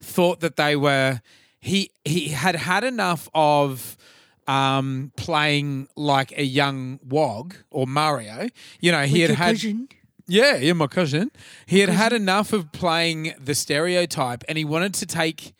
thought 0.00 0.40
that 0.40 0.56
they 0.56 0.76
were 0.76 1.20
he 1.60 1.90
he 2.04 2.28
had 2.28 2.56
had 2.56 2.84
enough 2.84 3.28
of 3.34 3.96
um 4.46 5.12
playing 5.16 5.88
like 5.96 6.32
a 6.38 6.44
young 6.44 7.00
wog 7.02 7.54
or 7.70 7.86
Mario. 7.86 8.48
You 8.80 8.92
know 8.92 9.02
he 9.02 9.20
had 9.20 9.30
Your 9.30 9.36
had 9.36 9.54
cousin. 9.56 9.88
yeah 10.26 10.56
yeah 10.56 10.72
my 10.72 10.86
cousin. 10.86 11.30
He 11.66 11.80
had 11.80 11.88
had 11.88 12.12
enough 12.12 12.52
of 12.52 12.72
playing 12.72 13.34
the 13.42 13.54
stereotype 13.54 14.44
and 14.48 14.56
he 14.58 14.64
wanted 14.64 14.94
to 14.94 15.06
take 15.06 15.54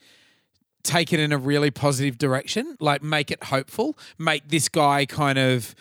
take 0.83 1.11
it 1.11 1.19
in 1.19 1.33
a 1.33 1.37
really 1.37 1.69
positive 1.69 2.17
direction 2.17 2.77
like 2.79 3.03
make 3.03 3.29
it 3.29 3.43
hopeful 3.43 3.97
make 4.17 4.47
this 4.47 4.69
guy 4.69 5.05
kind 5.05 5.37
of 5.37 5.75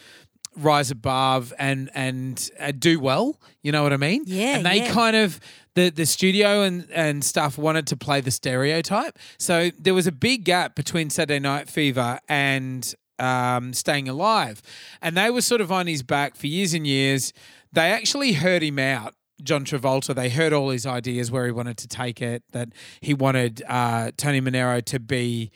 rise 0.57 0.91
above 0.91 1.53
and 1.59 1.91
and 1.95 2.51
uh, 2.59 2.73
do 2.77 2.99
well. 2.99 3.39
You 3.63 3.73
know 3.73 3.83
what 3.83 3.93
i 3.93 3.97
mean? 3.97 4.25
Yeah, 4.27 4.57
and 4.57 4.67
they 4.67 4.79
yeah. 4.79 4.93
kind 4.93 5.17
of 5.17 5.39
the 5.77 5.91
the 5.91 6.05
studio 6.05 6.63
and 6.63 6.91
and 6.91 7.23
stuff 7.23 7.57
wanted 7.57 7.87
to 7.87 7.97
play 7.97 8.21
the 8.21 8.33
stereotype 8.33 9.17
so 9.39 9.71
there 9.79 9.95
was 9.95 10.09
a 10.09 10.13
big 10.13 10.45
gap 10.45 10.75
between 10.75 11.09
saturday 11.09 11.39
night 11.39 11.69
fever 11.69 12.19
and 12.29 12.95
um, 13.19 13.73
staying 13.73 14.11
alive 14.11 14.61
and 15.01 15.17
they 15.17 15.31
were 15.31 15.41
sort 15.41 15.63
of 15.63 15.73
on 15.73 15.87
his 15.87 16.03
back 16.03 16.37
for 16.37 16.49
years 16.49 16.75
and 16.75 16.87
years 16.87 17.33
they 17.73 17.91
actually 17.93 18.33
heard 18.33 18.63
him 18.63 18.79
out 18.79 19.15
John 19.43 19.65
Travolta. 19.65 20.15
They 20.15 20.31
heard 20.31 20.53
all 20.53 20.71
his 20.71 20.87
ideas 20.87 21.31
where 21.31 21.45
he 21.45 21.53
wanted 21.53 21.77
to 21.79 21.89
take 21.89 22.23
it. 22.23 22.43
That 22.53 22.71
he 23.01 23.15
wanted 23.15 23.63
uh, 23.69 24.13
Tony 24.17 24.41
Manero 24.41 24.83
to 24.87 24.99
be, 24.99 25.51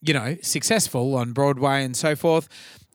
you 0.00 0.14
know, 0.14 0.36
successful 0.42 1.16
on 1.16 1.32
Broadway 1.32 1.84
and 1.84 1.96
so 1.96 2.14
forth. 2.14 2.48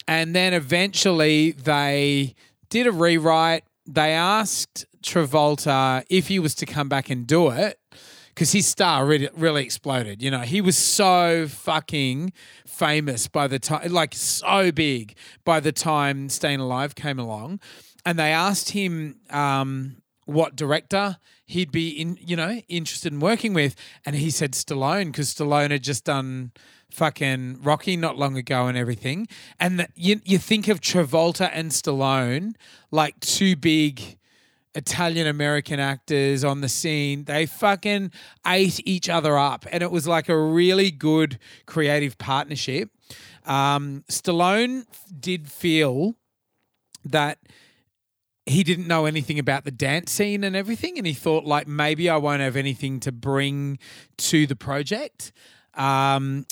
And 0.07 0.35
then 0.35 0.53
eventually 0.53 1.51
they 1.51 2.35
did 2.69 2.87
a 2.87 2.91
rewrite. 2.91 3.63
They 3.91 4.13
asked 4.13 4.85
Travolta 5.01 6.03
if 6.11 6.27
he 6.27 6.37
was 6.37 6.53
to 6.55 6.67
come 6.67 6.89
back 6.89 7.09
and 7.09 7.25
do 7.25 7.49
it 7.49 7.79
because 8.27 8.51
his 8.51 8.67
star 8.67 9.03
really, 9.03 9.29
really 9.35 9.63
exploded. 9.63 10.21
You 10.21 10.29
know, 10.29 10.41
he 10.41 10.61
was 10.61 10.77
so 10.77 11.47
fucking 11.47 12.33
famous 12.67 13.27
by 13.27 13.47
the 13.47 13.57
time, 13.57 13.91
like 13.91 14.13
so 14.13 14.71
big 14.71 15.17
by 15.43 15.59
the 15.59 15.71
time 15.71 16.29
Staying 16.29 16.59
Alive 16.59 16.93
came 16.93 17.17
along, 17.17 17.59
and 18.05 18.19
they 18.19 18.31
asked 18.31 18.69
him 18.69 19.21
um, 19.31 19.97
what 20.25 20.55
director 20.55 21.17
he'd 21.47 21.71
be 21.71 21.89
in, 21.89 22.19
you 22.21 22.35
know, 22.35 22.61
interested 22.67 23.11
in 23.11 23.19
working 23.19 23.55
with, 23.55 23.75
and 24.05 24.15
he 24.15 24.29
said 24.29 24.51
Stallone 24.51 25.07
because 25.07 25.33
Stallone 25.33 25.71
had 25.71 25.83
just 25.83 26.05
done 26.05 26.51
fucking 26.91 27.59
Rocky 27.61 27.95
not 27.97 28.17
long 28.17 28.37
ago 28.37 28.67
and 28.67 28.77
everything, 28.77 29.27
and 29.59 29.79
that 29.79 29.91
you 29.95 30.21
you 30.25 30.37
think 30.37 30.67
of 30.67 30.81
Travolta 30.81 31.49
and 31.53 31.71
Stallone 31.71 32.53
like 32.91 33.19
two 33.19 33.55
big. 33.55 34.17
Italian 34.75 35.25
American 35.25 35.79
actors 35.79 36.43
on 36.43 36.61
the 36.61 36.69
scene. 36.69 37.23
They 37.23 37.47
fucking 37.47 38.11
ate 38.45 38.79
each 38.87 39.09
other 39.09 39.35
up, 39.35 39.65
and 39.71 39.81
it 39.81 39.89
was 39.89 40.07
like 40.07 40.29
a 40.29 40.37
really 40.37 40.91
good 40.91 41.39
creative 41.65 42.19
partnership. 42.19 42.91
Um, 43.45 44.03
Stallone 44.09 44.85
did 45.19 45.51
feel 45.51 46.15
that 47.03 47.39
he 48.45 48.63
didn't 48.63 48.87
know 48.87 49.05
anything 49.05 49.39
about 49.39 49.63
the 49.65 49.71
dance 49.71 50.11
scene 50.11 50.43
and 50.43 50.55
everything, 50.55 50.97
and 50.97 51.07
he 51.07 51.13
thought 51.13 51.45
like 51.45 51.67
maybe 51.67 52.09
I 52.09 52.17
won't 52.17 52.41
have 52.41 52.55
anything 52.55 52.99
to 53.01 53.11
bring 53.11 53.79
to 54.17 54.45
the 54.45 54.55
project. 54.55 55.31
Um, 55.73 56.45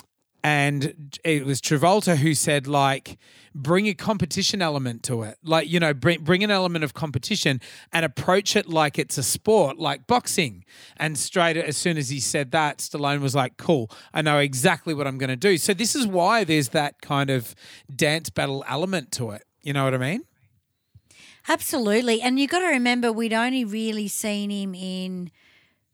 and 0.43 1.19
it 1.23 1.45
was 1.45 1.61
Travolta 1.61 2.17
who 2.17 2.33
said 2.33 2.67
like 2.67 3.17
bring 3.53 3.87
a 3.87 3.93
competition 3.93 4.61
element 4.61 5.03
to 5.03 5.23
it. 5.23 5.37
Like 5.43 5.69
you 5.69 5.79
know 5.79 5.93
bring, 5.93 6.23
bring 6.23 6.43
an 6.43 6.51
element 6.51 6.83
of 6.83 6.93
competition 6.93 7.59
and 7.91 8.05
approach 8.05 8.55
it 8.55 8.67
like 8.67 8.99
it's 8.99 9.17
a 9.17 9.23
sport 9.23 9.77
like 9.77 10.07
boxing. 10.07 10.63
And 10.97 11.17
straight 11.17 11.57
as 11.57 11.77
soon 11.77 11.97
as 11.97 12.09
he 12.09 12.19
said 12.19 12.51
that 12.51 12.79
Stallone 12.79 13.21
was 13.21 13.35
like 13.35 13.57
cool 13.57 13.89
I 14.13 14.21
know 14.21 14.39
exactly 14.39 14.93
what 14.93 15.07
I'm 15.07 15.17
going 15.17 15.29
to 15.29 15.35
do. 15.35 15.57
So 15.57 15.73
this 15.73 15.95
is 15.95 16.07
why 16.07 16.43
there's 16.43 16.69
that 16.69 17.01
kind 17.01 17.29
of 17.29 17.55
dance 17.93 18.29
battle 18.29 18.63
element 18.67 19.11
to 19.13 19.31
it. 19.31 19.43
You 19.61 19.73
know 19.73 19.83
what 19.83 19.93
I 19.93 19.97
mean? 19.97 20.23
Absolutely. 21.49 22.21
And 22.21 22.39
you 22.39 22.47
got 22.47 22.59
to 22.59 22.67
remember, 22.67 23.11
we'd 23.11 23.33
only 23.33 23.63
really 23.63 24.09
seen 24.09 24.49
him 24.49 24.75
in 24.75 25.31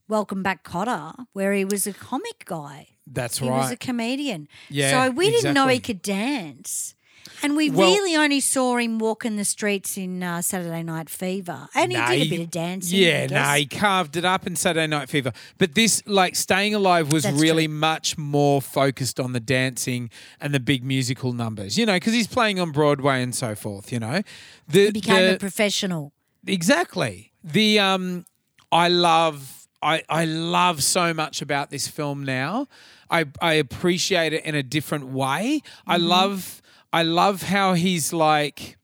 Welcome 0.07 0.41
Back 0.41 0.63
Kotter, 0.63 1.27
where 1.33 1.53
he 1.53 1.63
was 1.63 1.85
a 1.85 1.93
comic 1.93 2.45
guy. 2.45 2.87
That's 3.07 3.39
He 3.39 3.47
right 3.47 3.55
He 3.55 3.59
was 3.61 3.71
a 3.71 3.77
comedian. 3.77 4.47
Yeah, 4.69 5.05
So 5.05 5.11
we 5.11 5.29
didn't 5.29 5.53
know 5.53 5.67
he 5.67 5.79
could 5.79 6.01
dance. 6.01 6.95
And 7.41 7.55
we 7.57 7.69
Well- 7.69 7.89
really 7.89 8.15
only 8.15 8.39
saw 8.39 8.77
him 8.77 8.99
walking 8.99 9.35
the 9.37 9.43
streets 9.45 9.97
in 9.97 10.23
uh, 10.23 10.41
Saturday 10.41 10.83
Night 10.83 11.09
Fever. 11.09 11.67
And 11.75 11.91
he 11.91 11.97
did 11.97 12.27
a 12.27 12.29
bit 12.29 12.39
of 12.41 12.51
dancing. 12.51 12.99
Yeah, 12.99 13.23
no, 13.23 13.27
guess. 13.29 13.57
he 13.57 13.65
carved 13.65 14.15
it 14.17 14.23
up 14.25 14.45
in 14.47 14.55
Saturday 14.55 14.87
Night 14.87 15.09
Fever. 15.09 15.31
But 15.57 15.73
this, 15.75 16.01
like, 16.05 16.35
Staying 16.35 16.73
Alive 16.73 17.11
was 17.11 17.23
That's 17.23 17.39
really 17.41 17.65
true. 17.67 17.75
much 17.75 18.17
more 18.17 18.61
focused 18.61 19.19
on 19.19 19.33
the 19.33 19.39
dancing 19.41 20.09
and 20.39 20.53
the 20.53 20.59
big 20.59 20.83
musical 20.85 21.33
numbers, 21.33 21.77
you 21.77 21.85
know, 21.85 21.95
because 21.95 22.13
he's 22.13 22.27
playing 22.27 22.59
on 22.59 22.71
Broadway 22.71 23.21
and 23.21 23.33
so 23.35 23.55
forth, 23.55 23.91
you 23.91 23.99
know. 23.99 24.21
The, 24.67 24.85
he 24.85 24.91
became 24.91 25.15
the- 25.27 25.35
a 25.35 25.39
professional. 25.39 26.13
Exactly. 26.45 27.31
The 27.43 27.79
um 27.79 28.25
I 28.71 28.87
love 28.89 29.62
I 29.83 30.03
I 30.09 30.25
love 30.25 30.81
so 30.83 31.13
much 31.13 31.41
about 31.41 31.69
this 31.69 31.87
film 31.87 32.23
now. 32.23 32.67
I 33.09 33.25
I 33.41 33.53
appreciate 33.53 34.33
it 34.33 34.43
in 34.45 34.55
a 34.55 34.63
different 34.63 35.07
way. 35.07 35.61
I 35.85 35.97
Mm-hmm. 35.97 36.07
love 36.07 36.61
I 36.91 37.03
love 37.03 37.43
how 37.43 37.73
he's 37.73 38.13
like 38.13 38.77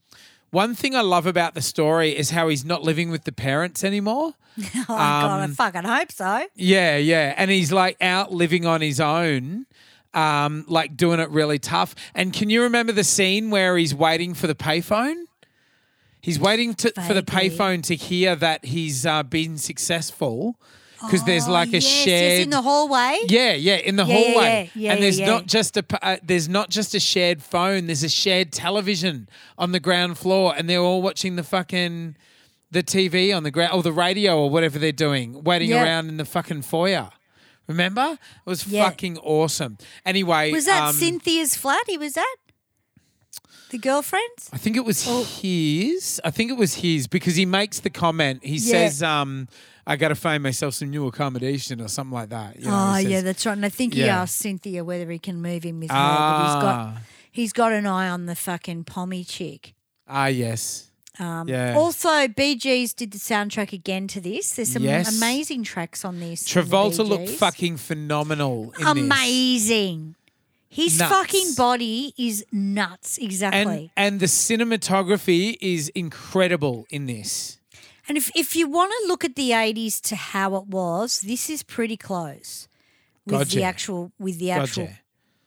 one 0.52 0.74
thing 0.76 0.96
I 0.96 1.02
love 1.02 1.26
about 1.28 1.54
the 1.54 1.62
story 1.62 2.18
is 2.18 2.32
how 2.32 2.48
he's 2.50 2.66
not 2.66 2.82
living 2.84 3.12
with 3.12 3.24
the 3.24 3.32
parents 3.32 3.84
anymore. 3.84 4.34
Oh, 4.76 4.86
God, 4.88 5.40
I 5.42 5.44
Um, 5.46 5.54
fucking 5.54 5.84
hope 5.84 6.12
so. 6.12 6.46
Yeah, 6.56 6.98
yeah. 6.98 7.34
And 7.38 7.50
he's 7.52 7.72
like 7.72 7.96
out 8.02 8.34
living 8.34 8.66
on 8.66 8.82
his 8.82 9.00
own, 9.00 9.68
um, 10.14 10.66
like 10.68 10.98
doing 10.98 11.20
it 11.20 11.30
really 11.30 11.60
tough. 11.60 11.94
And 12.16 12.34
can 12.34 12.50
you 12.50 12.64
remember 12.64 12.92
the 12.92 13.04
scene 13.06 13.52
where 13.52 13.78
he's 13.78 13.94
waiting 13.96 14.34
for 14.34 14.48
the 14.48 14.56
payphone? 14.56 15.26
He's 16.20 16.40
waiting 16.40 16.74
to, 16.76 16.92
for 17.08 17.14
the 17.14 17.22
payphone 17.24 17.82
to 17.84 17.96
hear 17.96 18.36
that 18.36 18.66
he's 18.66 19.06
uh, 19.06 19.24
been 19.24 19.58
successful 19.58 20.60
because 21.02 21.24
there's 21.24 21.48
like 21.48 21.70
a 21.70 21.72
Oh, 21.72 21.74
yes, 21.76 21.84
yes, 21.84 22.06
shared. 22.06 22.42
in 22.42 22.50
the 22.50 22.62
hallway. 22.62 23.20
yeah, 23.28 23.54
yeah, 23.54 23.76
in 23.76 23.96
the 23.96 24.06
Yeah, 24.06 24.14
hallway, 24.16 24.72
yeah, 24.76 24.82
yeah, 24.82 24.94
and 24.94 25.04
there's 25.04 25.20
not 25.20 25.46
just 25.48 25.78
a 25.78 25.86
uh, 26.02 26.18
there's 26.24 26.48
not 26.50 26.70
just 26.70 26.94
a 26.96 27.00
shared 27.00 27.42
phone. 27.42 27.88
There's 27.88 28.04
a 28.04 28.10
shared 28.10 28.52
television 28.52 29.30
on 29.58 29.72
the 29.72 29.80
ground 29.80 30.18
floor, 30.18 30.54
and 30.58 30.70
they're 30.70 30.80
all 30.82 31.02
watching 31.02 31.36
the 31.36 31.44
fucking 31.44 32.16
the 32.72 32.84
TV 32.84 33.36
on 33.36 33.44
the 33.44 33.52
ground 33.52 33.74
or 33.74 33.82
the 33.82 33.92
radio 33.92 34.38
or 34.40 34.50
whatever 34.50 34.78
they're 34.78 34.92
doing, 34.92 35.44
waiting 35.44 35.74
around 35.74 36.08
in 36.10 36.18
the 36.18 36.26
fucking 36.26 36.62
foyer. 36.62 37.10
Remember? 37.68 38.14
It 38.14 38.50
was 38.50 38.64
fucking 38.64 39.18
awesome. 39.20 39.78
Anyway, 40.06 40.52
Was 40.52 40.66
that 40.66 40.90
um, 40.90 40.96
Cynthia's 40.96 41.56
flat 41.56 41.84
he 41.88 41.98
was 41.98 42.18
at? 42.18 42.24
The 43.70 43.78
girlfriend's? 43.78 44.50
I 44.52 44.58
think 44.58 44.76
it 44.76 44.86
was 44.86 45.06
Oh. 45.08 45.24
his. 45.24 46.20
I 46.26 46.32
think 46.32 46.50
it 46.50 46.58
was 46.58 46.76
his 46.76 47.06
because 47.08 47.36
he 47.36 47.46
makes 47.46 47.80
the 47.80 47.92
comment. 47.92 48.44
He 48.44 48.58
says, 48.58 49.04
um, 49.04 49.48
"I 49.90 49.96
got 49.96 50.10
to 50.10 50.16
find 50.16 50.42
myself 50.44 50.74
some 50.76 50.90
new 50.90 51.08
accommodation 51.08 51.82
or 51.82 51.88
something 51.88 52.14
like 52.14 52.30
that." 52.30 52.60
You 52.60 52.66
know, 52.68 52.92
oh, 52.92 52.94
he 52.96 53.08
yeah, 53.10 53.22
that's 53.22 53.46
right. 53.46 53.54
And 53.54 53.66
I 53.66 53.70
think 53.70 53.94
he 53.96 54.02
Yeah. 54.06 54.22
asked 54.22 54.38
Cynthia 54.38 54.84
whether 54.84 55.10
he 55.12 55.20
can 55.20 55.42
move 55.42 55.66
in 55.66 55.80
with 55.80 55.90
her, 55.92 55.96
but 55.96 56.44
he's 56.46 56.62
got 56.64 56.76
Ah, 56.76 56.98
he's 57.32 57.54
got 57.54 57.72
an 57.74 57.86
eye 57.86 58.10
on 58.10 58.26
the 58.26 58.36
fucking 58.36 58.84
pommy 58.86 59.24
chick. 59.24 59.74
ah, 60.08 60.28
yes. 60.28 60.86
Um, 61.20 61.50
Yeah. 61.50 61.76
Also, 61.76 62.30
Bee 62.30 62.56
Gees 62.56 62.94
did 62.94 63.12
the 63.12 63.18
soundtrack 63.18 63.74
again 63.74 64.08
to 64.08 64.22
this. 64.22 64.52
There's 64.52 64.72
some 64.72 64.84
Yes. 64.84 65.18
amazing 65.18 65.64
tracks 65.64 66.06
on 66.06 66.20
this. 66.22 66.46
Travolta 66.48 67.06
looked 67.06 67.30
fucking 67.30 67.76
phenomenal. 67.76 68.72
In 68.80 68.86
This. 68.86 68.88
amazing. 68.88 70.16
His 70.72 70.98
Nuts. 71.00 71.12
fucking 71.12 71.56
body 71.56 72.14
is 72.18 72.46
nuts. 72.54 73.18
exactly. 73.18 73.60
And 73.60 73.70
Exactly. 73.70 73.92
and 73.98 74.20
the 74.22 74.28
cinematography 74.28 75.58
is 75.60 75.90
incredible 75.90 76.86
in 76.90 77.06
this. 77.06 77.59
And, 78.10 78.18
if 78.18 78.32
if 78.36 78.56
you 78.56 78.68
want 78.68 78.92
to 78.92 79.08
look 79.08 79.24
at 79.24 79.36
the 79.36 79.52
'80s 79.52 80.02
to 80.02 80.16
how 80.16 80.56
it 80.56 80.68
was, 80.68 81.22
this 81.22 81.50
is 81.50 81.64
pretty 81.64 81.96
close 81.96 82.68
with 83.26 83.40
Gotcha. 83.40 83.56
the 83.56 83.64
actual 83.64 84.12
with 84.20 84.40
the 84.40 84.52
actual 84.52 84.90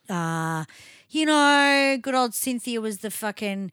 Gotcha. 0.07 0.13
uh, 0.13 0.65
you 1.09 1.25
know, 1.25 1.97
good 2.01 2.15
old 2.15 2.33
Cynthia 2.33 2.81
was 2.81 2.99
the 2.99 3.11
fucking 3.11 3.71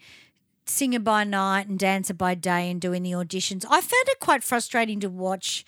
singer 0.67 1.01
by 1.01 1.25
night 1.25 1.69
and 1.69 1.79
dancer 1.79 2.15
by 2.15 2.35
day 2.35 2.71
and 2.71 2.81
doing 2.81 3.03
the 3.03 3.13
auditions. 3.13 3.65
I 3.65 3.81
found 3.81 4.07
it 4.09 4.21
quite 4.21 4.43
frustrating 4.43 5.01
to 5.01 5.09
watch 5.09 5.65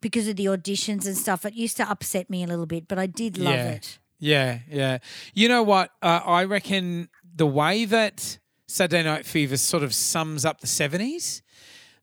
because 0.00 0.28
of 0.28 0.36
the 0.36 0.46
auditions 0.46 1.06
and 1.06 1.16
stuff. 1.16 1.44
It 1.44 1.54
used 1.54 1.76
to 1.78 1.88
upset 1.88 2.30
me 2.30 2.44
a 2.44 2.46
little 2.46 2.66
bit, 2.66 2.88
but 2.88 2.98
I 2.98 3.06
did 3.06 3.38
love 3.38 3.54
yeah. 3.54 3.70
it. 3.70 3.98
Yeah, 4.18 4.58
yeah. 4.68 4.98
You 5.34 5.48
know 5.48 5.62
what? 5.62 5.90
Uh, 6.00 6.20
I 6.24 6.44
reckon 6.44 7.08
the 7.34 7.46
way 7.46 7.84
that 7.84 8.38
Saturday 8.66 9.02
Night 9.02 9.26
Fever 9.26 9.56
sort 9.56 9.82
of 9.82 9.94
sums 9.94 10.44
up 10.44 10.60
the 10.60 10.66
70s, 10.66 11.42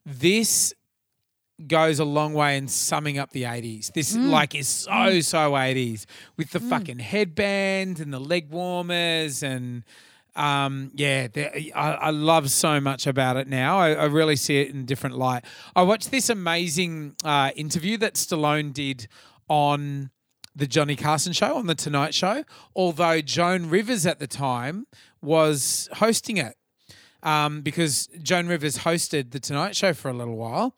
this 0.04 0.74
goes 1.66 1.98
a 2.00 2.04
long 2.04 2.34
way 2.34 2.56
in 2.56 2.66
summing 2.68 3.16
up 3.18 3.30
the 3.30 3.44
80s. 3.44 3.92
This 3.94 4.16
Mm. 4.16 4.28
like 4.30 4.54
is 4.54 4.68
so 4.68 5.20
so 5.20 5.52
80s 5.56 6.04
with 6.36 6.50
the 6.50 6.58
fucking 6.60 6.98
headband 6.98 8.00
and 8.00 8.12
the 8.12 8.18
leg 8.18 8.50
warmers 8.50 9.42
and 9.42 9.84
um, 10.36 10.90
yeah, 10.96 11.28
I, 11.76 11.92
I 11.92 12.10
love 12.10 12.50
so 12.50 12.80
much 12.80 13.06
about 13.06 13.36
it 13.36 13.46
now. 13.46 13.78
I, 13.78 13.92
I 13.92 14.04
really 14.06 14.34
see 14.34 14.60
it 14.60 14.70
in 14.70 14.80
a 14.80 14.82
different 14.82 15.16
light. 15.16 15.44
I 15.76 15.82
watched 15.82 16.10
this 16.10 16.28
amazing 16.28 17.14
uh, 17.22 17.52
interview 17.54 17.96
that 17.98 18.14
Stallone 18.14 18.72
did 18.72 19.06
on 19.48 20.10
the 20.56 20.66
Johnny 20.66 20.96
Carson 20.96 21.32
show, 21.32 21.54
on 21.56 21.68
the 21.68 21.76
Tonight 21.76 22.14
Show, 22.14 22.42
although 22.74 23.20
Joan 23.20 23.70
Rivers 23.70 24.06
at 24.06 24.18
the 24.18 24.26
time 24.26 24.88
was 25.22 25.88
hosting 25.94 26.36
it 26.36 26.56
um, 27.24 27.62
because 27.62 28.08
Joan 28.22 28.46
Rivers 28.46 28.78
hosted 28.78 29.32
the 29.32 29.40
Tonight 29.40 29.74
Show 29.74 29.92
for 29.94 30.08
a 30.08 30.14
little 30.14 30.36
while. 30.36 30.76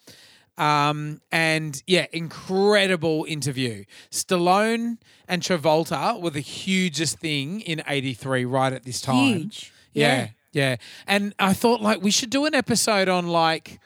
Um, 0.59 1.21
and 1.31 1.83
yeah, 1.87 2.07
incredible 2.13 3.27
interview. 3.29 3.85
Stallone 4.11 4.97
and 5.29 5.43
Travolta 5.43 6.19
were 6.21 6.31
the 6.31 6.41
hugest 6.41 7.19
thing 7.19 7.61
in 7.61 7.83
83 7.87 8.47
right 8.47 8.73
at 8.73 8.85
this 8.85 9.03
time. 9.03 9.37
Huge. 9.41 9.73
Yeah, 9.93 10.29
yeah. 10.53 10.77
And 11.07 11.35
I 11.39 11.53
thought 11.53 11.83
like 11.83 12.01
we 12.01 12.11
should 12.11 12.31
do 12.31 12.47
an 12.47 12.55
episode 12.55 13.09
on 13.11 13.27
like 13.27 13.79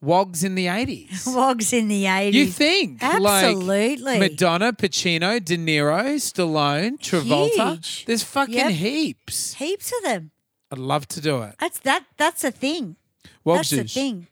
wogs 0.00 0.42
in 0.42 0.54
the 0.54 0.66
80s. 0.66 1.26
Wogs 1.34 1.72
in 1.74 1.88
the 1.88 2.04
80s. 2.04 2.32
You 2.32 2.46
think? 2.46 3.02
Absolutely. 3.02 3.96
Like 3.96 4.20
Madonna, 4.20 4.72
Pacino, 4.72 5.44
De 5.44 5.58
Niro, 5.58 6.14
Stallone, 6.14 6.98
Travolta. 6.98 7.72
Huge. 7.74 8.04
There's 8.06 8.22
fucking 8.22 8.54
Yep. 8.54 8.70
heaps. 8.72 9.54
Heaps 9.54 9.92
of 9.98 10.02
them. 10.04 10.30
I'd 10.70 10.78
love 10.78 11.06
to 11.08 11.20
do 11.20 11.42
it. 11.42 11.54
That's 11.60 11.78
that. 11.80 12.04
That's 12.16 12.44
a 12.44 12.50
thing. 12.50 12.96
That's 13.44 13.70
the 13.70 13.76
Wogsters. 13.82 13.94
thing. 13.94 14.26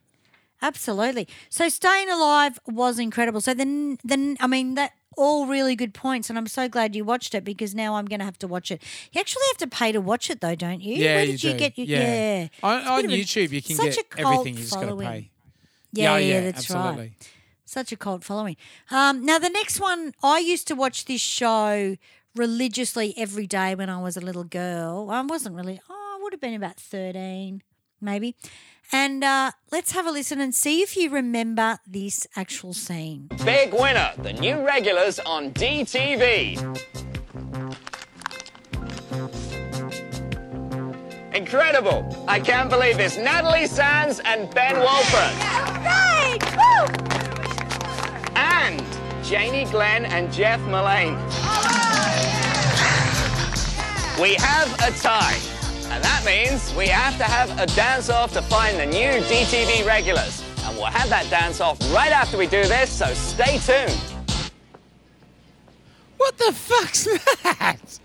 Absolutely. 0.63 1.29
So 1.51 1.69
staying 1.69 2.11
alive 2.11 2.59
was 2.67 2.99
incredible. 2.99 3.41
So 3.41 3.55
then, 3.55 3.99
then 4.03 4.37
I 4.41 4.47
mean 4.47 4.75
that 4.75 4.93
all 5.17 5.47
really 5.47 5.77
good 5.77 5.95
points, 5.95 6.29
and 6.29 6.37
I'm 6.39 6.47
so 6.49 6.69
glad 6.69 6.97
you 6.97 7.05
watched 7.05 7.35
it 7.35 7.45
because 7.45 7.75
now 7.75 7.95
I'm 7.97 8.07
going 8.07 8.19
to 8.19 8.25
have 8.25 8.39
to 8.41 8.49
watch 8.49 8.71
it. 8.73 8.83
You 9.13 9.21
actually 9.21 9.45
have 9.53 9.59
to 9.59 9.67
pay 9.69 9.93
to 9.93 10.01
watch 10.01 10.29
it, 10.31 10.41
though, 10.41 10.57
don't 10.57 10.81
you? 10.81 10.97
Yeah, 10.97 11.15
Where 11.17 11.25
you 11.25 11.33
did 11.33 11.45
you, 11.45 11.53
do. 11.53 11.59
get? 11.59 11.79
Your, 11.79 11.87
yeah. 11.87 12.41
yeah, 12.43 12.49
On, 12.65 12.83
on 12.85 13.05
of 13.05 13.11
a- 13.13 13.15
YouTube, 13.15 13.51
you 13.51 13.63
can 13.63 13.77
get 13.77 13.97
a 13.97 14.05
everything. 14.19 14.55
You 14.55 14.61
just 14.61 14.75
got 14.75 14.87
to 14.89 14.97
pay. 14.97 15.31
Yeah, 15.93 16.17
yeah, 16.17 16.19
yeah, 16.19 16.41
that's 16.41 16.69
absolutely. 16.69 17.03
right. 17.03 17.31
Such 17.65 17.93
a 17.93 17.97
cult 17.97 18.25
following. 18.25 18.57
Um, 18.91 19.25
now 19.25 19.39
the 19.39 19.51
next 19.51 19.79
one, 19.81 20.15
I 20.23 20.39
used 20.41 20.67
to 20.69 20.75
watch 20.75 21.05
this 21.05 21.21
show 21.21 21.97
religiously 22.35 23.15
every 23.17 23.47
day 23.47 23.75
when 23.77 23.89
I 23.89 24.01
was 24.03 24.17
a 24.17 24.21
little 24.21 24.45
girl. 24.45 25.09
I 25.11 25.21
wasn't 25.23 25.55
really. 25.55 25.81
Oh, 25.89 26.04
would 26.25 26.33
have 26.33 26.41
been 26.41 26.55
about 26.55 26.77
thirteen, 26.77 27.63
maybe. 28.01 28.35
And 28.93 29.23
uh, 29.23 29.53
let's 29.71 29.93
have 29.93 30.07
a 30.07 30.11
listen 30.11 30.41
and 30.41 30.55
see 30.55 30.83
if 30.83 30.97
you 30.97 31.11
remember 31.11 31.79
this 31.87 32.27
actual 32.35 32.73
scene. 32.75 33.29
Big 33.45 33.73
winner, 33.73 34.13
the 34.19 34.33
new 34.33 34.65
regulars 34.67 35.19
on 35.21 35.53
DTV. 35.53 36.59
Incredible! 41.35 42.25
I 42.29 42.41
can't 42.41 42.71
believe 42.71 42.97
this. 42.97 43.17
Natalie 43.17 43.67
Sands 43.67 44.21
and 44.25 44.53
Ben 44.55 44.79
Wolford. 44.79 45.35
And 48.37 48.83
Janie 49.25 49.65
Glenn 49.71 50.07
and 50.07 50.33
Jeff 50.33 50.61
Malene. 50.61 51.19
We 54.21 54.35
have 54.35 54.73
a 54.81 54.97
tie. 55.01 55.54
And 55.95 56.03
that 56.03 56.25
means 56.27 56.75
we 56.75 56.89
have 56.89 57.17
to 57.19 57.23
have 57.23 57.57
a 57.57 57.67
dance 57.77 58.11
off 58.11 58.33
to 58.33 58.43
find 58.43 58.77
the 58.81 58.87
new 58.87 59.13
DTV 59.31 59.87
regulars. 59.87 60.43
And 60.65 60.77
we'll 60.77 60.87
have 60.87 61.09
that 61.09 61.31
dance 61.31 61.61
off 61.61 61.79
right 61.95 62.11
after 62.11 62.37
we 62.37 62.49
do 62.49 62.65
this, 62.65 62.91
so 62.91 63.07
stay 63.15 63.59
tuned. 63.59 63.97
What 66.17 66.37
the 66.37 66.53
fuck's 66.53 67.05
that? 67.45 68.01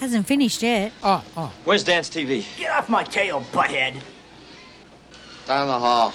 Hasn't 0.00 0.26
finished 0.26 0.60
yet. 0.60 0.90
Oh, 1.04 1.22
oh. 1.36 1.52
Where's 1.64 1.84
Dance 1.84 2.10
TV? 2.10 2.44
Get 2.58 2.72
off 2.72 2.88
my 2.88 3.04
tail, 3.04 3.42
butthead. 3.52 3.94
Down 5.46 5.68
the 5.68 5.78
hall. 5.78 6.12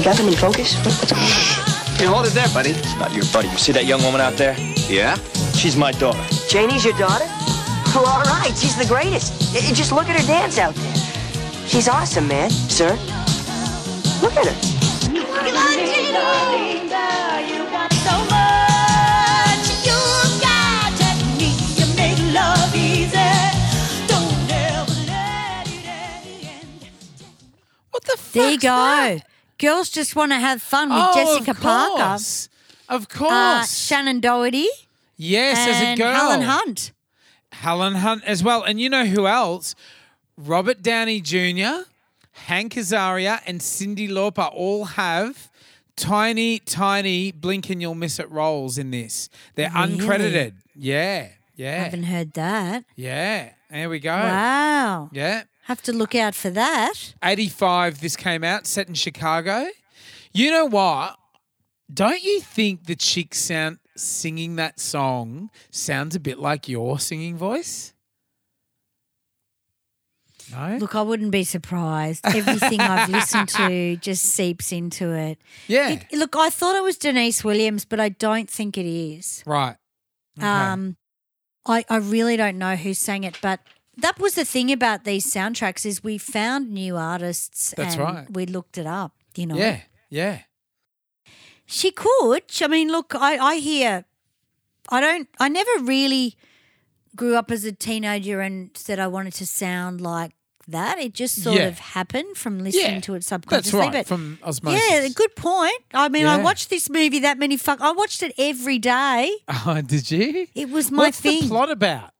You, 0.00 0.04
you 0.06 0.10
got 0.12 0.16
them 0.16 0.28
in 0.28 0.34
focus? 0.34 0.76
What, 0.76 0.86
what's 0.96 1.12
going 1.12 1.22
on? 1.22 1.96
Hey, 2.00 2.06
hold 2.06 2.24
it 2.26 2.32
there, 2.32 2.48
buddy. 2.54 2.70
It's 2.70 2.96
not 2.96 3.12
your 3.12 3.24
buddy. 3.34 3.48
You 3.48 3.58
see 3.58 3.72
that 3.72 3.84
young 3.84 4.02
woman 4.02 4.20
out 4.22 4.32
there? 4.34 4.56
Yeah? 4.88 5.16
She's 5.52 5.76
my 5.76 5.92
daughter. 5.92 6.18
Janie's 6.48 6.84
your 6.86 6.96
daughter? 6.96 7.26
Well, 7.94 8.06
all 8.06 8.22
right. 8.22 8.56
She's 8.56 8.76
the 8.76 8.86
greatest. 8.86 9.52
Y- 9.52 9.60
y- 9.62 9.74
Just 9.74 9.92
look 9.92 10.08
at 10.08 10.18
her 10.18 10.26
dance 10.26 10.56
out 10.56 10.74
there. 10.74 10.94
She's 11.68 11.86
awesome, 11.86 12.26
man. 12.28 12.48
Sir, 12.50 12.92
look 14.22 14.32
at 14.40 14.46
her. 14.48 14.56
You 15.12 15.20
got 17.68 17.92
so 17.92 18.16
much. 18.32 19.66
You 19.84 20.00
got 20.40 20.96
technique. 20.96 21.60
You 21.76 21.86
make 21.94 22.18
love 22.32 22.72
easy. 22.74 23.36
Don't 24.08 24.48
ever 24.48 24.96
let 25.12 25.68
it 25.68 25.84
end. 25.84 26.88
What 27.90 28.02
the 28.04 28.16
fuck? 28.16 28.32
There 28.32 28.50
you 28.52 28.58
go. 28.58 29.20
Girls 29.60 29.90
just 29.90 30.16
want 30.16 30.32
to 30.32 30.38
have 30.38 30.60
fun 30.62 30.88
with 30.88 30.98
Oh, 31.00 31.14
Jessica 31.14 31.50
of 31.52 31.60
Parker. 31.60 32.18
Of 32.88 33.08
course. 33.08 33.30
uh, 33.30 33.62
Shannen 33.62 34.20
Doherty, 34.20 34.66
yes, 35.16 35.58
as 35.58 35.80
a 35.82 35.96
girl. 35.96 36.12
Helen 36.14 36.40
Hunt. 36.42 36.92
Helen 37.52 37.94
Hunt 37.96 38.24
as 38.24 38.42
well. 38.42 38.62
And 38.64 38.80
you 38.80 38.88
know 38.90 39.04
who 39.06 39.26
else? 39.26 39.74
Robert 40.36 40.82
Downey 40.82 41.20
Jr., 41.20 41.84
Hank 42.32 42.74
Azaria, 42.74 43.40
and 43.46 43.60
Cyndi 43.60 44.08
Lauper 44.08 44.50
all 44.52 44.84
have 44.86 45.50
tiny, 45.96 46.58
tiny 46.60 47.30
blink 47.30 47.68
and 47.70 47.80
you'll 47.82 47.94
miss 47.94 48.18
it 48.18 48.30
roles 48.30 48.78
in 48.78 48.90
this. 48.90 49.28
They're 49.54 49.70
Really? 49.74 49.98
uncredited. 49.98 50.52
Yeah. 50.74 51.28
Yeah. 51.56 51.84
Haven't 51.84 52.04
heard 52.04 52.32
that. 52.32 52.84
Yeah. 52.96 53.50
There 53.70 53.90
we 53.90 53.98
go. 54.00 54.10
Wow. 54.16 55.10
Yeah. 55.12 55.42
Have 55.70 55.82
to 55.82 55.92
look 55.92 56.16
out 56.16 56.34
for 56.34 56.50
that. 56.50 57.14
85 57.22 58.00
this 58.00 58.16
came 58.16 58.42
out, 58.42 58.66
set 58.66 58.88
in 58.88 58.94
Chicago. 58.94 59.68
You 60.32 60.50
know 60.50 60.64
what? 60.66 61.16
Don't 61.94 62.24
you 62.24 62.40
think 62.40 62.86
the 62.86 62.96
chick 62.96 63.36
sound 63.36 63.78
singing 63.96 64.56
that 64.56 64.80
song 64.80 65.48
sounds 65.70 66.16
a 66.16 66.18
bit 66.20 66.40
like 66.40 66.68
your 66.68 66.98
singing 66.98 67.36
voice? 67.36 67.94
No? 70.50 70.78
Look, 70.80 70.96
I 70.96 71.02
wouldn't 71.02 71.30
be 71.30 71.44
surprised. 71.44 72.26
Everything 72.26 72.80
I've 72.80 73.08
listened 73.18 73.48
to 73.50 73.94
just 73.98 74.24
seeps 74.24 74.72
into 74.72 75.12
it. 75.12 75.38
yeah. 75.68 75.90
It- 76.10 76.12
Look, 76.18 76.34
I 76.34 76.50
thought 76.50 76.74
it 76.74 76.82
was 76.82 76.98
Deniece 76.98 77.44
Williams, 77.44 77.84
but 77.84 78.00
I 78.00 78.08
don't 78.08 78.50
think 78.50 78.76
it 78.76 78.86
is. 78.86 79.44
right. 79.46 79.76
Okay. 80.36 80.48
Um, 80.48 80.96
I, 81.64 81.84
I 81.88 81.98
really 81.98 82.36
don't 82.36 82.58
know 82.58 82.74
who 82.74 82.92
sang 82.92 83.22
it, 83.22 83.38
but 83.40 83.60
that 84.02 84.18
was 84.18 84.34
the 84.34 84.44
thing 84.44 84.70
about 84.72 85.04
these 85.04 85.32
soundtracks 85.32 85.84
is 85.86 86.02
we 86.04 86.18
found 86.18 86.70
new 86.70 86.96
artists 86.96 87.72
That's 87.76 87.94
and 87.94 88.02
right. 88.02 88.30
we 88.32 88.46
looked 88.46 88.78
it 88.78 88.86
up, 88.86 89.12
you 89.36 89.46
know. 89.46 89.56
yeah. 89.56 89.80
Yeah. 90.08 90.40
She 91.66 91.90
could. 91.92 92.42
I 92.60 92.66
mean, 92.68 92.90
look, 92.90 93.14
I, 93.14 93.36
I 93.38 93.56
hear, 93.56 94.04
I 94.88 95.00
don't, 95.00 95.28
I 95.38 95.48
never 95.48 95.70
really 95.82 96.36
grew 97.14 97.36
up 97.36 97.50
as 97.50 97.64
a 97.64 97.72
teenager 97.72 98.40
and 98.40 98.70
said 98.76 98.98
I 98.98 99.06
wanted 99.06 99.34
to 99.34 99.46
sound 99.46 100.00
like 100.00 100.32
that. 100.66 100.98
It 100.98 101.14
just 101.14 101.42
sort 101.42 101.56
Yeah. 101.58 101.66
of 101.68 101.78
happened 101.78 102.36
from 102.36 102.58
listening 102.58 102.94
Yeah. 102.94 103.00
to 103.00 103.12
it 103.14 103.18
That's 103.18 103.26
subconsciously. 103.28 103.78
right. 103.80 103.92
But 103.92 104.06
From 104.06 104.38
osmosis. 104.42 104.82
yeah, 104.90 105.08
good 105.14 105.34
point. 105.36 105.78
I 105.94 106.08
mean, 106.08 106.26
I 106.26 106.38
watched 106.42 106.70
this 106.70 106.90
movie 106.90 107.20
that 107.20 107.38
many 107.38 107.56
fuck. 107.56 107.80
I 107.80 107.92
watched 107.92 108.22
it 108.22 108.32
every 108.38 108.78
day. 108.78 109.32
Oh, 109.66 109.80
did 109.80 110.10
you? 110.10 110.48
It 110.54 110.70
was 110.70 110.90
my 110.90 111.04
What's 111.04 111.20
thing. 111.20 111.34
What's 111.36 111.42
the 111.44 111.48
plot 111.50 111.70
about? 111.70 112.10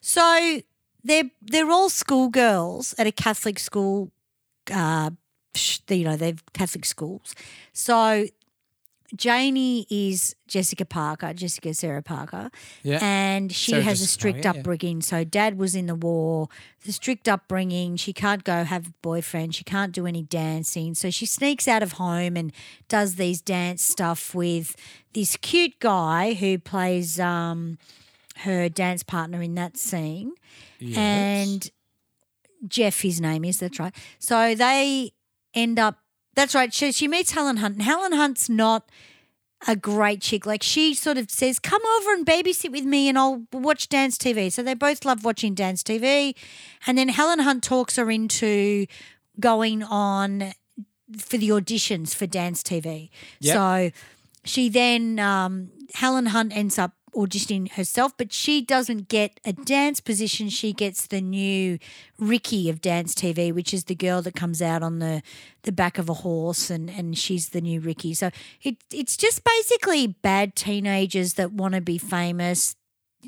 So 0.00 0.60
they're 1.04 1.30
they're 1.40 1.70
all 1.70 1.88
schoolgirls 1.90 2.94
at 2.98 3.06
a 3.06 3.12
Catholic 3.12 3.58
school. 3.58 4.10
Uh, 4.72 5.10
you 5.88 6.04
know, 6.04 6.16
they've 6.16 6.42
Catholic 6.54 6.84
schools. 6.84 7.34
So 7.72 8.26
Janie 9.14 9.86
is 9.90 10.34
Jessica 10.46 10.86
Parker, 10.86 11.34
Jessica 11.34 11.74
Sarah 11.74 12.02
Parker, 12.02 12.50
Yeah. 12.82 12.98
and 13.02 13.52
she 13.52 13.72
Sarah 13.72 13.82
has 13.82 14.00
a 14.00 14.06
strict 14.06 14.42
Parker, 14.42 14.56
yeah. 14.56 14.60
upbringing. 14.60 15.02
So 15.02 15.22
dad 15.24 15.58
was 15.58 15.74
in 15.74 15.84
the 15.86 15.94
war, 15.94 16.48
the 16.86 16.92
strict 16.92 17.28
upbringing. 17.28 17.96
She 17.96 18.14
can't 18.14 18.42
go 18.42 18.64
have 18.64 18.86
a 18.88 18.92
boyfriend. 19.02 19.54
She 19.54 19.64
can't 19.64 19.92
do 19.92 20.06
any 20.06 20.22
dancing. 20.22 20.94
So 20.94 21.10
she 21.10 21.26
sneaks 21.26 21.68
out 21.68 21.82
of 21.82 21.92
home 21.92 22.36
and 22.38 22.52
does 22.88 23.16
these 23.16 23.42
dance 23.42 23.84
stuff 23.84 24.34
with 24.34 24.74
this 25.12 25.36
cute 25.36 25.78
guy 25.78 26.32
who 26.32 26.58
plays 26.58 27.20
um, 27.20 27.76
her 28.38 28.68
dance 28.68 29.02
partner 29.02 29.42
in 29.42 29.54
that 29.54 29.76
scene. 29.76 30.32
And 30.96 31.70
Jeff, 32.66 33.00
his 33.00 33.20
name 33.20 33.44
is, 33.44 33.58
that's 33.58 33.78
right. 33.78 33.94
So 34.18 34.54
they 34.54 35.12
end 35.54 35.78
up, 35.78 35.98
that's 36.34 36.54
right. 36.54 36.72
She, 36.72 36.92
she 36.92 37.08
meets 37.08 37.32
Helen 37.32 37.58
Hunt, 37.58 37.74
and 37.74 37.82
Helen 37.82 38.12
Hunt's 38.12 38.48
not 38.48 38.88
a 39.66 39.76
great 39.76 40.20
chick. 40.20 40.46
Like 40.46 40.62
she 40.62 40.94
sort 40.94 41.18
of 41.18 41.30
says, 41.30 41.58
"Come 41.58 41.82
over 41.98 42.12
and 42.12 42.26
babysit 42.26 42.72
with 42.72 42.84
me, 42.84 43.08
and 43.08 43.18
I'll 43.18 43.44
watch 43.52 43.88
dance 43.88 44.18
TV." 44.18 44.50
So 44.50 44.62
they 44.62 44.74
both 44.74 45.04
love 45.04 45.24
watching 45.24 45.54
dance 45.54 45.82
TV, 45.82 46.34
and 46.86 46.98
then 46.98 47.08
Helen 47.08 47.40
Hunt 47.40 47.62
talks 47.62 47.96
her 47.96 48.10
into 48.10 48.86
going 49.38 49.82
on 49.82 50.52
for 51.16 51.36
the 51.36 51.50
auditions 51.50 52.14
for 52.14 52.26
dance 52.26 52.62
TV. 52.62 53.10
Yep. 53.40 53.54
So 53.54 53.90
she 54.44 54.68
then 54.68 55.18
um, 55.18 55.70
Helen 55.94 56.26
Hunt 56.26 56.56
ends 56.56 56.78
up 56.78 56.92
auditioning 57.14 57.70
herself, 57.72 58.12
but 58.16 58.32
she 58.32 58.62
doesn't 58.62 59.08
get 59.08 59.40
a 59.44 59.52
dance 59.52 60.00
position. 60.00 60.48
She 60.48 60.72
gets 60.72 61.06
the 61.06 61.20
new 61.20 61.78
Ricky 62.18 62.68
of 62.68 62.80
Dance 62.80 63.14
TV, 63.14 63.52
which 63.52 63.74
is 63.74 63.84
the 63.84 63.94
girl 63.94 64.22
that 64.22 64.34
comes 64.34 64.62
out 64.62 64.82
on 64.82 64.98
the 64.98 65.22
the 65.62 65.72
back 65.72 65.98
of 65.98 66.08
a 66.08 66.14
horse, 66.14 66.70
and 66.70 66.90
and 66.90 67.16
she's 67.16 67.50
the 67.50 67.60
new 67.60 67.80
Ricky. 67.80 68.14
So 68.14 68.30
it 68.62 68.76
it's 68.92 69.16
just 69.16 69.42
basically 69.44 70.06
bad 70.06 70.56
teenagers 70.56 71.34
that 71.34 71.52
want 71.52 71.74
to 71.74 71.80
be 71.80 71.98
famous. 71.98 72.76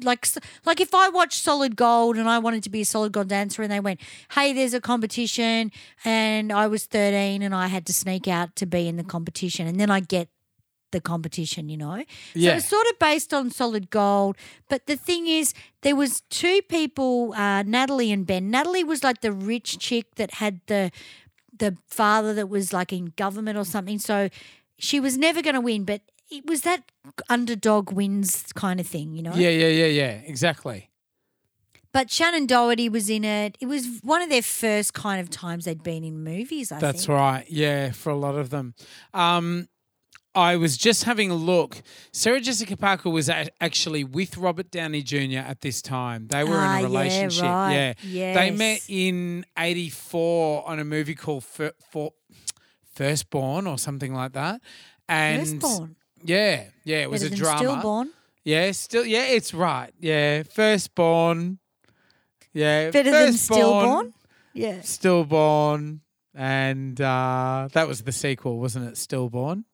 Like, 0.03 0.26
like 0.64 0.80
if 0.80 0.93
I 0.93 1.09
watched 1.09 1.41
Solid 1.41 1.76
Gold 1.76 2.16
and 2.16 2.28
I 2.28 2.41
wanted 2.41 2.64
to 2.64 2.70
be 2.70 2.80
a 2.80 2.85
Solid 2.85 3.12
Gold 3.12 3.28
dancer, 3.28 3.62
and 3.62 3.70
they 3.70 3.80
went, 3.80 4.01
"Hey, 4.32 4.53
there's 4.53 4.74
a 4.74 4.80
competition," 4.80 5.70
and 6.05 6.53
I 6.53 6.66
was 6.66 6.87
13 6.87 7.43
and 7.43 7.55
I 7.55 7.68
had 7.68 7.87
to 7.87 7.93
sneak 7.93 8.26
out 8.26 8.57
to 8.57 8.66
be 8.66 8.89
in 8.89 8.97
the 8.97 9.05
competition, 9.05 9.66
and 9.68 9.78
then 9.78 9.91
I 9.91 10.01
get 10.01 10.28
the 10.95 11.01
competition, 11.01 11.69
you 11.69 11.77
know. 11.77 12.03
So 12.35 12.49
it's 12.57 12.69
sort 12.69 12.87
of 12.87 12.99
based 12.99 13.35
on 13.35 13.51
Solid 13.51 13.91
Gold. 13.91 14.37
But 14.71 14.87
the 14.87 14.97
thing 14.97 15.27
is, 15.27 15.53
there 15.83 15.97
was 15.97 16.23
two 16.31 16.63
people, 16.63 17.35
uh, 17.35 17.65
Natalie 17.65 18.11
and 18.13 18.27
Ben. 18.27 18.51
Natalie 18.51 18.85
was 18.85 19.05
like 19.05 19.21
the 19.21 19.33
rich 19.33 19.79
chick 19.79 20.15
that 20.15 20.35
had 20.35 20.61
the 20.69 20.91
the 21.57 21.77
father 21.87 22.35
that 22.35 22.49
was 22.49 22.73
like 22.73 22.93
in 22.93 23.13
government 23.17 23.59
or 23.59 23.65
something. 23.65 23.99
So 23.99 24.29
she 24.79 24.99
was 24.99 25.17
never 25.19 25.43
going 25.43 25.55
to 25.55 25.61
win, 25.61 25.85
but 25.85 26.01
it 26.31 26.47
was 26.47 26.63
that 26.63 26.83
underdog 27.29 27.93
wins 27.93 28.45
kind 28.55 28.81
of 28.81 28.87
thing, 28.87 29.15
you 29.15 29.23
know. 29.23 29.35
Yeah, 29.35 29.51
yeah, 29.51 29.69
yeah, 29.69 29.87
yeah. 29.87 30.11
Exactly. 30.25 30.91
But 31.93 32.09
Shannen 32.09 32.49
Doherty 32.49 32.89
was 32.89 33.09
in 33.09 33.25
it. 33.25 33.57
It 33.61 33.67
was 33.67 34.01
one 34.03 34.21
of 34.21 34.29
their 34.29 34.43
first 34.43 34.95
kind 34.95 35.21
of 35.21 35.31
times 35.31 35.65
they'd 35.65 35.83
been 35.83 36.03
in 36.03 36.25
movies. 36.25 36.73
I 36.73 36.81
That's 36.81 37.07
think. 37.07 37.17
right. 37.17 37.45
Yeah, 37.49 37.93
for 37.93 38.11
a 38.11 38.17
lot 38.17 38.35
of 38.35 38.51
them. 38.51 38.75
Um, 39.15 39.69
I 40.35 40.57
was 40.57 40.76
just 40.76 41.05
having 41.05 41.30
a 41.30 41.35
look. 41.35 41.80
Sarah 42.12 42.41
Jessica 42.41 42.76
Parker 42.76 43.09
was 43.11 43.28
actually 43.61 44.03
with 44.05 44.37
Robert 44.37 44.70
Downey 44.70 45.03
Jr. 45.03 45.39
at 45.39 45.61
this 45.61 45.80
time. 45.80 46.26
They 46.28 46.43
were 46.45 46.57
Ah, 46.57 46.78
in 46.78 46.85
a 46.85 46.89
relationship. 46.89 47.43
right. 47.45 47.95
Yeah. 48.05 48.35
They 48.35 48.51
met 48.51 48.80
in 48.89 49.47
84 49.57 50.68
on 50.68 50.78
a 50.80 50.85
movie 50.85 51.14
called 51.14 51.45
Fir- 51.45 51.72
For- 51.91 52.12
Firstborn 52.95 53.66
or 53.66 53.78
something 53.78 54.12
like 54.14 54.32
that. 54.32 54.61
And 55.09 55.61
Firstborn. 55.61 55.97
Yeah, 56.24 56.64
yeah, 56.85 56.99
it 56.99 57.11
was 57.11 57.22
Better 57.22 57.35
a 57.35 57.37
than 57.37 57.39
drama. 57.45 57.59
Stillborn. 57.59 58.11
Yeah, 58.45 58.72
still 58.72 59.05
yeah, 59.05 59.26
it's 59.26 59.53
right. 59.55 59.93
Yeah, 60.01 60.43
Firstborn. 60.45 61.59
Yeah, 62.53 62.91
Better 62.91 63.11
than 63.11 63.32
Firstborn, 63.32 63.59
Stillborn. 63.61 64.14
Yeah. 64.55 64.80
Stillborn, 64.82 66.01
and 66.35 67.01
uh, 67.01 67.68
that 67.72 67.89
was 67.89 68.03
the 68.03 68.12
sequel, 68.12 68.59
wasn't 68.59 68.87
it? 68.89 68.97
Stillborn. 68.97 69.64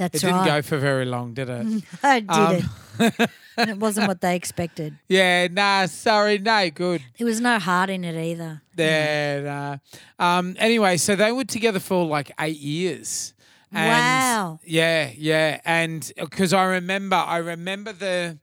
That's 0.00 0.16
it 0.16 0.26
didn't 0.26 0.36
right. 0.40 0.46
go 0.46 0.62
for 0.62 0.78
very 0.78 1.04
long, 1.04 1.34
did 1.34 1.48
it? 1.50 1.84
I 2.02 2.20
did 2.20 2.30
Um, 2.30 2.70
it. 3.00 3.30
and 3.58 3.70
it 3.70 3.76
wasn't 3.78 4.08
what 4.08 4.22
they 4.22 4.34
expected. 4.34 4.96
yeah, 5.08 5.46
nah, 5.50 5.84
sorry, 5.86 6.38
no, 6.38 6.70
good. 6.70 7.02
There 7.18 7.26
was 7.26 7.40
no 7.40 7.58
heart 7.58 7.90
in 7.90 8.02
it 8.04 8.16
either. 8.16 8.62
Yeah, 8.76 9.78
nah. 10.18 10.38
Um, 10.38 10.56
anyway, 10.58 10.96
so 10.96 11.14
they 11.16 11.32
were 11.32 11.44
together 11.44 11.80
for 11.80 12.04
like 12.06 12.32
eight 12.40 12.56
years. 12.58 13.34
And 13.72 13.88
Wow. 13.88 14.60
Yeah, 14.64 15.10
yeah, 15.14 15.60
and 15.66 16.10
because 16.18 16.52
I 16.54 16.64
remember, 16.64 17.16
I 17.16 17.36
remember 17.36 17.92
the 17.92 18.38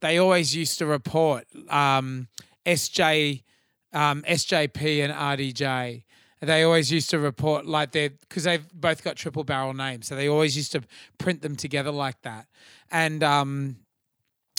they 0.00 0.18
always 0.18 0.54
used 0.56 0.78
to 0.78 0.86
report 0.86 1.46
um, 1.70 2.26
SJ, 2.66 3.42
um, 3.92 4.22
SJP 4.28 5.04
and 5.04 5.12
RDJ. 5.14 6.02
They 6.46 6.62
always 6.62 6.90
used 6.90 7.10
to 7.10 7.18
report 7.18 7.66
like 7.66 7.92
they're 7.92 8.10
because 8.10 8.44
they've 8.44 8.66
both 8.72 9.04
got 9.04 9.16
triple 9.16 9.44
barrel 9.44 9.74
names, 9.74 10.06
so 10.06 10.16
they 10.16 10.28
always 10.28 10.56
used 10.56 10.72
to 10.72 10.82
print 11.18 11.42
them 11.42 11.56
together 11.56 11.90
like 11.90 12.22
that. 12.22 12.46
And 12.90 13.22
um, 13.22 13.76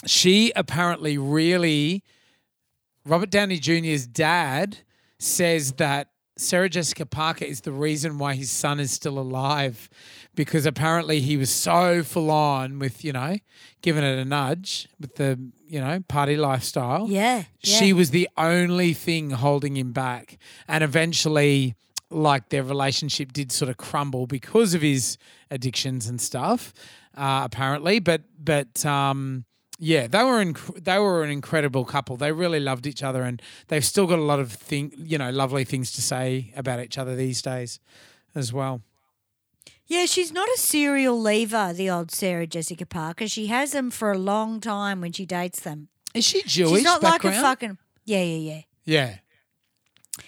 she 0.05 0.51
apparently 0.55 1.17
really 1.17 2.03
Robert 3.07 3.29
Downey 3.29 3.57
Jr.'s 3.57 4.05
dad 4.05 4.79
says 5.17 5.73
that 5.73 6.09
Sarah 6.35 6.69
Jessica 6.69 7.05
Parker 7.05 7.45
is 7.45 7.61
the 7.61 7.71
reason 7.71 8.17
why 8.19 8.35
his 8.35 8.51
son 8.51 8.79
is 8.79 8.91
still 8.91 9.17
alive 9.17 9.89
because 10.35 10.65
apparently 10.65 11.21
he 11.21 11.37
was 11.37 11.49
so 11.49 12.03
full 12.03 12.29
on 12.29 12.79
with, 12.79 13.03
you 13.03 13.13
know, 13.13 13.37
giving 13.81 14.03
it 14.03 14.19
a 14.19 14.25
nudge 14.25 14.87
with 14.99 15.15
the, 15.15 15.39
you 15.67 15.79
know, 15.79 15.99
party 16.07 16.35
lifestyle. 16.37 17.07
Yeah. 17.09 17.43
She 17.59 17.87
yeah. 17.87 17.93
was 17.93 18.11
the 18.11 18.29
only 18.37 18.93
thing 18.93 19.31
holding 19.31 19.75
him 19.75 19.91
back. 19.91 20.37
And 20.67 20.83
eventually, 20.83 21.75
like, 22.09 22.49
their 22.49 22.63
relationship 22.63 23.33
did 23.33 23.51
sort 23.51 23.69
of 23.69 23.77
crumble 23.77 24.27
because 24.27 24.73
of 24.73 24.81
his 24.81 25.17
addictions 25.51 26.07
and 26.07 26.21
stuff, 26.21 26.73
uh, 27.15 27.41
apparently. 27.43 27.99
But, 27.99 28.23
but, 28.39 28.85
um, 28.85 29.45
yeah, 29.79 30.07
they 30.07 30.23
were 30.23 30.43
inc- 30.43 30.83
they 30.83 30.97
were 30.97 31.23
an 31.23 31.29
incredible 31.29 31.85
couple. 31.85 32.17
They 32.17 32.31
really 32.31 32.59
loved 32.59 32.87
each 32.87 33.03
other, 33.03 33.21
and 33.21 33.39
they've 33.67 33.85
still 33.85 34.07
got 34.07 34.17
a 34.17 34.23
lot 34.23 34.39
of 34.39 34.51
thing, 34.51 34.91
you 34.97 35.19
know, 35.19 35.29
lovely 35.29 35.65
things 35.65 35.91
to 35.91 36.01
say 36.01 36.51
about 36.55 36.79
each 36.79 36.97
other 36.97 37.15
these 37.15 37.43
days, 37.43 37.79
as 38.33 38.51
well. 38.51 38.81
Yeah, 39.87 40.05
she's 40.05 40.31
not 40.33 40.47
a 40.49 40.57
serial 40.57 41.19
leaver, 41.19 41.71
the 41.73 41.89
old 41.89 42.11
Sarah 42.11 42.45
Jessica 42.45 42.85
Parker. 42.85 43.27
She 43.27 43.47
has 43.47 43.71
them 43.71 43.89
for 43.89 44.11
a 44.11 44.17
long 44.17 44.59
time 44.59 44.99
when 45.01 45.13
she 45.13 45.25
dates 45.25 45.61
them. 45.61 45.87
Is 46.13 46.25
she 46.25 46.43
Jewish? 46.43 46.77
she's 46.79 46.83
not 46.83 47.01
background? 47.01 47.35
like 47.37 47.43
a 47.43 47.47
fucking. 47.47 47.77
Yeah, 48.05 48.21
yeah, 48.23 48.51
yeah. 48.53 48.61
Yeah, 48.85 49.15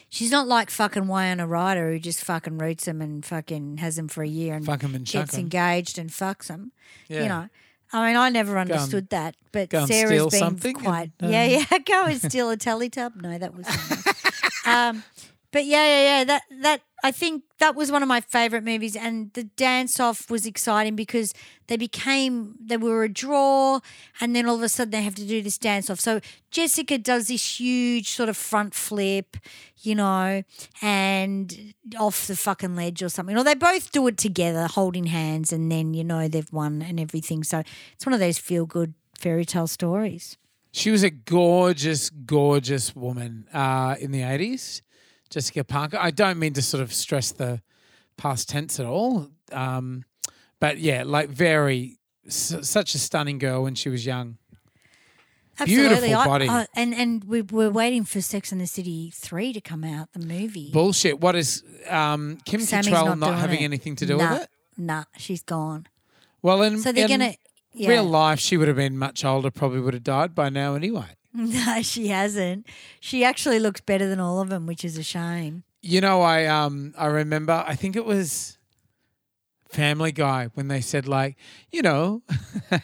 She's 0.10 0.32
not 0.32 0.48
like 0.48 0.70
fucking 0.70 1.08
Winona 1.08 1.48
Ryder 1.48 1.92
who 1.92 2.00
just 2.00 2.24
fucking 2.24 2.58
roots 2.58 2.86
them 2.86 3.02
and 3.02 3.26
fucking 3.26 3.78
has 3.78 3.96
them 3.96 4.08
for 4.08 4.24
a 4.24 4.28
year 4.28 4.56
and 4.56 4.66
Fuck 4.66 4.84
'em 4.84 4.96
and 4.96 5.06
chuck 5.06 5.26
gets 5.28 5.36
'em. 5.36 5.42
engaged 5.42 5.98
and 5.98 6.10
fucks 6.10 6.48
them. 6.48 6.72
Yeah. 7.08 7.24
You 7.24 7.30
know, 7.30 7.50
I 7.94 8.08
mean, 8.08 8.18
I 8.18 8.30
never 8.30 8.58
understood 8.60 9.10
that, 9.10 9.36
but 9.52 9.70
go 9.70 9.80
and 9.80 9.88
Sarah's 9.88 10.10
steal 10.12 10.30
been 10.30 10.40
something 10.40 10.76
quite. 10.76 11.12
and, 11.20 11.32
yeah, 11.32 11.44
um, 11.44 11.66
yeah. 11.72 11.78
Go 11.86 12.06
and 12.06 12.22
steal 12.22 12.50
a 12.50 12.58
telly 12.58 12.90
tub. 12.90 13.16
No, 13.16 13.38
that 13.38 13.54
was. 13.56 13.66
um, 14.66 15.04
but 15.52 15.66
yeah, 15.66 15.86
yeah, 15.86 16.02
yeah. 16.20 16.24
That 16.26 16.42
that 16.62 16.82
I 17.04 17.12
think 17.12 17.44
that 17.60 17.76
was 17.76 17.92
one 17.92 18.04
of 18.04 18.08
my 18.10 18.22
favorite 18.22 18.64
movies, 18.64 18.96
and 18.96 19.32
the 19.34 19.44
dance 19.44 20.00
off 20.00 20.30
was 20.30 20.46
exciting 20.46 20.96
because 20.96 21.34
they 21.68 21.78
became 21.78 22.56
they 22.60 22.78
were 22.78 23.04
a 23.04 23.10
draw, 23.10 23.80
and 24.22 24.36
then 24.36 24.48
all 24.48 24.56
of 24.56 24.62
a 24.64 24.70
sudden 24.70 24.92
they 24.92 25.02
have 25.02 25.16
to 25.16 25.26
do 25.26 25.42
this 25.42 25.58
dance 25.58 25.90
off. 25.90 26.00
So 26.00 26.20
Jessica 26.52 26.98
does 26.98 27.28
this 27.28 27.60
huge 27.60 28.10
sort 28.10 28.30
of 28.30 28.38
front 28.38 28.74
flip, 28.74 29.38
you 29.82 29.96
know, 29.96 30.44
and 30.82 31.74
off 32.00 32.28
the 32.28 32.36
fucking 32.36 32.76
ledge 32.76 33.02
or 33.02 33.10
something. 33.10 33.38
Or 33.38 33.44
they 33.44 33.56
both 33.56 33.92
do 33.92 34.06
it 34.08 34.18
together, 34.18 34.68
holding 34.68 35.06
hands, 35.08 35.52
and 35.52 35.72
then 35.72 35.94
you 35.94 36.04
know 36.04 36.28
they've 36.28 36.52
won 36.54 36.82
and 36.82 37.00
everything. 37.00 37.44
So 37.44 37.64
it's 37.94 38.06
one 38.06 38.14
of 38.14 38.20
those 38.20 38.38
feel 38.38 38.66
good 38.66 38.94
fairy 39.18 39.46
tale 39.46 39.68
stories. 39.68 40.38
she 40.72 40.92
was 40.92 41.04
a 41.04 41.10
gorgeous, 41.10 42.10
gorgeous 42.10 42.96
woman 42.96 43.48
uh, 43.54 43.96
in 44.00 44.12
the 44.12 44.22
eighties. 44.22 44.82
Jessica 45.30 45.64
Parker. 45.64 45.98
I 46.00 46.12
don't 46.12 46.40
mean 46.40 46.54
to 46.54 46.62
sort 46.62 46.82
of 46.84 46.94
stress 46.94 47.32
the 47.32 47.62
past 48.18 48.50
tense 48.50 48.80
at 48.80 48.86
all, 48.86 49.30
um, 49.52 50.04
but 50.60 50.78
yeah, 50.80 51.04
like 51.06 51.30
very 51.30 51.98
s- 52.28 52.56
such 52.62 52.96
a 52.96 53.00
stunning 53.00 53.38
girl 53.38 53.64
when 53.64 53.76
she 53.76 53.90
was 53.90 54.06
young. 54.06 54.38
Beautiful 55.66 56.16
I- 56.16 56.26
body. 56.26 56.48
I- 56.50 56.68
and 56.74 56.94
and 56.94 57.24
we 57.26 57.42
we're 57.42 57.70
waiting 57.70 58.06
for 58.06 58.22
Sex 58.22 58.52
and 58.54 58.62
the 58.62 58.68
City 58.68 59.12
three 59.14 59.52
to 59.52 59.60
come 59.60 59.84
out, 59.84 60.12
the 60.14 60.26
movie. 60.26 60.72
Bullshit. 60.72 61.20
What 61.20 61.36
is 61.36 61.64
um, 61.90 62.38
Kim 62.46 62.62
Sammy's 62.62 62.88
Cattrall 62.88 63.18
not, 63.20 63.28
doing 63.28 63.40
having 63.40 63.62
it. 63.62 63.66
anything 63.66 63.96
to 63.98 64.06
do 64.06 64.18
nah, 64.18 64.34
with 64.34 64.42
it? 64.44 64.50
Nah, 64.78 65.04
she's 65.18 65.44
gone. 65.44 65.88
Well, 66.42 66.62
in, 66.62 66.80
So 66.80 66.94
they're 66.94 67.06
in 67.06 67.20
gonna- 67.20 67.36
yeah. 67.74 67.90
real 67.90 68.06
life, 68.06 68.40
she 68.40 68.56
would 68.56 68.70
have 68.70 68.78
been 68.78 68.98
much 68.98 69.26
older. 69.26 69.52
Probably 69.52 69.82
would 69.82 69.94
have 69.94 70.04
died 70.04 70.34
by 70.34 70.48
now 70.50 70.76
anyway. 70.76 71.18
No, 71.66 71.82
she 71.82 72.08
hasn't. 72.10 72.68
She 73.00 73.24
actually 73.24 73.60
looks 73.60 73.80
better 73.80 74.08
than 74.10 74.20
all 74.20 74.42
of 74.42 74.50
them, 74.50 74.66
which 74.66 74.84
is 74.84 74.98
a 74.98 75.04
shame. 75.04 75.64
You 75.82 76.02
know, 76.02 76.22
I 76.22 76.46
um 76.48 76.94
I 76.98 77.06
remember. 77.06 77.64
I 77.66 77.76
think 77.76 77.96
it 77.96 78.04
was 78.04 78.58
Family 79.70 80.12
Guy 80.12 80.50
when 80.56 80.68
they 80.68 80.82
said 80.82 81.08
like, 81.08 81.38
you 81.72 81.82
know. 81.82 82.22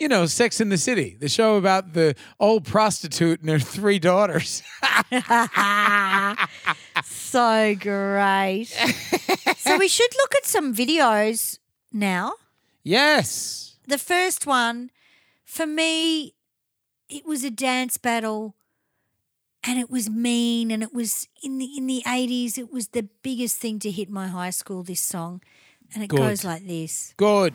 You 0.00 0.06
know, 0.06 0.26
Sex 0.26 0.60
in 0.60 0.68
the 0.68 0.78
City, 0.78 1.16
the 1.18 1.28
show 1.28 1.56
about 1.56 1.92
the 1.92 2.14
old 2.38 2.64
prostitute 2.64 3.40
and 3.40 3.50
her 3.50 3.58
three 3.58 3.98
daughters. 3.98 4.62
so 7.04 7.74
great. 7.74 8.66
so 9.56 9.76
we 9.76 9.88
should 9.88 10.14
look 10.18 10.36
at 10.36 10.44
some 10.46 10.72
videos 10.72 11.58
now. 11.92 12.34
yes. 12.84 13.74
The 13.88 13.98
first 13.98 14.46
one, 14.46 14.90
for 15.44 15.66
me, 15.66 16.34
it 17.08 17.26
was 17.26 17.44
a 17.44 17.50
dance 17.50 17.96
battle 17.96 18.54
and 19.64 19.78
it 19.78 19.90
was 19.90 20.08
mean 20.08 20.70
and 20.70 20.82
it 20.82 20.94
was 20.94 21.28
in 21.42 21.58
the 21.58 21.66
in 21.76 21.86
the 21.86 22.02
80s 22.06 22.58
it 22.58 22.72
was 22.72 22.88
the 22.88 23.08
biggest 23.22 23.56
thing 23.56 23.78
to 23.80 23.90
hit 23.90 24.10
my 24.10 24.28
high 24.28 24.50
school 24.50 24.82
this 24.82 25.00
song 25.00 25.42
and 25.94 26.04
it 26.04 26.08
Good. 26.08 26.18
goes 26.18 26.44
like 26.44 26.66
this 26.66 27.14
Good. 27.16 27.54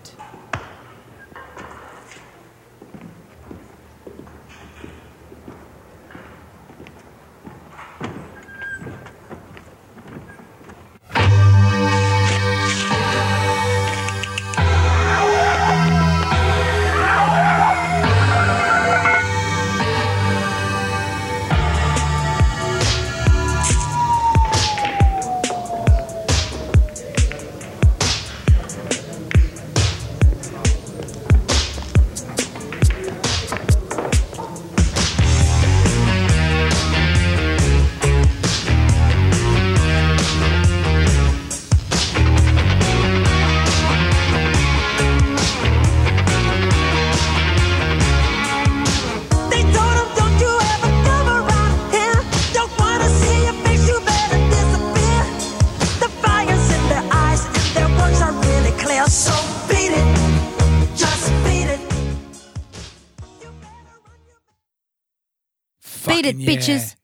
It, 66.26 66.36
Fucking 66.36 66.48
bitches. 66.48 66.96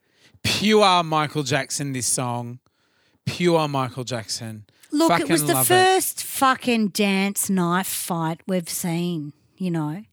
Pure 0.44 1.04
Michael 1.04 1.44
Jackson, 1.44 1.92
this 1.94 2.08
song. 2.08 2.60
Pure 3.26 3.68
Michael 3.68 4.04
Jackson. 4.04 4.66
Look, 4.92 5.10
Fucking 5.10 5.28
it 5.28 5.32
was 5.32 5.46
the 5.46 5.56
first 5.64 6.24
fucking 6.24 6.88
dance 6.90 7.50
knife 7.50 7.88
fight 7.88 8.42
we've 8.48 8.70
seen, 8.70 9.34
you 9.58 9.70
know. 9.72 10.04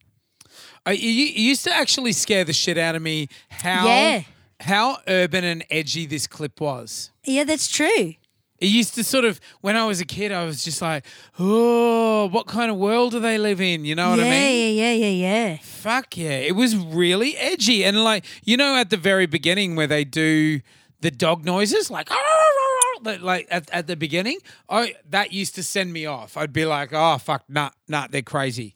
Uh, 0.87 0.91
you, 0.91 1.09
you 1.11 1.49
used 1.49 1.65
to 1.65 1.75
actually 1.75 2.13
scare 2.13 2.45
the 2.45 2.53
shit 2.53 2.77
out 2.77 2.95
of 2.95 3.03
me 3.03 3.29
how 3.49 3.87
Yeah. 3.87 4.23
how 4.61 4.99
urban 5.09 5.45
and 5.45 5.65
edgy 5.71 6.07
this 6.07 6.27
clip 6.27 6.61
was. 6.61 7.11
Yeah, 7.25 7.45
that's 7.45 7.69
true. 7.69 8.15
It 8.59 8.67
used 8.69 8.95
to 8.95 9.05
sort 9.05 9.25
of 9.25 9.41
when 9.61 9.77
I 9.77 9.85
was 9.85 10.01
a 10.01 10.05
kid, 10.07 10.33
I 10.33 10.45
was 10.45 10.65
just 10.65 10.81
like, 10.81 11.05
oh, 11.39 12.27
what 12.29 12.47
kind 12.47 12.71
of 12.71 12.77
world 12.79 13.13
do 13.13 13.21
they 13.21 13.37
live 13.39 13.61
in? 13.61 13.85
You 13.85 13.95
know 13.95 14.11
what 14.11 14.19
yeah, 14.19 14.25
I 14.25 14.31
mean? 14.31 14.77
yeah, 14.77 14.93
yeah, 14.93 15.07
yeah, 15.09 15.29
yeah. 15.53 15.57
Fuck 15.63 16.17
yeah. 16.17 16.31
It 16.39 16.57
was 16.57 16.75
really 16.77 17.37
edgy. 17.37 17.85
And 17.85 18.03
like, 18.03 18.25
you 18.45 18.57
know, 18.57 18.77
at 18.77 18.91
the 18.91 18.97
very 18.97 19.27
beginning 19.27 19.77
where 19.77 19.87
they 19.87 20.05
do 20.05 20.61
the 21.01 21.11
dog 21.11 21.45
noises, 21.45 21.91
like, 21.91 22.09
ah, 22.11 22.15
ah, 22.19 22.29
ah, 22.29 23.01
like- 23.05 23.21
like 23.21 23.47
at, 23.51 23.69
at 23.71 23.87
the 23.87 23.97
beginning, 23.97 24.39
Oh, 24.71 24.87
that 25.11 25.33
used 25.33 25.55
to 25.57 25.63
send 25.63 25.93
me 25.93 26.07
off. 26.07 26.37
I'd 26.37 26.53
be 26.53 26.65
like, 26.65 26.91
oh, 26.93 27.19
fuck, 27.19 27.45
nah, 27.49 27.71
nah, 27.89 28.07
they're 28.11 28.23
crazy. 28.23 28.75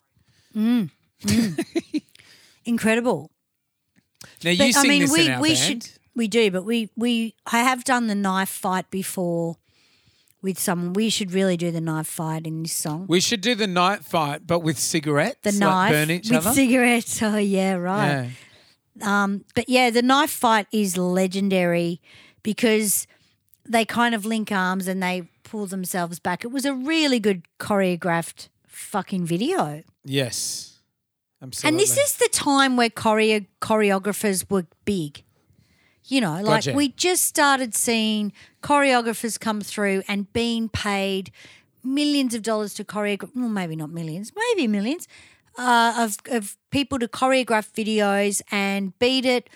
Mm, 0.55 0.91
mm. 1.23 2.03
Incredible. 2.65 3.31
Now, 4.45 4.51
you 4.51 4.59
But 4.59 4.73
sing 4.75 4.85
I 4.85 4.89
mean, 4.89 5.01
this 5.03 5.13
we 5.13 5.27
in 5.27 5.33
our 5.33 5.41
we 5.41 5.49
band. 5.55 5.59
should 5.59 5.89
we 6.15 6.29
do, 6.29 6.51
but 6.51 6.65
we 6.65 6.91
we 6.97 7.35
I 7.51 7.61
have 7.61 7.85
done 7.85 8.07
the 8.09 8.15
knife 8.15 8.49
fight 8.51 8.91
before 8.91 9.57
with 10.43 10.59
someone. 10.59 10.93
We 10.93 11.11
should 11.11 11.33
really 11.33 11.57
do 11.57 11.71
the 11.71 11.81
knife 11.81 12.07
fight 12.07 12.47
in 12.47 12.63
this 12.63 12.73
song. 12.73 13.07
We 13.09 13.21
should 13.21 13.41
do 13.41 13.55
the 13.55 13.67
night 13.67 14.05
fight, 14.05 14.47
but 14.47 14.61
with 14.61 14.79
cigarettes. 14.79 15.39
the 15.43 15.53
like 15.53 15.93
knife 15.93 16.09
with 16.09 16.33
other. 16.47 16.53
cigarettes. 16.53 17.21
Oh 17.31 17.37
yeah, 17.37 17.75
right. 17.75 18.31
Yeah. 18.97 19.23
Um, 19.23 19.45
but 19.55 19.69
yeah, 19.69 19.91
the 19.91 20.03
knife 20.03 20.31
fight 20.31 20.67
is 20.73 20.97
legendary 20.97 22.01
because 22.43 23.07
they 23.69 23.85
kind 23.85 24.15
of 24.15 24.25
link 24.25 24.51
arms 24.51 24.89
and 24.89 25.03
they 25.03 25.29
pull 25.45 25.67
themselves 25.67 26.19
back. 26.19 26.45
It 26.45 26.49
was 26.49 26.65
a 26.65 26.75
really 26.75 27.21
good 27.21 27.43
choreographed 27.59 28.49
fucking 28.67 29.27
video. 29.27 29.83
Yes. 30.05 30.79
Absolutely. 31.43 31.69
And 31.69 31.81
this 31.81 31.97
is 31.97 32.17
the 32.17 32.29
time 32.33 32.77
where 32.77 32.91
choreo- 32.91 33.47
choreographers 33.63 34.51
were 34.51 34.67
big. 34.85 35.23
You 36.11 36.21
know, 36.21 36.35
like 36.43 36.65
Gotcha. 36.65 36.73
we 36.73 36.89
just 36.89 37.25
started 37.25 37.73
seeing 37.73 38.33
choreographers 38.65 39.39
come 39.39 39.61
through 39.61 40.03
and 40.09 40.31
being 40.33 40.69
paid 40.69 41.31
millions 41.85 42.35
of 42.35 42.43
dollars 42.43 42.75
to 42.75 42.85
choreograph, 42.85 43.31
well, 43.37 43.49
maybe 43.49 43.77
not 43.77 43.91
millions, 43.91 44.33
maybe 44.35 44.67
millions, 44.67 45.07
uh, 45.57 45.95
of, 45.97 46.17
of 46.27 46.57
people 46.71 46.99
to 46.99 47.07
choreograph 47.07 47.71
videos. 47.73 48.43
And 48.51 48.99
Beat 48.99 49.25
It 49.25 49.49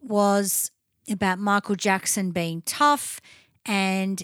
was 0.00 0.70
about 1.10 1.38
Michael 1.38 1.76
Jackson 1.76 2.30
being 2.30 2.62
tough 2.62 3.20
and 3.66 4.22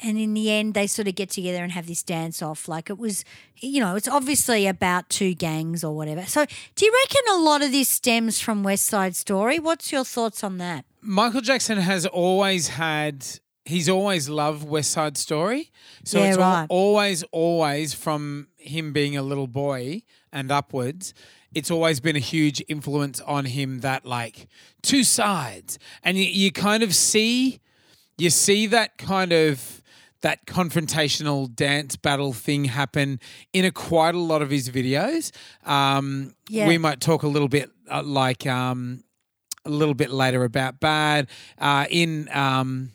and 0.00 0.18
in 0.18 0.34
the 0.34 0.50
end 0.50 0.74
they 0.74 0.86
sort 0.86 1.08
of 1.08 1.14
get 1.14 1.30
together 1.30 1.62
and 1.62 1.72
have 1.72 1.86
this 1.86 2.02
dance 2.02 2.40
off 2.42 2.68
like 2.68 2.88
it 2.90 2.98
was 2.98 3.24
you 3.56 3.80
know 3.80 3.96
it's 3.96 4.08
obviously 4.08 4.66
about 4.66 5.08
two 5.08 5.34
gangs 5.34 5.82
or 5.82 5.94
whatever 5.94 6.24
so 6.24 6.44
do 6.74 6.84
you 6.86 6.92
reckon 7.04 7.22
a 7.34 7.38
lot 7.38 7.62
of 7.62 7.72
this 7.72 7.88
stems 7.88 8.40
from 8.40 8.62
west 8.62 8.86
side 8.86 9.16
story 9.16 9.58
what's 9.58 9.90
your 9.92 10.04
thoughts 10.04 10.42
on 10.44 10.58
that 10.58 10.84
Michael 11.00 11.40
Jackson 11.40 11.78
has 11.78 12.04
always 12.06 12.68
had. 12.68 13.24
He's 13.64 13.88
always 13.88 14.28
loved 14.28 14.66
West 14.68 14.90
Side 14.90 15.16
Story. 15.16 15.70
So 16.04 16.18
Yeah, 16.18 16.28
it's 16.30 16.38
right. 16.38 16.66
always, 16.68 17.22
always 17.30 17.94
from 17.94 18.48
him 18.56 18.92
being 18.92 19.16
a 19.16 19.22
little 19.22 19.46
boy 19.46 20.02
and 20.32 20.50
upwards. 20.50 21.14
It's 21.54 21.70
always 21.70 22.00
been 22.00 22.16
a 22.16 22.20
huge 22.20 22.62
influence 22.66 23.20
on 23.20 23.44
him 23.44 23.80
that 23.80 24.04
like 24.04 24.48
two 24.82 25.04
sides, 25.04 25.78
and 26.02 26.18
you, 26.18 26.24
you 26.24 26.50
kind 26.50 26.82
of 26.82 26.94
see, 26.94 27.60
you 28.18 28.28
see 28.30 28.66
that 28.66 28.98
kind 28.98 29.32
of 29.32 29.82
that 30.22 30.46
confrontational 30.46 31.54
dance 31.54 31.96
battle 31.96 32.32
thing 32.32 32.64
happen 32.64 33.20
in 33.52 33.64
a 33.64 33.70
quite 33.70 34.14
a 34.14 34.18
lot 34.18 34.42
of 34.42 34.50
his 34.50 34.70
videos. 34.70 35.30
Um, 35.64 36.34
Yeah. 36.48 36.66
We 36.68 36.78
might 36.78 37.00
talk 37.00 37.22
a 37.22 37.28
little 37.28 37.48
bit 37.48 37.70
uh, 37.90 38.02
like 38.02 38.46
um, 38.46 39.04
a 39.64 39.70
little 39.70 39.94
bit 39.94 40.10
later 40.10 40.44
about 40.44 40.80
bad 40.80 41.28
uh, 41.58 41.86
in 41.90 42.28
um, 42.32 42.92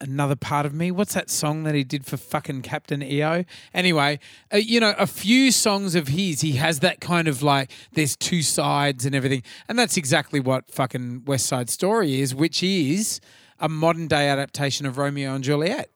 another 0.00 0.36
part 0.36 0.66
of 0.66 0.72
me. 0.74 0.90
What's 0.90 1.14
that 1.14 1.30
song 1.30 1.64
that 1.64 1.74
he 1.74 1.84
did 1.84 2.06
for 2.06 2.16
fucking 2.16 2.62
Captain 2.62 3.02
EO? 3.02 3.44
Anyway, 3.74 4.18
uh, 4.52 4.56
you 4.56 4.80
know, 4.80 4.94
a 4.98 5.06
few 5.06 5.50
songs 5.52 5.94
of 5.94 6.08
his, 6.08 6.40
he 6.40 6.52
has 6.52 6.80
that 6.80 7.00
kind 7.00 7.28
of 7.28 7.42
like 7.42 7.70
there's 7.92 8.16
two 8.16 8.42
sides 8.42 9.04
and 9.04 9.14
everything, 9.14 9.42
and 9.68 9.78
that's 9.78 9.96
exactly 9.96 10.40
what 10.40 10.70
fucking 10.70 11.24
West 11.26 11.46
Side 11.46 11.70
Story 11.70 12.20
is, 12.20 12.34
which 12.34 12.62
is 12.62 13.20
a 13.60 13.68
modern 13.68 14.06
day 14.08 14.28
adaptation 14.28 14.86
of 14.86 14.98
Romeo 14.98 15.34
and 15.34 15.44
Juliet. 15.44 15.90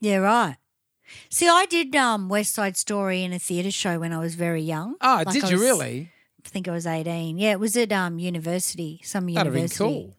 Yeah 0.00 0.16
right 0.16 0.56
see 1.28 1.48
i 1.48 1.66
did 1.66 1.94
um 1.96 2.28
west 2.28 2.54
side 2.54 2.76
story 2.76 3.22
in 3.22 3.32
a 3.32 3.38
theatre 3.38 3.70
show 3.70 3.98
when 3.98 4.12
i 4.12 4.18
was 4.18 4.34
very 4.34 4.62
young 4.62 4.96
Ah, 5.00 5.22
Like 5.26 5.34
did 5.34 5.44
I 5.44 5.50
you 5.50 5.60
really? 5.60 6.10
i 6.44 6.48
think 6.48 6.68
i 6.68 6.70
was 6.72 6.86
18 6.86 7.38
yeah 7.38 7.52
it 7.52 7.60
was 7.60 7.76
at 7.76 7.92
um 7.92 8.18
university 8.18 9.00
some 9.04 9.26
That'd 9.26 9.36
have 9.46 9.52
been 9.52 9.60
university 9.62 9.84
cool. 9.84 10.16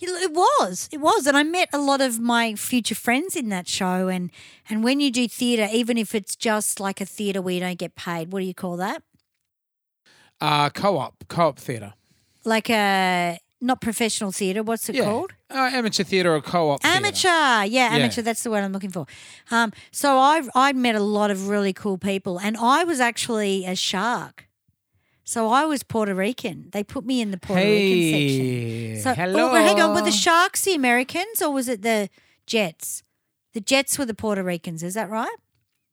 You 0.00 0.14
It 0.16 0.32
was, 0.32 0.88
it 0.92 0.98
was, 0.98 1.26
and 1.26 1.36
I 1.36 1.42
met 1.44 1.68
a 1.72 1.78
lot 1.78 2.00
of 2.00 2.18
my 2.20 2.54
future 2.54 2.94
friends 2.94 3.34
in 3.36 3.48
that 3.48 3.66
show. 3.68 4.06
And 4.08 4.30
and 4.68 4.84
when 4.84 5.00
you 5.00 5.10
do 5.10 5.26
theatre, 5.28 5.68
even 5.72 5.96
if 5.98 6.14
it's 6.14 6.36
just 6.36 6.78
like 6.78 7.00
a 7.00 7.06
theatre 7.06 7.40
where 7.42 7.54
you 7.54 7.60
don't 7.60 7.78
get 7.78 7.94
paid, 7.96 8.32
what 8.32 8.40
do 8.40 8.46
you 8.46 8.54
call 8.54 8.76
that? 8.76 9.02
Uh, 10.40 10.70
co-op, 10.70 11.24
co-op 11.28 11.58
theatre. 11.58 11.94
Like 12.44 12.70
a 12.70 13.38
not 13.60 13.80
professional 13.80 14.30
theatre. 14.32 14.62
What's 14.62 14.88
it 14.88 14.94
Yeah. 14.94 15.04
called? 15.04 15.32
Uh, 15.50 15.70
amateur 15.72 16.04
theatre 16.04 16.34
or 16.34 16.40
co-op. 16.40 16.84
Amateur, 16.84 17.64
yeah, 17.64 17.88
amateur. 17.92 18.22
That's 18.22 18.42
the 18.42 18.50
word 18.50 18.62
I'm 18.64 18.72
looking 18.72 18.90
for. 18.90 19.06
Um, 19.50 19.72
so 19.90 20.18
I 20.18 20.42
I 20.54 20.72
met 20.72 20.94
a 20.94 21.00
lot 21.00 21.30
of 21.30 21.48
really 21.48 21.72
cool 21.72 21.98
people, 21.98 22.38
and 22.38 22.56
I 22.56 22.84
was 22.84 23.00
actually 23.00 23.64
a 23.66 23.74
shark. 23.74 24.44
So 25.24 25.48
I 25.50 25.66
was 25.66 25.82
Puerto 25.82 26.14
Rican. 26.14 26.68
They 26.72 26.82
put 26.82 27.04
me 27.04 27.20
in 27.20 27.30
the 27.32 27.36
Puerto 27.38 27.62
Rican 27.62 28.02
section. 28.12 29.02
So 29.02 29.14
hello. 29.14 29.50
oh, 29.50 29.54
hang 29.54 29.80
on, 29.80 29.94
were 29.94 30.00
the 30.02 30.10
sharks 30.10 30.62
the 30.62 30.74
Americans 30.74 31.42
or 31.42 31.52
was 31.52 31.68
it 31.68 31.82
the 31.82 32.08
Jets? 32.46 33.02
The 33.52 33.60
Jets 33.60 33.98
were 33.98 34.06
the 34.06 34.14
Puerto 34.14 34.42
Ricans. 34.42 34.82
Is 34.82 34.94
that 34.94 35.10
right? 35.10 35.36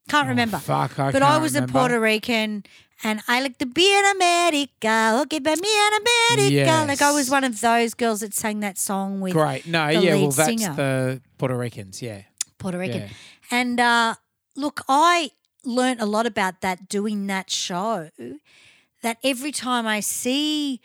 Can't 0.07 0.27
remember. 0.29 0.57
Oh, 0.57 0.59
fuck, 0.59 0.99
I 0.99 1.11
but 1.11 1.21
I 1.23 1.37
was 1.39 1.53
remember. 1.55 1.71
a 1.71 1.73
Puerto 1.73 1.99
Rican, 1.99 2.63
and 3.03 3.21
I 3.27 3.41
like 3.41 3.57
to 3.59 3.65
be 3.65 3.85
in 3.97 4.05
America. 4.15 5.19
Okay, 5.23 5.39
but 5.39 5.59
me 5.59 5.69
in 5.69 5.93
America. 6.01 6.85
Like 6.87 7.01
I 7.01 7.11
was 7.11 7.29
one 7.29 7.43
of 7.43 7.59
those 7.61 7.93
girls 7.93 8.21
that 8.21 8.33
sang 8.33 8.61
that 8.61 8.77
song 8.77 9.21
with 9.21 9.33
Great. 9.33 9.67
No, 9.67 9.89
yeah, 9.89 10.15
well, 10.15 10.31
that's 10.31 10.47
singer. 10.61 10.73
the 10.75 11.21
Puerto 11.37 11.57
Ricans, 11.57 12.01
yeah. 12.01 12.23
Puerto 12.57 12.77
Rican. 12.77 13.01
Yeah. 13.01 13.07
And 13.51 13.79
uh, 13.79 14.15
look, 14.55 14.81
I 14.87 15.31
learned 15.63 16.01
a 16.01 16.05
lot 16.05 16.25
about 16.25 16.61
that 16.61 16.87
doing 16.89 17.27
that 17.27 17.49
show. 17.49 18.09
That 19.01 19.17
every 19.23 19.51
time 19.51 19.85
I 19.85 19.99
see 19.99 20.81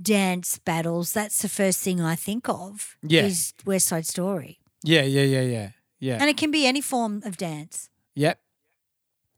dance 0.00 0.58
battles, 0.58 1.12
that's 1.12 1.42
the 1.42 1.48
first 1.48 1.80
thing 1.80 2.00
I 2.00 2.14
think 2.14 2.48
of. 2.48 2.96
Yeah. 3.02 3.24
Is 3.26 3.52
West 3.66 3.88
Side 3.88 4.06
Story. 4.06 4.60
Yeah, 4.84 5.02
yeah, 5.02 5.22
yeah, 5.22 5.42
yeah. 5.42 5.68
Yeah. 5.98 6.18
And 6.20 6.30
it 6.30 6.36
can 6.36 6.50
be 6.52 6.66
any 6.66 6.80
form 6.80 7.22
of 7.24 7.36
dance. 7.36 7.90
yep. 8.14 8.40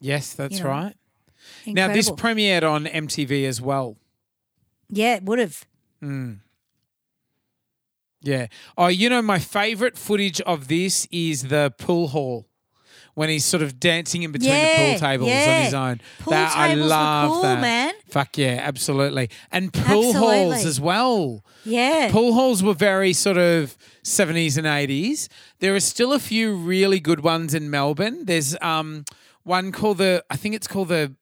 Yes, 0.02 0.32
that's 0.34 0.58
You 0.58 0.64
know, 0.64 0.70
right. 0.70 0.94
Now, 1.66 1.88
this 1.88 2.10
premiered 2.10 2.62
on 2.68 2.86
MTV 2.86 3.44
as 3.46 3.60
well. 3.60 3.96
yeah, 4.88 5.16
it 5.16 5.24
would 5.24 5.38
have. 5.38 5.64
Yeah. 8.22 8.46
Oh, 8.76 8.88
you 8.88 9.08
know, 9.08 9.22
my 9.22 9.38
favorite 9.38 9.96
footage 9.96 10.40
of 10.42 10.68
this 10.68 11.06
is 11.10 11.44
the 11.44 11.72
pool 11.78 12.08
hall 12.08 12.46
when 13.14 13.28
he's 13.28 13.44
sort 13.44 13.62
of 13.62 13.80
dancing 13.80 14.22
in 14.22 14.30
between 14.30 14.52
the 14.52 14.74
pool 14.76 14.98
tables 14.98 15.30
on 15.30 15.62
his 15.64 15.74
own. 15.74 16.00
Pool 16.20 16.30
that, 16.32 16.56
I 16.56 16.68
tables 16.68 16.82
were 16.82 16.88
love 16.88 17.30
cool, 17.32 17.42
that. 17.42 17.60
man. 17.60 17.94
Fuck 18.08 18.38
yeah, 18.38 18.60
absolutely. 18.62 19.30
And 19.50 19.72
pool 19.72 20.10
Absolutely. 20.10 20.18
halls 20.20 20.64
as 20.66 20.80
well. 20.80 21.44
Yeah. 21.64 22.08
Pool 22.12 22.34
halls 22.34 22.62
were 22.62 22.74
very 22.74 23.12
sort 23.12 23.36
of 23.38 23.76
70s 24.04 24.56
and 24.58 24.66
80s. 24.66 25.28
There 25.60 25.74
are 25.74 25.80
still 25.80 26.12
a 26.12 26.18
few 26.18 26.54
really 26.54 27.00
good 27.00 27.20
ones 27.20 27.54
in 27.54 27.70
Melbourne. 27.70 28.26
There's 28.26 28.54
um 28.60 29.04
one 29.44 29.72
called 29.72 29.98
the 29.98 30.24
I 30.30 30.36
think 30.36 30.54
it's 30.54 30.66
called 30.68 30.88
the 30.88 31.14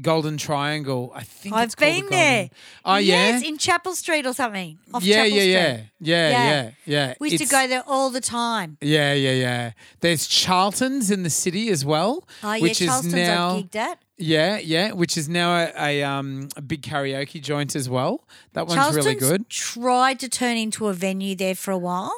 Golden 0.00 0.36
Triangle. 0.36 1.12
I 1.14 1.22
think 1.22 1.54
I've 1.54 1.66
it's 1.66 1.74
called 1.74 1.92
the 1.94 2.00
been 2.02 2.10
there. 2.10 2.36
Golden- 2.42 2.50
Oh 2.84 2.96
yeah. 2.96 3.28
Yes, 3.30 3.42
in 3.44 3.58
Chapel 3.58 3.94
Street 3.94 4.26
or 4.26 4.32
something. 4.34 4.78
Off 4.92 5.02
yeah, 5.04 5.24
Chapel 5.24 5.28
yeah, 5.30 5.42
Street. 5.74 5.90
yeah, 6.00 6.28
yeah, 6.30 6.30
yeah, 6.30 6.70
yeah. 6.86 7.14
We 7.20 7.28
used 7.30 7.34
It's- 7.42 7.48
to 7.48 7.54
go 7.54 7.68
there 7.68 7.82
all 7.86 8.10
the 8.10 8.20
time. 8.20 8.76
Yeah, 8.80 9.12
yeah, 9.14 9.32
yeah. 9.32 9.72
There's 10.00 10.26
Charlton's 10.26 11.10
in 11.10 11.22
the 11.22 11.30
city 11.30 11.68
as 11.70 11.84
well, 11.84 12.26
Oh, 12.42 12.52
yeah, 12.54 12.62
which 12.62 12.78
Charleston's 12.78 13.14
is 13.14 13.28
now 13.28 13.56
I've 13.56 13.64
gigged 13.64 13.76
at. 13.76 13.98
yeah, 14.18 14.58
yeah, 14.58 14.92
which 14.92 15.16
is 15.16 15.28
now 15.28 15.54
a, 15.56 15.72
a 15.78 16.02
um 16.02 16.48
a 16.56 16.62
big 16.62 16.82
karaoke 16.82 17.40
joint 17.40 17.76
as 17.76 17.88
well. 17.88 18.26
That 18.54 18.66
one's 18.66 18.74
Charleston's 18.80 19.06
really 19.06 19.18
good. 19.20 19.48
tried 19.48 20.18
to 20.20 20.28
turn 20.28 20.56
into 20.56 20.88
a 20.88 20.92
venue 20.92 21.34
there 21.36 21.54
for 21.54 21.70
a 21.70 21.78
while. 21.78 22.12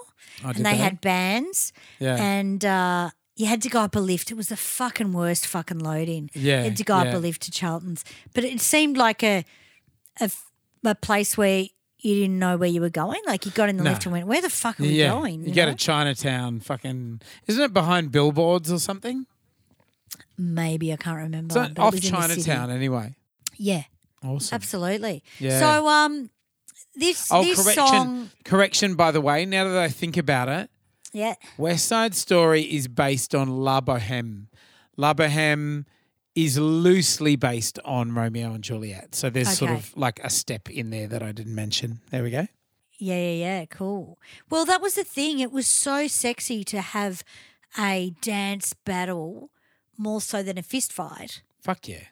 Oh, 0.45 0.49
and 0.49 0.57
they, 0.59 0.62
they? 0.72 0.77
had 0.77 1.01
bands. 1.01 1.72
Yeah. 1.99 2.16
And 2.16 2.62
uh, 2.64 3.11
you 3.37 3.47
had 3.47 3.61
to 3.62 3.68
go 3.68 3.80
up 3.80 3.95
a 3.95 4.01
lift. 4.01 4.30
It 4.30 4.37
was 4.37 4.49
the 4.49 4.57
fucking 4.57 5.12
worst 5.12 5.47
fucking 5.47 5.78
loading. 5.78 6.30
Yeah, 6.34 6.59
You 6.59 6.64
had 6.64 6.76
to 6.78 6.84
go 6.84 6.95
up 6.97 7.14
a 7.14 7.18
lift 7.18 7.43
to 7.43 7.51
Charlton's. 7.51 8.05
But 8.34 8.45
it 8.45 8.61
seemed 8.61 8.97
like 8.97 9.22
a 9.22 9.45
a, 10.20 10.30
a 10.84 10.95
place 10.95 11.37
where, 11.37 11.66
you 11.99 12.14
didn't 12.14 12.39
know 12.39 12.57
where 12.57 12.68
you 12.68 12.80
were 12.80 12.89
going. 12.91 13.20
Like 13.26 13.45
you 13.45 13.53
got 13.53 13.68
in 13.68 13.76
the 13.76 13.84
No. 13.84 13.91
lift 13.91 14.05
and 14.07 14.12
went, 14.12 14.26
"Where 14.26 14.41
the 14.41 14.49
fuck 14.51 14.78
are 14.80 14.82
we 14.84 14.89
yeah, 14.91 15.11
going?" 15.11 15.41
you, 15.43 15.49
You, 15.49 15.55
go 15.55 15.66
know? 15.66 15.72
to 15.72 15.76
Chinatown. 15.76 16.61
Fucking, 16.61 17.20
isn't 17.47 17.62
it 17.62 17.72
behind 17.74 18.11
billboards 18.12 18.70
or 18.72 18.78
something? 18.78 19.26
Maybe 20.39 20.93
I 20.93 20.97
can't 20.97 21.16
remember. 21.18 21.55
But 21.55 21.78
off 21.78 21.95
in. 21.95 22.01
Chinatown 22.01 22.70
anyway. 22.70 23.14
Yeah, 23.57 23.84
Awesome. 24.24 24.55
absolutely. 24.55 25.22
Yeah. 25.39 25.59
So 25.59 25.89
um, 25.89 26.30
this 26.95 27.28
Oh, 27.30 27.43
this 27.43 27.62
correction. 27.62 27.87
song, 27.87 28.30
Correction, 28.45 28.95
by 28.95 29.11
the 29.11 29.20
way. 29.20 29.45
Now 29.47 29.64
that 29.64 29.78
I 29.78 29.89
think 29.89 30.16
about 30.16 30.49
it, 30.49 30.70
yeah, 31.17 31.35
West 31.59 31.87
Side 31.87 32.14
Story 32.14 32.62
is 32.62 32.89
based 32.89 33.35
on 33.35 33.49
La 33.49 33.81
Boheme. 33.81 34.47
La 34.97 35.14
Boheme 35.14 35.85
is 36.35 36.59
loosely 36.59 37.37
based 37.37 37.79
on 37.85 38.14
Romeo 38.14 38.53
and 38.53 38.62
Juliet. 38.62 39.14
So 39.14 39.31
there's 39.31 39.57
sort 39.57 39.71
Okay. 39.71 39.79
of 39.81 39.97
like 39.97 40.21
a 40.23 40.29
step 40.31 40.69
in 40.69 40.91
there 40.91 41.07
that 41.09 41.23
I 41.23 41.33
didn't 41.33 41.55
mention. 41.55 42.01
There 42.11 42.23
we 42.23 42.31
go. 42.31 42.47
yeah, 42.99 43.17
yeah, 43.17 43.33
yeah, 43.47 43.64
cool. 43.67 44.19
Well, 44.51 44.64
that 44.67 44.81
was 44.83 44.95
the 44.95 45.05
thing. 45.05 45.39
It 45.41 45.53
was 45.53 45.67
so 45.67 46.07
sexy 46.09 46.64
to 46.64 46.81
have 46.81 47.23
a 47.79 48.14
dance 48.23 48.75
battle 48.85 49.51
more 49.99 50.21
so 50.21 50.43
than 50.43 50.59
a 50.59 50.62
fist 50.62 50.93
fight. 50.93 51.43
Fuck 51.62 51.89
yeah. 51.89 52.05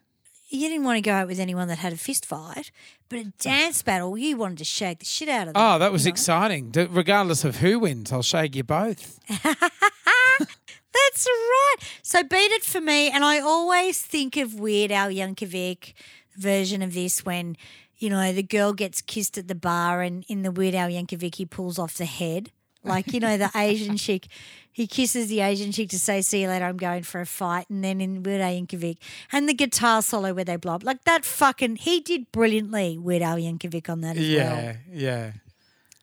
You 0.55 0.68
didn't 0.68 0.84
want 0.84 0.98
to 0.98 1.00
go 1.00 1.12
out 1.12 1.26
with 1.26 1.40
anyone 1.40 1.66
that 1.66 1.78
had 1.78 1.92
a 1.92 1.96
fist 1.96 2.24
fight, 2.24 2.70
but 3.09 3.18
a 3.18 3.24
dance 3.40 3.82
battle, 3.82 4.16
you 4.16 4.36
wanted 4.36 4.59
to 4.59 4.64
shake 4.64 5.00
the 5.00 5.05
shit 5.05 5.28
out 5.28 5.48
of 5.48 5.55
them. 5.55 5.62
Oh, 5.62 5.80
that 5.80 5.90
was 5.90 6.05
you 6.05 6.11
know? 6.11 6.14
exciting. 6.14 6.70
D- 6.70 6.86
regardless 6.88 7.44
of 7.44 7.57
who 7.57 7.80
wins, 7.80 8.12
I'll 8.12 8.22
shake 8.22 8.55
you 8.55 8.62
both. 8.62 9.18
That's 9.28 11.26
right. 11.26 11.76
So 12.02 12.22
beat 12.22 12.52
it 12.52 12.62
for 12.62 12.80
me. 12.80 13.11
And 13.11 13.24
I 13.24 13.40
always 13.40 14.00
think 14.00 14.36
of 14.36 14.55
Weird 14.61 14.92
Al 14.92 15.09
Yankovic 15.09 15.92
version 16.36 16.82
of 16.82 16.94
this 16.94 17.24
when, 17.24 17.57
you 17.98 18.09
know, 18.09 18.32
the 18.32 18.44
girl 18.44 18.72
gets 18.72 19.02
kissed 19.02 19.36
at 19.36 19.48
the 19.48 19.57
bar 19.57 20.02
and 20.02 20.24
in 20.28 20.42
the 20.42 20.52
Weird 20.52 20.76
Al 20.76 20.88
Yankovic 20.88 21.34
he 21.34 21.46
pulls 21.46 21.80
off 21.80 21.94
the 21.94 22.05
head. 22.05 22.52
Like, 22.85 23.12
you 23.12 23.20
know, 23.20 23.37
the 23.37 23.51
Asian 23.55 23.97
chick, 23.97 24.27
he 24.70 24.86
kisses 24.86 25.28
the 25.28 25.40
Asian 25.40 25.73
chick 25.73 25.89
to 25.90 25.98
say, 25.98 26.20
see 26.20 26.43
you 26.43 26.48
later, 26.48 26.66
I'm 26.66 26.77
going 26.77 27.02
for 27.02 27.20
a 27.20 27.27
fight. 27.27 27.66
And 27.70 27.82
then 27.82 28.01
in 28.01 28.23
Weird 28.23 28.40
Al 28.40 28.52
Yankovic, 28.52 28.98
and 29.32 29.48
the 29.48 29.55
guitar 29.55 30.02
solo 30.02 30.35
where 30.35 30.44
they 30.44 30.56
blow 30.56 30.74
up. 30.74 30.85
Like 30.85 31.05
that 31.05 31.24
fucking, 31.24 31.77
he 31.77 32.01
did 32.01 32.31
brilliantly, 32.32 32.98
Weird 32.98 33.23
Al 33.23 33.36
Yankovic 33.36 33.89
on 33.89 34.02
that 34.02 34.16
as 34.16 34.23
well. 34.23 34.56
Yeah, 34.56 34.77
yeah. 34.93 35.32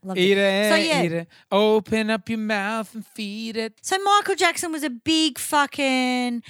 Loved 0.03 0.19
Eat 0.19 0.31
it. 0.31 0.37
it, 0.37 0.69
So, 0.69 0.75
yeah. 0.75 1.03
eat 1.03 1.11
it. 1.11 1.27
Open 1.51 2.09
up 2.09 2.27
your 2.27 2.39
mouth 2.39 2.95
and 2.95 3.05
feed 3.05 3.55
it. 3.55 3.73
So 3.81 3.99
Michael 3.99 4.35
Jackson 4.35 4.71
was 4.71 4.83
a 4.83 4.89
big 4.89 5.37
fucking, 5.37 6.41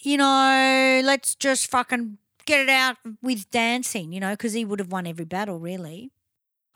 you 0.00 0.16
know, 0.16 1.02
let's 1.04 1.36
just 1.36 1.70
fucking 1.70 2.18
get 2.46 2.60
it 2.60 2.68
out 2.68 2.96
with 3.22 3.48
dancing, 3.50 4.12
you 4.12 4.18
know, 4.20 4.32
because 4.32 4.54
he 4.54 4.64
would 4.64 4.80
have 4.80 4.90
won 4.90 5.06
every 5.06 5.24
battle, 5.24 5.58
really. 5.58 6.10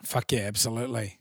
Fuck 0.05 0.33
yeah, 0.33 0.41
absolutely. 0.41 1.20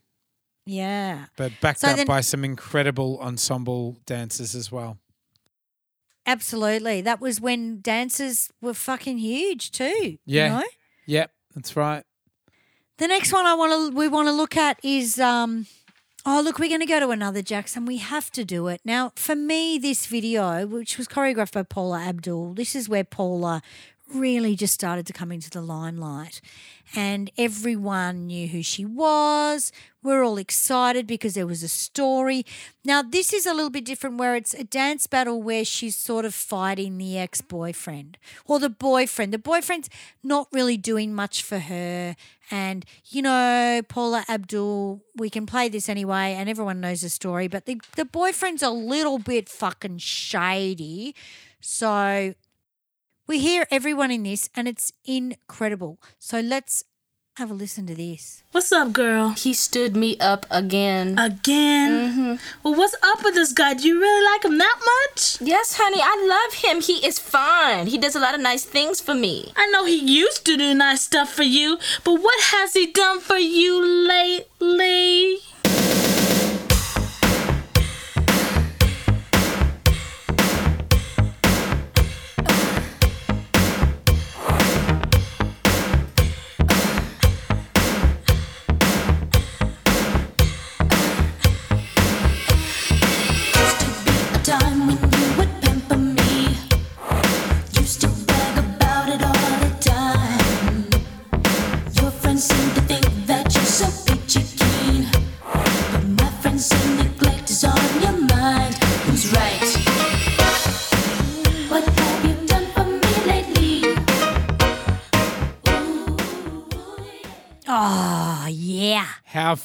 Yeah. 0.70 1.26
But 1.36 1.52
backed 1.62 1.80
So 1.80 1.88
up 1.90 1.98
then- 1.98 2.06
by 2.06 2.22
some 2.22 2.44
incredible 2.46 3.20
ensemble 3.20 3.98
dancers 4.06 4.54
as 4.54 4.72
well. 4.72 5.00
Absolutely. 6.26 7.02
That 7.02 7.20
was 7.20 7.42
when 7.42 7.82
dancers 7.82 8.50
were 8.62 8.74
fucking 8.76 9.18
huge 9.18 9.72
too. 9.72 10.18
Yeah. 10.26 10.46
You 10.46 10.54
know? 10.60 10.68
Yep, 11.08 11.32
that's 11.56 11.76
right. 11.76 12.04
The 12.98 13.08
next 13.08 13.34
one 13.34 13.46
I 13.48 13.56
want 13.56 13.92
to 13.92 13.98
we 13.98 14.08
want 14.08 14.28
to 14.28 14.32
look 14.32 14.56
at 14.56 14.80
is 14.84 15.20
um 15.20 15.66
oh 16.26 16.42
look 16.44 16.60
we're 16.60 16.70
going 16.70 16.82
to 16.82 16.86
go 16.86 17.00
to 17.00 17.10
another 17.10 17.42
Jackson 17.42 17.86
we 17.86 17.98
have 17.98 18.30
to 18.32 18.46
do 18.46 18.68
it. 18.68 18.82
Now 18.86 19.12
for 19.16 19.36
me 19.36 19.80
this 19.80 20.06
video 20.06 20.68
which 20.68 20.98
was 21.00 21.08
choreographed 21.08 21.54
by 21.54 21.64
Paula 21.64 22.02
Abdul 22.02 22.54
this 22.54 22.76
is 22.76 22.88
where 22.88 23.04
Paula 23.06 23.64
really 24.14 24.56
just 24.56 24.74
started 24.74 25.06
to 25.08 25.14
come 25.14 25.32
into 25.32 25.50
the 25.50 25.62
limelight 25.62 26.42
and 26.96 27.32
everyone 27.38 28.28
knew 28.28 28.48
who 28.48 28.64
she 28.64 28.86
was. 28.86 29.72
We're 30.02 30.24
all 30.24 30.38
excited 30.38 31.06
because 31.06 31.34
there 31.34 31.46
was 31.46 31.62
a 31.62 31.68
story. 31.68 32.46
Now, 32.86 33.02
this 33.02 33.34
is 33.34 33.46
a 33.46 33.54
little 33.54 33.70
bit 33.70 33.86
different 33.86 34.18
where 34.18 34.36
it's 34.36 34.54
a 34.54 34.64
dance 34.64 35.06
battle 35.06 35.42
where 35.42 35.66
she's 35.66 35.96
sort 35.96 36.26
of 36.26 36.34
fighting 36.34 36.98
the 36.98 37.18
ex 37.18 37.42
boyfriend 37.42 38.18
or 38.46 38.60
the 38.60 38.70
boyfriend. 38.70 39.34
The 39.34 39.40
boyfriend's 39.40 39.90
not 40.24 40.48
really 40.52 40.78
doing 40.78 41.14
much 41.14 41.44
for 41.44 41.60
her. 41.60 42.16
And, 42.50 42.86
you 43.10 43.22
know, 43.22 43.82
Paula 43.88 44.26
Abdul, 44.28 45.04
we 45.16 45.30
can 45.30 45.46
play 45.46 45.70
this 45.70 45.90
anyway, 45.90 46.34
and 46.34 46.50
everyone 46.50 46.80
knows 46.80 47.02
the 47.02 47.10
story, 47.10 47.48
but 47.48 47.66
the, 47.66 47.80
the 47.96 48.06
boyfriend's 48.06 48.64
a 48.64 48.72
little 48.72 49.20
bit 49.20 49.50
fucking 49.50 50.00
shady. 50.00 51.14
So 51.62 52.34
we 53.30 53.38
hear 53.38 53.68
everyone 53.70 54.10
in 54.10 54.24
this, 54.24 54.50
and 54.56 54.68
it's 54.68 54.92
incredible. 55.06 56.00
So 56.18 56.40
let's 56.40 56.84
have 57.38 57.52
a 57.52 57.54
listen 57.54 57.86
to 57.86 57.94
this. 57.94 58.44
What's 58.52 58.72
up, 58.72 58.92
girl? 58.92 59.30
He 59.30 59.54
stood 59.54 59.96
me 59.96 60.18
up 60.18 60.48
again. 60.50 61.20
Again? 61.20 61.92
Mm-hmm. 61.92 62.36
Well, 62.64 62.74
what's 62.74 62.96
up 63.04 63.24
with 63.24 63.36
this 63.36 63.54
guy? 63.54 63.76
Do 63.76 63.88
you 63.88 64.02
really 64.02 64.26
like 64.26 64.44
him 64.44 64.58
that 64.58 64.80
much? 64.84 65.40
Yes, 65.40 65.78
honey, 65.78 66.02
I 66.02 66.16
love 66.28 66.60
him. 66.64 66.82
He 66.82 67.06
is 67.06 67.20
fine. 67.20 67.86
He 67.86 68.00
does 68.00 68.16
a 68.16 68.20
lot 68.20 68.34
of 68.34 68.42
nice 68.42 68.66
things 68.66 69.00
for 69.00 69.14
me. 69.14 69.54
I 69.56 69.68
know 69.68 69.86
he 69.86 69.96
used 69.96 70.44
to 70.48 70.58
do 70.58 70.74
nice 70.74 71.04
stuff 71.04 71.32
for 71.32 71.44
you, 71.44 71.78
but 72.04 72.16
what 72.16 72.44
has 72.46 72.74
he 72.74 72.92
done 72.92 73.20
for 73.20 73.38
you 73.38 73.80
lately? 74.08 75.38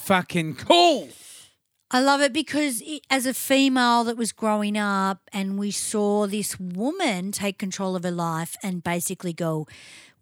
Fucking 0.04 0.56
cool. 0.56 1.08
I 1.90 2.00
love 2.00 2.20
it 2.20 2.32
because 2.32 2.80
it, 2.84 3.02
as 3.10 3.26
a 3.26 3.34
female 3.34 4.04
that 4.04 4.16
was 4.16 4.32
growing 4.32 4.76
up 4.76 5.20
and 5.32 5.58
we 5.58 5.70
saw 5.70 6.26
this 6.26 6.58
woman 6.58 7.30
take 7.30 7.58
control 7.58 7.94
of 7.94 8.02
her 8.02 8.10
life 8.10 8.56
and 8.62 8.82
basically 8.82 9.32
go, 9.32 9.66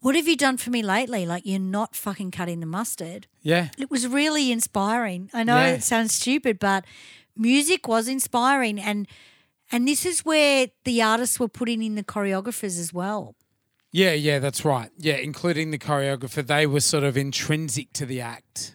What 0.00 0.14
have 0.16 0.28
you 0.28 0.36
done 0.36 0.56
for 0.58 0.70
me 0.70 0.82
lately? 0.82 1.24
Like, 1.24 1.44
you're 1.46 1.60
not 1.60 1.94
fucking 1.94 2.30
cutting 2.32 2.60
the 2.60 2.66
mustard. 2.66 3.26
Yeah. 3.40 3.68
It 3.78 3.90
was 3.90 4.06
really 4.06 4.50
inspiring. 4.52 5.30
I 5.32 5.44
know 5.44 5.56
Yeah. 5.56 5.72
it 5.74 5.82
sounds 5.82 6.12
stupid, 6.12 6.58
but 6.58 6.84
music 7.36 7.88
was 7.88 8.06
inspiring. 8.08 8.78
And, 8.80 9.06
and 9.70 9.86
this 9.88 10.04
is 10.04 10.24
where 10.24 10.66
the 10.84 11.00
artists 11.00 11.40
were 11.40 11.48
putting 11.48 11.82
in 11.82 11.94
the 11.94 12.04
choreographers 12.04 12.78
as 12.78 12.92
well. 12.92 13.34
Yeah, 13.92 14.12
yeah, 14.12 14.38
that's 14.40 14.64
right. 14.64 14.90
Yeah, 14.98 15.16
including 15.16 15.70
the 15.70 15.78
choreographer. 15.78 16.46
They 16.46 16.66
were 16.66 16.80
sort 16.80 17.04
of 17.04 17.16
intrinsic 17.16 17.92
to 17.94 18.04
the 18.06 18.20
act. 18.20 18.74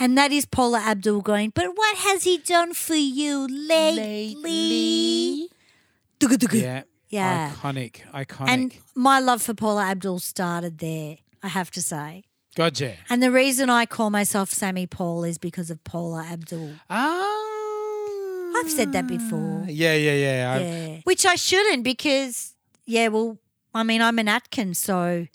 And 0.00 0.16
that 0.16 0.32
is 0.32 0.46
Paula 0.46 0.80
Abdul 0.80 1.22
going, 1.22 1.50
But 1.54 1.76
what 1.76 1.96
has 1.98 2.24
he 2.24 2.38
done 2.38 2.74
for 2.74 2.94
you 2.94 3.46
lately? 3.48 5.48
Yeah. 6.52 6.82
Yeah. 7.08 7.52
Iconic. 7.54 8.02
Iconic. 8.12 8.48
And 8.48 8.74
my 8.94 9.18
love 9.18 9.42
for 9.42 9.54
Paula 9.54 9.84
Abdul 9.86 10.18
started 10.18 10.78
there, 10.78 11.18
I 11.42 11.48
have 11.48 11.70
to 11.72 11.82
say. 11.82 12.24
Gotcha. 12.54 12.96
And 13.08 13.22
the 13.22 13.30
reason 13.30 13.70
I 13.70 13.86
call 13.86 14.10
myself 14.10 14.50
Sammy 14.50 14.86
Paul 14.86 15.24
is 15.24 15.38
because 15.38 15.70
of 15.70 15.82
Paula 15.84 16.24
Abdul. 16.30 16.72
Ah. 16.90 17.44
I've 18.56 18.70
said 18.70 18.92
that 18.92 19.06
before. 19.06 19.64
Yeah, 19.68 19.94
yeah, 19.94 20.14
yeah. 20.14 20.52
I- 20.52 20.58
Yeah. 20.60 21.00
Which 21.04 21.24
I 21.24 21.36
shouldn't 21.36 21.84
because, 21.84 22.54
yeah, 22.84 23.08
well, 23.08 23.38
I 23.74 23.84
mean, 23.84 24.02
I'm 24.02 24.18
an 24.18 24.28
Atkins, 24.28 24.78
so 24.78 25.28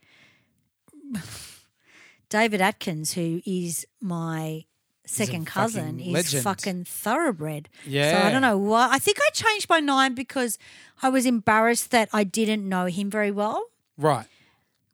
David 2.34 2.62
Atkins, 2.62 3.14
who 3.14 3.42
is 3.46 3.86
my 4.02 4.66
second 5.06 5.46
cousin, 5.46 5.98
fucking 6.00 6.08
is 6.08 6.14
legend. 6.14 6.44
fucking 6.44 6.84
thoroughbred. 6.86 7.70
Yeah. 7.86 8.22
So 8.22 8.28
I 8.28 8.32
don't 8.32 8.42
know 8.42 8.58
why. 8.58 8.90
I 8.92 8.98
think 8.98 9.20
I 9.22 9.30
changed 9.34 9.70
my 9.70 9.80
name 9.80 10.16
because 10.16 10.58
I 11.04 11.10
was 11.10 11.28
embarrassed 11.28 11.92
that 11.92 12.10
I 12.12 12.24
didn't 12.24 12.68
know 12.68 12.86
him 12.88 13.12
very 13.12 13.30
well. 13.30 13.66
Right. 14.00 14.26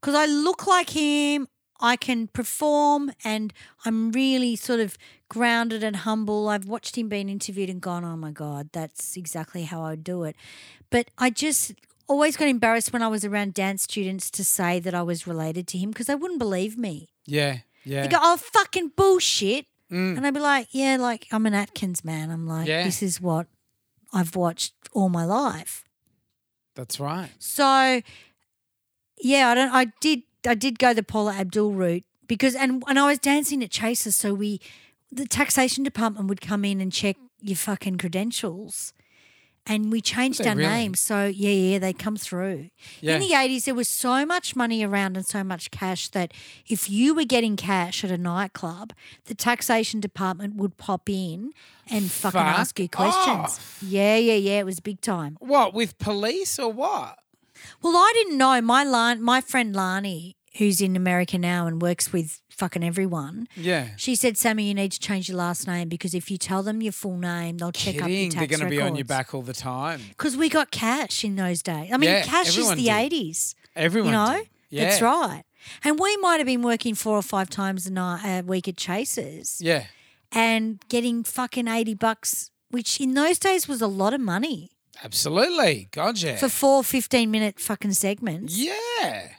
because 0.01 0.15
I 0.15 0.25
look 0.25 0.67
like 0.67 0.89
him. 0.89 1.47
I 1.79 1.95
can 1.95 2.27
perform 2.27 3.13
and 3.23 3.53
I'm 3.85 4.11
really 4.11 4.57
sort 4.57 4.81
of 4.81 4.97
grounded 5.29 5.81
and 5.81 5.95
humble. 5.95 6.49
I've 6.49 6.65
watched 6.65 6.97
him 6.97 7.07
being 7.07 7.29
interviewed 7.29 7.69
and 7.69 7.79
gone, 7.79 8.03
oh 8.03 8.17
my 8.17 8.31
God, 8.31 8.67
that's 8.73 9.15
exactly 9.15 9.63
how 9.63 9.83
I 9.83 9.91
would 9.91 10.03
do 10.03 10.25
it. 10.25 10.35
But 10.89 11.09
I 11.17 11.29
just 11.29 11.71
always 12.09 12.35
got 12.35 12.47
embarrassed 12.49 12.91
when 12.91 13.01
I 13.01 13.07
was 13.07 13.23
around 13.23 13.53
dance 13.53 13.83
students 13.83 14.29
to 14.31 14.43
say 14.43 14.79
that 14.81 14.93
I 14.93 15.01
was 15.03 15.25
related 15.27 15.67
to 15.69 15.77
him 15.77 15.91
because 15.91 16.07
they 16.07 16.15
wouldn't 16.15 16.39
believe 16.39 16.77
me. 16.77 17.07
Yeah. 17.25 17.59
Yeah. 17.85 18.01
They 18.01 18.07
go, 18.09 18.17
oh, 18.19 18.35
fucking 18.37 18.91
bullshit. 18.97 19.65
Mm. 19.91 20.17
And 20.17 20.27
I'd 20.27 20.33
be 20.33 20.39
like, 20.39 20.67
yeah, 20.71 20.97
like 20.99 21.27
I'm 21.31 21.45
an 21.45 21.53
Atkins 21.53 22.03
man. 22.03 22.29
I'm 22.29 22.45
like, 22.47 22.67
Yeah. 22.67 22.83
this 22.83 23.01
is 23.01 23.21
what 23.21 23.47
I've 24.11 24.35
watched 24.35 24.73
all 24.93 25.09
my 25.09 25.23
life. 25.25 25.85
That's 26.75 26.99
right. 26.99 27.29
So, 27.39 28.01
yeah, 29.21 29.49
I 29.49 29.55
don't. 29.55 29.71
I 29.73 29.85
did. 29.99 30.23
I 30.47 30.55
did 30.55 30.79
go 30.79 30.93
the 30.93 31.03
Paula 31.03 31.33
Abdul 31.33 31.73
route 31.73 32.05
because, 32.27 32.55
and 32.55 32.83
and 32.87 32.97
I 32.99 33.05
was 33.07 33.19
dancing 33.19 33.63
at 33.63 33.69
Chasers, 33.71 34.15
so 34.15 34.33
we, 34.33 34.61
the 35.11 35.25
taxation 35.25 35.83
department 35.83 36.27
would 36.29 36.39
come 36.41 36.63
in 36.63 36.79
and 36.79 36.91
check 36.93 37.17
your 37.41 37.57
fucking 37.57 37.97
credentials, 37.97 38.93
and 39.69 39.91
we 39.91 40.01
changed 40.01 40.45
our 40.45 40.55
really? 40.55 40.67
name. 40.67 40.95
So 40.95 41.25
yeah, 41.27 41.49
yeah, 41.51 41.79
they 41.79 41.93
come 41.93 42.17
through. 42.17 42.71
Yeah. 42.99 43.15
In 43.15 43.21
the 43.21 43.33
eighties, 43.33 43.65
there 43.65 43.75
was 43.75 43.87
so 43.87 44.25
much 44.25 44.55
money 44.55 44.83
around 44.83 45.15
and 45.15 45.25
so 45.25 45.43
much 45.43 45.71
cash 45.71 46.09
that 46.09 46.33
if 46.67 46.89
you 46.89 47.13
were 47.13 47.23
getting 47.23 47.55
cash 47.55 48.03
at 48.03 48.11
a 48.11 48.17
nightclub, 48.17 48.91
the 49.25 49.35
taxation 49.35 49.99
department 49.99 50.55
would 50.55 50.77
pop 50.77 51.07
in 51.09 51.53
and 51.89 52.11
fucking 52.11 52.39
Fuck 52.39 52.59
ask 52.59 52.79
you 52.79 52.89
questions. 52.89 53.37
off. 53.37 53.77
Yeah, 53.85 54.17
yeah, 54.17 54.33
yeah. 54.33 54.59
It 54.59 54.65
was 54.65 54.79
big 54.79 54.99
time. 55.01 55.37
What 55.39 55.73
with 55.73 55.97
police 55.99 56.59
or 56.59 56.73
what? 56.73 57.19
Well, 57.81 57.95
I 57.95 58.11
didn't 58.15 58.37
know. 58.37 58.61
My 58.61 58.83
Lan, 58.83 59.21
my 59.21 59.41
friend 59.41 59.75
Lani, 59.75 60.35
who's 60.57 60.81
in 60.81 60.95
America 60.95 61.37
now 61.37 61.67
and 61.67 61.81
works 61.81 62.11
with 62.11 62.41
fucking 62.59 62.83
everyone. 62.83 63.47
Yeah. 63.55 63.89
She 63.95 64.15
said, 64.15 64.37
"Sammy, 64.37 64.67
you 64.67 64.73
need 64.73 64.91
to 64.91 64.99
change 64.99 65.29
your 65.29 65.37
last 65.37 65.65
name 65.65 65.87
because 65.89 66.13
if 66.13 66.29
you 66.29 66.37
tell 66.37 66.61
them 66.61 66.81
your 66.81 66.91
full 66.91 67.17
name, 67.17 67.57
they'll 67.57 67.71
check 67.71 68.01
up 68.01 68.09
your 68.09 68.29
tax 68.29 68.35
They're 68.35 68.47
going 68.57 68.59
to 68.59 68.69
be 68.69 68.81
on 68.81 68.95
your 68.95 69.05
back 69.05 69.33
all 69.33 69.41
the 69.41 69.53
time. 69.53 70.01
Because 70.09 70.35
we 70.37 70.49
got 70.49 70.69
cash 70.69 71.23
in 71.23 71.35
those 71.35 71.63
days. 71.63 71.89
I 71.91 71.97
mean, 71.97 72.09
Yeah, 72.09 72.21
cash 72.23 72.57
is 72.57 72.69
the 72.69 72.75
did. 72.75 72.89
eighties. 72.89 73.55
Everyone 73.75 74.11
you 74.11 74.17
know, 74.19 74.43
did. 74.69 74.81
that's 74.81 75.01
right. 75.01 75.43
And 75.83 75.99
we 75.99 76.15
might 76.17 76.37
have 76.37 76.45
been 76.47 76.61
working 76.61 76.95
four 76.95 77.15
or 77.17 77.21
five 77.21 77.49
times 77.49 77.87
a 77.87 77.91
night 77.91 78.21
a 78.25 78.41
week 78.43 78.67
at 78.67 78.77
Chasers 78.77 79.59
Yeah. 79.61 79.85
and 80.31 80.79
getting 80.89 81.23
fucking 81.23 81.67
eighty 81.67 81.93
bucks, 81.95 82.51
which 82.69 82.99
in 82.99 83.13
those 83.13 83.39
days 83.39 83.67
was 83.67 83.81
a 83.81 83.87
lot 83.87 84.13
of 84.13 84.21
money 84.21 84.71
Absolutely. 85.03 85.87
God, 85.91 86.21
yeah. 86.21 86.35
for 86.37 86.49
four 86.49 86.83
15 86.83 87.31
minute 87.31 87.59
fucking 87.59 87.93
segments. 87.93 88.57
yeah. 88.57 89.29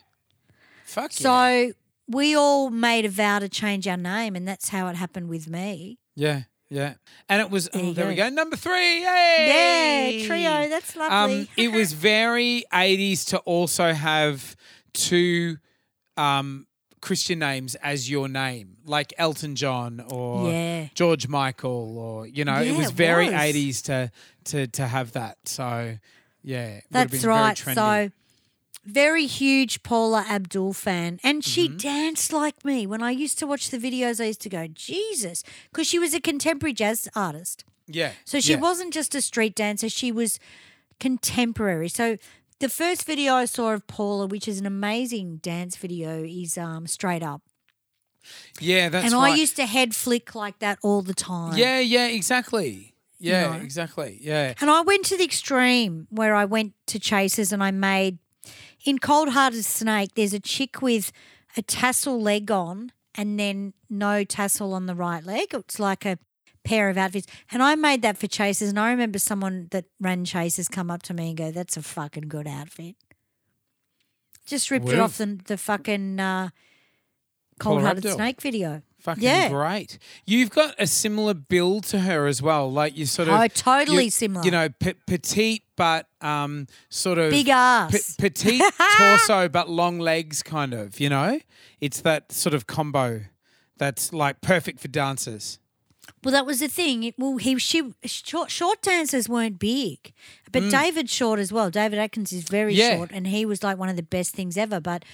Fuck 0.85 1.13
yeah. 1.21 1.71
We 2.11 2.35
all 2.37 2.71
made 2.71 3.05
a 3.05 3.09
vow 3.09 3.39
to 3.39 3.49
change 3.49 3.87
our 3.87 3.97
name, 3.97 4.35
and 4.35 4.47
that's 4.47 4.71
how 4.71 4.89
it 4.89 4.97
happened 4.97 5.29
with 5.29 5.49
me. 5.49 5.99
Yeah. 6.17 6.43
Yeah. 6.69 6.95
And 7.29 7.41
it 7.41 7.51
was, 7.51 7.69
There 7.73 7.83
oh, 7.85 7.93
there 7.93 8.07
we 8.09 8.15
go. 8.15 8.29
Number 8.29 8.57
three. 8.57 9.01
Yay. 9.03 10.19
Yeah, 10.21 10.27
trio. 10.27 10.69
That's 10.69 10.95
lovely. 10.97 11.41
Um, 11.43 11.49
it 11.57 11.73
was 11.73 11.93
very 12.13 12.65
80s 12.73 13.27
to 13.31 13.39
also 13.39 13.93
have 13.93 14.55
two 14.93 15.57
um, 16.17 16.67
Christian 17.01 17.39
names 17.41 17.75
as 17.77 18.09
your 18.11 18.29
name, 18.29 18.77
like 18.85 19.13
Elton 19.19 19.57
John 19.57 20.01
or 20.11 20.51
Yeah. 20.51 20.89
George 20.95 21.27
Michael, 21.29 21.99
or, 21.99 22.27
you 22.27 22.45
know, 22.45 22.61
it 22.61 22.69
Yeah, 22.73 22.77
was 22.79 22.89
it 22.91 22.95
very 22.95 23.27
was. 23.27 23.35
80s 23.35 23.83
to, 23.85 24.11
to, 24.45 24.67
to 24.69 24.87
have 24.87 25.13
that. 25.13 25.39
So, 25.47 25.97
yeah. 26.43 26.67
it 26.67 26.85
would 26.93 26.99
have 26.99 27.11
been 27.11 27.21
very 27.21 27.35
right. 27.35 27.59
So, 27.59 28.11
very 28.85 29.27
huge 29.27 29.83
Paula 29.83 30.25
Abdul 30.29 30.73
fan. 30.73 31.21
And 31.23 31.45
she 31.45 31.69
Mm-hmm. 31.69 31.77
danced 31.77 32.33
like 32.33 32.65
me. 32.65 32.87
When 32.87 33.03
I 33.03 33.11
used 33.11 33.39
to 33.41 33.47
watch 33.47 33.71
the 33.71 33.79
videos, 33.79 34.21
I 34.21 34.27
used 34.27 34.41
to 34.43 34.49
go, 34.49 34.67
Jesus, 34.67 35.43
because 35.71 35.87
she 35.87 35.99
was 35.99 36.15
a 36.15 36.21
contemporary 36.21 36.73
jazz 36.73 37.09
artist. 37.15 37.65
yeah. 37.87 38.13
So 38.25 38.41
she 38.41 38.53
yeah. 38.53 38.61
wasn't 38.61 38.93
just 38.95 39.15
a 39.15 39.21
street 39.21 39.55
dancer, 39.55 39.89
she 39.89 40.11
was 40.13 40.39
contemporary. 40.99 41.89
So 41.89 42.17
the 42.61 42.69
first 42.69 43.05
video 43.07 43.35
I 43.35 43.47
saw 43.47 43.73
of 43.73 43.87
Paula, 43.87 44.27
which 44.27 44.47
is 44.47 44.61
an 44.61 44.67
amazing 44.67 45.39
dance 45.39 45.77
video, 45.77 46.23
is 46.23 46.57
um, 46.59 46.87
Straight 46.87 47.23
Up. 47.23 47.43
Yeah, 48.61 48.91
that's 48.91 49.07
and 49.07 49.15
right. 49.15 49.33
I 49.33 49.35
used 49.37 49.57
to 49.57 49.67
head 49.67 49.95
flick 49.95 50.35
like 50.35 50.59
that 50.59 50.79
all 50.83 51.01
the 51.03 51.15
time. 51.15 51.57
Yeah, 51.57 51.81
yeah, 51.81 52.07
exactly. 52.07 52.95
Yeah, 53.19 53.57
know? 53.57 53.63
exactly. 53.63 54.19
Yeah. 54.21 54.55
And 54.61 54.71
I 54.71 54.83
went 54.83 55.05
to 55.07 55.17
the 55.17 55.25
extreme 55.25 56.07
where 56.11 56.35
I 56.35 56.45
went 56.45 56.75
to 56.89 56.99
Chasers 56.99 57.51
and 57.53 57.63
I 57.63 57.71
made 57.71 58.19
in 58.85 58.99
Cold 58.99 59.31
Hearted 59.31 59.65
Snake, 59.65 60.11
there's 60.15 60.33
a 60.35 60.41
chick 60.41 60.81
with 60.83 61.13
a 61.57 61.63
tassel 61.63 62.21
leg 62.21 62.51
on 62.51 62.93
and 63.15 63.39
then 63.39 63.75
no 63.89 64.25
tassel 64.25 64.73
on 64.73 64.87
the 64.87 64.95
right 64.95 65.25
leg. 65.25 65.49
It's 65.53 65.79
like 65.79 66.05
a 66.07 66.19
pair 66.65 66.89
of 66.89 66.97
outfits. 66.97 67.27
And 67.51 67.63
I 67.63 67.75
made 67.75 68.03
that 68.03 68.17
for 68.19 68.27
Chasers 68.27 68.69
and 68.69 68.79
I 68.79 68.91
remember 68.91 69.19
someone 69.19 69.69
that 69.71 69.87
ran 70.01 70.25
Chasers 70.25 70.69
come 70.69 70.91
up 70.91 71.03
to 71.05 71.15
me 71.15 71.29
and 71.31 71.37
go, 71.37 71.51
That's 71.51 71.77
a 71.77 71.83
fucking 71.83 72.29
good 72.29 72.47
outfit. 72.47 72.97
Just 74.47 74.71
ripped 74.71 74.89
it 74.89 74.99
off 74.99 75.19
the, 75.19 75.39
the 75.47 75.57
fucking 75.57 76.19
uh, 76.19 76.49
Cold 77.59 77.83
Hearted. 77.83 78.11
Snake 78.13 78.41
video. 78.41 78.83
Fucking 79.01 79.23
Yeah. 79.23 79.49
great. 79.49 79.99
You've 80.27 80.51
got 80.51 80.75
a 80.79 80.87
similar 80.87 81.35
build 81.35 81.85
to 81.85 82.01
her 82.01 82.27
as 82.27 82.43
well. 82.43 82.71
Like 82.71 82.97
you 82.97 83.07
sort 83.07 83.29
of 83.29 83.41
Oh, 83.41 83.47
totally 83.49 84.11
similar. 84.11 84.45
You 84.45 84.51
know, 84.51 84.69
pe- 84.69 84.95
petite 85.07 85.63
but 85.81 86.07
um 86.21 86.67
sort 86.91 87.19
of 87.19 87.31
Big 87.31 87.49
ass. 87.49 88.17
pe- 88.17 88.29
petite 88.29 88.63
torso 88.99 89.49
but 89.49 89.69
long 89.71 89.99
legs 89.99 90.43
kind 90.43 90.75
of, 90.75 91.01
you 91.01 91.09
know? 91.09 91.41
It's 91.81 92.01
that 92.03 92.33
sort 92.33 92.55
of 92.55 92.67
combo 92.67 93.23
that's 93.79 94.13
like 94.13 94.43
perfect 94.43 94.79
for 94.81 94.89
dancers. 94.89 95.59
Well, 96.23 96.33
that 96.33 96.45
was 96.45 96.59
the 96.61 96.69
thing. 96.69 97.05
It- 97.05 97.15
Well, 97.19 97.39
he 97.39 97.57
she 97.59 97.79
short, 98.05 98.51
short 98.51 98.83
dancers 98.83 99.27
weren't 99.29 99.59
big, 99.59 100.13
but 100.53 100.63
David's 100.71 101.13
short 101.21 101.39
as 101.41 101.51
well. 101.53 101.71
David 101.71 101.99
Atkins 101.99 102.31
is 102.33 102.45
very 102.45 102.75
Mm. 102.75 102.77
Yeah. 102.83 102.97
short, 102.97 103.11
and 103.13 103.27
he 103.27 103.47
was 103.47 103.63
like 103.63 103.79
one 103.79 103.89
of 103.89 103.97
the 103.97 104.03
best 104.17 104.35
things 104.35 104.57
ever. 104.59 104.81
But 104.81 105.05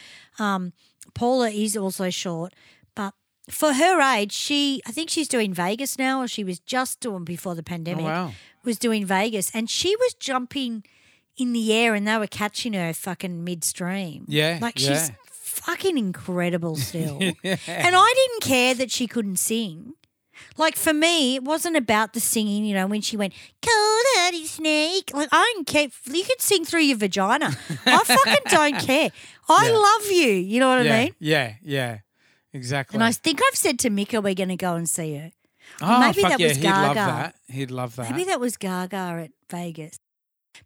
um, 0.41 0.73
Paula 1.15 1.51
is 1.51 1.77
also 1.77 2.11
short, 2.11 2.53
but 2.97 3.13
for 3.49 3.73
her 3.75 4.01
age, 4.17 4.33
she 4.33 4.81
I 4.89 4.91
think 4.91 5.11
she's 5.11 5.29
doing 5.29 5.55
Vegas 5.55 5.97
now, 5.99 6.23
or 6.23 6.29
she 6.29 6.43
was 6.45 6.59
just 6.59 6.99
doing 7.01 7.25
before 7.25 7.55
the 7.55 7.63
pandemic. 7.63 8.05
Oh, 8.05 8.09
wow. 8.09 8.33
Was 8.67 8.79
doing 8.79 9.07
Vegas, 9.07 9.51
and 9.55 9.71
she 9.71 9.97
was 9.97 10.13
jumping 10.15 10.85
in 11.39 11.53
the 11.55 11.73
air, 11.73 11.95
and 11.95 12.07
they 12.07 12.19
were 12.19 12.27
catching 12.27 12.73
her 12.75 12.93
fucking 12.93 13.43
midstream. 13.45 14.25
Yeah, 14.29 14.59
like 14.61 14.79
yeah. 14.81 14.89
she's 14.99 15.13
fucking 15.31 15.97
incredible 15.97 16.77
still. 16.77 17.19
And 17.43 17.97
I 17.97 18.13
didn't 18.15 18.43
care 18.43 18.75
that 18.75 18.91
she 18.91 19.07
couldn't 19.07 19.37
sing. 19.39 19.95
Like 20.59 20.77
for 20.77 20.93
me, 20.93 21.37
it 21.37 21.45
wasn't 21.45 21.77
about 21.77 22.13
the 22.13 22.21
singing. 22.21 22.65
You 22.67 22.75
know, 22.75 22.87
when 22.87 23.01
she 23.01 23.17
went 23.17 23.33
cold 23.63 24.05
hearted 24.17 24.47
snake, 24.47 25.11
like 25.15 25.29
I 25.33 25.53
don't 25.55 25.67
care. 25.67 25.89
You 26.13 26.25
could 26.25 26.41
sing 26.43 26.65
through 26.65 26.83
your 26.83 26.99
vagina. 26.99 27.57
I 27.87 27.99
fucking 28.05 28.43
don't 28.51 28.79
care. 28.81 29.11
I 29.49 29.69
Yeah. 29.69 29.77
love 29.77 30.11
you. 30.11 30.33
You 30.33 30.61
know 30.61 30.77
what 30.77 30.85
yeah, 30.85 30.95
I 30.97 31.05
mean? 31.05 31.15
yeah, 31.21 31.55
yeah. 31.63 31.99
Exactly. 32.53 32.97
And 32.97 33.05
I 33.05 33.13
think 33.13 33.41
I've 33.51 33.57
said 33.57 33.79
to 33.81 33.91
Mika 33.91 34.21
we're 34.21 34.35
going 34.35 34.49
to 34.49 34.57
go 34.57 34.75
and 34.75 34.89
see 34.89 35.15
her. 35.17 35.31
Oh, 35.81 36.01
maybe 36.01 36.23
fuck 36.23 36.31
that 36.33 36.41
yeah, 36.41 36.49
was 36.49 36.57
he'd 36.57 36.65
love 36.65 36.95
Gaga. 36.95 36.95
that. 36.95 37.35
He'd 37.49 37.71
love 37.71 37.97
that. 37.97 38.11
Maybe 38.11 38.25
that 38.25 38.41
was 38.41 38.57
Gaga 38.57 38.97
at 38.97 39.31
Vegas. 39.51 39.99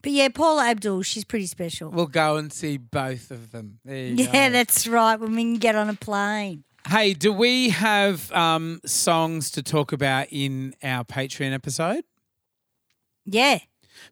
But 0.02 0.12
yeah, 0.12 0.28
Paula 0.28 0.68
Abdul, 0.68 1.02
she's 1.02 1.24
pretty 1.24 1.46
special. 1.46 1.90
We'll 1.90 2.06
go 2.06 2.36
and 2.36 2.52
see 2.52 2.76
both 2.76 3.30
of 3.30 3.50
them. 3.50 3.80
There 3.84 3.96
you 3.96 4.24
yeah, 4.24 4.48
go. 4.48 4.52
that's 4.52 4.86
right. 4.86 5.18
When 5.18 5.34
we 5.34 5.42
can 5.42 5.56
get 5.56 5.74
on 5.74 5.88
a 5.88 5.94
plane. 5.94 6.64
Hey, 6.88 7.12
do 7.12 7.32
we 7.32 7.70
have 7.70 8.32
um, 8.32 8.80
songs 8.86 9.50
to 9.52 9.62
talk 9.62 9.92
about 9.92 10.28
in 10.30 10.74
our 10.82 11.04
Patreon 11.04 11.52
episode? 11.52 12.04
Yeah. 13.26 13.58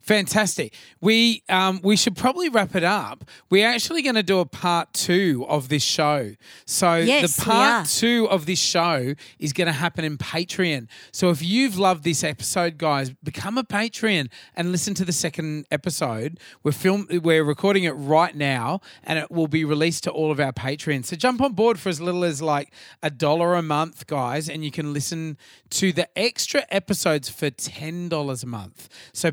Fantastic. 0.01 0.74
We 1.01 1.43
um, 1.48 1.81
we 1.82 1.97
should 1.97 2.16
probably 2.16 2.48
wrap 2.48 2.74
it 2.74 2.85
up. 2.85 3.24
We're 3.51 3.66
actually 3.66 4.02
going 4.02 4.15
to 4.15 4.23
do 4.23 4.39
a 4.40 4.47
part 4.47 4.93
two 4.93 5.44
of 5.48 5.69
this 5.69 5.82
show. 5.82 6.35
So 6.65 6.97
Yes, 6.97 7.36
the 7.36 7.43
part 7.44 7.86
two 7.89 8.28
of 8.31 8.47
this 8.47 8.59
show 8.59 9.15
is 9.39 9.52
going 9.52 9.66
to 9.66 9.73
happen 9.73 10.05
in 10.05 10.19
Patreon. 10.19 10.89
So 11.12 11.31
if 11.31 11.43
you've 11.43 11.78
loved 11.78 12.05
this 12.05 12.24
episode, 12.24 12.78
guys, 12.78 13.10
become 13.23 13.59
a 13.59 13.65
Patreon 13.65 14.31
and 14.55 14.73
listen 14.73 14.94
to 14.94 15.05
the 15.05 15.12
second 15.12 15.66
episode. 15.70 16.39
We're 16.62 16.73
film 16.73 17.06
we're 17.10 17.44
recording 17.44 17.85
it 17.85 17.93
right 17.93 18.35
now, 18.35 18.81
and 19.05 19.19
it 19.19 19.31
will 19.31 19.48
be 19.48 19.65
released 19.65 20.05
to 20.05 20.10
all 20.10 20.31
of 20.31 20.40
our 20.40 20.52
Patreons. 20.52 21.06
So 21.06 21.16
jump 21.16 21.40
on 21.40 21.52
board 21.52 21.78
for 21.78 21.89
as 21.89 22.01
little 22.01 22.24
as 22.24 22.40
like 22.43 22.73
a 23.02 23.10
dollar 23.10 23.55
a 23.55 23.62
month, 23.62 24.06
guys, 24.06 24.48
and 24.48 24.65
you 24.65 24.70
can 24.70 24.93
listen 24.93 25.36
to 25.70 25.93
the 25.93 26.09
extra 26.19 26.65
episodes 26.70 27.28
for 27.28 27.51
ten 27.51 28.09
dollars 28.09 28.43
a 28.43 28.47
month. 28.47 28.89
So 29.12 29.31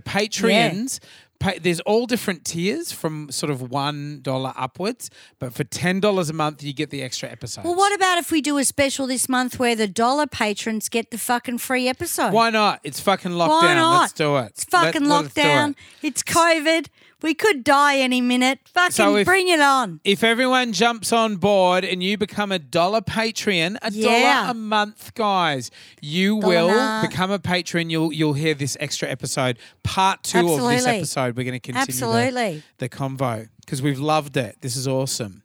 Patreons. 0.50 1.00
Pay, 1.38 1.60
there's 1.60 1.82
all 1.82 2.06
different 2.06 2.46
tiers 2.46 2.94
from 2.94 3.30
sort 3.30 3.50
of 3.50 3.62
one 3.70 4.22
dollar 4.22 4.54
upwards, 4.56 5.10
but 5.38 5.54
for 5.54 5.66
ten 5.66 6.00
dollars 6.00 6.30
a 6.30 6.34
month 6.34 6.64
you 6.64 6.72
get 6.72 6.92
the 6.92 7.04
extra 7.04 7.30
episodes. 7.30 7.66
Well, 7.66 7.76
what 7.76 7.94
about 7.94 8.18
if 8.20 8.32
we 8.32 8.40
do 8.42 8.58
a 8.58 8.64
special 8.64 9.06
this 9.06 9.28
month 9.28 9.60
where 9.60 9.76
the 9.76 9.88
dollar 9.88 10.28
patrons 10.28 10.88
get 10.88 11.12
the 11.12 11.18
fucking 11.18 11.58
free 11.58 11.90
episode? 11.90 12.32
Why 12.32 12.52
not? 12.52 12.80
It's 12.86 13.02
fucking 13.02 13.32
lockdown. 13.32 13.50
Why 13.50 13.74
not? 13.74 14.00
Let's 14.02 14.14
do 14.14 14.38
it. 14.38 14.46
It's 14.52 14.64
fucking 14.64 15.04
Let- 15.10 15.26
lockdown. 15.26 15.72
it. 15.72 15.76
It's 16.04 16.24
COVID. 16.24 16.88
We 17.22 17.34
could 17.34 17.64
die 17.64 17.98
any 18.00 18.22
minute. 18.22 18.60
Fucking 18.74 18.92
So 18.92 19.16
if- 19.16 19.26
bring 19.26 19.48
it 19.48 19.60
on. 19.62 20.00
If 20.04 20.24
everyone 20.24 20.74
jumps 20.74 21.12
on 21.14 21.38
board 21.38 21.84
and 21.86 22.04
you 22.04 22.18
become 22.18 22.52
a 22.52 22.60
dollar 22.60 23.02
Patreon, 23.02 23.78
a 23.82 23.92
Yeah. 23.92 24.34
dollar 24.44 24.52
a 24.52 24.54
month, 24.54 25.14
guys, 25.16 25.72
you 26.02 26.40
Dollar 26.42 26.48
will 26.68 27.02
become 27.08 27.32
a 27.32 27.40
patron. 27.40 27.90
You'll 27.90 28.12
you'll 28.14 28.34
hear 28.34 28.54
this 28.54 28.76
extra 28.80 29.10
episode, 29.10 29.58
part 29.84 30.24
two 30.24 30.40
of 30.54 30.70
this 30.70 30.86
episode. 30.86 31.36
We're 31.38 31.44
going 31.46 31.54
to 31.54 31.60
continue 31.60 31.86
the- 31.86 31.92
Absolutely. 32.06 32.64
the, 32.78 32.90
convo 32.90 33.48
because 33.62 33.82
we've 33.82 34.00
loved 34.00 34.38
it. 34.38 34.58
This 34.62 34.76
is 34.76 34.88
awesome. 34.88 35.42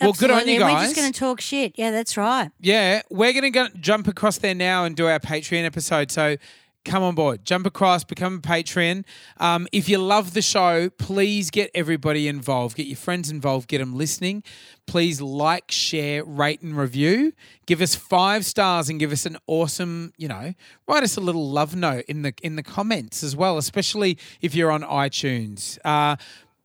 Well, 0.00 0.12
good 0.14 0.30
on 0.32 0.38
Absolutely. 0.38 0.54
you 0.54 0.60
We're 0.60 0.66
guys. 0.72 0.82
just 0.88 0.96
going 0.96 1.12
to 1.12 1.18
talk 1.20 1.40
shit. 1.40 1.74
Yeah, 1.76 1.92
that's 1.92 2.16
right. 2.16 2.50
Yeah, 2.60 3.02
we're 3.08 3.32
going 3.32 3.44
to 3.44 3.50
go 3.50 3.68
jump 3.80 4.08
across 4.08 4.38
there 4.38 4.54
now 4.54 4.84
and 4.84 4.96
do 4.96 5.06
our 5.06 5.20
Patreon 5.20 5.64
episode. 5.64 6.10
So 6.10 6.36
come 6.84 7.02
on 7.02 7.14
board, 7.14 7.44
jump 7.44 7.66
across, 7.66 8.04
become 8.04 8.36
a 8.36 8.38
Patreon. 8.38 9.04
Um, 9.38 9.66
if 9.72 9.88
you 9.88 9.98
love 9.98 10.34
the 10.34 10.42
show, 10.42 10.90
please 10.90 11.50
get 11.50 11.70
everybody 11.74 12.28
involved. 12.28 12.76
Get 12.76 12.86
your 12.86 12.96
friends 12.96 13.30
involved. 13.30 13.68
Get 13.68 13.78
them 13.78 13.96
listening. 13.96 14.42
Please 14.86 15.20
like, 15.20 15.70
share, 15.70 16.24
rate, 16.24 16.60
and 16.62 16.76
review. 16.76 17.32
Give 17.66 17.80
us 17.80 17.94
five 17.94 18.44
stars 18.44 18.88
and 18.88 18.98
give 18.98 19.12
us 19.12 19.26
an 19.26 19.38
awesome, 19.46 20.12
you 20.16 20.28
know, 20.28 20.54
write 20.88 21.02
us 21.02 21.16
a 21.16 21.20
little 21.20 21.48
love 21.48 21.76
note 21.76 22.04
in 22.08 22.22
the 22.22 22.34
in 22.42 22.56
the 22.56 22.62
comments 22.62 23.22
as 23.22 23.36
well, 23.36 23.58
especially 23.58 24.18
if 24.40 24.54
you're 24.54 24.72
on 24.72 24.82
iTunes. 24.82 25.78
Uh, 25.84 26.16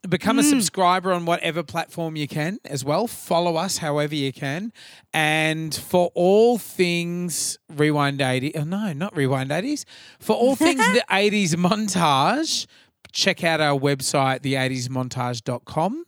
become 0.08 0.38
a 0.38 0.42
hmm. 0.42 0.48
subscriber 0.48 1.12
on 1.12 1.24
whatever 1.24 1.62
platform 1.62 2.16
you 2.16 2.26
can 2.26 2.58
as 2.64 2.84
well. 2.84 3.06
Follow 3.06 3.56
us 3.56 3.78
however 3.78 4.14
you 4.14 4.32
can. 4.32 4.72
And 5.12 5.74
for 5.74 6.10
all 6.14 6.58
things 6.58 7.58
Rewind 7.68 8.20
80, 8.20 8.56
oh 8.56 8.64
no, 8.64 8.92
not 8.92 9.16
Rewind 9.16 9.50
80s. 9.50 9.84
For 10.18 10.34
all 10.34 10.56
things 10.66 10.80
the 10.92 11.04
80s 11.10 11.54
montage, 11.54 12.66
check 13.12 13.44
out 13.44 13.60
our 13.60 13.78
website, 13.78 14.40
the80smontage.com. 14.40 16.04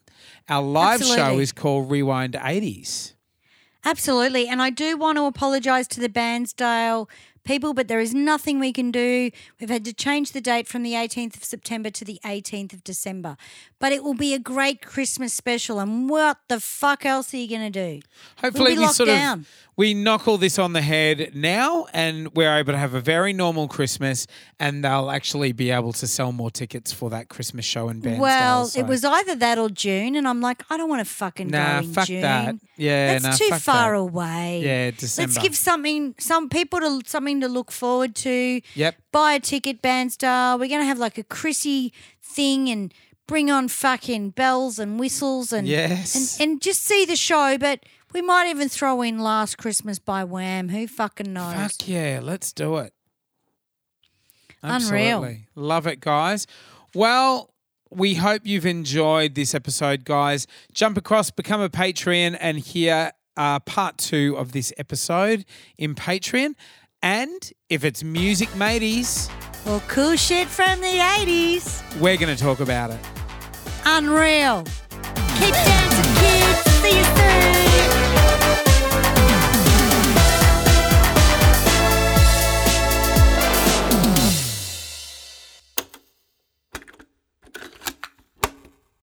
Our 0.49 0.63
live 0.63 1.03
show 1.03 1.39
is 1.39 1.53
called 1.53 1.91
Rewind 1.91 2.35
80s. 2.35 3.15
Absolutely. 3.85 4.47
And 4.47 4.61
I 4.61 4.71
do 4.71 4.97
want 4.97 5.17
to 5.17 5.25
apologise 5.25 5.87
to 5.89 6.01
the 6.01 6.09
Bairnsdale 6.09 7.09
people, 7.45 7.73
but 7.73 7.89
there 7.89 8.01
is 8.01 8.15
nothing 8.15 8.61
we 8.61 8.73
can 8.73 8.91
do. 8.91 9.31
We've 9.59 9.71
had 9.71 9.85
to 9.87 9.93
change 9.93 10.33
the 10.33 10.41
date 10.41 10.69
from 10.69 10.83
the 10.83 10.93
18th 10.93 11.37
of 11.37 11.45
September 11.45 11.91
to 11.91 12.05
the 12.05 12.21
18th 12.25 12.73
of 12.73 12.85
December. 12.85 13.37
But 13.81 13.93
it 13.93 14.05
will 14.05 14.15
be 14.15 14.35
a 14.35 14.39
great 14.39 14.83
Christmas 14.83 15.33
special. 15.33 15.81
And 15.81 16.09
what 16.11 16.39
the 16.49 16.61
fuck 16.61 17.07
else 17.07 17.33
are 17.33 17.39
you 17.39 17.49
going 17.49 17.73
to 17.73 17.97
do? 17.97 18.03
Hopefully, 18.37 18.75
we'll 18.75 18.89
we 18.89 18.93
sort 18.93 19.07
down. 19.09 19.41
of 19.41 19.49
we 19.77 19.95
knock 19.95 20.29
all 20.29 20.37
this 20.37 20.59
on 20.59 20.75
the 20.75 20.83
head 20.83 21.31
now, 21.35 21.87
and 21.95 22.35
we're 22.35 22.55
able 22.55 22.75
to 22.75 22.79
have 22.79 22.93
a 22.93 23.01
very 23.01 23.33
normal 23.33 23.67
Christmas, 23.67 24.27
and 24.59 24.85
they'll 24.85 25.11
actually 25.11 25.53
be 25.53 25.71
able 25.71 25.95
to 25.95 26.07
sell 26.07 26.33
more 26.33 26.51
tickets 26.51 26.93
for 26.93 27.09
that 27.09 27.31
Christmas 27.31 27.65
show 27.65 27.89
and 27.89 28.03
Bairnsdale. 28.03 28.19
Well, 28.19 28.67
so- 28.67 28.81
it 28.81 28.87
was 28.87 29.03
either 29.03 29.35
that 29.37 29.57
or 29.57 29.71
June, 29.71 30.15
and 30.15 30.29
I'm 30.29 30.43
like, 30.43 30.63
I 30.69 30.77
don't 30.77 30.91
want 30.91 31.01
to 31.07 31.11
fucking 31.11 31.49
Nah, 31.49 31.81
go 31.81 31.87
in 31.87 31.93
fuck 31.95 32.07
June. 32.09 32.21
that. 32.21 32.57
Yeah, 32.77 33.19
that's 33.19 33.41
nah, 33.41 33.47
too 33.47 33.55
far 33.59 33.93
that. 33.93 33.99
away. 33.99 34.61
Yeah, 34.63 34.91
December. 34.91 35.33
Let's 35.33 35.43
give 35.43 35.57
something, 35.57 36.15
some 36.19 36.51
people 36.51 36.81
to 36.81 37.01
something 37.07 37.41
to 37.41 37.49
look 37.49 37.73
forward 37.73 38.15
to. 38.17 38.61
Yep. 38.75 38.97
Buy 39.13 39.33
a 39.35 39.41
ticket, 39.41 39.81
Bairnsdale. 39.81 40.61
We're 40.61 40.69
gonna 40.69 40.85
have 40.85 40.99
like 40.99 41.17
a 41.17 41.25
Chrissy 41.25 41.95
thing 42.23 42.69
and 42.69 42.93
bring 43.31 43.51
on 43.51 43.69
fucking 43.69 44.31
bells 44.31 44.79
and 44.79 44.99
whistles 45.01 45.53
and 45.53 45.67
Yes. 45.67 46.39
and, 46.41 46.51
and 46.51 46.61
just 46.61 46.83
see 46.83 47.05
the 47.05 47.17
show. 47.17 47.57
But 47.57 47.85
we 48.13 48.21
might 48.23 48.49
even 48.49 48.69
throw 48.69 49.01
in 49.03 49.21
Last 49.21 49.57
Christmas 49.57 49.99
by 49.99 50.25
Wham. 50.25 50.69
Who 50.69 50.87
fucking 50.89 51.33
knows? 51.33 51.55
Fuck 51.55 51.89
yeah, 51.89 52.21
let's 52.23 52.53
do 52.53 52.77
it. 52.79 52.93
Unreal. 54.63 55.37
Love 55.55 55.87
it, 55.87 56.01
guys. 56.01 56.47
Well, 56.95 57.55
we 57.91 58.15
hope 58.15 58.43
you've 58.45 58.67
enjoyed 58.67 59.35
this 59.35 59.55
episode, 59.55 60.05
guys. 60.05 60.47
Jump 60.73 60.99
across, 60.99 61.31
become 61.31 61.61
a 61.61 61.69
Patreon, 61.71 62.37
and 62.41 62.59
hear 62.59 63.13
uh, 63.37 63.61
part 63.61 63.97
two 63.97 64.35
of 64.37 64.53
this 64.53 64.73
episode 64.77 65.45
in 65.79 65.95
Patreon. 65.95 66.55
And 67.03 67.53
if 67.71 67.85
it's 67.85 68.03
music 68.05 68.55
mateys, 68.57 69.31
Or 69.67 69.81
cool 69.89 70.17
shit 70.17 70.49
from 70.49 70.81
the 70.81 70.99
80s. 70.99 71.83
we're 72.01 72.17
going 72.19 72.35
to 72.35 72.43
talk 72.43 72.61
about 72.61 72.91
it. 72.91 72.99
Unreal. 73.87 74.65
Keep 75.39 75.55
dancing, 75.55 76.15
kids. 76.21 76.71
See 76.81 76.99
you 76.99 77.05
soon. 77.05 77.90